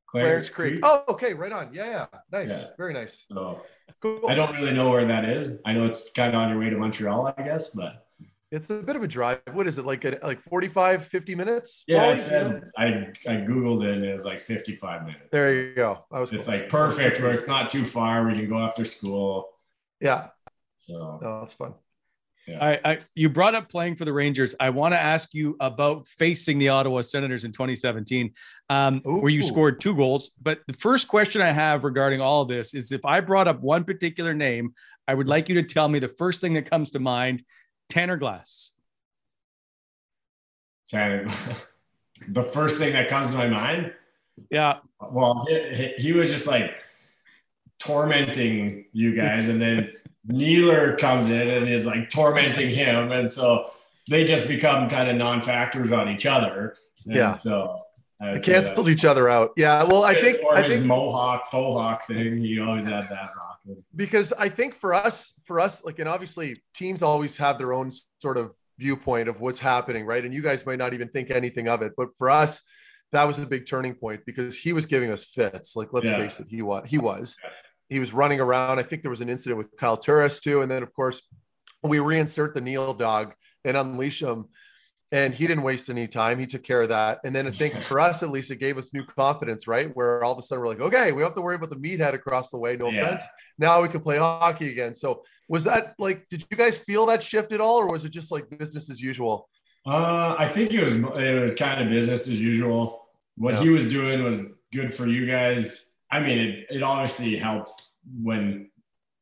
Clarence 0.07 0.49
Creek. 0.49 0.79
Oh, 0.83 1.03
okay. 1.09 1.33
Right 1.33 1.51
on. 1.51 1.69
Yeah. 1.73 1.85
Yeah. 1.85 2.19
Nice. 2.31 2.49
Yeah. 2.49 2.67
Very 2.77 2.93
nice. 2.93 3.25
So 3.31 3.61
Cool. 4.01 4.21
I 4.27 4.35
don't 4.35 4.53
really 4.55 4.71
know 4.73 4.89
where 4.89 5.05
that 5.05 5.25
is. 5.25 5.57
I 5.65 5.73
know 5.73 5.85
it's 5.85 6.11
kind 6.11 6.29
of 6.35 6.41
on 6.41 6.49
your 6.49 6.59
way 6.59 6.69
to 6.69 6.77
Montreal, 6.77 7.33
I 7.37 7.41
guess, 7.41 7.69
but 7.69 8.04
It's 8.51 8.69
a 8.69 8.75
bit 8.81 8.95
of 8.95 9.03
a 9.03 9.07
drive. 9.07 9.41
What 9.53 9.67
is 9.67 9.77
it 9.77 9.85
like? 9.85 10.05
A, 10.05 10.19
like 10.21 10.41
45, 10.41 11.05
50 11.05 11.35
minutes? 11.35 11.83
yeah, 11.87 12.03
Wally? 12.03 12.17
it 12.17 12.21
said 12.21 12.71
I 12.77 12.85
I 13.27 13.35
googled 13.37 13.83
it 13.83 13.95
and 13.95 14.05
it 14.05 14.13
was 14.13 14.23
like 14.25 14.39
55 14.39 15.01
minutes. 15.01 15.25
There 15.31 15.53
you 15.53 15.75
go. 15.75 16.05
I 16.11 16.19
was. 16.19 16.31
It's 16.31 16.45
close. 16.45 16.61
like 16.61 16.69
perfect 16.69 17.21
where 17.21 17.33
it's 17.33 17.47
not 17.47 17.69
too 17.69 17.85
far. 17.85 18.25
We 18.25 18.33
can 18.33 18.47
go 18.47 18.59
after 18.59 18.85
school. 18.85 19.49
Yeah. 19.99 20.27
So 20.79 21.19
No, 21.21 21.39
that's 21.39 21.53
fun. 21.53 21.73
I, 22.47 22.79
I 22.85 22.99
you 23.15 23.29
brought 23.29 23.55
up 23.55 23.69
playing 23.69 23.95
for 23.95 24.05
the 24.05 24.13
Rangers. 24.13 24.55
I 24.59 24.69
want 24.69 24.93
to 24.93 24.99
ask 24.99 25.33
you 25.33 25.57
about 25.59 26.05
facing 26.05 26.59
the 26.59 26.69
Ottawa 26.69 27.01
Senators 27.01 27.43
in 27.43 27.51
2017, 27.51 28.31
um, 28.69 28.95
where 29.03 29.31
you 29.31 29.41
scored 29.41 29.81
two 29.81 29.95
goals. 29.95 30.31
But 30.41 30.59
the 30.67 30.73
first 30.73 31.07
question 31.07 31.41
I 31.41 31.51
have 31.51 31.83
regarding 31.83 32.21
all 32.21 32.43
of 32.43 32.47
this 32.47 32.73
is 32.73 32.91
if 32.91 33.03
I 33.05 33.19
brought 33.21 33.47
up 33.47 33.61
one 33.61 33.83
particular 33.83 34.33
name, 34.33 34.73
I 35.07 35.13
would 35.13 35.27
like 35.27 35.49
you 35.49 35.55
to 35.55 35.63
tell 35.63 35.87
me 35.87 35.99
the 35.99 36.07
first 36.07 36.41
thing 36.41 36.53
that 36.53 36.69
comes 36.69 36.91
to 36.91 36.99
mind. 36.99 37.43
Tanner 37.89 38.17
Glass. 38.17 38.71
Shannon, 40.89 41.27
the 42.29 42.43
first 42.43 42.77
thing 42.77 42.93
that 42.93 43.07
comes 43.07 43.31
to 43.31 43.38
my 43.38 43.47
mind, 43.47 43.93
Yeah, 44.51 44.77
well, 45.11 45.45
he, 45.47 45.59
he- 45.75 45.93
he 46.03 46.11
was 46.13 46.29
just 46.29 46.47
like 46.47 46.77
tormenting 47.79 48.86
you 48.93 49.15
guys, 49.15 49.47
and 49.47 49.61
then 49.61 49.91
Neeler 50.27 50.95
comes 50.97 51.27
in 51.27 51.41
and 51.47 51.67
is 51.69 51.86
like 51.86 52.09
tormenting 52.09 52.69
him, 52.69 53.11
and 53.11 53.29
so 53.29 53.69
they 54.09 54.23
just 54.23 54.47
become 54.47 54.89
kind 54.89 55.09
of 55.09 55.15
non-factors 55.17 55.91
on 55.91 56.09
each 56.09 56.25
other. 56.25 56.77
And 57.05 57.15
Yeah. 57.15 57.33
So 57.33 57.81
uh, 58.21 58.25
They 58.25 58.31
would 58.33 58.43
canceled 58.43 58.89
each 58.89 59.05
other 59.05 59.29
out. 59.29 59.51
Yeah. 59.57 59.83
Well, 59.83 60.03
I 60.03 60.13
think 60.15 60.43
or 60.43 60.55
I 60.55 60.63
his 60.63 60.75
think 60.75 60.86
Mohawk 60.86 61.47
faux 61.47 61.79
hawk 61.79 62.07
thing. 62.07 62.38
He 62.38 62.59
always 62.59 62.83
had 62.83 63.09
that 63.09 63.31
rocking. 63.36 63.44
Because 63.95 64.34
I 64.34 64.49
think 64.49 64.76
for 64.76 64.93
us, 64.93 65.34
for 65.45 65.59
us, 65.59 65.84
like, 65.84 65.99
and 65.99 66.09
obviously 66.09 66.55
teams 66.74 67.01
always 67.01 67.38
have 67.38 67.57
their 67.57 67.74
own 67.74 67.91
sort 68.22 68.38
of 68.38 68.53
viewpoint 68.78 69.30
of 69.30 69.39
what's 69.41 69.59
happening, 69.59 70.05
right? 70.05 70.24
And 70.24 70.34
you 70.34 70.41
guys 70.41 70.66
might 70.66 70.78
not 70.78 70.93
even 70.93 71.07
think 71.09 71.32
anything 71.32 71.68
of 71.68 71.82
it, 71.82 71.93
but 71.97 72.09
for 72.18 72.30
us, 72.30 72.61
that 73.11 73.26
was 73.26 73.39
a 73.39 73.45
big 73.45 73.66
turning 73.68 73.95
point 73.95 74.22
because 74.26 74.57
he 74.57 74.74
was 74.74 74.86
giving 74.86 75.09
us 75.11 75.26
fits. 75.26 75.76
Like, 75.76 75.89
let's 75.93 76.09
Yeah. 76.09 76.18
face 76.18 76.39
it, 76.39 76.47
he 76.49 76.61
was. 76.61 76.89
He 76.89 76.97
was. 76.97 77.38
He 77.89 77.99
was 77.99 78.13
running 78.13 78.39
around. 78.39 78.80
I 78.80 78.84
think 78.84 79.03
there 79.03 79.11
was 79.11 79.22
an 79.22 79.30
incident 79.30 79.57
with 79.57 79.76
Kyle 79.78 79.97
Turris 79.97 80.39
too, 80.39 80.61
and 80.61 80.70
then 80.72 80.84
of 80.84 80.91
course 80.93 81.22
we 81.84 81.97
reinsert 81.97 82.53
the 82.53 82.61
Neil 82.61 82.93
dog 82.93 83.34
and 83.63 83.78
unleash 83.78 84.22
him. 84.22 84.45
And 85.11 85.33
he 85.33 85.45
didn't 85.47 85.63
waste 85.63 85.89
any 85.89 86.07
time. 86.07 86.39
He 86.39 86.47
took 86.47 86.63
care 86.63 86.81
of 86.81 86.89
that. 86.89 87.19
And 87.23 87.33
then 87.33 87.47
I 87.47 87.51
think 87.51 87.75
for 87.83 87.99
us, 87.99 88.23
at 88.23 88.31
least, 88.31 88.49
it 88.51 88.57
gave 88.57 88.77
us 88.77 88.93
new 88.93 89.05
confidence, 89.05 89.67
right? 89.67 89.95
Where 89.95 90.23
all 90.23 90.33
of 90.33 90.39
a 90.39 90.41
sudden 90.41 90.61
we're 90.63 90.67
like, 90.69 90.81
okay, 90.81 91.11
we 91.11 91.19
don't 91.21 91.29
have 91.29 91.35
to 91.35 91.41
worry 91.41 91.55
about 91.55 91.69
the 91.69 91.75
meathead 91.77 92.13
across 92.13 92.49
the 92.49 92.57
way. 92.57 92.75
No 92.75 92.89
Yeah. 92.89 93.01
offense. 93.03 93.23
Now 93.57 93.81
we 93.81 93.87
can 93.87 94.01
play 94.01 94.17
hockey 94.17 94.69
again. 94.69 94.95
So 94.95 95.23
was 95.47 95.63
that 95.65 95.93
like, 95.99 96.27
did 96.29 96.43
you 96.49 96.57
guys 96.57 96.77
feel 96.79 97.05
that 97.05 97.21
shift 97.21 97.51
at 97.53 97.61
all, 97.61 97.77
or 97.77 97.87
was 97.91 98.03
it 98.03 98.09
just 98.09 98.31
like 98.31 98.49
business 98.57 98.89
as 98.89 98.99
usual? 99.01 99.47
Uh, 99.85 100.35
I 100.39 100.47
think 100.51 100.73
it 100.73 100.83
was 100.83 100.95
it 100.95 101.39
was 101.39 101.53
kind 101.53 101.81
of 101.83 101.89
business 101.89 102.27
as 102.27 102.41
usual. 102.41 103.07
What 103.37 103.53
Yeah. 103.53 103.61
he 103.61 103.69
was 103.69 103.87
doing 103.87 104.23
was 104.23 104.41
good 104.73 104.91
for 104.93 105.07
you 105.07 105.27
guys. 105.27 105.93
I 106.11 106.19
mean, 106.19 106.39
it, 106.39 106.67
it 106.77 106.83
obviously 106.83 107.37
helps 107.37 107.91
when 108.23 108.71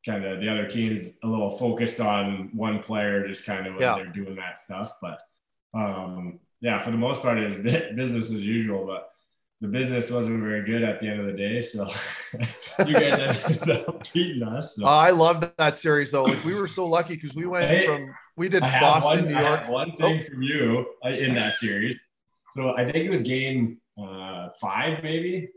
kind 0.06 0.24
of 0.24 0.40
the 0.40 0.50
other 0.50 0.66
team's 0.66 1.10
a 1.24 1.28
little 1.28 1.52
focused 1.58 2.00
on 2.00 2.50
one 2.54 2.80
player, 2.80 3.28
just 3.28 3.46
kind 3.46 3.68
of 3.68 3.74
when 3.74 3.82
Yeah. 3.82 3.96
they're 3.96 4.06
doing 4.08 4.36
that 4.38 4.58
stuff. 4.58 4.94
But 5.02 5.20
um, 5.74 6.40
yeah, 6.62 6.80
for 6.80 6.92
the 6.92 6.98
most 6.98 7.22
part, 7.22 7.38
it 7.38 7.46
was 7.46 7.56
business 7.96 8.32
as 8.32 8.44
usual. 8.44 8.86
But 8.86 9.10
the 9.62 9.68
business 9.68 10.10
wasn't 10.12 10.42
very 10.44 10.66
good 10.66 10.84
at 10.84 11.00
the 11.00 11.08
end 11.08 11.20
of 11.22 11.26
the 11.26 11.34
day, 11.34 11.62
so 11.62 11.88
you 12.86 12.94
guys 12.94 13.38
ended 13.46 13.70
up 13.88 14.04
beating 14.14 14.44
us. 14.44 14.76
So. 14.76 14.86
Uh, 14.86 14.90
I 14.90 15.12
loved 15.12 15.50
that 15.58 15.78
series 15.78 16.12
though. 16.12 16.24
Like 16.24 16.44
we 16.44 16.54
were 16.54 16.68
so 16.68 16.86
lucky 16.86 17.16
because 17.16 17.36
we 17.36 17.46
went 17.46 17.68
Hey, 17.70 17.86
from 17.86 18.14
we 18.36 18.50
did 18.50 18.62
Boston, 18.62 19.26
one, 19.26 19.28
New 19.34 19.40
York. 19.40 19.68
one 19.70 19.96
thing 19.98 20.22
from 20.24 20.42
you 20.42 20.86
uh, 21.06 21.10
in 21.10 21.34
that 21.36 21.56
series. 21.56 21.98
So 22.52 22.76
I 22.76 22.84
think 22.84 23.06
it 23.06 23.10
was 23.10 23.22
game 23.22 23.80
uh, 24.02 24.50
five, 24.62 25.02
maybe. 25.02 25.50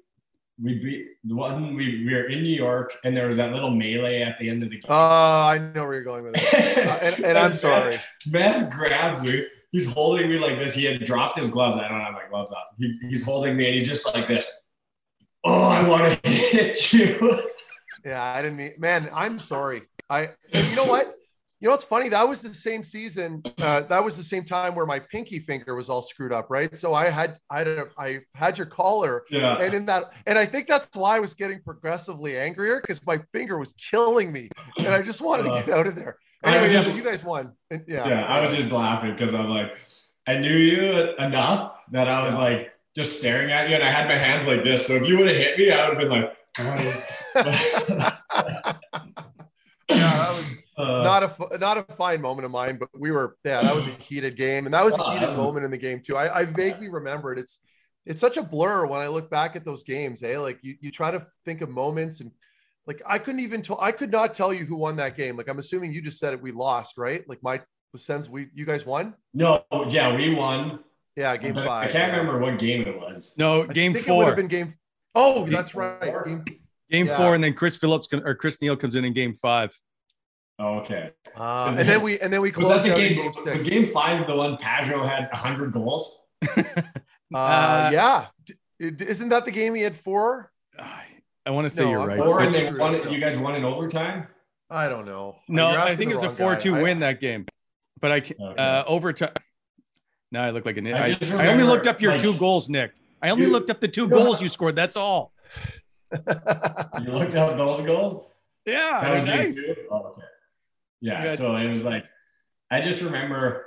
We 0.63 0.75
beat 0.79 1.07
the 1.25 1.35
one 1.35 1.75
we, 1.75 2.05
we 2.07 2.15
were 2.15 2.29
in 2.29 2.43
New 2.43 2.57
York, 2.57 2.95
and 3.05 3.15
there 3.15 3.27
was 3.27 3.37
that 3.37 3.53
little 3.53 3.71
melee 3.71 4.23
at 4.23 4.39
the 4.39 4.49
end 4.49 4.63
of 4.63 4.71
the 4.71 4.77
game. 4.77 4.87
Oh, 4.89 5.43
I 5.49 5.59
know 5.59 5.85
where 5.85 5.95
you're 5.95 6.03
going 6.03 6.25
with 6.25 6.35
it. 6.37 6.79
Uh, 6.87 6.99
and, 7.03 7.25
and 7.27 7.37
I'm 7.39 7.53
sorry. 7.53 7.99
Man 8.27 8.71
grabs 8.71 9.23
me. 9.25 9.47
He's 9.73 9.91
holding 9.93 10.31
me 10.31 10.39
like 10.39 10.59
this. 10.59 10.75
He 10.75 10.85
had 10.85 11.03
dropped 11.05 11.39
his 11.39 11.49
gloves. 11.49 11.79
I 11.79 11.89
don't 11.89 12.01
have 12.01 12.13
my 12.15 12.23
gloves 12.31 12.53
off. 12.53 12.65
He, 12.79 12.99
he's 13.09 13.25
holding 13.25 13.57
me, 13.57 13.67
and 13.69 13.79
he's 13.79 13.89
just 13.89 14.07
like 14.15 14.29
this. 14.29 14.47
Oh, 15.45 15.65
I 15.69 15.87
want 15.87 16.23
to 16.23 16.31
hit 16.31 16.93
you. 16.93 17.41
Yeah, 18.05 18.23
I 18.23 18.41
didn't 18.43 18.57
mean, 18.57 18.73
man, 18.79 19.09
I'm 19.13 19.39
sorry. 19.39 19.83
I, 20.09 20.31
you 20.53 20.77
know 20.77 20.85
what? 20.85 21.13
You 21.61 21.69
know 21.69 21.73
what's 21.73 21.85
funny? 21.85 22.11
That 22.11 22.29
was 22.29 22.43
the 22.43 22.53
same 22.53 22.83
season. 22.83 23.43
Uh, 23.59 23.81
that 23.81 24.05
was 24.05 24.17
the 24.17 24.23
same 24.23 24.45
time 24.45 24.75
where 24.75 24.85
my 24.87 24.99
pinky 25.01 25.39
finger 25.41 25.75
was 25.75 25.89
all 25.89 26.03
screwed 26.03 26.31
up, 26.33 26.47
right? 26.51 26.77
So 26.77 26.93
I 26.93 27.07
had, 27.09 27.39
I 27.51 27.59
had, 27.59 27.67
a, 27.69 27.87
I 27.99 28.21
had 28.35 28.59
your 28.59 28.67
collar, 28.67 29.25
Yeah. 29.31 29.57
and 29.59 29.73
in 29.75 29.87
that, 29.87 30.13
and 30.27 30.39
I 30.39 30.45
think 30.45 30.69
that's 30.69 30.89
why 30.93 31.17
I 31.17 31.19
was 31.19 31.35
getting 31.35 31.63
progressively 31.63 32.37
angrier 32.37 32.81
because 32.81 33.05
my 33.07 33.21
finger 33.33 33.59
was 33.59 33.73
killing 33.73 34.33
me, 34.33 34.51
and 34.79 34.89
I 34.89 35.01
just 35.03 35.21
wanted 35.23 35.45
to 35.45 35.51
get 35.51 35.71
out 35.71 35.87
of 35.87 35.97
there. 35.97 36.17
Anyway, 36.47 36.73
just- 36.73 36.95
you 36.97 37.03
guys 37.03 37.25
won. 37.25 37.53
And, 37.71 37.85
yeah, 37.89 38.09
yeah, 38.09 38.25
I 38.25 38.41
was 38.41 38.55
just 38.55 38.71
laughing 38.71 39.13
because 39.13 39.35
I'm 39.35 39.49
like, 39.49 39.77
I 40.27 40.39
knew 40.39 40.57
you 40.57 41.15
enough 41.19 41.73
that 41.93 42.09
I 42.09 42.25
was 42.25 42.35
Yeah. 42.35 42.41
like 42.41 42.73
just 42.95 43.19
staring 43.19 43.51
at 43.53 43.69
you, 43.69 43.75
and 43.75 43.85
I 43.85 43.91
had 43.93 44.07
my 44.09 44.17
hands 44.17 44.47
like 44.47 44.65
this. 44.65 44.87
So 44.87 44.95
if 44.95 45.03
you 45.07 45.19
would 45.19 45.29
have 45.29 45.37
hit 45.37 45.59
me, 45.59 45.71
I 45.71 45.89
would 45.89 46.01
have 46.01 46.09
been 46.09 46.21
like, 46.23 46.33
yeah, 46.59 48.17
that 49.89 50.29
was 50.37 50.57
uh, 50.79 51.03
not 51.03 51.23
a 51.23 51.59
not 51.59 51.79
a 51.79 51.83
fine 51.95 52.21
moment 52.21 52.45
of 52.45 52.51
mine, 52.51 52.77
but 52.79 52.89
we 52.99 53.11
were 53.11 53.37
yeah, 53.45 53.63
that 53.63 53.75
was 53.75 53.87
a 53.87 53.91
heated 53.91 54.37
game, 54.37 54.65
and 54.67 54.75
that 54.75 54.85
was 54.85 54.97
a 54.99 55.03
Oh, 55.05 55.11
heated 55.11 55.29
was 55.29 55.37
moment 55.37 55.65
in 55.65 55.71
the 55.71 55.79
game 55.79 56.01
too. 56.01 56.17
I, 56.17 56.41
I 56.41 56.45
vaguely 56.45 56.89
remember 56.89 57.33
it. 57.33 57.39
It's 57.39 57.59
it's 58.05 58.21
such 58.21 58.37
a 58.37 58.43
blur 58.43 58.87
when 58.87 59.01
I 59.01 59.09
look 59.09 59.31
back 59.31 59.57
at 59.57 59.65
those 59.65 59.83
games. 59.83 60.23
Eh, 60.23 60.39
like 60.39 60.59
you 60.63 60.77
you 60.81 60.91
try 60.91 61.11
to 61.11 61.23
think 61.45 61.61
of 61.61 61.69
moments 61.71 62.21
and 62.21 62.31
like 62.87 63.03
I 63.07 63.19
couldn't 63.19 63.41
even 63.41 63.63
tell 63.63 63.79
I 63.81 63.93
could 63.93 64.11
not 64.11 64.35
tell 64.35 64.53
you 64.53 64.65
who 64.65 64.77
won 64.77 64.97
that 64.97 65.17
game. 65.17 65.37
Like 65.37 65.49
I'm 65.49 65.59
assuming 65.59 65.93
you 65.93 66.03
just 66.03 66.19
said 66.19 66.33
it. 66.33 66.41
We 66.43 66.53
lost, 66.53 66.99
right? 66.99 67.29
Like 67.29 67.43
my 67.43 67.61
sense 67.97 68.29
we 68.29 68.49
you 68.55 68.67
guys 68.67 68.85
won. 68.85 69.15
no, 69.33 69.65
yeah, 69.89 70.15
we 70.15 70.35
won. 70.35 70.81
Yeah, 71.17 71.35
game 71.39 71.55
but 71.55 71.67
five. 71.67 71.89
I 71.89 71.93
can't 71.93 72.13
yeah. 72.13 72.19
remember 72.19 72.39
what 72.39 72.59
game 72.59 72.83
it 72.83 72.95
was. 72.95 73.33
no, 73.39 73.63
I 73.63 73.67
game 73.69 73.95
think 73.95 74.07
it 74.07 74.11
would 74.11 74.17
four, 74.17 74.25
have 74.27 74.37
been 74.37 74.49
game. 74.49 74.75
Oh, 75.15 75.45
Game 75.45 75.53
that's 75.55 75.71
four. 75.71 75.99
right. 76.03 76.25
Game, 76.27 76.45
game 76.91 77.07
yeah. 77.07 77.17
four, 77.17 77.35
and 77.35 77.43
then 77.43 77.55
Chris 77.55 77.79
Phillips 77.79 78.07
com- 78.07 78.23
or 78.23 78.35
Chris 78.35 78.61
Neil 78.61 78.77
comes 78.77 78.97
in 78.97 79.05
in 79.07 79.15
game 79.15 79.35
five. 79.35 79.75
Oh, 80.59 80.81
okay. 80.81 81.11
uh, 81.37 81.75
and 81.79 81.89
then 81.89 82.03
we 82.03 82.19
and 82.21 82.31
then 82.33 82.43
we 82.43 82.51
Was 82.51 82.69
that 82.69 82.83
closed 82.83 82.85
the 82.87 82.93
out 82.93 83.01
in 83.01 83.15
game? 83.15 83.33
game 83.33 83.55
Was 83.57 83.69
game 83.69 83.85
five 83.87 84.27
the 84.27 84.37
one 84.37 84.57
Pageau 84.59 85.07
had 85.09 85.29
100 85.33 85.73
goals? 85.73 86.19
Uh, 86.57 86.83
Uh, 87.35 87.91
yeah, 87.93 88.27
D- 88.79 89.05
isn't 89.05 89.31
that 89.31 89.45
the 89.45 89.51
game 89.51 89.75
he 89.75 89.83
had 89.83 89.97
four? 89.97 90.53
I 91.47 91.51
want 91.51 91.65
to 91.65 91.71
say 91.71 91.85
No, 91.85 91.91
you're 91.91 92.07
right. 92.07 92.19
Or 92.21 92.45
they 92.51 92.73
won 92.73 92.95
it, 92.95 93.11
you 93.11 93.19
guys 93.21 93.39
won 93.39 93.55
in 93.55 93.65
overtime? 93.65 94.27
I 94.69 94.89
don't 94.89 95.07
know. 95.07 95.37
No, 95.49 95.69
I 95.69 95.95
think 95.95 96.11
the 96.11 96.11
it 96.11 96.15
was 96.15 96.23
a 96.25 96.31
four-two 96.31 96.73
win 96.75 96.99
that 97.01 97.21
game, 97.21 97.47
but 98.01 98.11
I 98.13 98.21
can 98.21 98.37
Okay. 98.41 98.61
uh, 98.63 98.85
overtime. 98.87 99.31
Now 100.33 100.43
I 100.43 100.51
look 100.51 100.67
like 100.67 100.77
an. 100.77 100.89
I 100.93 101.05
I, 101.05 101.15
just 101.15 101.33
I 101.33 101.47
only 101.49 101.63
looked 101.63 101.87
up 101.87 102.01
your 102.03 102.13
like, 102.13 102.21
two 102.21 102.35
goals, 102.35 102.69
Nick. 102.69 102.91
I 103.23 103.31
only 103.31 103.47
you- 103.47 103.53
looked 103.53 103.71
up 103.71 103.81
the 103.81 103.87
two 103.89 104.09
goals 104.09 104.43
you 104.43 104.49
scored. 104.49 104.75
That's 104.77 104.97
all. 104.97 105.33
You 106.13 107.13
looked 107.13 107.35
up 107.35 107.57
those 107.57 107.83
goals? 107.83 108.25
Yeah, 108.65 109.01
That 109.03 109.15
was 109.15 109.25
nice. 109.25 109.71
Oh, 109.91 109.97
okay. 109.97 110.23
Yeah, 111.01 111.23
Good. 111.25 111.39
so 111.39 111.55
it 111.57 111.69
was 111.69 111.85
like 111.85 112.07
I 112.71 112.81
just 112.81 113.01
remember 113.03 113.65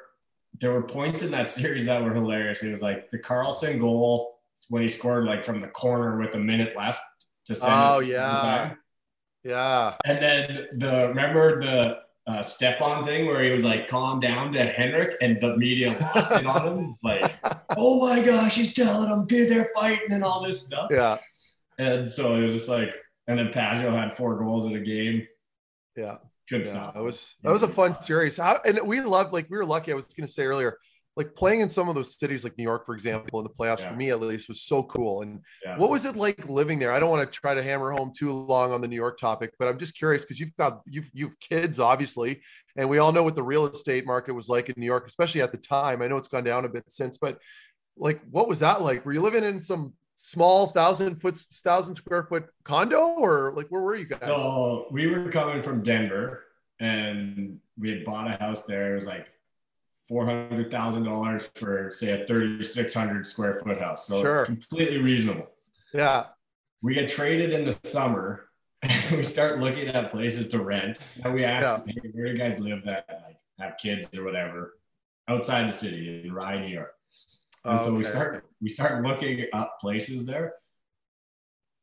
there 0.60 0.72
were 0.74 0.82
points 0.82 1.22
in 1.22 1.32
that 1.32 1.50
series 1.50 1.86
that 1.86 2.04
were 2.04 2.14
hilarious. 2.14 2.64
It 2.64 2.72
was 2.72 2.82
like 2.82 3.10
the 3.12 3.20
Karlsson 3.20 3.80
goal 3.80 4.40
when 4.70 4.82
he 4.82 4.90
scored 4.90 5.26
like 5.26 5.46
from 5.46 5.62
the 5.62 5.68
corner 5.68 6.20
with 6.20 6.34
a 6.34 6.40
minute 6.40 6.76
left 6.78 7.02
to 7.02 7.04
send 7.04 7.08
Oh 7.62 8.00
yeah, 8.00 8.74
yeah. 9.43 9.95
And 10.06 10.22
then 10.22 10.68
the 10.78 11.08
remember 11.10 11.60
the 11.62 12.00
uh, 12.32 12.43
step 12.43 12.80
on 12.82 13.06
thing 13.06 13.26
where 13.26 13.43
he 13.43 13.50
was 13.50 13.64
like 13.64 13.88
calm 13.88 14.20
down 14.20 14.54
to 14.54 14.64
Henrik 14.66 15.16
and 15.22 15.39
the 15.41 15.58
media 15.58 15.95
lost 16.16 16.32
it 16.32 16.45
on 16.45 16.68
him. 16.78 16.95
Like, 17.04 17.36
oh 17.78 18.00
my 18.08 18.22
gosh, 18.22 18.56
he's 18.56 18.72
telling 18.74 19.10
him, 19.10 19.26
dude, 19.26 19.50
they're 19.50 19.70
fighting 19.76 20.12
and 20.12 20.24
all 20.24 20.43
this 20.45 20.62
stuff. 20.66 20.89
Yeah, 20.91 21.18
And 21.80 22.08
so 22.08 22.36
it 22.36 22.43
was 22.43 22.54
just 22.54 22.70
like, 22.70 22.95
and 23.28 23.39
then 23.39 23.47
Pageau 23.47 23.91
had 23.93 24.16
four 24.16 24.38
goals 24.38 24.66
in 24.66 24.76
a 24.76 24.80
game. 24.82 25.28
yeah. 25.95 26.18
Good 26.50 26.66
Yeah, 26.66 26.72
stuff. 26.72 26.93
that 26.95 27.04
was 27.04 27.36
that 27.43 27.52
was 27.52 27.62
a 27.64 27.68
fun 27.68 27.93
series. 27.93 28.38
How, 28.38 28.60
and 28.66 28.80
we 28.84 29.02
loved 29.02 29.34
like 29.34 29.47
we 29.52 29.58
were 29.58 29.66
lucky. 29.66 29.91
I 29.91 29.95
was 29.95 30.06
going 30.06 30.26
to 30.26 30.34
say 30.34 30.45
earlier, 30.45 30.78
like 31.16 31.36
playing 31.36 31.60
in 31.62 31.68
some 31.68 31.89
of 31.89 31.95
those 31.95 32.18
cities, 32.18 32.43
like 32.43 32.57
New 32.57 32.64
York, 32.64 32.86
for 32.86 32.93
example, 32.93 33.39
in 33.39 33.43
the 33.43 33.49
playoffs 33.49 33.80
Yeah. 33.82 33.89
for 33.89 33.95
me 33.95 34.10
at 34.10 34.20
least 34.22 34.47
was 34.47 34.62
so 34.62 34.84
cool. 34.84 35.22
And 35.22 35.41
Yeah. 35.66 35.76
what 35.78 35.89
was 35.89 36.05
it 36.05 36.16
like 36.16 36.47
living 36.47 36.80
there? 36.80 36.91
I 36.91 36.99
don't 36.99 37.10
want 37.10 37.30
to 37.30 37.39
try 37.39 37.53
to 37.53 37.62
hammer 37.64 37.91
home 37.91 38.14
too 38.16 38.32
long 38.32 38.72
on 38.72 38.80
the 38.82 38.88
New 38.88 38.95
York 38.95 39.18
topic, 39.18 39.53
but 39.60 39.68
I'm 39.68 39.78
just 39.78 39.97
curious 39.97 40.24
because 40.24 40.39
you've 40.39 40.55
got 40.55 40.82
you've 40.86 41.10
you've 41.14 41.38
kids 41.39 41.80
obviously, 41.80 42.41
and 42.78 42.88
we 42.89 42.99
all 42.99 43.12
know 43.12 43.24
what 43.24 43.36
the 43.36 43.43
real 43.43 43.66
estate 43.68 44.05
market 44.05 44.34
was 44.34 44.47
like 44.49 44.70
in 44.70 44.76
New 44.78 44.86
York, 44.86 45.07
especially 45.07 45.41
at 45.41 45.51
the 45.51 45.57
time. 45.57 46.01
I 46.01 46.07
know 46.07 46.16
it's 46.18 46.28
gone 46.30 46.43
down 46.45 46.64
a 46.66 46.70
bit 46.70 46.84
since, 46.89 47.18
but 47.18 47.38
like, 47.97 48.22
what 48.30 48.47
was 48.47 48.60
that 48.60 48.82
like? 48.82 49.05
Were 49.05 49.12
you 49.12 49.22
living 49.22 49.43
in 49.43 49.60
some 49.60 49.93
small 50.16 50.68
thousand 50.68 51.16
foot, 51.16 51.38
thousand 51.38 51.95
square 51.95 52.24
foot 52.24 52.45
condo, 52.64 53.16
or 53.18 53.51
like 53.57 53.68
where 53.70 53.82
were 53.82 53.95
you 53.95 54.05
guys? 54.05 54.20
So 54.26 54.88
we 54.91 55.07
were 55.07 55.30
coming 55.32 55.62
from 55.62 55.82
Denver 55.84 56.43
and 56.80 57.60
we 57.78 57.89
had 57.89 58.05
bought 58.05 58.28
a 58.32 58.38
house 58.41 58.64
there. 58.64 58.91
It 58.91 58.95
was 58.95 59.05
like 59.05 59.28
four 60.10 60.26
hundred 60.26 60.70
thousand 60.72 61.03
dollars 61.03 61.49
for 61.55 61.91
say 61.91 62.20
a 62.22 62.26
thirty 62.26 62.64
six 62.64 62.93
hundred 62.93 63.26
square 63.26 63.62
foot 63.64 63.80
house. 63.80 64.07
So 64.07 64.22
Sure. 64.22 64.45
completely 64.45 64.97
reasonable. 64.97 65.47
yeah, 65.93 66.26
We 66.82 66.95
get 66.95 67.07
traded 67.10 67.53
in 67.53 67.64
the 67.66 67.78
summer. 67.88 68.49
we 69.12 69.24
start 69.24 69.60
looking 69.60 69.88
at 69.89 70.10
places 70.10 70.47
to 70.49 70.64
rent. 70.64 70.97
And 71.24 71.34
we 71.34 71.43
asked, 71.45 71.86
hey, 71.86 71.95
where 72.14 72.26
do 72.26 72.32
you 72.32 72.38
guys 72.38 72.60
live 72.60 72.84
that 72.86 73.05
like 73.26 73.38
have 73.60 73.78
kids 73.78 74.07
or 74.18 74.24
whatever 74.24 74.78
outside 75.28 75.68
the 75.68 75.74
city 75.74 76.24
in 76.26 76.34
Rye, 76.34 76.60
New 76.60 76.74
York? 76.74 76.93
And 77.66 77.80
so 77.82 77.93
we 77.93 78.03
start 78.03 78.45
we 78.62 78.70
start 78.70 79.03
looking 79.03 79.45
up 79.53 79.80
places 79.80 80.26
there. 80.26 80.53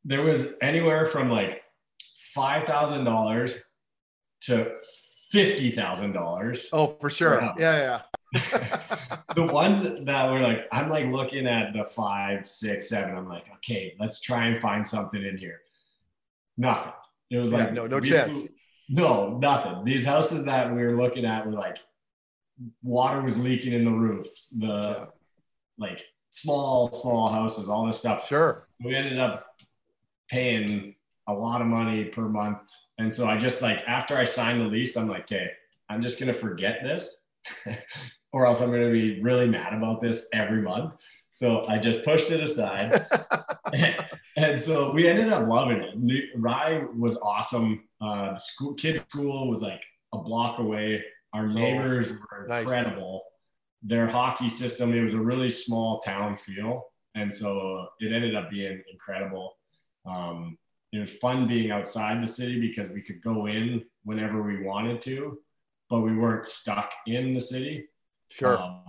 There 0.03 0.21
was 0.23 0.49
anywhere 0.61 1.05
from 1.05 1.29
like 1.29 1.63
five 2.33 2.65
thousand 2.67 3.05
dollars 3.05 3.61
to 4.41 4.73
fifty 5.31 5.71
thousand 5.71 6.13
dollars. 6.13 6.67
Oh, 6.73 6.97
for 6.99 7.09
sure. 7.09 7.39
Yeah. 7.41 7.53
Yeah, 7.59 7.77
yeah. 7.77 8.01
The 9.35 9.45
ones 9.45 9.83
that 9.83 10.31
were 10.31 10.39
like, 10.39 10.67
I'm 10.71 10.89
like 10.89 11.05
looking 11.07 11.45
at 11.47 11.73
the 11.73 11.83
five, 11.85 12.47
six, 12.47 12.89
seven. 12.89 13.15
I'm 13.15 13.27
like, 13.29 13.45
okay, 13.57 13.95
let's 13.99 14.19
try 14.21 14.47
and 14.47 14.59
find 14.61 14.85
something 14.87 15.23
in 15.23 15.37
here. 15.37 15.59
Nothing. 16.57 16.93
It 17.29 17.37
was 17.37 17.51
Yeah, 17.51 17.57
like 17.59 17.73
no- 17.73 17.85
no 17.87 17.99
we- 17.99 18.09
chance. 18.09 18.47
No, 18.89 19.37
nothing. 19.37 19.83
These 19.85 20.05
houses 20.05 20.45
that 20.45 20.73
we 20.73 20.81
were 20.81 20.95
looking 20.95 21.25
at 21.25 21.45
were 21.45 21.51
like 21.51 21.77
water 22.81 23.21
was 23.21 23.37
leaking 23.37 23.73
in 23.73 23.85
the 23.85 23.91
roofs. 23.91 24.49
The 24.49 24.65
Yeah. 24.67 25.05
like 25.77 26.03
small, 26.31 26.91
small 26.91 27.29
houses, 27.31 27.69
all 27.69 27.85
this 27.85 27.99
stuff. 27.99 28.27
Sure. 28.27 28.67
we 28.83 28.95
ended 28.95 29.19
up 29.19 29.45
paying 30.29 30.95
a 31.27 31.33
lot 31.33 31.61
of 31.61 31.67
money 31.67 32.05
per 32.05 32.21
month. 32.21 32.71
And 32.97 33.13
so 33.13 33.27
I 33.27 33.37
just 33.37 33.61
like 33.61 33.79
after 33.87 34.17
I 34.17 34.23
signed 34.23 34.61
the 34.61 34.65
lease, 34.65 34.95
I'm 34.97 35.07
like, 35.07 35.23
okay, 35.23 35.51
I'm 35.89 36.01
just 36.01 36.19
gonna 36.19 36.33
forget 36.33 36.79
this, 36.83 37.21
or 38.31 38.45
else 38.45 38.61
I'm 38.61 38.71
gonna 38.71 38.91
be 38.91 39.21
really 39.21 39.47
mad 39.47 39.73
about 39.73 40.01
this 40.01 40.27
every 40.33 40.61
month. 40.61 40.93
So 41.31 41.65
I 41.67 41.77
just 41.77 42.03
pushed 42.03 42.31
it 42.31 42.43
aside. 42.43 43.05
and 44.37 44.61
so 44.61 44.91
we 44.91 45.07
ended 45.07 45.31
up 45.31 45.47
loving 45.47 45.81
it. 45.81 46.29
Rye 46.35 46.83
was 46.95 47.17
awesome. 47.17 47.83
Uh, 48.01 48.33
the 48.33 48.39
school 48.39 48.73
kid 48.73 49.03
school 49.09 49.47
was 49.47 49.61
like 49.61 49.81
a 50.13 50.17
block 50.17 50.59
away. 50.59 51.03
Our 51.33 51.47
neighbors 51.47 52.13
were 52.13 52.47
nice. 52.47 52.61
incredible. 52.61 53.23
Their 53.83 54.07
hockey 54.07 54.49
system, 54.49 54.93
it 54.93 55.03
was 55.03 55.13
a 55.13 55.19
really 55.19 55.51
small 55.51 55.99
town 55.99 56.35
feel. 56.37 56.85
And 57.15 57.33
so 57.33 57.87
it 57.99 58.13
ended 58.13 58.35
up 58.35 58.49
being 58.49 58.81
incredible. 58.91 59.57
Um, 60.05 60.57
it 60.93 60.99
was 60.99 61.17
fun 61.17 61.47
being 61.47 61.71
outside 61.71 62.21
the 62.21 62.27
city 62.27 62.59
because 62.59 62.89
we 62.89 63.01
could 63.01 63.21
go 63.21 63.47
in 63.47 63.83
whenever 64.03 64.41
we 64.41 64.63
wanted 64.63 65.01
to, 65.01 65.37
but 65.89 65.99
we 65.99 66.15
weren't 66.15 66.45
stuck 66.45 66.91
in 67.05 67.33
the 67.33 67.41
city. 67.41 67.85
Sure. 68.29 68.57
Um, 68.57 68.81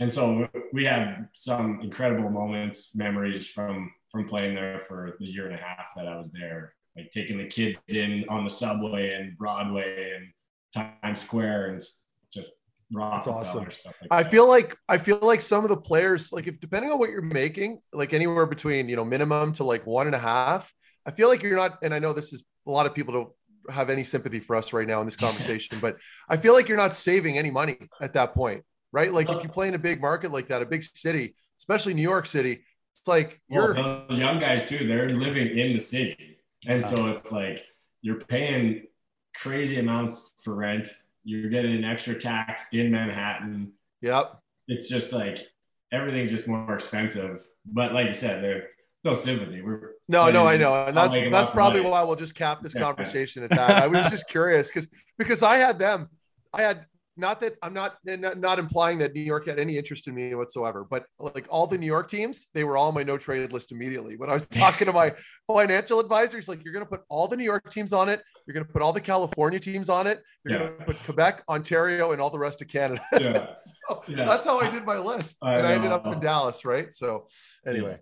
and 0.00 0.12
so 0.12 0.48
we 0.72 0.84
had 0.84 1.28
some 1.34 1.80
incredible 1.82 2.30
moments, 2.30 2.94
memories 2.94 3.48
from 3.48 3.92
from 4.10 4.28
playing 4.28 4.54
there 4.54 4.80
for 4.80 5.16
the 5.20 5.26
year 5.26 5.46
and 5.46 5.54
a 5.54 5.58
half 5.58 5.94
that 5.94 6.08
I 6.08 6.16
was 6.16 6.30
there, 6.32 6.74
like 6.96 7.10
taking 7.10 7.38
the 7.38 7.46
kids 7.46 7.78
in 7.88 8.24
on 8.28 8.44
the 8.44 8.50
subway 8.50 9.12
and 9.12 9.36
Broadway 9.38 10.14
and 10.16 10.92
Times 11.02 11.20
Square 11.20 11.66
and 11.66 11.82
just 12.32 12.52
That's 12.90 13.26
awesome. 13.26 13.70
Stuff 13.70 13.94
like 14.00 14.08
I 14.10 14.22
that. 14.22 14.30
feel 14.30 14.48
like 14.48 14.76
I 14.88 14.98
feel 14.98 15.18
like 15.20 15.42
some 15.42 15.64
of 15.64 15.70
the 15.70 15.76
players, 15.76 16.32
like 16.32 16.46
if 16.46 16.60
depending 16.60 16.90
on 16.90 16.98
what 16.98 17.10
you're 17.10 17.22
making, 17.22 17.80
like 17.92 18.12
anywhere 18.12 18.46
between 18.46 18.88
you 18.88 18.96
know 18.96 19.04
minimum 19.04 19.52
to 19.52 19.64
like 19.64 19.86
one 19.86 20.06
and 20.06 20.16
a 20.16 20.18
half, 20.18 20.72
I 21.06 21.10
feel 21.10 21.28
like 21.28 21.42
you're 21.42 21.56
not. 21.56 21.78
And 21.82 21.94
I 21.94 21.98
know 21.98 22.12
this 22.12 22.32
is 22.32 22.44
a 22.66 22.70
lot 22.70 22.86
of 22.86 22.94
people 22.94 23.12
don't 23.12 23.32
have 23.68 23.90
any 23.90 24.02
sympathy 24.02 24.40
for 24.40 24.56
us 24.56 24.72
right 24.72 24.88
now 24.88 25.00
in 25.00 25.06
this 25.06 25.16
conversation, 25.26 25.78
but 25.80 25.96
I 26.28 26.36
feel 26.36 26.54
like 26.54 26.68
you're 26.68 26.78
not 26.78 26.94
saving 26.94 27.38
any 27.38 27.50
money 27.50 27.76
at 28.00 28.14
that 28.14 28.34
point, 28.34 28.64
right? 28.92 29.12
Like 29.12 29.28
if 29.30 29.42
you 29.42 29.48
play 29.48 29.68
in 29.68 29.74
a 29.74 29.78
big 29.78 30.00
market 30.00 30.30
like 30.32 30.48
that, 30.48 30.62
a 30.62 30.66
big 30.66 30.82
city, 30.84 31.34
especially 31.58 31.94
New 31.94 32.02
York 32.02 32.26
City, 32.26 32.62
it's 32.92 33.06
like 33.06 33.40
oh, 33.50 33.54
you're 33.54 33.74
well, 33.74 34.04
young 34.08 34.38
guys 34.38 34.68
too. 34.68 34.86
They're 34.86 35.10
living 35.10 35.58
in 35.58 35.72
the 35.72 35.78
city, 35.78 36.38
and 36.66 36.84
so 36.84 37.08
it's 37.08 37.30
like 37.32 37.64
you're 38.02 38.20
paying 38.20 38.84
crazy 39.36 39.78
amounts 39.78 40.32
for 40.42 40.54
rent. 40.54 40.88
You're 41.24 41.50
getting 41.50 41.74
an 41.76 41.84
extra 41.84 42.14
tax 42.18 42.66
in 42.72 42.90
Manhattan. 42.90 43.72
yep. 44.00 44.38
It's 44.68 44.88
just 44.88 45.12
like 45.12 45.46
everything's 45.92 46.30
just 46.30 46.48
more 46.48 46.74
expensive. 46.74 47.44
But 47.66 47.92
like 47.92 48.06
you 48.06 48.12
said, 48.14 48.42
there's 48.42 48.64
no 49.04 49.14
sympathy. 49.14 49.60
We're 49.62 49.92
No, 50.08 50.30
no, 50.30 50.46
I 50.46 50.56
know, 50.56 50.86
and 50.86 50.96
that's 50.96 51.14
that's 51.30 51.50
probably 51.50 51.80
tonight. 51.80 51.90
why 51.90 52.02
we'll 52.04 52.16
just 52.16 52.34
cap 52.34 52.62
this 52.62 52.74
Yeah. 52.76 52.80
conversation 52.82 53.42
at 53.44 53.50
that. 53.50 53.82
I 53.82 53.86
was 53.86 54.10
just 54.10 54.28
curious 54.28 54.68
because 54.68 54.88
because 55.18 55.42
I 55.42 55.56
had 55.56 55.78
them, 55.78 56.08
I 56.52 56.62
had 56.62 56.86
not 57.20 57.40
that 57.40 57.54
I'm 57.62 57.72
not 57.74 57.96
not 58.04 58.38
not 58.38 58.58
implying 58.58 58.98
that 58.98 59.14
New 59.14 59.20
York 59.20 59.46
had 59.46 59.58
any 59.58 59.76
interest 59.76 60.08
in 60.08 60.14
me 60.14 60.34
whatsoever, 60.34 60.84
but 60.88 61.04
like 61.18 61.46
all 61.50 61.66
the 61.66 61.78
New 61.78 61.86
York 61.86 62.08
teams, 62.08 62.46
they 62.54 62.64
were 62.64 62.76
all 62.76 62.88
on 62.88 62.94
my 62.94 63.02
no 63.02 63.16
trade 63.18 63.52
list 63.52 63.70
immediately. 63.70 64.16
When 64.16 64.30
I 64.30 64.32
was 64.34 64.46
talking 64.48 64.86
to 64.86 64.92
my 64.92 65.12
financial 65.46 66.00
advisor, 66.00 66.36
he's 66.38 66.48
like, 66.48 66.64
"You're 66.64 66.72
going 66.72 66.84
to 66.84 66.90
put 66.90 67.02
all 67.08 67.28
the 67.28 67.36
New 67.36 67.44
York 67.44 67.70
teams 67.70 67.92
on 67.92 68.08
it. 68.08 68.22
You're 68.46 68.54
going 68.54 68.66
to 68.66 68.72
put 68.72 68.82
all 68.82 68.92
the 68.92 69.00
California 69.00 69.60
teams 69.60 69.88
on 69.88 70.06
it. 70.06 70.22
You're 70.44 70.54
Yeah. 70.54 70.66
going 70.66 70.78
to 70.78 70.84
put 70.86 71.02
Quebec, 71.04 71.42
Ontario, 71.48 72.12
and 72.12 72.20
all 72.20 72.30
the 72.30 72.38
rest 72.38 72.62
of 72.62 72.68
Canada." 72.68 73.00
Yeah. 73.20 73.52
so 73.52 74.02
Yeah. 74.08 74.24
that's 74.24 74.46
how 74.46 74.58
I 74.58 74.70
did 74.70 74.84
my 74.84 74.98
list, 74.98 75.36
I 75.42 75.54
and 75.58 75.66
I 75.66 75.72
ended 75.74 75.92
up 75.92 76.06
in 76.06 76.18
Dallas, 76.20 76.64
right? 76.64 76.92
So 76.92 77.26
anyway, 77.66 77.98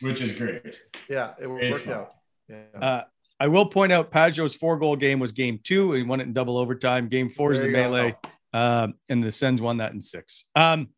which 0.00 0.20
is 0.20 0.32
great. 0.32 0.62
yeah, 1.08 1.30
it 1.40 1.46
It's 1.48 1.72
worked 1.72 1.84
fun. 1.86 1.94
out. 1.94 2.12
Yeah. 2.48 2.80
Uh, 2.80 3.02
I 3.38 3.48
will 3.48 3.66
point 3.66 3.92
out 3.92 4.10
Pageau's 4.10 4.54
four 4.54 4.78
goal 4.78 4.96
game 4.96 5.18
was 5.18 5.30
game 5.32 5.60
two, 5.62 5.92
and 5.92 6.02
he 6.02 6.08
won 6.08 6.20
it 6.20 6.24
in 6.24 6.32
double 6.32 6.56
overtime. 6.56 7.08
Game 7.08 7.28
four 7.28 7.52
is 7.52 7.60
the 7.60 7.68
melee. 7.68 8.12
go. 8.12 8.30
Melee, 8.52 8.84
um, 8.84 8.94
and 9.08 9.22
the 9.22 9.32
Sens 9.32 9.60
won 9.60 9.78
that 9.78 9.92
in 9.92 10.00
six. 10.00 10.44
Um, 10.54 10.88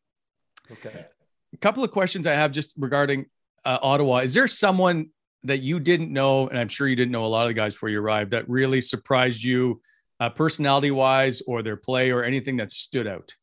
Okay. 0.71 1.07
a 1.55 1.57
couple 1.59 1.83
of 1.83 1.91
questions 1.91 2.27
I 2.27 2.35
have 2.35 2.53
just 2.53 2.75
regarding 2.79 3.25
uh, 3.65 3.79
Ottawa. 3.81 4.19
Is 4.19 4.35
there 4.35 4.47
someone 4.47 5.09
that 5.45 5.63
you 5.63 5.81
didn't 5.81 6.13
know, 6.13 6.47
and 6.49 6.59
I'm 6.59 6.69
sure 6.69 6.89
you 6.89 6.97
didn't 6.97 7.13
know 7.13 7.25
a 7.25 7.27
lot 7.27 7.45
of 7.45 7.49
the 7.49 7.55
guys 7.55 7.75
before 7.75 7.89
you 7.89 8.01
arrived, 8.01 8.33
that 8.33 8.47
really 8.51 8.83
surprised 8.83 9.43
you, 9.43 9.81
uh, 10.21 10.29
personality 10.29 10.91
wise, 10.91 11.41
or 11.47 11.63
their 11.63 11.77
play, 11.77 12.11
or 12.11 12.23
anything 12.23 12.59
that 12.59 12.71
stood 12.71 13.07
out? 13.07 13.35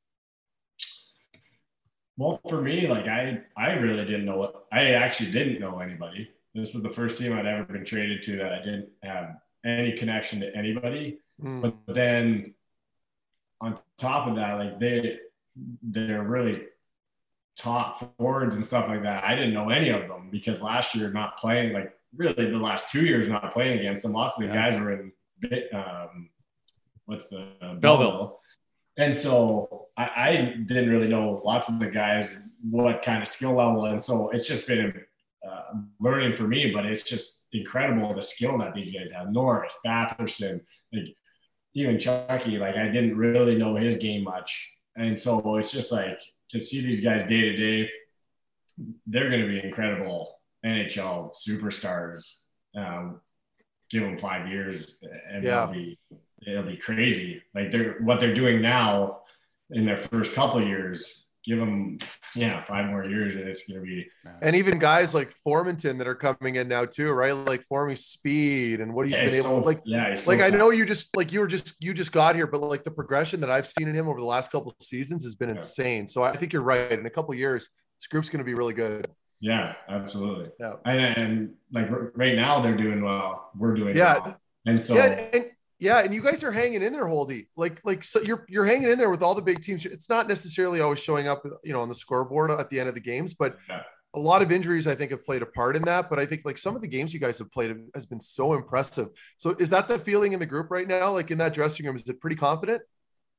Well, 2.18 2.40
for 2.48 2.62
me, 2.62 2.88
like 2.88 3.08
I, 3.08 3.42
I 3.58 3.72
really 3.72 4.06
didn't 4.06 4.26
know 4.26 4.38
what 4.38 4.68
I 4.72 4.92
actually 4.92 5.32
didn't 5.32 5.60
know 5.60 5.80
anybody. 5.80 6.30
This 6.54 6.74
was 6.74 6.84
the 6.84 6.90
first 6.90 7.18
team 7.18 7.34
I'd 7.34 7.46
ever 7.46 7.64
been 7.66 7.84
traded 7.84 8.22
to 8.24 8.38
that 8.38 8.54
I 8.54 8.60
didn't 8.60 8.90
have 9.04 9.36
any 9.66 9.94
connection 9.94 10.40
to 10.42 10.56
anybody. 10.56 11.20
Mm. 11.44 11.62
But 11.62 11.96
then 11.96 12.54
on 13.66 13.80
top 13.98 14.28
of 14.28 14.36
that, 14.36 14.54
like 14.62 14.80
they, 14.80 15.18
they're 15.82 16.24
really 16.24 16.58
top 17.58 18.18
forwards 18.18 18.56
and 18.56 18.66
stuff 18.66 18.88
like 18.88 19.04
that. 19.04 19.24
I 19.24 19.36
didn't 19.36 19.54
know 19.54 19.70
any 19.70 19.90
of 19.90 20.08
them 20.08 20.30
because 20.32 20.62
last 20.62 20.94
year 20.96 21.10
not 21.12 21.38
playing, 21.38 21.74
like 21.74 21.94
really 22.16 22.50
the 22.52 22.58
last 22.58 22.90
two 22.90 23.06
years 23.06 23.28
not 23.28 23.52
playing 23.52 23.80
against 23.80 24.04
them. 24.04 24.14
Lots 24.14 24.36
of 24.36 24.42
the 24.42 24.48
Yeah. 24.48 24.70
guys 24.70 24.76
are 24.82 24.92
in, 24.94 25.12
um, 25.74 26.30
what's 27.06 27.28
the 27.28 27.42
uh, 27.62 27.76
Belleville. 27.76 28.40
and 28.98 29.16
so 29.16 29.88
I, 29.98 30.06
I 30.28 30.32
didn't 30.66 30.90
really 30.90 31.08
know 31.08 31.42
lots 31.46 31.70
of 31.70 31.80
the 31.80 31.90
guys 31.90 32.40
what 32.70 33.02
kind 33.04 33.22
of 33.22 33.28
skill 33.28 33.54
level, 33.54 33.86
and 33.86 34.02
so 34.02 34.30
it's 34.32 34.48
just 34.48 34.68
been 34.68 34.92
uh, 35.48 35.62
learning 36.00 36.34
for 36.36 36.48
me. 36.48 36.72
But 36.74 36.86
it's 36.86 37.04
just 37.04 37.46
incredible 37.54 38.14
the 38.14 38.22
skill 38.22 38.58
that 38.58 38.74
these 38.74 38.92
guys 38.92 39.12
have. 39.12 39.32
Norris, 39.32 39.74
Batherson, 39.86 40.62
like 40.92 41.16
even 41.76 42.00
Chucky. 42.00 42.58
Like 42.58 42.76
I 42.76 42.86
didn't 42.88 43.16
really 43.18 43.56
know 43.56 43.76
his 43.76 43.98
game 43.98 44.24
much, 44.24 44.72
and 44.96 45.18
so 45.20 45.58
it's 45.58 45.72
just 45.72 45.92
like 45.92 46.20
to 46.50 46.60
see 46.62 46.82
these 46.82 47.02
guys 47.02 47.22
day 47.24 47.42
to 47.42 47.56
day, 47.56 47.90
they're 49.08 49.30
going 49.30 49.42
to 49.42 49.48
be 49.48 49.64
incredible 49.64 50.40
NHL 50.66 51.32
superstars. 51.36 52.40
Um, 52.76 53.22
give 53.90 54.02
them 54.04 54.18
five 54.18 54.48
years, 54.48 54.98
and 55.32 55.44
Yeah. 55.44 55.64
it'll 55.64 55.74
be 55.74 56.00
it'll 56.48 56.64
be 56.64 56.78
crazy. 56.78 57.42
Like 57.54 57.72
they're 57.72 58.00
what 58.02 58.20
they're 58.20 58.34
doing 58.36 58.62
now 58.62 59.22
in 59.72 59.86
their 59.86 59.98
first 59.98 60.34
couple 60.34 60.62
of 60.62 60.68
years. 60.68 61.25
Give 61.48 61.60
them 61.60 62.00
yeah 62.36 62.60
five 62.64 62.88
more 62.88 63.06
years, 63.06 63.36
and 63.36 63.48
it's 63.48 63.68
going 63.68 63.80
to 63.80 63.86
be 63.86 64.08
And 64.42 64.56
even 64.56 64.80
guys 64.80 65.14
like 65.14 65.32
Formenton 65.46 66.00
that 66.00 66.08
are 66.08 66.16
coming 66.16 66.56
in 66.56 66.68
now 66.68 66.86
too, 66.86 67.12
right? 67.12 67.34
Like 67.34 67.62
Forming 67.64 67.96
speed 67.96 68.82
and 68.82 68.94
what 68.96 69.06
he's 69.06 69.16
yeah, 69.16 69.26
been 69.26 69.34
able 69.36 69.44
so- 69.44 69.58
like 69.60 69.82
yeah. 69.86 70.08
it's 70.08 70.24
so 70.24 70.32
like 70.32 70.40
I 70.42 70.50
fast. 70.50 70.58
know 70.60 70.72
you 70.72 70.86
just 70.86 71.16
like 71.16 71.32
you 71.32 71.40
were 71.42 71.48
just 71.48 71.76
you 71.84 71.94
just 71.94 72.12
got 72.12 72.36
here, 72.36 72.48
but 72.48 72.62
like 72.62 72.84
the 72.84 72.90
progression 72.92 73.40
that 73.42 73.52
I've 73.52 73.68
seen 73.68 73.88
in 73.88 73.94
him 73.94 74.08
over 74.08 74.20
the 74.20 74.26
last 74.26 74.52
couple 74.52 74.72
of 74.80 74.84
seasons 74.86 75.24
has 75.24 75.36
been 75.36 75.50
Yeah. 75.50 75.56
insane. 75.56 76.08
So 76.08 76.24
I 76.24 76.36
think 76.36 76.52
you're 76.52 76.64
right. 76.64 76.92
In 76.92 77.06
a 77.06 77.10
couple 77.12 77.32
of 77.34 77.38
years, 77.40 77.70
this 78.00 78.08
group's 78.08 78.30
going 78.30 78.40
to 78.40 78.44
be 78.46 78.56
really 78.56 78.74
good. 78.74 79.06
Yeah, 79.40 79.76
absolutely. 79.88 80.50
Yeah. 80.60 80.74
And, 80.86 81.22
and 81.22 81.54
like 81.72 81.92
r- 81.92 82.12
right 82.16 82.36
now 82.36 82.62
they're 82.62 82.76
doing 82.78 83.04
well. 83.04 83.52
We're 83.56 83.76
doing 83.76 83.96
Yeah. 83.96 84.18
well. 84.20 84.38
And 84.66 84.82
so 84.82 84.96
yeah, 84.96 85.06
and, 85.06 85.36
and- 85.36 85.46
yeah, 85.80 86.00
and 86.00 86.14
you 86.14 86.22
guys 86.24 86.44
are 86.44 86.52
hanging 86.52 86.82
in 86.82 86.94
there, 86.94 87.08
Holdy. 87.08 87.48
Like, 87.56 87.82
like 87.84 88.04
so 88.04 88.22
you're 88.22 88.46
you're 88.48 88.66
hanging 88.66 88.90
in 88.90 88.98
there 88.98 89.10
with 89.10 89.22
all 89.24 89.36
the 89.36 89.42
big 89.42 89.62
teams. 89.62 89.86
It's 89.86 90.10
not 90.10 90.28
necessarily 90.28 90.80
always 90.82 91.00
showing 91.00 91.28
up, 91.28 91.44
you 91.64 91.74
know, 91.74 91.82
on 91.82 91.90
the 91.90 91.96
scoreboard 91.96 92.52
at 92.52 92.70
the 92.70 92.80
end 92.80 92.90
of 92.90 92.96
the 92.96 93.02
games, 93.02 93.34
but 93.34 93.58
Yeah. 93.70 93.82
a 94.14 94.20
lot 94.20 94.42
of 94.42 94.52
injuries 94.52 94.88
I 94.88 94.96
think 94.96 95.12
have 95.12 95.24
played 95.26 95.42
a 95.42 95.46
part 95.46 95.76
in 95.76 95.82
that. 95.84 96.10
But 96.10 96.20
I 96.20 96.26
think 96.26 96.44
like 96.46 96.58
some 96.58 96.76
of 96.76 96.82
the 96.82 96.88
games 96.88 97.14
you 97.14 97.20
guys 97.20 97.38
have 97.40 97.52
played 97.52 97.76
has 97.94 98.06
been 98.06 98.20
so 98.22 98.54
impressive. 98.54 99.10
So 99.38 99.56
is 99.60 99.70
that 99.72 99.88
the 99.90 100.00
feeling 100.00 100.32
in 100.34 100.40
the 100.40 100.46
group 100.46 100.72
right 100.72 100.88
now? 100.88 101.12
Like 101.12 101.32
in 101.32 101.38
that 101.40 101.54
dressing 101.54 101.86
room, 101.86 101.96
is 101.98 102.08
it 102.08 102.22
pretty 102.22 102.38
confident? 102.38 102.82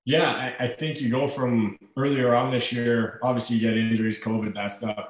yeah, 0.09 0.31
I, 0.61 0.67
I 0.67 0.69
think 0.69 1.01
you 1.01 1.11
go 1.11 1.27
from 1.27 1.77
earlier 1.97 2.33
on 2.37 2.53
this 2.53 2.71
year, 2.73 3.19
obviously 3.25 3.57
you 3.57 3.63
get 3.69 3.77
injuries, 3.77 4.21
COVID, 4.23 4.55
that 4.55 4.69
stuff. 4.69 5.09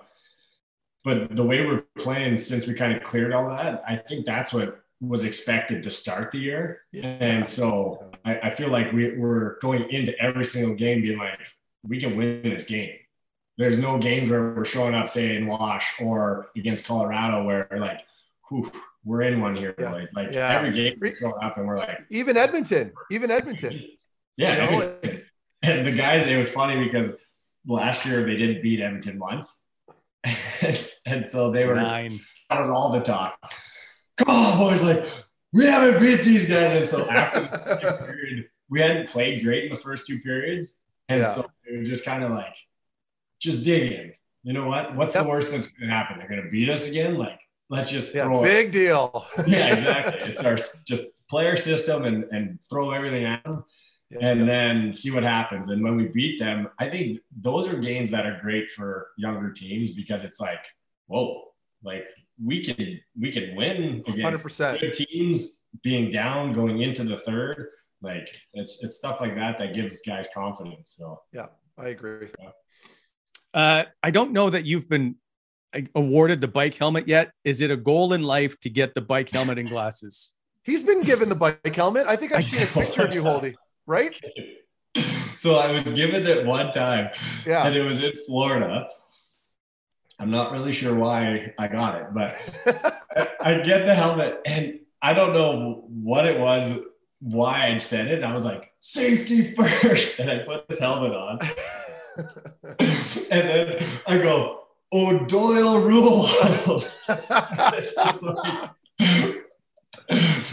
But 1.05 1.37
the 1.37 1.45
way 1.45 1.67
we're 1.67 1.83
playing 1.99 2.39
since 2.39 2.67
we 2.67 2.73
kind 2.73 2.97
of 2.97 3.03
cleared 3.03 3.35
all 3.35 3.49
that, 3.51 3.83
I 3.87 3.97
think 3.97 4.25
that's 4.25 4.55
what 4.55 4.83
was 5.01 5.25
expected 5.25 5.83
to 5.83 5.91
start 5.91 6.33
the 6.33 6.39
year. 6.39 6.81
And 7.03 7.47
so 7.47 8.11
I, 8.25 8.39
I 8.45 8.51
feel 8.51 8.71
like 8.71 8.93
we, 8.93 9.17
we're 9.17 9.59
going 9.61 9.91
into 9.91 10.19
every 10.21 10.45
single 10.45 10.75
game 10.75 11.03
being 11.03 11.19
like, 11.19 11.39
we 11.83 12.01
can 12.01 12.17
win 12.17 12.43
this 12.43 12.65
game. 12.65 12.95
There's 13.59 13.79
no 13.79 13.99
games 13.99 14.29
where 14.29 14.53
we're 14.55 14.65
showing 14.65 14.95
up, 14.95 15.09
say, 15.09 15.37
in 15.37 15.47
Wash 15.47 15.95
or 16.01 16.49
against 16.57 16.87
Colorado, 16.87 17.45
where 17.45 17.69
like, 17.79 18.01
whew, 18.49 18.71
we're 19.05 19.23
in 19.23 19.41
one 19.41 19.55
here. 19.57 19.75
Yeah. 19.79 19.93
Like, 19.93 20.09
like 20.15 20.33
Yeah. 20.33 20.49
every 20.59 20.73
game 20.73 20.97
we're 21.01 21.15
showing 21.15 21.43
up 21.43 21.57
and 21.57 21.67
we're 21.67 21.79
like, 21.79 22.01
Even 22.11 22.37
Edmonton, 22.37 22.93
even 23.11 23.31
Edmonton. 23.31 23.83
yeah. 24.37 24.65
You 24.65 24.71
know, 24.79 24.99
every- 25.03 25.23
and 25.63 25.87
the 25.87 25.93
guys, 25.93 26.27
it 26.27 26.37
was 26.37 26.51
funny 26.51 26.83
because 26.85 27.13
last 27.67 28.05
year 28.05 28.25
they 28.25 28.37
didn't 28.37 28.63
beat 28.63 28.81
Edmonton 28.81 29.19
once. 29.19 29.65
and, 30.63 30.91
and 31.07 31.27
so 31.27 31.51
they 31.51 31.67
were, 31.67 31.75
Nine. 31.77 32.21
that 32.51 32.59
was 32.59 32.69
all 32.69 32.93
the 32.93 33.01
talk. 33.01 33.39
Come 34.19 34.29
on, 34.31 34.59
boys. 34.59 34.83
Like, 34.83 35.05
we 35.53 35.67
haven't 35.67 36.01
beat 36.01 36.25
these 36.25 36.47
guys. 36.49 36.75
And 36.75 36.87
so 36.89 37.09
after 37.09 37.41
the 37.41 37.81
second 37.81 38.07
period, 38.07 38.49
we 38.69 38.81
hadn't 38.81 39.09
played 39.09 39.43
great 39.45 39.65
in 39.65 39.71
the 39.71 39.77
first 39.77 40.07
two 40.07 40.19
periods. 40.21 40.79
And 41.09 41.21
Yeah. 41.21 41.29
so 41.29 41.47
it 41.65 41.79
was 41.79 41.89
just 41.89 42.05
kind 42.05 42.25
of 42.25 42.31
like, 42.33 42.55
just 43.41 43.63
dig 43.65 43.93
in. 43.93 44.13
You 44.43 44.53
know 44.53 44.67
what? 44.67 44.95
What's 44.97 45.15
Yep. 45.15 45.25
the 45.25 45.29
worst 45.31 45.53
that's 45.53 45.69
going 45.69 45.89
to 45.89 45.95
happen? 45.95 46.19
They're 46.19 46.29
going 46.29 46.43
to 46.43 46.51
beat 46.51 46.69
us 46.69 46.87
again? 46.87 47.17
Like, 47.17 47.41
let's 47.69 47.91
just 47.91 48.15
Yeah, 48.15 48.25
throw 48.25 48.41
it. 48.41 48.45
big 48.45 48.73
deal. 48.73 49.25
Yeah, 49.47 49.75
exactly. 49.75 50.31
It's 50.31 50.43
our 50.43 50.57
just 50.87 51.03
player 51.29 51.57
system 51.57 52.05
and, 52.05 52.25
and 52.33 52.59
throw 52.71 52.93
everything 52.93 53.25
at 53.25 53.43
them 53.45 53.65
and 54.21 54.49
then 54.49 54.93
see 54.93 55.11
what 55.11 55.25
happens. 55.25 55.69
And 55.69 55.83
when 55.83 55.97
we 55.97 56.07
beat 56.07 56.39
them, 56.39 56.69
I 56.79 56.89
think 56.89 57.19
those 57.37 57.69
are 57.73 57.77
games 57.77 58.13
that 58.13 58.25
are 58.25 58.39
great 58.41 58.71
for 58.71 59.09
younger 59.17 59.53
teams 59.53 59.91
because 59.93 60.23
it's 60.23 60.39
like, 60.41 60.65
whoa, 61.09 61.43
like 61.83 62.05
we 62.43 62.65
can 62.65 63.01
we 63.19 63.33
can 63.33 63.55
win 63.57 64.03
against 64.07 64.47
100%. 64.47 64.81
good 64.81 64.93
teams 64.93 65.63
being 65.83 66.11
down 66.11 66.53
going 66.53 66.83
into 66.83 67.05
the 67.05 67.17
third. 67.17 67.69
Like 68.03 68.29
it's 68.53 68.83
it's 68.85 68.97
stuff 68.97 69.21
like 69.21 69.35
that 69.37 69.59
that 69.59 69.75
gives 69.75 70.03
guys 70.03 70.27
confidence. 70.33 70.95
So 70.99 71.21
yeah, 71.33 71.47
I 71.79 71.89
agree. 71.89 72.29
Uh, 73.55 73.85
I 74.03 74.11
don't 74.11 74.33
know 74.33 74.51
that 74.51 74.67
you've 74.67 74.89
been 74.89 75.17
uh, 75.75 75.81
awarded 75.95 76.41
the 76.41 76.49
bike 76.49 76.75
helmet 76.75 77.09
yet. 77.09 77.31
Is 77.45 77.63
it 77.63 77.71
a 77.71 77.77
goal 77.77 78.13
in 78.13 78.23
life 78.23 78.59
to 78.61 78.71
get 78.71 78.95
the 78.95 79.01
bike 79.01 79.31
helmet 79.31 79.59
and 79.59 79.69
glasses? 79.69 80.35
He's 80.63 80.83
been 80.83 81.03
given 81.03 81.29
the 81.29 81.37
bike 81.37 81.75
helmet. 81.75 82.07
I 82.07 82.17
think 82.17 82.33
I 82.33 82.39
I've 82.39 82.45
seen 82.45 82.63
a 82.63 82.67
picture 82.67 83.07
of 83.07 83.15
you, 83.15 83.23
Holdy. 83.23 83.55
Right? 83.87 84.21
so 85.37 85.57
I 85.57 85.71
was 85.71 85.85
given 85.85 86.27
it 86.27 86.45
one 86.45 86.73
time 86.73 87.11
Yeah. 87.47 87.67
and 87.67 87.75
it 87.77 87.83
was 87.83 88.03
in 88.03 88.13
Florida. 88.27 88.89
I'm 90.19 90.31
not 90.31 90.53
really 90.53 90.73
sure 90.73 90.95
why 90.95 91.53
I 91.59 91.69
got 91.69 92.01
it, 92.01 92.07
but 92.15 93.37
I 93.41 93.61
get 93.61 93.87
the 93.87 93.95
helmet 93.95 94.41
and 94.47 94.81
I 95.03 95.13
don't 95.13 95.35
know 95.35 95.85
what 95.89 96.27
it 96.27 96.41
was, 96.41 96.79
why 97.21 97.69
I 97.69 97.79
said 97.79 98.09
it. 98.09 98.15
And 98.15 98.25
I 98.25 98.35
was 98.35 98.45
like, 98.45 98.73
safety 98.81 99.55
first. 99.55 100.19
And 100.21 100.31
I 100.31 100.39
put 100.39 100.69
this 100.69 100.79
helmet 100.79 101.13
on. 101.13 101.39
and 103.31 103.49
then 103.49 103.75
I 104.07 104.19
go, 104.19 104.63
oh, 104.93 105.17
O'Doyle 105.17 105.81
rules. 105.81 106.31
It's 107.09 107.95
just 107.95 108.23
like- 108.23 108.71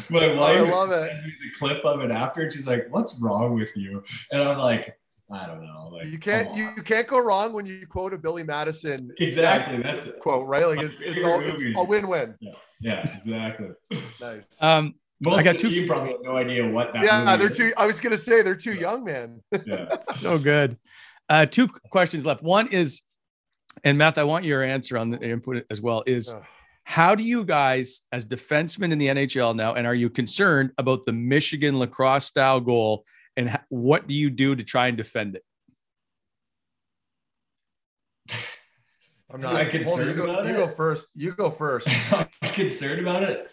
my 0.09 0.25
oh, 0.25 0.35
wife 0.35 0.57
I 0.59 0.69
love 0.69 0.91
it. 0.91 1.07
sends 1.09 1.25
me 1.25 1.33
the 1.41 1.59
clip 1.59 1.85
of 1.85 2.01
it 2.01 2.11
after, 2.11 2.41
and 2.41 2.51
she's 2.51 2.67
like, 2.67 2.87
"What's 2.89 3.19
wrong 3.21 3.53
with 3.53 3.75
you?" 3.75 4.03
And 4.31 4.41
I'm 4.41 4.57
like, 4.57 4.97
"I 5.31 5.45
don't 5.47 5.61
know." 5.61 5.89
Like, 5.91 6.07
You 6.07 6.17
can't 6.19 6.55
you, 6.55 6.69
you 6.75 6.83
can't 6.83 7.07
go 7.07 7.19
wrong 7.23 7.53
when 7.53 7.65
you 7.65 7.85
quote 7.87 8.13
a 8.13 8.17
Billy 8.17 8.43
Madison 8.43 9.11
exactly. 9.19 9.81
That's 9.81 10.07
it. 10.07 10.19
quote, 10.19 10.47
right? 10.47 10.65
Like 10.67 10.81
it, 10.81 10.91
it's 10.99 11.23
all 11.23 11.39
it's 11.41 11.63
a 11.75 11.83
win-win. 11.83 12.35
Yeah, 12.81 12.99
exactly. 13.17 13.69
Nice. 14.19 14.61
Um, 14.61 14.95
Most 15.23 15.39
I 15.39 15.43
got 15.43 15.57
two- 15.57 15.69
team 15.69 15.87
probably 15.87 16.11
have 16.11 16.21
no 16.21 16.35
idea 16.35 16.67
what 16.69 16.91
that. 16.91 17.05
yeah, 17.05 17.23
movie 17.23 17.37
they're 17.37 17.49
is. 17.49 17.55
too. 17.57 17.71
I 17.77 17.87
was 17.87 18.01
gonna 18.01 18.17
say 18.17 18.41
they're 18.41 18.55
too 18.57 18.73
young, 18.73 19.05
man. 19.05 19.41
Yeah. 19.65 19.95
so 20.15 20.37
good. 20.37 20.77
Uh, 21.29 21.45
two 21.45 21.69
questions 21.91 22.25
left. 22.25 22.43
One 22.43 22.67
is, 22.73 23.03
and 23.85 23.97
Matt, 23.97 24.17
I 24.17 24.25
want 24.25 24.43
your 24.43 24.63
answer 24.63 24.97
on 24.97 25.11
the 25.11 25.19
input 25.25 25.65
as 25.69 25.79
well. 25.79 26.03
Is 26.05 26.33
Ugh. 26.33 26.43
how 26.83 27.15
do 27.15 27.23
you 27.23 27.45
guys, 27.45 28.01
as 28.11 28.25
defensemen 28.25 28.91
in 28.91 28.99
the 28.99 29.07
NHL 29.07 29.55
now, 29.55 29.75
and 29.75 29.87
are 29.87 29.95
you 29.95 30.09
concerned 30.09 30.71
about 30.77 31.05
the 31.05 31.13
Michigan 31.13 31.79
lacrosse 31.79 32.25
style 32.25 32.59
goal? 32.59 33.05
And 33.35 33.49
ha- 33.49 33.63
what 33.69 34.07
do 34.07 34.13
you 34.13 34.29
do 34.29 34.55
to 34.55 34.63
try 34.63 34.87
and 34.87 34.97
defend 34.97 35.35
it? 35.35 35.43
I'm 39.31 39.43
Am 39.43 39.47
I 39.47 39.53
not. 39.53 39.61
On, 39.65 39.69
concerned 39.71 40.09
you 40.09 40.15
go, 40.15 40.23
about 40.31 40.45
you 40.45 40.51
it? 40.51 40.57
go 40.57 40.67
first. 40.67 41.07
You 41.15 41.31
go 41.31 41.49
first. 41.49 41.89
Am 42.13 42.27
concerned 42.53 43.01
about 43.01 43.23
it? 43.23 43.47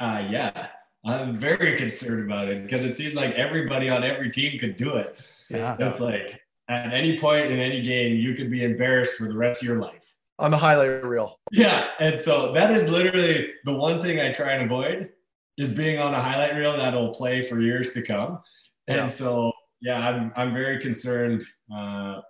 Uh, 0.00 0.26
yeah, 0.30 0.68
I'm 1.04 1.38
very 1.38 1.76
concerned 1.76 2.24
about 2.30 2.48
it 2.48 2.62
because 2.62 2.84
it 2.84 2.94
seems 2.94 3.14
like 3.14 3.34
everybody 3.34 3.90
on 3.90 4.02
every 4.02 4.30
team 4.30 4.58
could 4.58 4.76
do 4.76 4.96
it. 4.96 5.22
Yeah. 5.50 5.76
It's 5.78 6.00
like 6.00 6.40
at 6.68 6.92
any 6.94 7.18
point 7.18 7.50
in 7.52 7.60
any 7.60 7.82
game, 7.82 8.16
you 8.16 8.34
could 8.34 8.50
be 8.50 8.64
embarrassed 8.64 9.14
for 9.18 9.24
the 9.24 9.36
rest 9.36 9.62
of 9.62 9.68
your 9.68 9.78
life. 9.78 10.14
On 10.38 10.50
the 10.50 10.56
highlight 10.56 11.04
reel. 11.04 11.38
Yeah, 11.50 11.88
and 11.98 12.18
so 12.20 12.52
that 12.52 12.70
is 12.70 12.88
literally 12.88 13.50
the 13.64 13.74
one 13.74 14.02
thing 14.02 14.20
I 14.20 14.32
try 14.32 14.52
and 14.52 14.64
avoid 14.64 15.10
is 15.56 15.70
being 15.70 15.98
on 15.98 16.12
a 16.12 16.20
highlight 16.20 16.54
reel 16.54 16.76
that'll 16.76 17.14
play 17.14 17.42
for 17.42 17.60
years 17.60 17.92
to 17.94 18.02
come. 18.02 18.40
And 18.88 18.96
Yeah. 18.96 19.08
so, 19.08 19.52
yeah, 19.80 19.98
I'm 19.98 20.32
I'm 20.36 20.52
very 20.52 20.80
concerned 20.80 21.44
uh, 21.74 22.20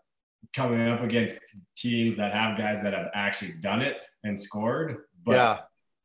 coming 0.54 0.88
up 0.88 1.02
against 1.02 1.38
teams 1.76 2.16
that 2.16 2.32
have 2.32 2.56
guys 2.56 2.82
that 2.82 2.92
have 2.92 3.08
actually 3.14 3.52
done 3.60 3.82
it 3.82 4.00
and 4.24 4.38
scored. 4.40 5.04
But 5.24 5.32
yeah. 5.34 5.58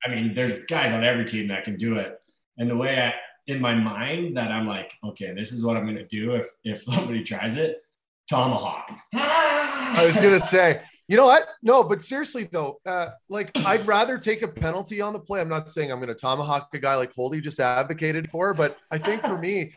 I 0.06 0.10
mean, 0.10 0.34
there's 0.34 0.66
guys 0.68 0.92
on 0.94 1.04
every 1.04 1.26
team 1.26 1.48
that 1.50 1.64
can 1.64 1.78
do 1.78 1.98
it. 1.98 2.18
And 2.58 2.70
the 2.70 2.76
way 2.76 3.00
I, 3.00 3.14
in 3.48 3.60
my 3.62 3.74
mind, 3.76 4.38
that 4.38 4.52
I'm 4.52 4.68
like, 4.68 4.92
okay, 5.04 5.34
this 5.34 5.52
is 5.52 5.64
what 5.64 5.78
I'm 5.78 5.86
gonna 5.86 6.08
do 6.08 6.36
if 6.36 6.48
if 6.64 6.84
somebody 6.92 7.24
tries 7.24 7.56
it, 7.56 7.82
tomahawk. 8.30 8.92
I 9.14 10.04
was 10.06 10.16
gonna 10.16 10.40
say, 10.56 10.82
you 11.08 11.18
know 11.18 11.26
what? 11.26 11.48
No, 11.62 11.84
but 11.84 12.02
seriously 12.02 12.48
though, 12.52 12.80
uh, 12.86 13.10
like 13.30 13.52
I'd 13.56 13.86
rather 13.86 14.18
take 14.18 14.42
a 14.44 14.48
penalty 14.48 15.02
on 15.02 15.14
the 15.14 15.20
play. 15.20 15.42
I'm 15.42 15.50
not 15.50 15.70
saying 15.70 15.92
I'm 15.92 16.00
gonna 16.00 16.16
tomahawk 16.16 16.70
a 16.74 16.80
guy 16.80 16.96
like 16.96 17.14
Holdy 17.14 17.42
just 17.42 17.60
advocated 17.60 18.30
for, 18.30 18.54
but 18.54 18.78
I 18.92 18.98
think 18.98 19.22
for 19.24 19.38
me, 19.38 19.74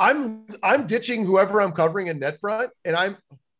I'm 0.00 0.46
I'm 0.62 0.86
ditching 0.86 1.24
whoever 1.24 1.60
I'm 1.60 1.72
covering 1.72 2.06
in 2.06 2.18
net 2.18 2.40
front, 2.40 2.70
and 2.84 2.96
I'm 2.96 3.18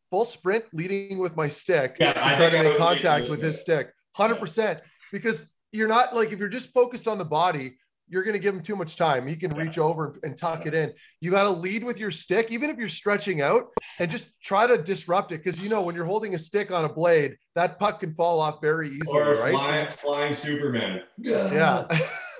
full 0.09 0.25
sprint 0.25 0.65
leading 0.73 1.19
with 1.19 1.37
my 1.37 1.47
stick 1.47 1.97
Yeah, 1.99 2.13
to 2.13 2.35
try 2.35 2.49
to 2.49 2.63
make 2.63 2.77
contact 2.77 3.29
with 3.29 3.41
his 3.41 3.61
stick, 3.61 3.93
hundred 4.15 4.39
percent. 4.39 4.81
Because 5.11 5.53
you're 5.71 5.87
not 5.87 6.15
like 6.15 6.31
if 6.31 6.39
you're 6.39 6.49
just 6.49 6.73
focused 6.73 7.07
on 7.07 7.17
the 7.17 7.25
body, 7.25 7.77
you're 8.11 8.23
going 8.23 8.33
to 8.33 8.39
give 8.39 8.53
him 8.53 8.61
too 8.61 8.75
much 8.75 8.97
time. 8.97 9.25
He 9.25 9.37
can 9.37 9.51
reach 9.55 9.77
over 9.79 10.19
and 10.21 10.37
tuck 10.37 10.65
it 10.65 10.73
in. 10.73 10.91
You 11.21 11.31
got 11.31 11.43
to 11.43 11.49
lead 11.49 11.81
with 11.81 11.97
your 11.97 12.11
stick, 12.11 12.51
even 12.51 12.69
if 12.69 12.77
you're 12.77 12.89
stretching 12.89 13.41
out, 13.41 13.67
and 13.99 14.11
just 14.11 14.27
try 14.43 14.67
to 14.67 14.77
disrupt 14.77 15.31
it. 15.31 15.41
Because 15.41 15.61
you 15.61 15.69
know 15.69 15.81
when 15.81 15.95
you're 15.95 16.05
holding 16.05 16.35
a 16.35 16.37
stick 16.37 16.71
on 16.71 16.83
a 16.83 16.89
blade, 16.89 17.37
that 17.55 17.79
puck 17.79 18.01
can 18.01 18.13
fall 18.13 18.41
off 18.41 18.59
very 18.61 18.89
easily, 18.89 19.17
Or 19.21 19.33
right? 19.35 19.53
So- 19.53 19.61
flying, 19.61 19.89
flying 19.91 20.33
Superman. 20.33 21.01
yeah. 21.17 21.87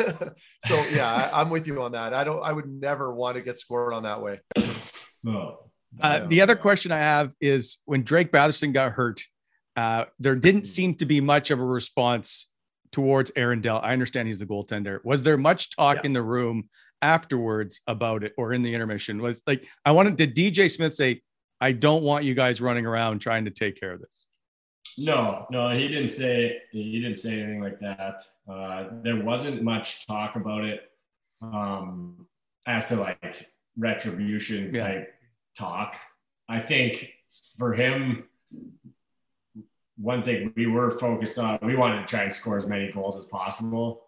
so 0.66 0.84
yeah, 0.92 1.30
I, 1.34 1.42
I'm 1.42 1.50
with 1.50 1.66
you 1.68 1.82
on 1.82 1.94
that. 1.94 2.14
I 2.14 2.26
don't. 2.26 2.44
I 2.44 2.52
would 2.52 2.68
never 2.68 3.14
want 3.14 3.38
to 3.38 3.42
get 3.42 3.58
scored 3.58 3.94
on 3.94 4.04
that 4.04 4.22
way. 4.22 4.42
No. 5.24 5.70
Uh, 6.02 6.26
the 6.28 6.42
other 6.42 6.56
question 6.56 6.92
I 6.92 6.98
have 6.98 7.34
is 7.40 7.78
when 7.86 8.04
Drake 8.04 8.32
Batherson 8.32 8.74
got 8.74 8.92
hurt, 8.92 9.24
uh, 9.78 10.06
there 10.20 10.36
didn't 10.36 10.66
seem 10.66 10.96
to 10.96 11.06
be 11.06 11.22
much 11.22 11.50
of 11.52 11.60
a 11.60 11.66
response 11.66 12.51
towards 12.92 13.32
Aaron 13.36 13.62
Dell. 13.62 13.80
I 13.84 13.94
understand 13.94 14.28
he's 14.28 14.40
the 14.40 14.46
goaltender. 14.46 15.00
Was 15.04 15.24
there 15.24 15.38
much 15.38 15.76
talk 15.76 15.98
Yeah. 15.98 16.02
in 16.06 16.14
the 16.14 16.22
room 16.22 16.70
afterwards 17.02 17.82
about 17.88 18.24
it 18.24 18.34
or 18.38 18.54
in 18.54 18.62
the 18.64 18.74
intermission? 18.74 19.22
Was 19.22 19.42
like, 19.48 19.66
I 19.86 19.92
wanted, 19.92 20.16
did 20.18 20.36
DJ 20.36 20.70
Smith 20.70 20.94
say, 20.94 21.22
I 21.60 21.72
don't 21.72 22.04
want 22.04 22.26
you 22.26 22.34
guys 22.34 22.60
running 22.62 22.86
around 22.86 23.20
trying 23.20 23.46
to 23.46 23.52
take 23.52 23.80
care 23.80 23.92
of 23.94 24.02
this? 24.02 24.28
No, 24.98 25.46
no, 25.52 25.70
he 25.70 25.88
didn't 25.88 26.10
say 26.10 26.58
he 26.72 27.00
didn't 27.02 27.16
say 27.18 27.40
anything 27.40 27.62
like 27.62 27.80
that. 27.80 28.24
Uh, 28.52 28.88
there 29.04 29.24
wasn't 29.24 29.64
much 29.64 30.06
talk 30.06 30.36
about 30.36 30.66
it 30.66 30.82
um, 31.42 32.28
as 32.68 32.88
to 32.90 32.96
like 32.98 33.48
retribution 33.78 34.74
Yeah. 34.74 34.88
type 34.88 35.14
talk. 35.58 35.96
I 36.50 36.60
think 36.60 37.10
for 37.58 37.74
him, 37.74 38.26
one 39.98 40.24
thing 40.24 40.54
we 40.56 40.68
were 40.68 40.92
focused 40.92 41.38
on, 41.38 41.60
we 41.62 41.76
wanted 41.76 42.02
to 42.02 42.08
try 42.08 42.24
and 42.24 42.34
score 42.34 42.58
as 42.58 42.68
many 42.68 42.92
goals 42.92 43.16
as 43.16 43.26
possible. 43.26 44.04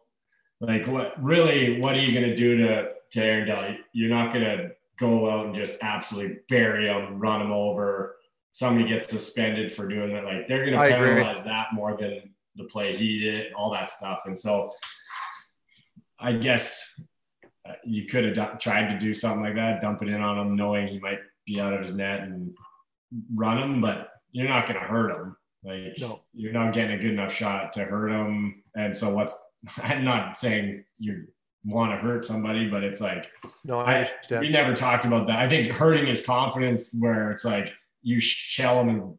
Like 0.60 0.88
what 0.88 1.22
really, 1.22 1.80
what 1.80 1.96
are 1.96 2.00
you 2.00 2.18
going 2.18 2.30
to 2.30 2.36
do 2.36 2.58
to, 2.58 2.90
to 3.12 3.24
Aaron 3.24 3.48
Dell? 3.48 3.76
You're 3.92 4.10
not 4.10 4.34
going 4.34 4.46
to 4.46 4.72
go 4.98 5.30
out 5.30 5.48
and 5.48 5.56
just 5.56 5.84
absolutely 5.84 6.38
bury 6.50 6.88
him, 6.88 7.20
run 7.20 7.42
him 7.42 7.52
over. 7.52 8.16
Somebody 8.52 8.88
gets 8.88 9.10
suspended 9.10 9.74
for 9.74 9.88
doing 9.88 10.12
it. 10.12 10.24
Like 10.24 10.48
they're 10.48 10.66
going 10.66 10.78
to 10.78 10.98
penalize 10.98 11.44
that 11.44 11.68
more 11.74 11.98
than 11.98 12.34
the 12.56 12.66
play 12.66 12.96
he 12.96 13.20
did, 13.20 13.54
all 13.54 13.72
that 13.72 13.90
stuff. 13.90 14.22
And 14.26 14.38
so 14.38 14.72
I 16.20 16.34
guess 16.34 17.00
uh, 17.68 17.74
you 17.84 18.06
could 18.06 18.26
have 18.26 18.36
done, 18.36 18.58
tried 18.58 18.90
to 18.94 19.00
do 19.00 19.14
something 19.14 19.42
like 19.42 19.56
that, 19.56 19.82
dump 19.82 20.02
it 20.04 20.08
in 20.08 20.22
on 20.22 20.38
him, 20.38 20.56
knowing 20.56 20.88
he 20.88 21.00
might 21.00 21.20
be 21.46 21.60
out 21.60 21.74
of 21.74 21.82
his 21.82 21.94
net 21.94 22.22
and 22.22 22.56
run 23.34 23.58
him, 23.58 23.82
but 23.82 24.10
you're 24.32 24.48
not 24.48 24.68
going 24.68 24.80
to 24.80 24.86
hurt 24.86 25.12
him. 25.12 25.36
Like 25.64 25.96
No. 26.00 26.22
you're 26.34 26.54
not 26.54 26.74
getting 26.74 26.92
a 26.92 26.98
good 27.02 27.12
enough 27.12 27.34
shot 27.34 27.74
to 27.74 27.84
hurt 27.86 28.10
him. 28.10 28.64
And 28.76 28.96
so 28.96 29.14
what's 29.14 29.36
I'm 29.78 30.04
not 30.04 30.38
saying 30.38 30.84
you 31.00 31.26
want 31.66 31.92
to 31.92 31.98
hurt 31.98 32.26
somebody, 32.26 32.70
but 32.70 32.84
it's 32.84 33.00
like 33.02 33.30
No, 33.64 33.80
I 33.80 33.94
I- 33.94 33.98
understand. 34.00 34.42
we 34.42 34.50
never 34.50 34.74
talked 34.74 35.06
about 35.06 35.28
that. 35.28 35.40
I 35.40 35.48
think 35.50 35.68
hurting 35.70 36.06
his 36.06 36.26
confidence, 36.26 36.94
where 37.00 37.32
it's 37.32 37.46
like 37.46 37.74
you 38.02 38.20
shell 38.20 38.82
him 38.82 38.90
and 38.90 39.18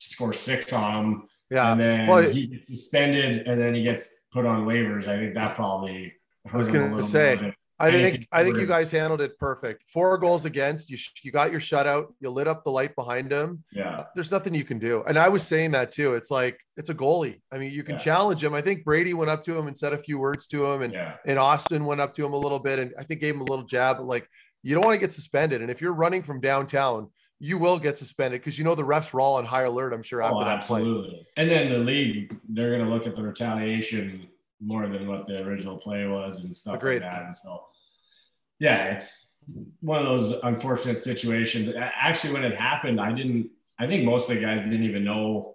score 0.00 0.32
six 0.32 0.72
on 0.72 0.94
him, 0.94 1.22
yeah. 1.50 1.70
and 1.72 1.80
then 1.80 2.06
Well, 2.08 2.22
he 2.28 2.46
gets 2.48 2.66
suspended, 2.68 3.46
and 3.46 3.60
then 3.60 3.74
he 3.74 3.82
gets 3.84 4.12
put 4.32 4.44
on 4.46 4.66
waivers. 4.66 5.06
I 5.06 5.16
think 5.18 5.34
that 5.34 5.54
probably 5.54 6.12
hurt 6.46 6.58
was 6.58 6.68
him 6.68 6.74
a 6.74 6.78
gonna 6.78 6.94
little 6.96 7.08
say, 7.08 7.36
bit. 7.36 7.54
I 7.80 7.90
think 7.90 8.26
I 8.32 8.42
think 8.42 8.56
you 8.58 8.66
guys 8.66 8.90
handled 8.90 9.20
it 9.20 9.38
perfect. 9.38 9.84
Four 9.84 10.18
goals 10.18 10.44
against 10.44 10.90
you. 10.90 10.98
You 11.22 11.30
got 11.30 11.52
your 11.52 11.60
shutout. 11.60 12.08
You 12.20 12.30
lit 12.30 12.48
up 12.48 12.64
the 12.64 12.70
light 12.70 12.96
behind 12.96 13.30
him. 13.30 13.62
Yeah, 13.72 13.98
uh, 13.98 14.04
There's 14.14 14.32
nothing 14.32 14.54
you 14.54 14.64
can 14.64 14.78
do. 14.78 15.04
And 15.06 15.18
I 15.18 15.28
was 15.28 15.44
saying 15.44 15.70
that 15.72 15.92
too. 15.92 16.14
It's 16.14 16.30
like 16.30 16.58
it's 16.76 16.88
a 16.88 16.94
goalie. 16.94 17.40
I 17.52 17.58
mean, 17.58 17.72
you 17.72 17.84
can 17.84 17.94
Yeah. 17.94 18.00
challenge 18.00 18.42
him. 18.42 18.54
I 18.54 18.62
think 18.62 18.84
Brady 18.84 19.14
went 19.14 19.30
up 19.30 19.44
to 19.44 19.56
him 19.56 19.68
and 19.68 19.76
said 19.76 19.92
a 19.92 19.98
few 19.98 20.18
words 20.18 20.46
to 20.48 20.66
him, 20.66 20.82
and 20.82 20.92
yeah, 20.92 21.14
and 21.24 21.38
Austin 21.38 21.84
went 21.84 22.00
up 22.00 22.12
to 22.14 22.26
him 22.26 22.32
a 22.32 22.38
little 22.38 22.58
bit, 22.58 22.78
and 22.80 22.92
I 22.98 23.04
think 23.04 23.20
gave 23.20 23.34
him 23.34 23.42
a 23.42 23.44
little 23.44 23.64
jab. 23.64 23.98
But 23.98 24.06
like, 24.06 24.28
you 24.62 24.74
don't 24.74 24.84
want 24.84 24.96
to 24.96 25.00
get 25.00 25.12
suspended. 25.12 25.62
And 25.62 25.70
if 25.70 25.80
you're 25.80 25.94
running 25.94 26.22
from 26.22 26.40
downtown, 26.40 27.10
you 27.38 27.58
will 27.58 27.78
get 27.78 27.96
suspended 27.96 28.40
because 28.40 28.58
you 28.58 28.64
know 28.64 28.74
the 28.74 28.82
refs 28.82 29.12
were 29.12 29.20
all 29.20 29.36
on 29.36 29.44
high 29.44 29.62
alert. 29.62 29.92
I'm 29.92 30.02
sure 30.02 30.20
oh, 30.22 30.26
after 30.26 30.36
oh, 30.38 30.44
that 30.44 30.64
play. 30.64 30.80
absolutely. 30.80 31.26
And 31.36 31.48
then 31.48 31.70
the 31.70 31.78
league, 31.78 32.36
they're 32.48 32.70
going 32.76 32.84
to 32.84 32.92
look 32.92 33.06
at 33.06 33.14
the 33.14 33.22
retaliation 33.22 34.26
more 34.60 34.86
than 34.88 35.06
what 35.06 35.26
the 35.26 35.38
original 35.38 35.76
play 35.78 36.06
was 36.06 36.40
and 36.42 36.54
stuff 36.54 36.76
Agreed. 36.76 37.02
like 37.02 37.10
that. 37.12 37.22
And 37.22 37.36
so, 37.36 37.64
yeah, 38.58 38.86
it's 38.88 39.30
one 39.80 39.98
of 39.98 40.04
those 40.06 40.34
unfortunate 40.42 40.98
situations. 40.98 41.70
Actually, 41.76 42.32
when 42.34 42.44
it 42.44 42.56
happened, 42.56 43.00
I 43.00 43.12
didn't. 43.12 43.50
I 43.78 43.86
think 43.86 44.04
most 44.04 44.28
of 44.28 44.34
the 44.34 44.42
guys 44.42 44.60
didn't 44.68 44.82
even 44.84 45.04
know 45.04 45.54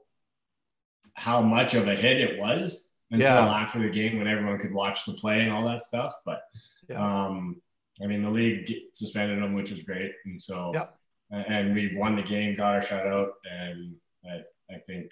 how 1.15 1.41
much 1.41 1.73
of 1.73 1.88
a 1.88 1.95
hit 1.95 2.21
it 2.21 2.39
was 2.39 2.89
until 3.11 3.27
Yeah. 3.27 3.53
after 3.53 3.80
the 3.80 3.89
game 3.89 4.17
when 4.17 4.27
everyone 4.27 4.57
could 4.59 4.73
watch 4.73 5.05
the 5.05 5.13
play 5.13 5.41
and 5.41 5.51
all 5.51 5.65
that 5.67 5.84
stuff. 5.84 6.13
But 6.25 6.41
Yeah. 6.89 7.25
um, 7.25 7.61
I 8.01 8.07
mean, 8.07 8.23
the 8.23 8.30
league 8.31 8.71
suspended 8.93 9.41
them, 9.43 9.53
which 9.53 9.71
was 9.71 9.84
great, 9.84 10.13
and 10.25 10.41
so 10.41 10.71
Yeah. 10.73 10.88
and 11.30 11.75
we 11.75 11.95
won 11.97 12.15
the 12.15 12.23
game, 12.23 12.55
got 12.55 12.75
our 12.75 12.80
shutout, 12.81 13.31
and 13.51 13.95
I, 14.25 14.41
I 14.73 14.77
think 14.88 15.11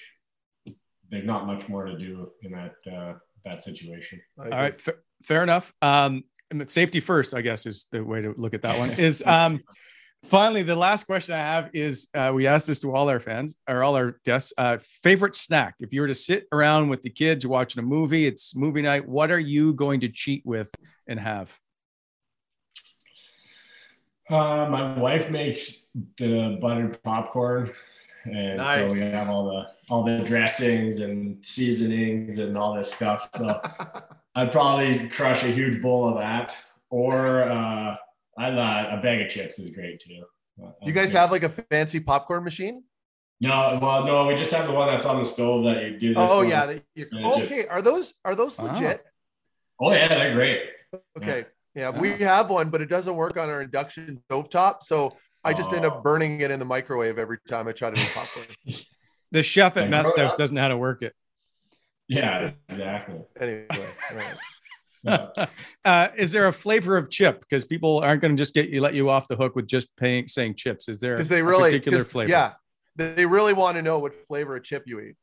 there's 1.10 1.26
not 1.26 1.46
much 1.46 1.68
more 1.68 1.86
to 1.86 1.98
do 1.98 2.32
in 2.42 2.52
that 2.54 2.76
uh, 2.92 3.14
that 3.46 3.62
situation. 3.62 4.22
All 4.38 4.46
right, 4.46 4.54
All 4.54 4.60
agree. 4.60 4.70
right, 4.72 4.82
fa- 4.82 4.96
fair 5.24 5.44
enough. 5.44 5.74
Um, 5.82 6.24
safety 6.66 7.00
first, 7.00 7.34
I 7.34 7.42
guess, 7.42 7.66
is 7.66 7.88
the 7.92 8.04
way 8.04 8.22
to 8.22 8.34
look 8.38 8.54
at 8.54 8.62
that 8.64 8.78
one. 8.78 8.92
Is 9.00 9.26
um, 9.26 9.62
finally 10.24 10.64
the 10.64 10.76
last 10.76 11.06
question 11.06 11.34
I 11.36 11.40
have 11.40 11.70
is 11.74 12.10
uh, 12.14 12.32
we 12.34 12.46
asked 12.48 12.68
this 12.68 12.80
to 12.82 12.94
all 12.94 13.10
our 13.10 13.20
fans 13.20 13.56
or 13.68 13.84
all 13.84 13.96
our 13.96 14.20
guests. 14.26 14.54
Uh, 14.58 14.78
favorite 15.04 15.36
snack? 15.36 15.76
If 15.80 15.94
you 15.94 16.02
were 16.02 16.08
to 16.08 16.14
sit 16.14 16.48
around 16.52 16.90
with 16.90 17.02
the 17.02 17.10
kids 17.10 17.48
watching 17.48 17.80
a 17.80 17.86
movie, 17.86 18.26
it's 18.26 18.56
movie 18.56 18.82
night. 18.82 19.08
What 19.08 19.32
are 19.32 19.40
you 19.40 19.74
going 19.74 20.02
to 20.02 20.10
cheat 20.10 20.44
with 20.46 20.72
and 21.08 21.20
have? 21.20 21.58
Uh, 24.30 24.68
my 24.70 24.98
wife 24.98 25.30
makes 25.30 25.90
the 26.18 26.58
buttered 26.62 27.02
popcorn, 27.04 27.72
and 28.26 28.58
Nice. 28.58 28.98
so 28.98 29.06
we 29.06 29.12
have 29.12 29.30
all 29.30 29.46
the 29.46 29.68
all 29.90 30.04
the 30.04 30.20
dressings 30.20 31.00
and 31.00 31.44
seasonings 31.46 32.38
and 32.38 32.58
all 32.58 32.76
this 32.76 32.94
stuff. 32.94 33.30
So 33.36 33.60
I'd 34.36 34.52
probably 34.52 35.08
crush 35.10 35.44
a 35.44 35.48
huge 35.48 35.82
bowl 35.82 36.08
of 36.08 36.18
that, 36.18 36.56
or 36.90 37.44
uh, 37.44 37.96
I 38.38 38.50
uh, 38.50 38.98
a 38.98 39.02
bag 39.02 39.22
of 39.22 39.30
chips 39.30 39.60
is 39.60 39.72
great 39.72 40.00
too. 40.02 40.24
Do 40.58 40.68
you 40.84 40.94
guys 40.94 41.12
have 41.14 41.32
like 41.32 41.44
a 41.44 41.50
fancy 41.50 42.00
popcorn 42.00 42.44
machine? 42.44 42.84
No, 43.44 43.80
well, 43.82 44.06
no, 44.06 44.28
we 44.28 44.36
just 44.36 44.54
have 44.54 44.68
the 44.68 44.74
one 44.74 44.88
that's 44.88 45.06
on 45.06 45.18
the 45.18 45.26
stove 45.26 45.64
that 45.66 45.82
you 45.84 46.00
do 46.00 46.10
this. 46.14 46.18
Oh 46.30 46.38
one. 46.40 46.50
yeah. 46.50 46.72
you- 46.96 47.08
And 47.12 47.24
just- 47.40 47.52
okay. 47.52 47.68
Are 47.68 47.82
those 47.82 48.14
are 48.24 48.36
those 48.36 48.60
Oh. 48.60 48.66
legit? 48.66 49.04
Oh 49.80 49.92
yeah, 49.92 50.08
they're 50.10 50.34
great. 50.36 50.62
Okay. 51.18 51.46
Yeah, 51.74 51.90
we 51.90 52.10
have 52.20 52.50
one, 52.50 52.70
but 52.70 52.82
it 52.82 52.90
doesn't 52.90 53.16
work 53.16 53.38
on 53.38 53.50
our 53.50 53.62
induction 53.62 54.22
stovetop. 54.30 54.84
So 54.84 55.16
I 55.44 55.54
just 55.54 55.74
end 55.74 55.86
up 55.86 56.04
burning 56.04 56.42
it 56.42 56.52
in 56.52 56.60
the 56.60 56.66
microwave 56.66 57.18
every 57.18 57.38
time 57.48 57.68
I 57.68 57.72
try 57.72 57.90
to 57.90 57.96
make 57.96 58.14
popcorn. 58.14 58.46
The 59.34 59.42
chef 59.44 59.78
at 59.78 59.84
Like, 59.84 59.90
Matt's 59.92 60.18
house 60.18 60.36
doesn't 60.36 60.54
know 60.54 60.62
how 60.62 60.68
to 60.68 60.78
work 60.78 61.02
it. 61.04 61.14
Yeah, 62.10 62.52
exactly. 62.68 63.22
anyway, 63.40 63.66
all 63.72 64.18
right. 64.18 65.50
uh, 65.86 66.08
is 66.18 66.34
there 66.34 66.50
a 66.50 66.52
flavor 66.52 66.98
of 66.98 67.10
chip? 67.10 67.40
Because 67.40 67.64
people 67.64 68.00
aren't 68.00 68.22
going 68.22 68.36
to 68.36 68.38
just 68.38 68.54
get 68.54 68.68
you 68.70 68.82
let 68.82 68.94
you 68.94 69.10
off 69.10 69.30
the 69.30 69.38
hook 69.38 69.56
with 69.56 69.68
just 69.68 69.88
paying 69.96 70.28
saying 70.28 70.56
chips. 70.56 70.90
Is 70.90 71.00
there 71.00 71.14
because 71.16 71.30
they 71.30 71.40
a 71.40 71.44
really, 71.46 71.70
particular 71.70 72.00
'cause- 72.00 72.12
flavor? 72.12 72.30
yeah, 72.30 72.54
they 72.98 73.14
they 73.14 73.26
really 73.26 73.54
want 73.54 73.78
to 73.78 73.82
know 73.82 74.00
what 74.00 74.14
flavor 74.14 74.58
of 74.58 74.64
chip 74.64 74.84
you 74.86 75.00
eat. 75.00 75.16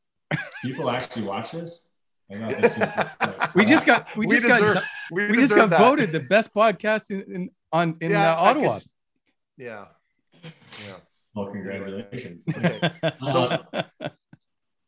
People 0.63 0.89
actually 0.89 1.25
watch 1.27 1.51
this. 1.51 1.83
This 2.29 2.77
like, 3.21 3.53
We 3.53 3.63
just 3.63 3.85
got 3.85 4.07
we, 4.17 4.25
We 4.25 4.35
just 4.37 4.47
deserve- 4.47 4.73
got 4.73 4.83
We, 5.11 5.29
we 5.31 5.37
just 5.37 5.55
got 5.55 5.69
that. 5.69 5.79
voted 5.79 6.11
the 6.11 6.19
best 6.19 6.51
podcast 6.51 7.11
in, 7.11 7.21
in 7.33 7.49
on 7.71 7.95
in 8.01 8.09
Yeah, 8.09 8.33
uh, 8.33 8.37
Ottawa. 8.41 8.67
'cause- 8.69 8.89
Yeah, 9.55 9.85
yeah. 10.87 10.95
well, 11.35 11.47
congratulations. 11.51 12.45
Okay. 12.57 12.91
Uh, 13.21 13.57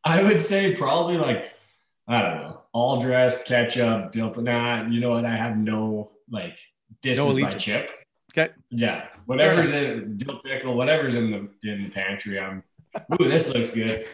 I 0.03 0.23
would 0.23 0.41
say 0.41 0.75
probably 0.75 1.17
like 1.17 1.51
I 2.07 2.21
don't 2.21 2.35
know, 2.37 2.61
all 2.73 2.99
dressed 2.99 3.45
ketchup, 3.45 4.11
dill. 4.11 4.33
Nah, 4.35 4.87
you 4.87 4.99
know 4.99 5.11
what? 5.11 5.25
I 5.25 5.35
have 5.35 5.57
no 5.57 6.11
like. 6.29 6.57
This 7.03 7.17
No 7.17 7.29
is 7.29 7.39
my 7.39 7.51
chip. 7.51 7.89
Okay. 8.31 8.51
Yeah, 8.69 9.07
whatever's 9.25 9.71
in 9.71 10.17
dill 10.17 10.39
pickle, 10.43 10.75
whatever's 10.75 11.15
in 11.15 11.31
the 11.31 11.69
in 11.69 11.83
the 11.83 11.89
pantry. 11.89 12.39
I'm. 12.39 12.63
Ooh, 13.21 13.27
this 13.29 13.53
looks 13.53 13.71
good. 13.71 14.07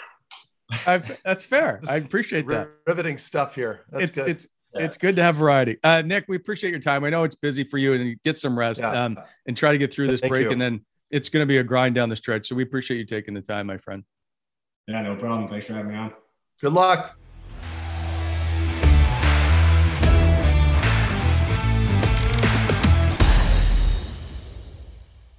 I've, 0.86 1.16
that's 1.24 1.44
fair. 1.44 1.80
I 1.88 1.96
appreciate 1.96 2.46
that. 2.48 2.70
Riveting 2.86 3.18
stuff 3.18 3.54
here. 3.54 3.84
That's 3.90 4.04
it's 4.04 4.12
good. 4.12 4.28
it's 4.28 4.48
Yeah. 4.74 4.84
it's 4.84 4.96
good 4.96 5.16
to 5.16 5.22
have 5.22 5.36
variety. 5.36 5.78
Uh, 5.82 6.02
Nick, 6.02 6.26
we 6.28 6.36
appreciate 6.36 6.70
your 6.70 6.80
time. 6.80 7.04
I 7.04 7.10
know 7.10 7.24
it's 7.24 7.34
busy 7.34 7.64
for 7.64 7.76
you, 7.76 7.92
and 7.92 8.04
you 8.08 8.16
get 8.24 8.36
some 8.36 8.56
rest 8.58 8.80
Yeah. 8.80 9.04
um, 9.04 9.18
and 9.46 9.56
try 9.56 9.72
to 9.72 9.78
get 9.78 9.92
through 9.92 10.06
this 10.08 10.20
Thank 10.20 10.30
break, 10.30 10.44
you. 10.44 10.52
and 10.52 10.60
then 10.60 10.84
it's 11.10 11.28
going 11.28 11.42
to 11.42 11.46
be 11.46 11.58
a 11.58 11.64
grind 11.64 11.94
down 11.94 12.08
the 12.08 12.16
stretch. 12.16 12.48
So 12.48 12.54
we 12.54 12.62
appreciate 12.62 12.98
you 12.98 13.04
taking 13.04 13.34
the 13.34 13.40
time, 13.40 13.66
my 13.66 13.76
friend. 13.76 14.04
Yeah, 14.86 15.02
no 15.02 15.16
problem. 15.16 15.48
Thanks 15.48 15.66
for 15.66 15.74
having 15.74 15.92
me 15.92 15.96
on. 15.96 16.12
good 16.60 16.72
luck. 16.72 17.16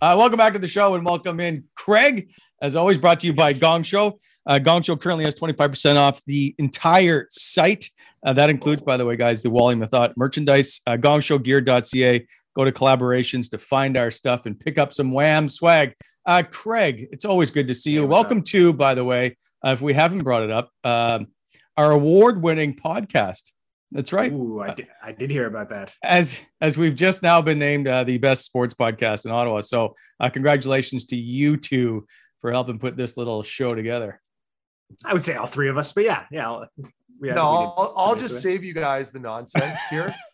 Uh, 0.02 0.16
welcome 0.18 0.38
back 0.38 0.52
to 0.52 0.60
the 0.60 0.68
show 0.68 0.96
and 0.96 1.06
welcome 1.06 1.40
in 1.40 1.64
Craig, 1.76 2.32
as 2.60 2.76
always, 2.76 2.98
brought 2.98 3.20
to 3.20 3.28
you 3.28 3.34
by 3.34 3.54
Gong 3.54 3.84
Show. 3.84 4.20
Uh, 4.48 4.58
Gong 4.58 4.82
Show 4.82 4.96
currently 4.96 5.26
has 5.26 5.36
25% 5.36 5.96
off 5.96 6.26
the 6.26 6.56
entire 6.58 7.28
site. 7.30 7.88
Uh, 8.26 8.34
that 8.34 8.50
includes, 8.50 8.82
by 8.82 8.98
the 8.98 9.06
way, 9.06 9.16
guys, 9.16 9.44
the 9.44 9.52
Wally 9.52 9.76
Methot 9.76 10.14
merchandise, 10.18 10.82
uh, 10.88 10.98
gongshowgear.ca. 10.98 12.26
Go 12.56 12.66
to 12.66 12.72
collaborations 12.72 13.50
to 13.52 13.58
find 13.58 13.96
our 13.98 14.12
stuff 14.12 14.46
and 14.46 14.60
pick 14.60 14.78
up 14.78 14.92
some 14.92 15.12
wham 15.12 15.48
swag. 15.48 15.94
Uh, 16.26 16.44
Craig, 16.50 17.08
it's 17.12 17.26
always 17.26 17.50
good 17.50 17.68
to 17.68 17.74
see 17.74 17.92
you. 17.92 18.02
Hey, 18.02 18.08
what's 18.08 18.12
welcome 18.24 18.42
to, 18.44 18.74
by 18.74 18.94
the 18.94 19.06
way, 19.06 19.38
uh, 19.66 19.70
if 19.72 19.82
we 19.82 19.94
haven't 19.94 20.24
brought 20.24 20.44
it 20.44 20.52
up, 20.52 20.70
um, 20.84 21.28
our 21.78 21.92
award 21.92 22.42
winning 22.42 22.76
podcast. 22.76 23.52
That's 23.94 24.14
right. 24.14 24.32
Ooh, 24.32 24.62
I 24.62 24.74
did, 24.74 24.88
I 25.04 25.12
did 25.12 25.32
hear 25.32 25.48
about 25.48 25.70
that. 25.70 25.94
As 26.04 26.42
as 26.62 26.78
we've 26.78 26.96
just 26.96 27.24
now 27.24 27.42
been 27.42 27.60
named 27.60 27.88
uh, 27.88 28.04
the 28.06 28.18
best 28.18 28.46
sports 28.46 28.74
podcast 28.74 29.26
in 29.26 29.32
Ottawa. 29.32 29.60
So 29.62 29.96
uh, 30.20 30.30
congratulations 30.30 31.06
to 31.06 31.16
you 31.18 31.58
two 31.58 32.06
for 32.40 32.52
helping 32.52 32.80
put 32.80 32.96
this 32.96 33.18
little 33.18 33.44
show 33.44 33.70
together. 33.72 34.22
I 35.06 35.14
would 35.14 35.24
say 35.24 35.36
all 35.36 35.48
three 35.48 35.70
of 35.70 35.78
us, 35.78 35.92
but 35.94 36.04
yeah, 36.06 36.24
yeah. 36.32 36.48
I'll- 36.48 36.68
we- 37.20 37.30
no, 37.30 37.46
I'll, 37.46 37.94
I'll 37.96 38.16
just 38.16 38.42
save 38.42 38.64
you 38.64 38.74
guys 38.74 39.12
the 39.12 39.20
nonsense 39.20 39.78
here. 39.90 40.14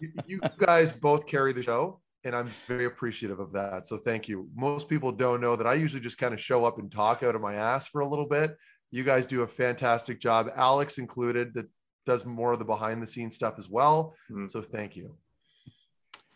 you, 0.00 0.12
you 0.26 0.40
guys 0.58 0.92
both 0.92 1.26
carry 1.26 1.52
the 1.52 1.62
show, 1.62 2.00
and 2.24 2.34
I'm 2.34 2.48
very 2.66 2.84
appreciative 2.84 3.40
of 3.40 3.52
that. 3.52 3.86
So 3.86 3.98
thank 3.98 4.28
you. 4.28 4.48
Most 4.54 4.88
people 4.88 5.12
don't 5.12 5.40
know 5.40 5.56
that 5.56 5.66
I 5.66 5.74
usually 5.74 6.02
just 6.02 6.18
kind 6.18 6.34
of 6.34 6.40
show 6.40 6.64
up 6.64 6.78
and 6.78 6.90
talk 6.90 7.22
out 7.22 7.34
of 7.34 7.40
my 7.40 7.54
ass 7.54 7.88
for 7.88 8.00
a 8.00 8.06
little 8.06 8.26
bit. 8.26 8.56
You 8.90 9.04
guys 9.04 9.26
do 9.26 9.42
a 9.42 9.46
fantastic 9.46 10.20
job, 10.20 10.50
Alex 10.54 10.98
included, 10.98 11.54
that 11.54 11.66
does 12.04 12.24
more 12.24 12.52
of 12.52 12.58
the 12.58 12.64
behind 12.64 13.02
the 13.02 13.06
scenes 13.06 13.34
stuff 13.34 13.54
as 13.58 13.68
well. 13.68 14.14
Mm. 14.30 14.50
So 14.50 14.60
thank 14.60 14.96
you. 14.96 15.16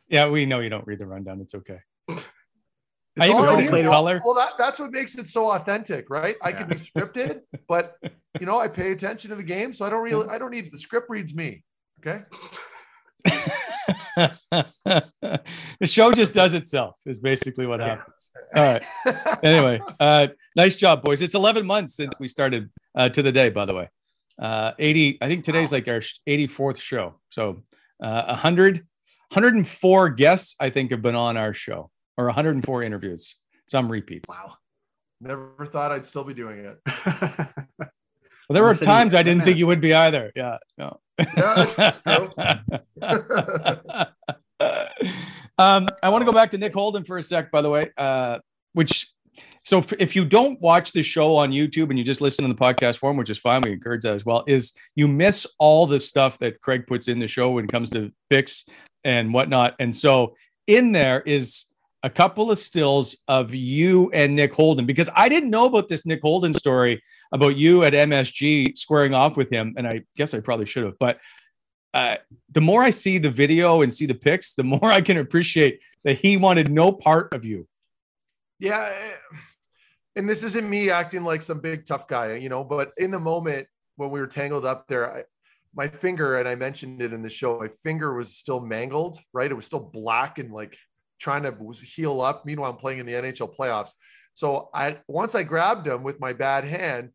Yeah, 0.09 0.29
we 0.29 0.47
know 0.47 0.61
you 0.61 0.71
don't 0.71 0.87
read 0.87 1.01
the 1.01 1.07
rundown. 1.07 1.41
It's 1.41 1.55
okay. 1.55 1.81
It's 2.09 2.27
I 3.19 3.31
even 3.31 3.37
all 3.37 3.43
put 3.47 3.51
I 3.51 3.53
it 3.55 3.57
do. 3.57 3.63
in 3.63 3.69
played 3.71 3.85
color. 3.87 4.21
Well, 4.25 4.35
that, 4.35 4.53
that's 4.59 4.79
what 4.79 4.93
makes 4.93 5.17
it 5.17 5.27
so 5.27 5.51
authentic, 5.51 6.11
right? 6.11 6.37
I 6.43 6.53
can 6.53 6.69
be 6.69 6.75
scripted, 6.75 7.41
but 7.67 7.97
you 8.41 8.47
know, 8.47 8.59
I 8.59 8.69
pay 8.69 8.93
attention 8.93 9.31
to 9.31 9.37
the 9.37 9.43
game, 9.43 9.73
so 9.73 9.87
I 9.87 9.91
don't 9.91 10.03
really, 10.03 10.29
I 10.29 10.37
don't 10.37 10.51
need 10.51 10.71
the 10.71 10.79
script 10.79 11.07
reads 11.09 11.35
me. 11.35 11.65
Okay. 12.07 12.23
the 14.17 15.87
show 15.87 16.13
just 16.13 16.33
does 16.33 16.55
itself 16.55 16.95
is 17.05 17.19
basically 17.19 17.67
what 17.67 17.81
Yeah. 17.81 17.97
happens. 17.97 18.31
All 18.55 18.63
right. 18.63 18.85
Anyway, 19.43 19.81
uh, 20.01 20.29
nice 20.55 20.77
job, 20.77 21.03
boys. 21.03 21.21
It's 21.21 21.35
11 21.35 21.67
months 21.67 21.95
since 21.95 22.19
we 22.21 22.29
started 22.29 22.71
uh, 22.95 23.09
to 23.11 23.23
the 23.23 23.33
day, 23.33 23.51
by 23.51 23.65
the 23.65 23.75
way. 23.75 23.89
Uh, 24.39 24.73
80, 24.79 25.19
I 25.21 25.29
think 25.29 25.45
today's 25.45 25.73
like 25.73 25.89
our 25.89 26.01
84th 26.29 26.81
show. 26.81 27.21
So 27.29 27.63
uh, 28.03 28.25
100, 28.27 28.79
104 29.33 30.11
guests, 30.11 30.57
I 30.61 30.71
think, 30.71 30.91
have 30.93 31.03
been 31.03 31.15
on 31.17 31.37
our 31.37 31.53
show 31.53 31.91
or 32.17 32.27
104 32.27 32.83
interviews, 32.83 33.37
some 33.67 33.91
repeats. 33.91 34.29
Wow. 34.29 34.55
Never 35.21 35.67
thought 35.67 35.93
I'd 35.93 36.07
still 36.07 36.25
be 36.25 36.35
doing 36.35 36.65
it. 36.65 36.81
Well, 38.49 38.55
there 38.55 38.63
were 38.63 38.75
times 38.75 39.15
I 39.15 39.25
didn't 39.25 39.43
think 39.43 39.57
you 39.59 39.67
would 39.67 39.81
be 39.81 39.93
either. 39.93 40.31
Yeah. 40.37 40.59
No. 40.79 41.01
Um, 45.59 45.89
I 46.03 46.11
want 46.11 46.23
to 46.23 46.27
go 46.27 46.33
back 46.33 46.51
to 46.51 46.59
Nick 46.59 46.75
Holden 46.75 47.05
for 47.05 47.19
a 47.19 47.23
sec, 47.23 47.51
by 47.51 47.63
the 47.63 47.71
way. 47.71 47.91
Uh, 47.97 48.39
which, 48.75 49.11
so 49.63 49.79
if, 49.79 49.93
if 49.95 50.15
you 50.15 50.25
don't 50.25 50.61
watch 50.61 50.93
the 50.93 51.03
show 51.03 51.37
on 51.37 51.51
YouTube 51.51 51.91
and 51.91 51.99
you 51.99 52.05
just 52.05 52.21
listen 52.21 52.47
to 52.47 52.53
the 52.53 52.59
podcast 52.59 52.99
form, 52.99 53.17
which 53.17 53.31
is 53.31 53.39
fine, 53.39 53.63
we 53.63 53.73
encourage 53.73 54.03
that 54.03 54.15
as 54.15 54.27
well. 54.27 54.45
Is 54.47 54.73
you 54.97 55.09
miss 55.09 55.47
all 55.59 55.87
the 55.87 56.01
stuff 56.01 56.39
that 56.41 56.61
Craig 56.61 56.87
puts 56.87 57.09
in 57.09 57.19
the 57.19 57.29
show 57.29 57.53
when 57.53 57.65
it 57.65 57.71
comes 57.71 57.91
to 57.91 58.13
picks 58.29 58.65
and 59.05 59.33
whatnot. 59.33 59.77
And 59.79 59.95
so 59.95 60.35
in 60.67 60.93
there 60.93 61.23
is 61.23 61.66
a 62.07 62.11
couple 62.11 62.53
of 62.53 62.59
stills 62.61 63.17
of 63.27 63.53
you 63.53 64.09
and 64.13 64.37
Nick 64.37 64.53
Holden 64.53 64.87
because 64.87 65.09
I 65.17 65.29
didn't 65.29 65.51
know 65.51 65.67
about 65.67 65.89
this 65.89 66.07
Nick 66.07 66.21
Holden 66.23 66.55
story 66.55 67.03
about 67.33 67.57
you 67.57 67.83
at 67.83 67.95
MSG 67.95 68.79
squaring 68.79 69.13
off 69.13 69.37
with 69.37 69.51
him, 69.51 69.75
and 69.77 69.89
I 69.89 70.03
guess 70.17 70.33
I 70.33 70.39
probably 70.39 70.67
should 70.67 70.85
have, 70.85 70.97
but 71.01 71.19
uh, 71.95 72.19
the 72.53 72.61
more 72.61 72.85
I 72.85 72.91
see 72.91 73.19
the 73.19 73.31
video 73.31 73.83
and 73.83 73.93
see 73.93 74.07
the 74.07 74.15
pics, 74.15 74.55
the 74.55 74.63
more 74.75 74.85
I 74.85 75.01
can 75.01 75.17
appreciate 75.17 75.81
that 76.05 76.15
he 76.15 76.37
wanted 76.37 76.71
no 76.71 76.93
part 76.93 77.35
of 77.35 77.45
you. 77.45 77.67
yeah. 78.61 78.93
And 80.15 80.31
this 80.31 80.45
isn't 80.45 80.71
me 80.71 80.89
acting 80.89 81.25
like 81.25 81.43
some 81.43 81.59
big 81.59 81.87
tough 81.87 82.07
guy, 82.07 82.37
you 82.37 82.49
know, 82.49 82.63
but 82.63 82.93
in 82.97 83.11
the 83.11 83.19
moment 83.19 83.67
when 83.97 84.11
we 84.11 84.21
were 84.21 84.29
tangled 84.29 84.65
up 84.65 84.87
there, 84.87 85.13
I, 85.13 85.25
my 85.75 85.89
finger, 85.89 86.39
and 86.39 86.49
I 86.49 86.55
mentioned 86.55 87.03
it 87.03 87.13
in 87.13 87.21
the 87.21 87.29
show, 87.29 87.59
my 87.59 87.69
finger 87.83 88.15
was 88.15 88.37
still 88.37 88.61
mangled, 88.61 89.19
right? 89.35 89.51
It 89.51 89.55
was 89.55 89.67
still 89.67 89.91
black 89.93 90.39
and 90.39 90.53
like 90.53 90.79
trying 91.19 91.43
to 91.43 91.55
heal 91.83 92.21
up. 92.21 92.45
Meanwhile, 92.45 92.71
I'm 92.73 92.77
playing 92.77 93.01
in 93.01 93.07
the 93.07 93.13
NHL 93.13 93.55
playoffs. 93.57 93.93
So 94.35 94.69
I 94.75 94.99
once 95.09 95.35
I 95.35 95.43
grabbed 95.43 95.87
him 95.87 96.03
with 96.03 96.21
my 96.21 96.33
bad 96.33 96.65
hand, 96.65 97.11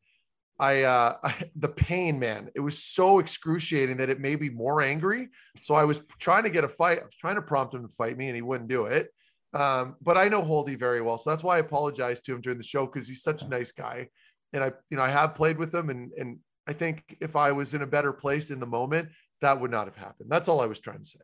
I 0.60 0.84
uh 0.84 1.18
I, 1.23 1.36
the 1.56 1.69
pain, 1.69 2.19
man, 2.19 2.49
it 2.56 2.60
was 2.60 2.84
so 2.84 3.19
excruciating 3.19 3.98
that 3.98 4.10
it 4.10 4.19
made 4.19 4.41
me 4.41 4.49
more 4.49 4.82
angry. 4.82 5.30
So 5.61 5.76
I 5.76 5.86
was 5.86 6.02
trying 6.19 6.44
to 6.44 6.49
get 6.49 6.64
a 6.64 6.69
fight. 6.69 6.99
I 6.99 7.06
was 7.06 7.15
trying 7.15 7.36
to 7.36 7.41
prompt 7.41 7.73
him 7.73 7.88
to 7.88 7.94
fight 7.94 8.18
me, 8.18 8.28
and 8.28 8.36
he 8.36 8.41
wouldn't 8.41 8.69
do 8.69 8.86
it. 8.86 9.10
Um, 9.53 9.98
but 10.02 10.18
I 10.18 10.30
know 10.30 10.41
Holdy 10.41 10.76
very 10.76 11.02
well, 11.02 11.18
so 11.18 11.30
that's 11.30 11.44
why 11.44 11.57
I 11.57 11.60
apologized 11.60 12.26
to 12.26 12.36
him 12.36 12.41
during 12.41 12.57
the 12.57 12.64
show 12.64 12.86
because 12.86 13.07
he's 13.07 13.22
such 13.22 13.44
a 13.44 13.49
nice 13.49 13.73
guy, 13.73 14.07
and 14.53 14.64
I, 14.64 14.72
you 14.90 14.95
know, 14.95 15.03
I 15.03 15.10
have 15.10 15.36
played 15.36 15.57
with 15.57 15.76
him, 15.76 15.90
and 15.90 16.11
and 16.18 16.40
I 16.68 16.73
think 16.73 17.18
if 17.19 17.36
I 17.36 17.52
was 17.52 17.73
in 17.73 17.82
a 17.82 17.88
better 17.88 18.14
place 18.14 18.49
in 18.49 18.60
the 18.60 18.65
moment, 18.65 19.10
that 19.41 19.60
would 19.60 19.72
not 19.72 19.88
have 19.88 19.95
happened. 19.95 20.30
That's 20.30 20.48
all 20.48 20.61
I 20.61 20.68
was 20.68 20.80
trying 20.80 20.99
to 20.99 21.06
say. 21.06 21.19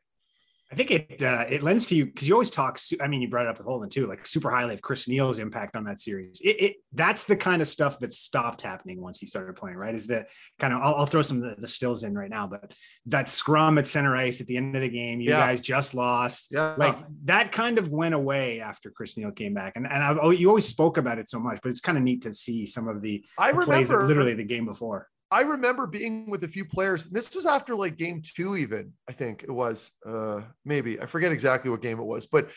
I 0.69 0.75
think 0.75 0.91
it 0.91 1.23
uh, 1.23 1.45
it 1.49 1.63
lends 1.63 1.85
to 1.87 1.95
you 1.95 2.07
because 2.07 2.27
you 2.27 2.33
always 2.33 2.49
talk. 2.49 2.77
I 3.01 3.07
mean, 3.07 3.21
you 3.21 3.29
brought 3.29 3.45
it 3.45 3.49
up 3.49 3.57
with 3.57 3.67
Holden 3.67 3.89
too, 3.89 4.05
like 4.05 4.25
super 4.25 4.51
highly 4.51 4.73
of 4.73 4.81
Chris 4.81 5.07
Neil's 5.07 5.39
impact 5.39 5.77
on 5.77 5.85
that 5.85 6.01
series. 6.01 6.41
It, 6.41 6.61
it 6.61 6.75
that's 6.91 7.23
the 7.23 7.37
kind 7.37 7.61
of 7.61 7.69
stuff 7.69 7.99
that 7.99 8.11
stopped 8.11 8.61
happening 8.61 9.01
once 9.01 9.19
he 9.19 9.27
started 9.27 9.55
playing. 9.55 9.77
Right? 9.77 9.95
Is 9.95 10.07
the 10.07 10.25
kind 10.59 10.73
of 10.73 10.81
I'll, 10.81 10.95
I'll 10.95 11.05
throw 11.05 11.21
some 11.21 11.41
of 11.41 11.49
the, 11.49 11.55
the 11.61 11.67
stills 11.69 12.03
in 12.03 12.17
right 12.17 12.29
now, 12.29 12.47
but 12.47 12.73
that 13.05 13.29
scrum 13.29 13.77
at 13.77 13.87
center 13.87 14.13
ice 14.13 14.41
at 14.41 14.47
the 14.47 14.57
end 14.57 14.75
of 14.75 14.81
the 14.81 14.89
game, 14.89 15.21
you 15.21 15.29
Yeah. 15.29 15.37
guys 15.37 15.61
just 15.61 15.93
lost. 15.93 16.49
Yeah, 16.51 16.75
Like 16.77 16.97
that 17.23 17.53
kind 17.53 17.77
of 17.77 17.87
went 17.87 18.13
away 18.15 18.59
after 18.59 18.91
Chris 18.91 19.15
Neal 19.15 19.31
came 19.31 19.53
back, 19.53 19.73
and 19.77 19.87
and 19.87 20.03
I've, 20.03 20.17
oh, 20.21 20.31
you 20.31 20.49
always 20.49 20.67
spoke 20.67 20.97
about 20.97 21.17
it 21.17 21.29
so 21.29 21.39
much, 21.39 21.59
but 21.63 21.69
it's 21.69 21.79
kind 21.79 21.97
of 21.97 22.03
neat 22.03 22.23
to 22.23 22.33
see 22.33 22.65
some 22.65 22.89
of 22.89 23.01
the, 23.01 23.23
I 23.39 23.53
the 23.53 23.59
plays 23.61 23.87
that 23.87 23.93
remember 23.93 24.07
literally 24.07 24.33
the 24.33 24.43
game 24.43 24.65
before. 24.65 25.07
I 25.29 25.41
remember 25.41 25.87
being 25.87 26.29
with 26.29 26.43
a 26.43 26.47
few 26.47 26.65
players. 26.65 27.05
This 27.05 27.35
was 27.35 27.45
after 27.45 27.75
like 27.75 27.97
game 27.97 28.21
two, 28.23 28.55
even 28.55 28.93
I 29.09 29.11
think 29.11 29.43
it 29.43 29.51
was, 29.51 29.91
uh, 30.05 30.41
maybe 30.63 30.99
I 31.01 31.05
forget 31.05 31.31
exactly 31.31 31.69
what 31.69 31.81
game 31.81 31.99
it 31.99 32.05
was, 32.05 32.25
but 32.25 32.49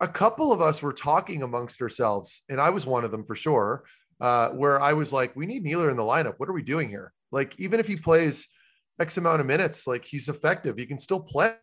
a 0.00 0.08
couple 0.08 0.50
of 0.50 0.62
us 0.62 0.80
were 0.80 0.94
talking 0.94 1.42
amongst 1.42 1.82
ourselves, 1.82 2.42
and 2.48 2.60
I 2.60 2.70
was 2.70 2.86
one 2.86 3.04
of 3.04 3.10
them 3.10 3.24
for 3.24 3.36
sure. 3.36 3.84
Uh, 4.20 4.50
where 4.50 4.80
I 4.80 4.92
was 4.92 5.12
like, 5.12 5.34
we 5.34 5.44
need 5.44 5.64
Neeler 5.64 5.90
in 5.90 5.96
the 5.96 6.02
lineup. 6.02 6.34
What 6.38 6.48
are 6.48 6.54
we 6.54 6.62
doing 6.62 6.88
here? 6.88 7.12
Like, 7.32 7.58
even 7.58 7.80
if 7.80 7.88
he 7.88 7.96
plays 7.96 8.46
X 9.00 9.16
amount 9.16 9.40
of 9.40 9.46
minutes, 9.46 9.88
like 9.88 10.04
he's 10.04 10.28
effective, 10.28 10.78
he 10.78 10.86
can 10.86 10.98
still 10.98 11.20
play. 11.20 11.54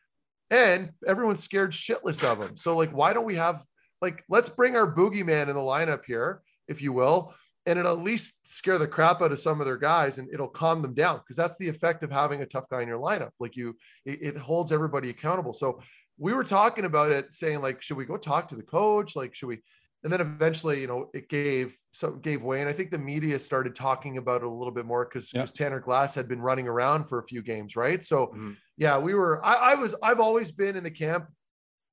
And 0.50 0.92
everyone's 1.08 1.42
scared 1.42 1.72
shitless 1.72 2.24
of 2.30 2.42
him. 2.42 2.58
So, 2.58 2.76
like, 2.76 2.92
why 2.92 3.14
don't 3.14 3.26
we 3.26 3.36
have 3.36 3.64
like 4.02 4.24
let's 4.30 4.50
bring 4.50 4.76
our 4.76 4.92
boogeyman 4.92 5.48
in 5.48 5.56
the 5.56 5.62
lineup 5.62 6.02
here, 6.06 6.42
if 6.68 6.82
you 6.82 6.92
will, 6.92 7.34
and 7.66 7.78
it'll 7.78 7.94
at 7.98 8.04
least 8.04 8.34
scare 8.44 8.78
the 8.78 8.88
crap 8.88 9.22
out 9.22 9.32
of 9.32 9.40
some 9.40 9.60
of 9.60 9.66
their 9.66 9.78
guys 9.78 10.18
and 10.18 10.28
it'll 10.34 10.48
calm 10.48 10.82
them 10.82 10.94
down 10.94 11.18
because 11.18 11.36
that's 11.36 11.58
the 11.58 11.70
effect 11.70 12.02
of 12.04 12.12
having 12.12 12.42
a 12.42 12.46
tough 12.46 12.68
guy 12.70 12.82
in 12.82 12.88
your 12.88 13.00
lineup. 13.00 13.32
Like 13.40 13.56
you, 13.56 13.76
it, 14.06 14.22
it 14.22 14.38
holds 14.38 14.72
everybody 14.72 15.10
accountable. 15.10 15.54
So 15.54 15.80
we 16.18 16.34
were 16.34 16.44
talking 16.44 16.86
about 16.86 17.12
it, 17.12 17.34
saying 17.34 17.62
like, 17.62 17.82
should 17.82 17.98
we 17.98 18.06
go 18.06 18.18
talk 18.18 18.48
to 18.50 18.56
the 18.56 18.64
coach? 18.64 19.16
Like, 19.16 19.36
should 19.36 19.48
we? 19.48 19.60
And 20.04 20.12
then 20.12 20.22
eventually, 20.22 20.82
you 20.82 20.88
know, 20.88 21.12
it 21.14 21.30
gave 21.30 21.76
so 21.92 22.14
gave 22.14 22.42
way, 22.42 22.62
and 22.62 22.68
I 22.70 22.74
think 22.74 22.90
the 22.90 22.98
media 22.98 23.38
started 23.38 23.76
talking 23.76 24.18
about 24.18 24.42
it 24.42 24.48
a 24.48 24.50
little 24.50 24.74
bit 24.74 24.88
more 24.88 25.06
because 25.06 25.32
Yeah. 25.32 25.46
Tanner 25.46 25.80
Glass 25.80 26.16
had 26.16 26.28
been 26.28 26.42
running 26.42 26.68
around 26.68 27.06
for 27.06 27.20
a 27.20 27.24
few 27.24 27.44
games, 27.44 27.76
right? 27.76 28.04
So 28.04 28.28
Mhm. 28.36 28.58
yeah, 28.78 28.98
we 28.98 29.14
were. 29.14 29.46
I, 29.46 29.54
I 29.54 29.76
was. 29.76 29.94
I've 30.02 30.20
always 30.20 30.50
been 30.52 30.76
in 30.76 30.84
the 30.84 30.90
camp 30.90 31.28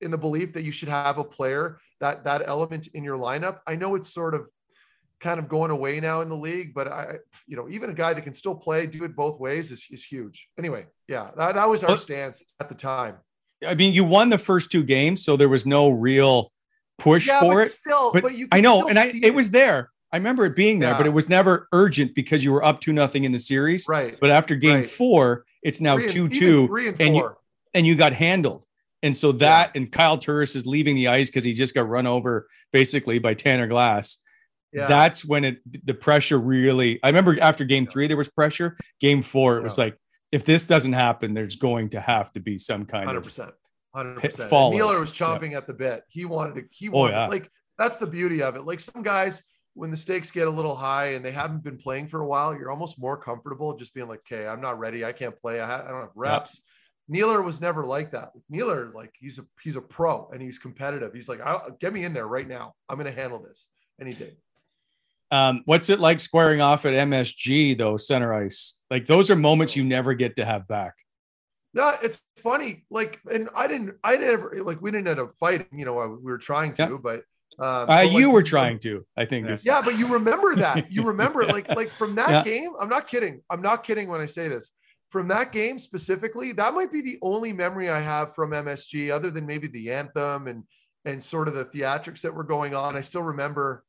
in 0.01 0.11
the 0.11 0.16
belief 0.16 0.55
that 0.55 0.62
you 0.62 0.73
should 0.73 0.89
have 0.89 1.19
a 1.19 1.24
player 1.24 1.78
that 2.01 2.24
that 2.24 2.43
element 2.47 2.86
in 2.95 3.05
your 3.05 3.19
lineup. 3.19 3.59
I 3.66 3.77
know 3.77 3.95
it's 3.95 4.11
sort 4.11 4.35
of 4.35 4.49
kind 5.20 5.40
of 5.40 5.49
going 5.49 5.70
away 5.70 6.01
now 6.01 6.20
in 6.20 6.28
the 6.28 6.36
league, 6.36 6.73
but 6.74 6.89
I, 6.89 7.16
you 7.47 7.57
know, 7.57 7.69
even 7.69 7.90
a 7.90 7.95
guy 7.95 8.15
that 8.15 8.23
can 8.23 8.32
still 8.32 8.55
play, 8.55 8.86
do 8.86 9.05
it 9.05 9.16
both 9.16 9.40
ways 9.40 9.70
is, 9.70 9.85
is 9.90 10.05
huge. 10.05 10.49
Anyway, 10.59 10.86
yeah, 11.09 11.31
that, 11.36 11.55
that 11.57 11.69
was 11.69 11.82
our 11.82 11.97
stance 11.99 12.45
at 12.61 12.69
the 12.69 12.74
time. 12.74 13.16
I 13.66 13.74
mean, 13.74 13.93
you 13.93 14.05
won 14.05 14.28
the 14.28 14.39
first 14.39 14.70
two 14.70 14.85
games, 14.85 15.24
so 15.24 15.36
there 15.36 15.49
was 15.49 15.66
no 15.66 15.89
real 15.89 16.53
push 16.99 17.27
Yeah, 17.27 17.40
for 17.40 17.62
it. 17.62 17.70
still, 17.70 18.12
But, 18.12 18.23
but, 18.23 18.36
you. 18.36 18.47
I 18.53 18.61
know, 18.61 18.89
and 18.89 18.99
I 18.99 19.11
see 19.11 19.24
it 19.24 19.35
was 19.35 19.51
there. 19.51 19.90
I 20.12 20.16
remember 20.16 20.47
it 20.47 20.57
being 20.57 20.78
there, 20.78 20.95
but 20.95 21.05
it 21.07 21.12
was 21.12 21.28
never 21.28 21.69
urgent 21.73 22.15
because 22.15 22.43
you 22.43 22.53
were 22.53 22.65
up 22.65 22.81
to 22.82 22.93
nothing 22.93 23.24
in 23.24 23.32
the 23.32 23.39
series. 23.39 23.86
right. 23.89 24.16
But 24.20 24.31
after 24.31 24.55
game 24.55 24.77
Right. 24.77 24.86
four, 24.86 25.45
it's 25.62 25.81
now 25.81 25.97
and- 25.99 26.09
two 26.09 26.28
two, 26.28 26.66
three 26.66 26.89
and 26.89 27.01
and 27.01 27.16
you- 27.16 27.36
and 27.74 27.86
you 27.86 27.95
got 27.95 28.15
handled. 28.15 28.65
And 29.03 29.15
so 29.16 29.32
that 29.32 29.77
and 29.77 29.93
Kyle 29.93 30.16
Turris 30.16 30.57
is 30.57 30.66
leaving 30.66 30.97
the 30.97 31.09
ice 31.09 31.28
because 31.28 31.45
he 31.45 31.53
just 31.53 31.74
got 31.74 31.86
run 31.89 32.07
over 32.07 32.49
basically 32.73 33.19
by 33.19 33.35
Tanner 33.35 33.66
Glass. 33.66 34.19
Yeah. 34.73 34.86
That's 34.86 35.24
when 35.24 35.45
it 35.45 35.59
the 35.86 35.95
pressure 35.95 36.39
really. 36.39 37.01
I 37.03 37.09
remember 37.09 37.39
after 37.40 37.65
game 37.65 37.86
three 37.86 38.07
there 38.07 38.16
was 38.16 38.28
pressure. 38.28 38.77
Game 39.01 39.23
four 39.23 39.57
it 39.59 39.62
was 39.62 39.78
like 39.78 39.97
if 40.32 40.45
this 40.45 40.66
doesn't 40.66 40.93
happen, 40.93 41.32
there's 41.35 41.57
going 41.57 41.89
to 41.90 42.01
have 42.01 42.32
to 42.32 42.40
be 42.40 42.59
some 42.59 42.85
kind 42.85 43.07
Hundred 43.07 43.19
of 43.19 43.24
percent. 43.24 43.51
hundred 43.95 44.20
percent. 44.20 44.51
was 44.53 45.12
chomping 45.12 45.57
at 45.57 45.66
the 45.66 45.73
bit. 45.74 46.03
He 46.09 46.24
wanted 46.27 46.55
to. 46.57 46.65
He 46.70 46.89
Oh, 46.89 46.93
wanted 46.93 47.12
yeah. 47.15 47.27
like 47.28 47.51
that's 47.78 47.99
the 47.99 48.07
beauty 48.07 48.43
of 48.43 48.57
it. 48.57 48.62
Like 48.62 48.81
some 48.81 49.03
guys, 49.03 49.43
when 49.74 49.90
the 49.90 49.97
stakes 49.97 50.31
get 50.31 50.49
a 50.49 50.51
little 50.51 50.74
high 50.74 51.11
and 51.12 51.24
they 51.24 51.31
haven't 51.31 51.62
been 51.62 51.78
playing 51.78 52.09
for 52.09 52.20
a 52.20 52.27
while, 52.27 52.53
you're 52.55 52.70
almost 52.70 53.01
more 53.01 53.16
comfortable 53.16 53.77
just 53.77 53.95
being 53.95 54.09
like, 54.09 54.20
"Okay, 54.31 54.47
I'm 54.47 54.61
not 54.61 54.78
ready. 54.78 55.05
I 55.05 55.12
can't 55.12 55.36
play. 55.36 55.61
I, 55.61 55.66
ha- 55.66 55.85
I 55.86 55.90
don't 55.90 56.01
have 56.03 56.11
reps." 56.15 56.61
Neeler 57.11 57.40
was 57.40 57.59
never 57.59 57.86
like 57.86 58.11
that. 58.11 58.32
Neeler, 58.51 58.90
like 58.95 59.15
he's 59.19 59.39
a 59.39 59.45
he's 59.62 59.77
a 59.77 59.81
pro 59.81 60.28
and 60.31 60.43
he's 60.43 60.59
competitive. 60.59 61.15
He's 61.15 61.28
like, 61.28 61.40
I'll, 61.40 61.70
"Get 61.81 61.93
me 61.95 62.05
in 62.05 62.12
there 62.12 62.27
right 62.27 62.47
now. 62.47 62.74
I'm 62.89 62.99
going 62.99 63.11
to 63.12 63.19
handle 63.19 63.39
this," 63.43 63.69
and 63.99 64.07
he 64.07 64.15
did. 64.15 64.36
Um, 65.30 65.62
what's 65.66 65.90
it 65.90 66.00
like 66.00 66.20
squaring 66.20 66.60
off 66.60 66.86
at 66.86 66.94
MSG 66.94 67.76
though, 67.76 67.96
center 67.96 68.32
ice? 68.32 68.76
Like 68.90 69.06
those 69.06 69.30
are 69.30 69.36
moments 69.36 69.76
you 69.76 69.84
never 69.84 70.14
get 70.14 70.36
to 70.36 70.44
have 70.44 70.66
back. 70.68 70.94
No, 71.74 71.94
it's 72.02 72.20
funny. 72.38 72.86
Like, 72.90 73.20
and 73.30 73.50
I 73.55 73.68
didn't, 73.68 73.96
I 74.02 74.16
never 74.16 74.55
like 74.64 74.80
we 74.80 74.90
didn't 74.90 75.09
end 75.09 75.20
up 75.20 75.32
fighting. 75.38 75.66
You 75.72 75.84
know, 75.84 76.18
we 76.22 76.30
were 76.32 76.38
trying 76.38 76.72
to, 76.74 76.82
Yeah. 76.82 76.96
but 77.02 77.16
um, 77.60 77.66
Uh, 77.66 77.86
but, 77.86 78.06
like, 78.06 78.12
you 78.12 78.30
were 78.30 78.42
trying 78.42 78.78
to, 78.80 79.05
I 79.16 79.24
think. 79.26 79.48
Yeah. 79.48 79.56
Yeah, 79.64 79.82
but 79.84 79.98
you 79.98 80.06
remember 80.06 80.55
that. 80.56 80.90
You 80.92 81.02
remember 81.02 81.42
it. 81.42 81.48
Like, 81.48 81.68
like 81.76 81.90
from 81.90 82.14
that 82.14 82.30
Yeah. 82.30 82.44
game. 82.44 82.70
I'm 82.80 82.88
not 82.88 83.06
kidding. 83.09 83.42
I'm 83.50 83.60
not 83.60 83.84
kidding 83.84 84.09
when 84.09 84.20
I 84.20 84.26
say 84.26 84.48
this. 84.48 84.70
From 85.10 85.28
that 85.28 85.52
game 85.52 85.78
specifically, 85.78 86.52
that 86.52 86.72
might 86.74 86.92
be 86.92 87.00
the 87.00 87.18
only 87.20 87.52
memory 87.52 87.90
I 87.90 88.00
have 88.00 88.34
from 88.34 88.52
MSG, 88.52 89.10
other 89.10 89.30
than 89.30 89.44
maybe 89.46 89.66
the 89.68 89.92
anthem 89.92 90.46
and 90.46 90.64
and 91.05 91.22
sort 91.22 91.48
of 91.48 91.55
the 91.55 91.64
theatrics 91.64 92.20
that 92.22 92.34
were 92.34 92.44
going 92.44 92.74
on. 92.74 92.96
I 92.96 93.00
still 93.02 93.22
remember. 93.22 93.84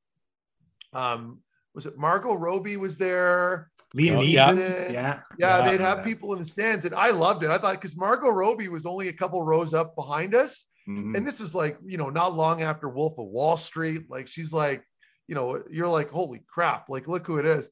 Um, 0.93 1.41
was 1.75 1.85
it 1.85 1.97
Margot 1.97 2.33
Robbie 2.33 2.77
was 2.77 2.97
there? 2.97 3.71
Liam 3.95 4.17
Neeson. 4.23 4.31
yeah. 4.31 4.51
Yeah. 4.53 4.91
Yeah, 4.91 5.21
Yeah, 5.37 5.61
they'd 5.61 5.79
have 5.79 5.97
remember 5.99 6.03
people 6.03 6.33
in 6.33 6.39
the 6.39 6.45
stands, 6.45 6.85
and 6.85 6.93
I 6.95 7.09
loved 7.11 7.43
it. 7.43 7.49
I 7.49 7.57
thought 7.57 7.75
because 7.75 7.97
Margot 7.97 8.29
Robbie 8.29 8.67
was 8.69 8.85
only 8.85 9.07
a 9.07 9.13
couple 9.13 9.43
rows 9.45 9.73
up 9.73 9.95
behind 9.95 10.35
us, 10.35 10.65
Mhm. 10.87 11.15
and 11.17 11.25
this 11.25 11.39
is 11.39 11.53
like 11.55 11.77
you 11.85 11.97
know 11.97 12.09
not 12.09 12.35
long 12.35 12.61
after 12.61 12.87
Wolf 12.89 13.17
of 13.19 13.27
Wall 13.27 13.57
Street. 13.57 14.09
Like 14.09 14.27
she's 14.27 14.51
like, 14.53 14.83
you 15.27 15.35
know, 15.35 15.63
you're 15.71 15.87
like, 15.87 16.09
holy 16.09 16.43
crap! 16.47 16.89
Like 16.89 17.07
look 17.07 17.25
who 17.25 17.37
it 17.37 17.45
is, 17.45 17.69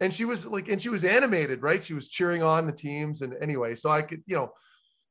and 0.00 0.12
she 0.14 0.24
was 0.24 0.46
like, 0.46 0.68
and 0.68 0.80
she 0.80 0.88
was 0.88 1.04
animated, 1.04 1.62
right? 1.62 1.82
She 1.84 1.94
was 1.94 2.08
cheering 2.08 2.42
on 2.42 2.66
the 2.66 2.72
teams, 2.72 3.22
and 3.22 3.34
anyway, 3.40 3.74
so 3.74 3.90
I 3.90 4.02
could, 4.02 4.22
you 4.26 4.36
know. 4.36 4.52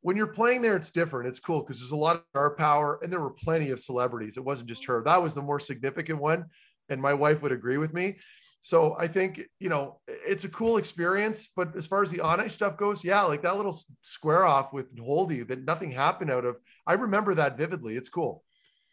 When 0.02 0.16
you're 0.16 0.28
playing 0.28 0.62
there, 0.62 0.78
it's 0.78 0.92
different. 0.92 1.28
It's 1.28 1.42
cool 1.42 1.60
because 1.62 1.80
there's 1.80 1.92
a 1.92 1.96
lot 1.98 2.16
of 2.16 2.24
star 2.30 2.56
power, 2.56 3.00
and 3.04 3.12
there 3.12 3.20
were 3.20 3.32
plenty 3.34 3.72
of 3.72 3.82
celebrities. 3.82 4.38
It 4.38 4.46
wasn't 4.46 4.70
just 4.70 4.86
her. 4.86 5.04
That 5.04 5.22
was 5.22 5.36
the 5.36 5.42
more 5.42 5.60
significant 5.60 6.20
one, 6.22 6.46
and 6.90 7.02
my 7.02 7.14
wife 7.14 7.42
would 7.42 7.52
agree 7.52 7.78
with 7.78 7.94
me. 7.94 8.18
So 8.62 8.96
I 9.00 9.08
think, 9.08 9.42
you 9.60 9.70
know, 9.70 10.00
it's 10.08 10.44
a 10.44 10.50
cool 10.50 10.78
experience. 10.78 11.50
But 11.56 11.76
as 11.76 11.88
far 11.88 12.04
as 12.04 12.12
the 12.12 12.22
on 12.22 12.42
ice 12.42 12.54
stuff 12.54 12.78
goes, 12.78 13.04
yeah, 13.04 13.22
like 13.22 13.42
that 13.44 13.56
little 13.56 13.78
square 14.02 14.46
off 14.46 14.74
with 14.74 14.98
Holdy 15.00 15.44
that 15.44 15.64
nothing 15.66 15.92
happened 15.92 16.32
out 16.32 16.46
of. 16.46 16.58
I 16.86 16.94
remember 16.94 17.36
that 17.36 17.58
vividly. 17.58 17.96
It's 17.96 18.10
cool. 18.10 18.44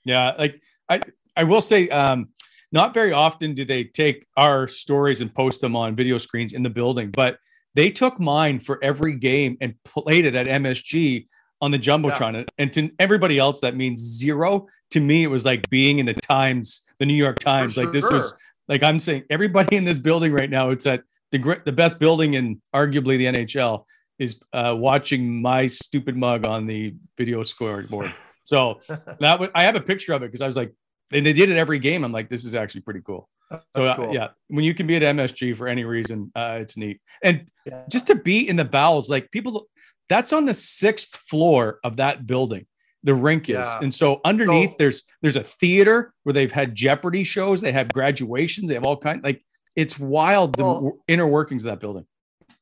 Yeah, 0.04 0.34
like 0.38 0.62
I 0.88 1.00
I 1.36 1.44
will 1.44 1.60
say 1.60 1.88
um 1.88 2.28
not 2.72 2.94
very 2.94 3.12
often 3.12 3.54
do 3.54 3.64
they 3.64 3.84
take 3.84 4.26
our 4.36 4.68
stories 4.68 5.20
and 5.20 5.34
post 5.34 5.60
them 5.60 5.74
on 5.74 5.96
video 5.96 6.18
screens 6.18 6.52
in 6.52 6.62
the 6.62 6.70
building, 6.70 7.10
but 7.10 7.38
they 7.74 7.90
took 7.90 8.18
mine 8.20 8.60
for 8.60 8.82
every 8.82 9.14
game 9.16 9.56
and 9.60 9.74
played 9.84 10.24
it 10.24 10.34
at 10.34 10.46
MSG 10.46 11.26
on 11.60 11.70
the 11.70 11.78
Jumbotron. 11.78 12.46
And 12.58 12.72
to 12.72 12.90
everybody 12.98 13.38
else 13.38 13.60
that 13.60 13.76
means 13.76 14.00
zero. 14.00 14.68
To 14.90 15.00
me 15.00 15.24
it 15.24 15.28
was 15.30 15.44
like 15.44 15.68
being 15.70 15.98
in 15.98 16.06
the 16.06 16.14
Times, 16.14 16.82
the 16.98 17.06
New 17.06 17.14
York 17.14 17.38
Times. 17.38 17.76
Like 17.76 17.92
this 17.92 18.10
was 18.10 18.34
like 18.68 18.82
I'm 18.82 18.98
saying 18.98 19.24
everybody 19.30 19.76
in 19.76 19.84
this 19.84 19.98
building 19.98 20.32
right 20.32 20.50
now 20.50 20.70
it's 20.70 20.86
at 20.86 21.02
the 21.32 21.60
the 21.64 21.72
best 21.72 21.98
building 21.98 22.34
in 22.34 22.60
arguably 22.74 23.18
the 23.18 23.26
NHL 23.26 23.84
is 24.18 24.40
uh, 24.52 24.74
watching 24.76 25.42
my 25.42 25.66
stupid 25.66 26.16
mug 26.16 26.46
on 26.46 26.66
the 26.66 26.94
video 27.18 27.42
scoreboard. 27.42 28.12
So 28.42 28.80
that 29.20 29.38
was, 29.38 29.50
I 29.54 29.64
have 29.64 29.76
a 29.76 29.80
picture 29.80 30.12
of 30.14 30.22
it 30.22 30.26
because 30.26 30.40
I 30.40 30.46
was 30.46 30.56
like, 30.56 30.72
and 31.12 31.24
they 31.24 31.32
did 31.32 31.50
it 31.50 31.56
every 31.56 31.78
game. 31.78 32.04
I'm 32.04 32.12
like, 32.12 32.28
this 32.28 32.44
is 32.44 32.54
actually 32.54 32.80
pretty 32.80 33.02
cool. 33.04 33.28
So 33.50 33.58
That's 33.74 33.88
uh, 33.90 33.96
cool. 33.96 34.14
yeah, 34.14 34.28
when 34.48 34.64
you 34.64 34.74
can 34.74 34.86
be 34.86 34.96
at 34.96 35.02
MSG 35.02 35.56
for 35.56 35.68
any 35.68 35.84
reason, 35.84 36.32
uh, 36.34 36.58
it's 36.60 36.76
neat. 36.76 37.00
And 37.22 37.48
Yeah. 37.64 37.82
just 37.90 38.06
to 38.08 38.16
be 38.16 38.48
in 38.48 38.56
the 38.56 38.64
bowels, 38.64 39.08
like 39.08 39.30
people, 39.30 39.68
that's 40.08 40.32
on 40.32 40.46
the 40.46 40.54
sixth 40.54 41.22
floor 41.28 41.78
of 41.84 41.96
that 41.98 42.26
building. 42.26 42.66
The 43.06 43.14
rink 43.14 43.48
is, 43.48 43.54
Yeah. 43.56 43.78
and 43.82 43.94
so 43.94 44.20
underneath 44.24 44.70
So- 44.72 44.76
there's 44.80 45.04
there's 45.22 45.36
a 45.36 45.42
theater 45.44 46.12
where 46.24 46.32
they've 46.32 46.50
had 46.50 46.74
Jeopardy 46.74 47.22
shows, 47.24 47.60
they 47.60 47.70
have 47.72 47.88
graduations, 47.92 48.68
they 48.68 48.74
have 48.74 48.84
all 48.84 48.96
kinds. 48.98 49.22
Like 49.22 49.42
it's 49.76 49.96
wild 49.98 50.56
the 50.56 50.64
Well- 50.64 50.74
w- 50.74 51.00
inner 51.06 51.26
workings 51.26 51.62
of 51.64 51.70
that 51.70 51.80
building. 51.80 52.04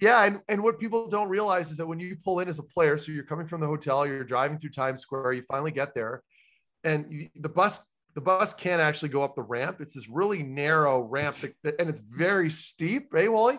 Yeah, 0.01 0.25
and, 0.25 0.41
and 0.51 0.63
what 0.63 0.79
people 0.79 1.09
don't 1.09 1.29
realize 1.31 1.71
is 1.71 1.79
that 1.79 1.87
when 1.87 1.99
you 1.99 2.17
pull 2.23 2.41
in 2.41 2.49
as 2.49 2.59
a 2.59 2.63
player, 2.63 2.99
so 2.99 3.11
you're 3.11 3.25
coming 3.25 3.47
from 3.47 3.61
the 3.63 3.67
hotel, 3.67 4.07
you're 4.07 4.23
driving 4.25 4.59
through 4.59 4.71
Times 4.71 5.01
Square, 5.01 5.33
you 5.33 5.43
finally 5.43 5.71
get 5.71 5.95
there, 5.95 6.23
and 6.83 7.07
you, 7.11 7.29
the 7.37 7.49
bus 7.49 7.81
the 8.15 8.21
bus 8.21 8.55
can't 8.55 8.81
actually 8.81 9.09
go 9.09 9.23
up 9.23 9.35
the 9.35 9.43
ramp. 9.43 9.81
It's 9.81 9.95
this 9.95 10.09
really 10.09 10.43
narrow 10.43 11.01
ramp, 11.01 11.35
that, 11.65 11.81
and 11.81 11.89
it's 11.89 11.99
very 11.99 12.49
steep, 12.49 13.13
eh, 13.15 13.27
Wally? 13.27 13.59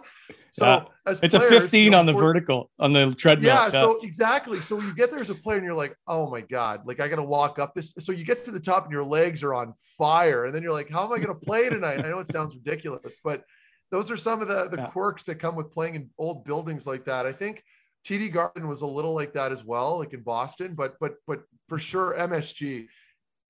So 0.51 0.65
Yeah. 0.65 0.83
as 1.05 1.19
It's 1.21 1.33
a 1.33 1.41
15 1.41 1.83
you 1.83 1.89
know, 1.89 1.99
on 1.99 2.05
the 2.05 2.13
vertical 2.13 2.71
on 2.79 2.93
the 2.93 3.13
treadmill. 3.13 3.53
Yeah, 3.53 3.69
so 3.69 3.99
exactly. 4.01 4.61
So 4.61 4.79
you 4.79 4.95
get 4.95 5.11
there 5.11 5.19
as 5.19 5.29
a 5.29 5.35
player 5.35 5.57
and 5.57 5.65
you're 5.65 5.75
like, 5.75 5.97
oh 6.07 6.29
my 6.29 6.39
God, 6.39 6.87
like 6.87 7.01
I 7.01 7.09
gotta 7.09 7.23
walk 7.23 7.59
up 7.59 7.75
this. 7.75 7.93
So 7.99 8.13
you 8.13 8.23
get 8.23 8.45
to 8.45 8.51
the 8.51 8.59
top 8.59 8.85
and 8.85 8.93
your 8.93 9.03
legs 9.03 9.43
are 9.43 9.53
on 9.53 9.73
fire. 9.97 10.45
And 10.45 10.55
then 10.55 10.63
you're 10.63 10.71
like, 10.71 10.89
how 10.89 11.03
am 11.05 11.11
I 11.11 11.19
gonna 11.19 11.35
play 11.35 11.69
tonight? 11.69 11.99
I 12.05 12.09
know 12.09 12.19
it 12.19 12.27
sounds 12.27 12.55
ridiculous, 12.55 13.17
but 13.23 13.43
those 13.91 14.09
are 14.09 14.17
some 14.17 14.41
of 14.41 14.47
the, 14.47 14.69
the 14.69 14.77
Yeah. 14.77 14.87
quirks 14.87 15.25
that 15.25 15.35
come 15.35 15.55
with 15.55 15.71
playing 15.71 15.95
in 15.95 16.09
old 16.17 16.45
buildings 16.45 16.87
like 16.87 17.03
that. 17.05 17.25
I 17.25 17.33
think 17.33 17.61
TD 18.07 18.31
Garden 18.31 18.69
was 18.69 18.81
a 18.81 18.87
little 18.87 19.13
like 19.13 19.33
that 19.33 19.51
as 19.51 19.65
well, 19.65 19.97
like 19.97 20.13
in 20.13 20.21
Boston, 20.21 20.75
but 20.75 20.95
but 21.01 21.15
but 21.27 21.41
for 21.67 21.77
sure 21.77 22.15
MSG. 22.17 22.87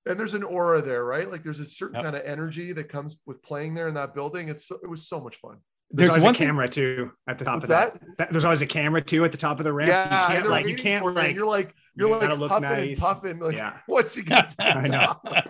And 0.06 0.18
there's 0.20 0.34
an 0.34 0.42
aura 0.42 0.80
there, 0.82 1.04
right? 1.04 1.30
Like 1.30 1.42
there's 1.42 1.60
a 1.60 1.64
certain 1.64 1.96
Yep. 1.96 2.04
kind 2.04 2.16
of 2.16 2.22
energy 2.24 2.72
that 2.72 2.88
comes 2.88 3.16
with 3.26 3.42
playing 3.42 3.74
there 3.74 3.88
in 3.88 3.94
that 3.94 4.14
building. 4.14 4.48
It's 4.48 4.66
so, 4.66 4.78
it 4.82 4.88
was 4.88 5.08
so 5.08 5.20
much 5.20 5.36
fun. 5.36 5.56
There's, 5.90 6.08
there's 6.08 6.10
always 6.10 6.24
one 6.24 6.34
a 6.34 6.38
thing- 6.38 6.46
camera 6.48 6.68
too 6.68 7.12
at 7.28 7.38
the 7.38 7.44
top 7.44 7.54
What's 7.56 7.64
of 7.64 7.68
that. 7.70 7.92
that? 7.94 8.16
That- 8.18 8.30
There's 8.32 8.44
always 8.44 8.62
a 8.62 8.66
camera 8.66 9.00
too 9.02 9.24
at 9.24 9.30
the 9.32 9.38
top 9.38 9.58
of 9.58 9.64
the 9.64 9.72
ramp. 9.72 9.90
so 9.90 9.96
you 10.02 10.08
can't 10.08 10.48
like 10.50 10.62
you 10.64 10.70
waiting 10.70 10.82
can't 10.82 11.04
for 11.04 11.12
like 11.12 11.34
you're 11.36 11.46
like 11.46 11.74
you're 11.94 12.08
you 12.08 12.12
like 12.14 12.20
gotta 12.22 12.34
look 12.34 12.48
puffing 12.50 12.68
nice. 12.68 12.88
and 12.88 12.98
puffing 12.98 13.38
like 13.38 13.56
Yeah. 13.56 13.78
what's 13.86 14.14
he 14.14 14.22
gets 14.22 14.56
I 14.60 14.88
know. 14.88 15.14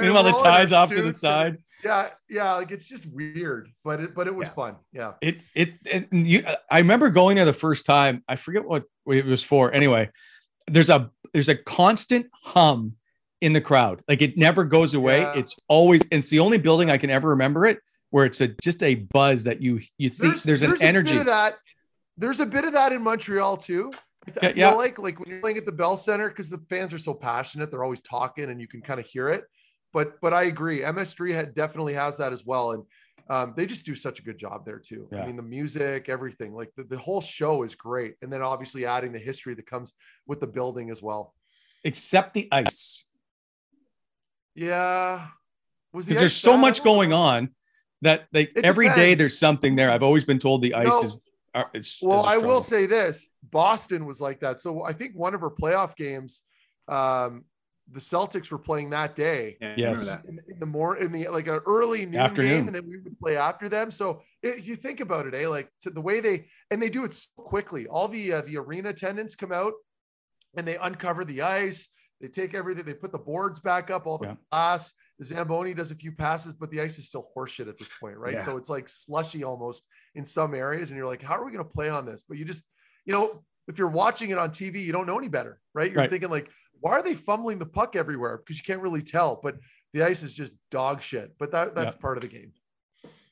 Meanwhile, 0.00 0.22
the 0.24 0.30
we're 0.32 0.36
all 0.38 0.44
in 0.44 0.50
our 0.50 0.58
tie's 0.60 0.72
off 0.72 0.88
to 0.90 1.02
the 1.02 1.12
side. 1.12 1.54
and- 1.54 1.58
yeah 1.84 2.10
yeah 2.30 2.52
like 2.54 2.70
it's 2.70 2.86
just 2.86 3.06
weird 3.12 3.68
but 3.82 4.00
it 4.00 4.14
but 4.14 4.26
it 4.28 4.34
was 4.34 4.46
Yeah. 4.48 4.54
fun 4.54 4.76
yeah 4.92 5.12
It 5.20 5.38
it, 5.54 5.70
it 5.84 6.12
and 6.12 6.24
you, 6.26 6.44
I 6.70 6.78
remember 6.78 7.10
going 7.10 7.34
there 7.36 7.44
the 7.44 7.52
first 7.52 7.84
time. 7.84 8.22
I 8.28 8.36
forget 8.36 8.64
what, 8.64 8.84
what 9.04 9.16
it 9.16 9.26
was 9.26 9.42
for. 9.42 9.72
Anyway, 9.74 10.08
there's 10.68 10.90
a 10.90 11.10
there's 11.32 11.48
a 11.48 11.56
constant 11.56 12.26
hum 12.42 12.94
in 13.42 13.52
the 13.52 13.60
crowd. 13.60 14.02
Like 14.08 14.22
it 14.22 14.38
never 14.38 14.64
goes 14.64 14.94
away. 14.94 15.20
Yeah. 15.20 15.34
It's 15.36 15.54
always 15.68 16.02
it's 16.10 16.30
the 16.30 16.38
only 16.38 16.58
building 16.58 16.90
I 16.90 16.96
can 16.98 17.10
ever 17.10 17.28
remember 17.30 17.66
it 17.66 17.78
where 18.10 18.24
it's 18.24 18.40
a 18.40 18.48
just 18.62 18.82
a 18.82 18.94
buzz 18.94 19.44
that 19.44 19.60
you 19.60 19.80
you 19.98 20.08
see. 20.10 20.30
There's, 20.44 20.62
an 20.62 20.72
a 20.80 20.84
energy. 20.84 21.12
bit 21.14 21.20
of 21.20 21.26
that 21.26 21.56
there's 22.16 22.40
a 22.40 22.46
bit 22.46 22.64
of 22.64 22.72
that 22.74 22.92
in 22.92 23.02
montreal 23.02 23.56
too 23.56 23.90
I 24.40 24.46
Yeah, 24.46 24.48
feel 24.48 24.56
yeah. 24.56 24.70
like 24.74 24.98
like 24.98 25.18
when 25.18 25.28
you're 25.28 25.40
playing 25.40 25.58
at 25.58 25.66
the 25.66 25.72
Bell 25.72 25.96
Center 25.96 26.28
because 26.28 26.48
the 26.48 26.62
fans 26.70 26.94
are 26.94 26.98
so 26.98 27.12
passionate, 27.14 27.70
they're 27.70 27.82
always 27.84 28.00
talking 28.02 28.44
and 28.50 28.60
you 28.60 28.68
can 28.68 28.80
kind 28.80 29.00
of 29.00 29.06
hear 29.06 29.28
it. 29.30 29.44
But 29.92 30.20
but 30.20 30.32
I 30.32 30.44
agree, 30.44 30.80
MSG 30.80 31.34
had 31.34 31.54
definitely 31.54 31.94
has 31.94 32.16
that 32.18 32.32
as 32.32 32.46
well, 32.46 32.70
and 32.72 32.84
um, 33.28 33.54
they 33.56 33.66
just 33.66 33.84
do 33.84 33.94
such 33.94 34.20
a 34.20 34.22
good 34.22 34.38
job 34.38 34.64
there 34.64 34.78
too. 34.78 35.08
Yeah. 35.12 35.22
I 35.22 35.26
mean, 35.26 35.36
the 35.36 35.42
music, 35.42 36.08
everything, 36.08 36.54
like 36.54 36.70
the, 36.76 36.84
the 36.84 36.98
whole 36.98 37.20
show 37.20 37.62
is 37.62 37.74
great, 37.74 38.14
and 38.22 38.32
then 38.32 38.42
obviously 38.42 38.86
adding 38.86 39.12
the 39.12 39.18
history 39.18 39.54
that 39.54 39.66
comes 39.66 39.92
with 40.26 40.40
the 40.40 40.46
building 40.46 40.90
as 40.90 41.02
well. 41.02 41.34
except 41.84 42.32
the 42.34 42.48
ice. 42.52 43.06
Yeah, 44.54 45.28
was 45.92 46.06
the 46.06 46.10
Because 46.10 46.20
there's 46.20 46.36
so 46.36 46.56
much 46.56 46.82
going 46.84 47.12
on 47.12 47.50
that 48.02 48.26
they 48.32 48.42
It 48.42 48.64
every 48.64 48.86
day 48.88 48.94
depends. 48.94 49.18
there's 49.18 49.38
something 49.38 49.76
there. 49.76 49.90
I've 49.90 50.02
always 50.02 50.24
been 50.24 50.38
told 50.38 50.62
the 50.62 50.74
ice 50.74 50.86
No. 50.86 51.02
is. 51.02 51.16
Are, 51.54 51.70
is 51.74 51.98
Well, 52.02 52.20
is 52.20 52.26
a 52.26 52.28
I 52.30 52.36
will 52.38 52.62
say 52.62 52.86
this: 52.86 53.28
Boston 53.42 54.06
was 54.06 54.20
like 54.20 54.40
that. 54.40 54.58
So 54.60 54.82
I 54.84 54.92
think 54.92 55.14
one 55.14 55.34
of 55.34 55.42
her 55.42 55.50
playoff 55.50 55.94
games, 55.96 56.42
um, 56.88 57.44
the 57.90 58.00
Celtics 58.00 58.50
were 58.50 58.58
playing 58.58 58.90
that 58.90 59.14
day. 59.14 59.58
Yeah, 59.60 59.74
Yes. 59.76 60.06
remember 60.06 60.28
in, 60.48 60.52
in 60.54 60.58
the 60.60 60.66
more 60.66 60.96
in 60.96 61.12
the 61.12 61.28
like 61.28 61.46
an 61.48 61.60
early 61.66 62.06
noon 62.06 62.20
Afternoon. 62.20 62.50
game, 62.50 62.66
and 62.68 62.74
then 62.76 62.88
we 62.88 62.98
would 62.98 63.18
play 63.20 63.36
after 63.36 63.68
them. 63.68 63.90
So 63.90 64.22
it, 64.42 64.64
you 64.64 64.76
think 64.76 65.00
about 65.00 65.26
it, 65.26 65.34
eh? 65.34 65.46
Like 65.46 65.68
to 65.82 65.90
the 65.90 66.00
way 66.00 66.20
they 66.20 66.46
and 66.70 66.80
they 66.80 66.88
do 66.88 67.04
it 67.04 67.12
so 67.12 67.28
quickly. 67.36 67.86
All 67.86 68.08
the 68.08 68.32
uh, 68.32 68.40
the 68.42 68.56
arena 68.56 68.88
attendants 68.90 69.34
come 69.34 69.52
out 69.52 69.74
and 70.56 70.66
they 70.66 70.76
uncover 70.76 71.24
the 71.26 71.42
ice. 71.42 71.88
They 72.22 72.28
take 72.28 72.54
everything. 72.54 72.84
They 72.84 72.94
put 72.94 73.12
the 73.12 73.18
boards 73.18 73.58
back 73.60 73.90
up, 73.90 74.06
all 74.06 74.16
the 74.16 74.28
Yeah. 74.28 74.34
glass. 74.50 74.92
The 75.18 75.24
Zamboni 75.26 75.74
does 75.74 75.90
a 75.90 75.94
few 75.94 76.12
passes, 76.12 76.54
but 76.54 76.70
the 76.70 76.80
ice 76.80 76.98
is 76.98 77.06
still 77.08 77.28
horseshit 77.36 77.68
at 77.68 77.76
this 77.78 77.90
point, 78.00 78.16
right? 78.16 78.34
Yeah. 78.34 78.44
So 78.44 78.56
it's 78.56 78.70
like 78.70 78.88
slushy 78.88 79.42
almost 79.44 79.82
in 80.14 80.24
some 80.24 80.54
areas, 80.54 80.90
and 80.90 80.96
you're 80.96 81.06
like, 81.06 81.20
how 81.20 81.34
are 81.34 81.44
we 81.44 81.52
going 81.52 81.64
to 81.64 81.70
play 81.70 81.90
on 81.90 82.06
this? 82.06 82.24
But 82.26 82.38
you 82.38 82.44
just, 82.44 82.64
you 83.04 83.12
know, 83.12 83.44
if 83.68 83.76
you're 83.78 83.88
watching 83.88 84.30
it 84.30 84.38
on 84.38 84.50
TV, 84.50 84.82
you 84.84 84.92
don't 84.92 85.06
know 85.06 85.18
any 85.18 85.28
better, 85.28 85.60
right? 85.74 85.90
You're 85.90 85.98
Right. 86.00 86.10
thinking 86.10 86.30
like, 86.30 86.48
why 86.80 86.92
are 86.92 87.02
they 87.02 87.14
fumbling 87.14 87.58
the 87.58 87.66
puck 87.66 87.94
everywhere? 87.96 88.38
Because 88.38 88.56
you 88.56 88.64
can't 88.64 88.80
really 88.80 89.02
tell. 89.02 89.40
But 89.42 89.56
the 89.92 90.02
ice 90.04 90.22
is 90.22 90.32
just 90.32 90.52
dog 90.70 91.02
shit. 91.02 91.36
But 91.38 91.50
that 91.52 91.74
that's 91.74 91.94
part 91.94 92.16
of 92.16 92.22
the 92.22 92.28
game. 92.28 92.52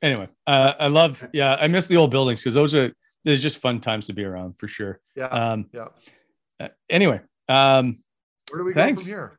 anyway, 0.02 0.28
uh, 0.46 0.74
I 0.80 0.86
love. 0.88 1.26
Yeah, 1.32 1.56
I 1.60 1.68
miss 1.68 1.86
the 1.86 1.96
old 1.96 2.10
buildings 2.10 2.40
because 2.40 2.54
those 2.54 2.74
are 2.74 2.92
there's 3.24 3.42
just 3.42 3.58
fun 3.58 3.80
times 3.80 4.06
to 4.06 4.12
be 4.14 4.24
around 4.24 4.58
for 4.58 4.66
sure. 4.68 5.00
Yeah. 5.14 5.26
Um, 5.26 5.68
yeah. 5.72 5.88
uh, 6.58 6.68
anyway, 6.88 7.20
um, 7.48 8.02
Where 8.50 8.60
do 8.60 8.64
we 8.64 8.74
thanks. 8.74 9.08
go 9.08 9.16
from 9.16 9.30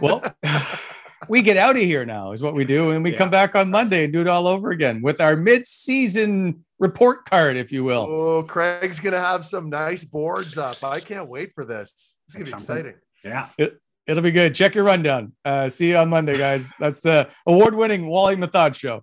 well, 0.00 0.22
we 1.28 1.42
get 1.42 1.56
out 1.56 1.76
of 1.76 1.82
here 1.82 2.04
now 2.04 2.32
is 2.32 2.42
what 2.42 2.54
we 2.54 2.64
do, 2.64 2.90
and 2.90 3.02
we 3.02 3.12
come 3.12 3.30
back 3.30 3.54
on 3.54 3.70
Monday 3.70 4.04
and 4.04 4.12
do 4.12 4.20
it 4.20 4.26
all 4.26 4.46
over 4.46 4.70
again 4.70 5.02
with 5.02 5.20
our 5.20 5.36
mid-season 5.36 6.64
report 6.78 7.24
card, 7.28 7.56
if 7.56 7.72
you 7.72 7.84
will. 7.84 8.06
Oh, 8.08 8.42
Craig's 8.42 9.00
gonna 9.00 9.20
have 9.20 9.44
some 9.44 9.68
nice 9.68 10.04
boards 10.04 10.58
up. 10.58 10.82
I 10.84 11.00
can't 11.00 11.28
wait 11.28 11.52
for 11.54 11.64
this. 11.64 12.18
It's 12.26 12.34
gonna 12.34 12.44
be 12.44 12.50
something. 12.50 12.76
exciting. 12.76 12.94
Yeah. 13.24 13.48
It, 13.58 13.80
it'll 14.06 14.22
be 14.22 14.30
good. 14.30 14.54
Check 14.54 14.74
your 14.74 14.84
rundown. 14.84 15.32
Uh, 15.44 15.68
see 15.68 15.90
you 15.90 15.96
on 15.96 16.08
Monday, 16.08 16.36
guys. 16.36 16.72
That's 16.78 17.00
the 17.00 17.28
award-winning 17.46 18.06
Wally 18.06 18.36
Methot 18.36 18.74
show. 18.74 19.02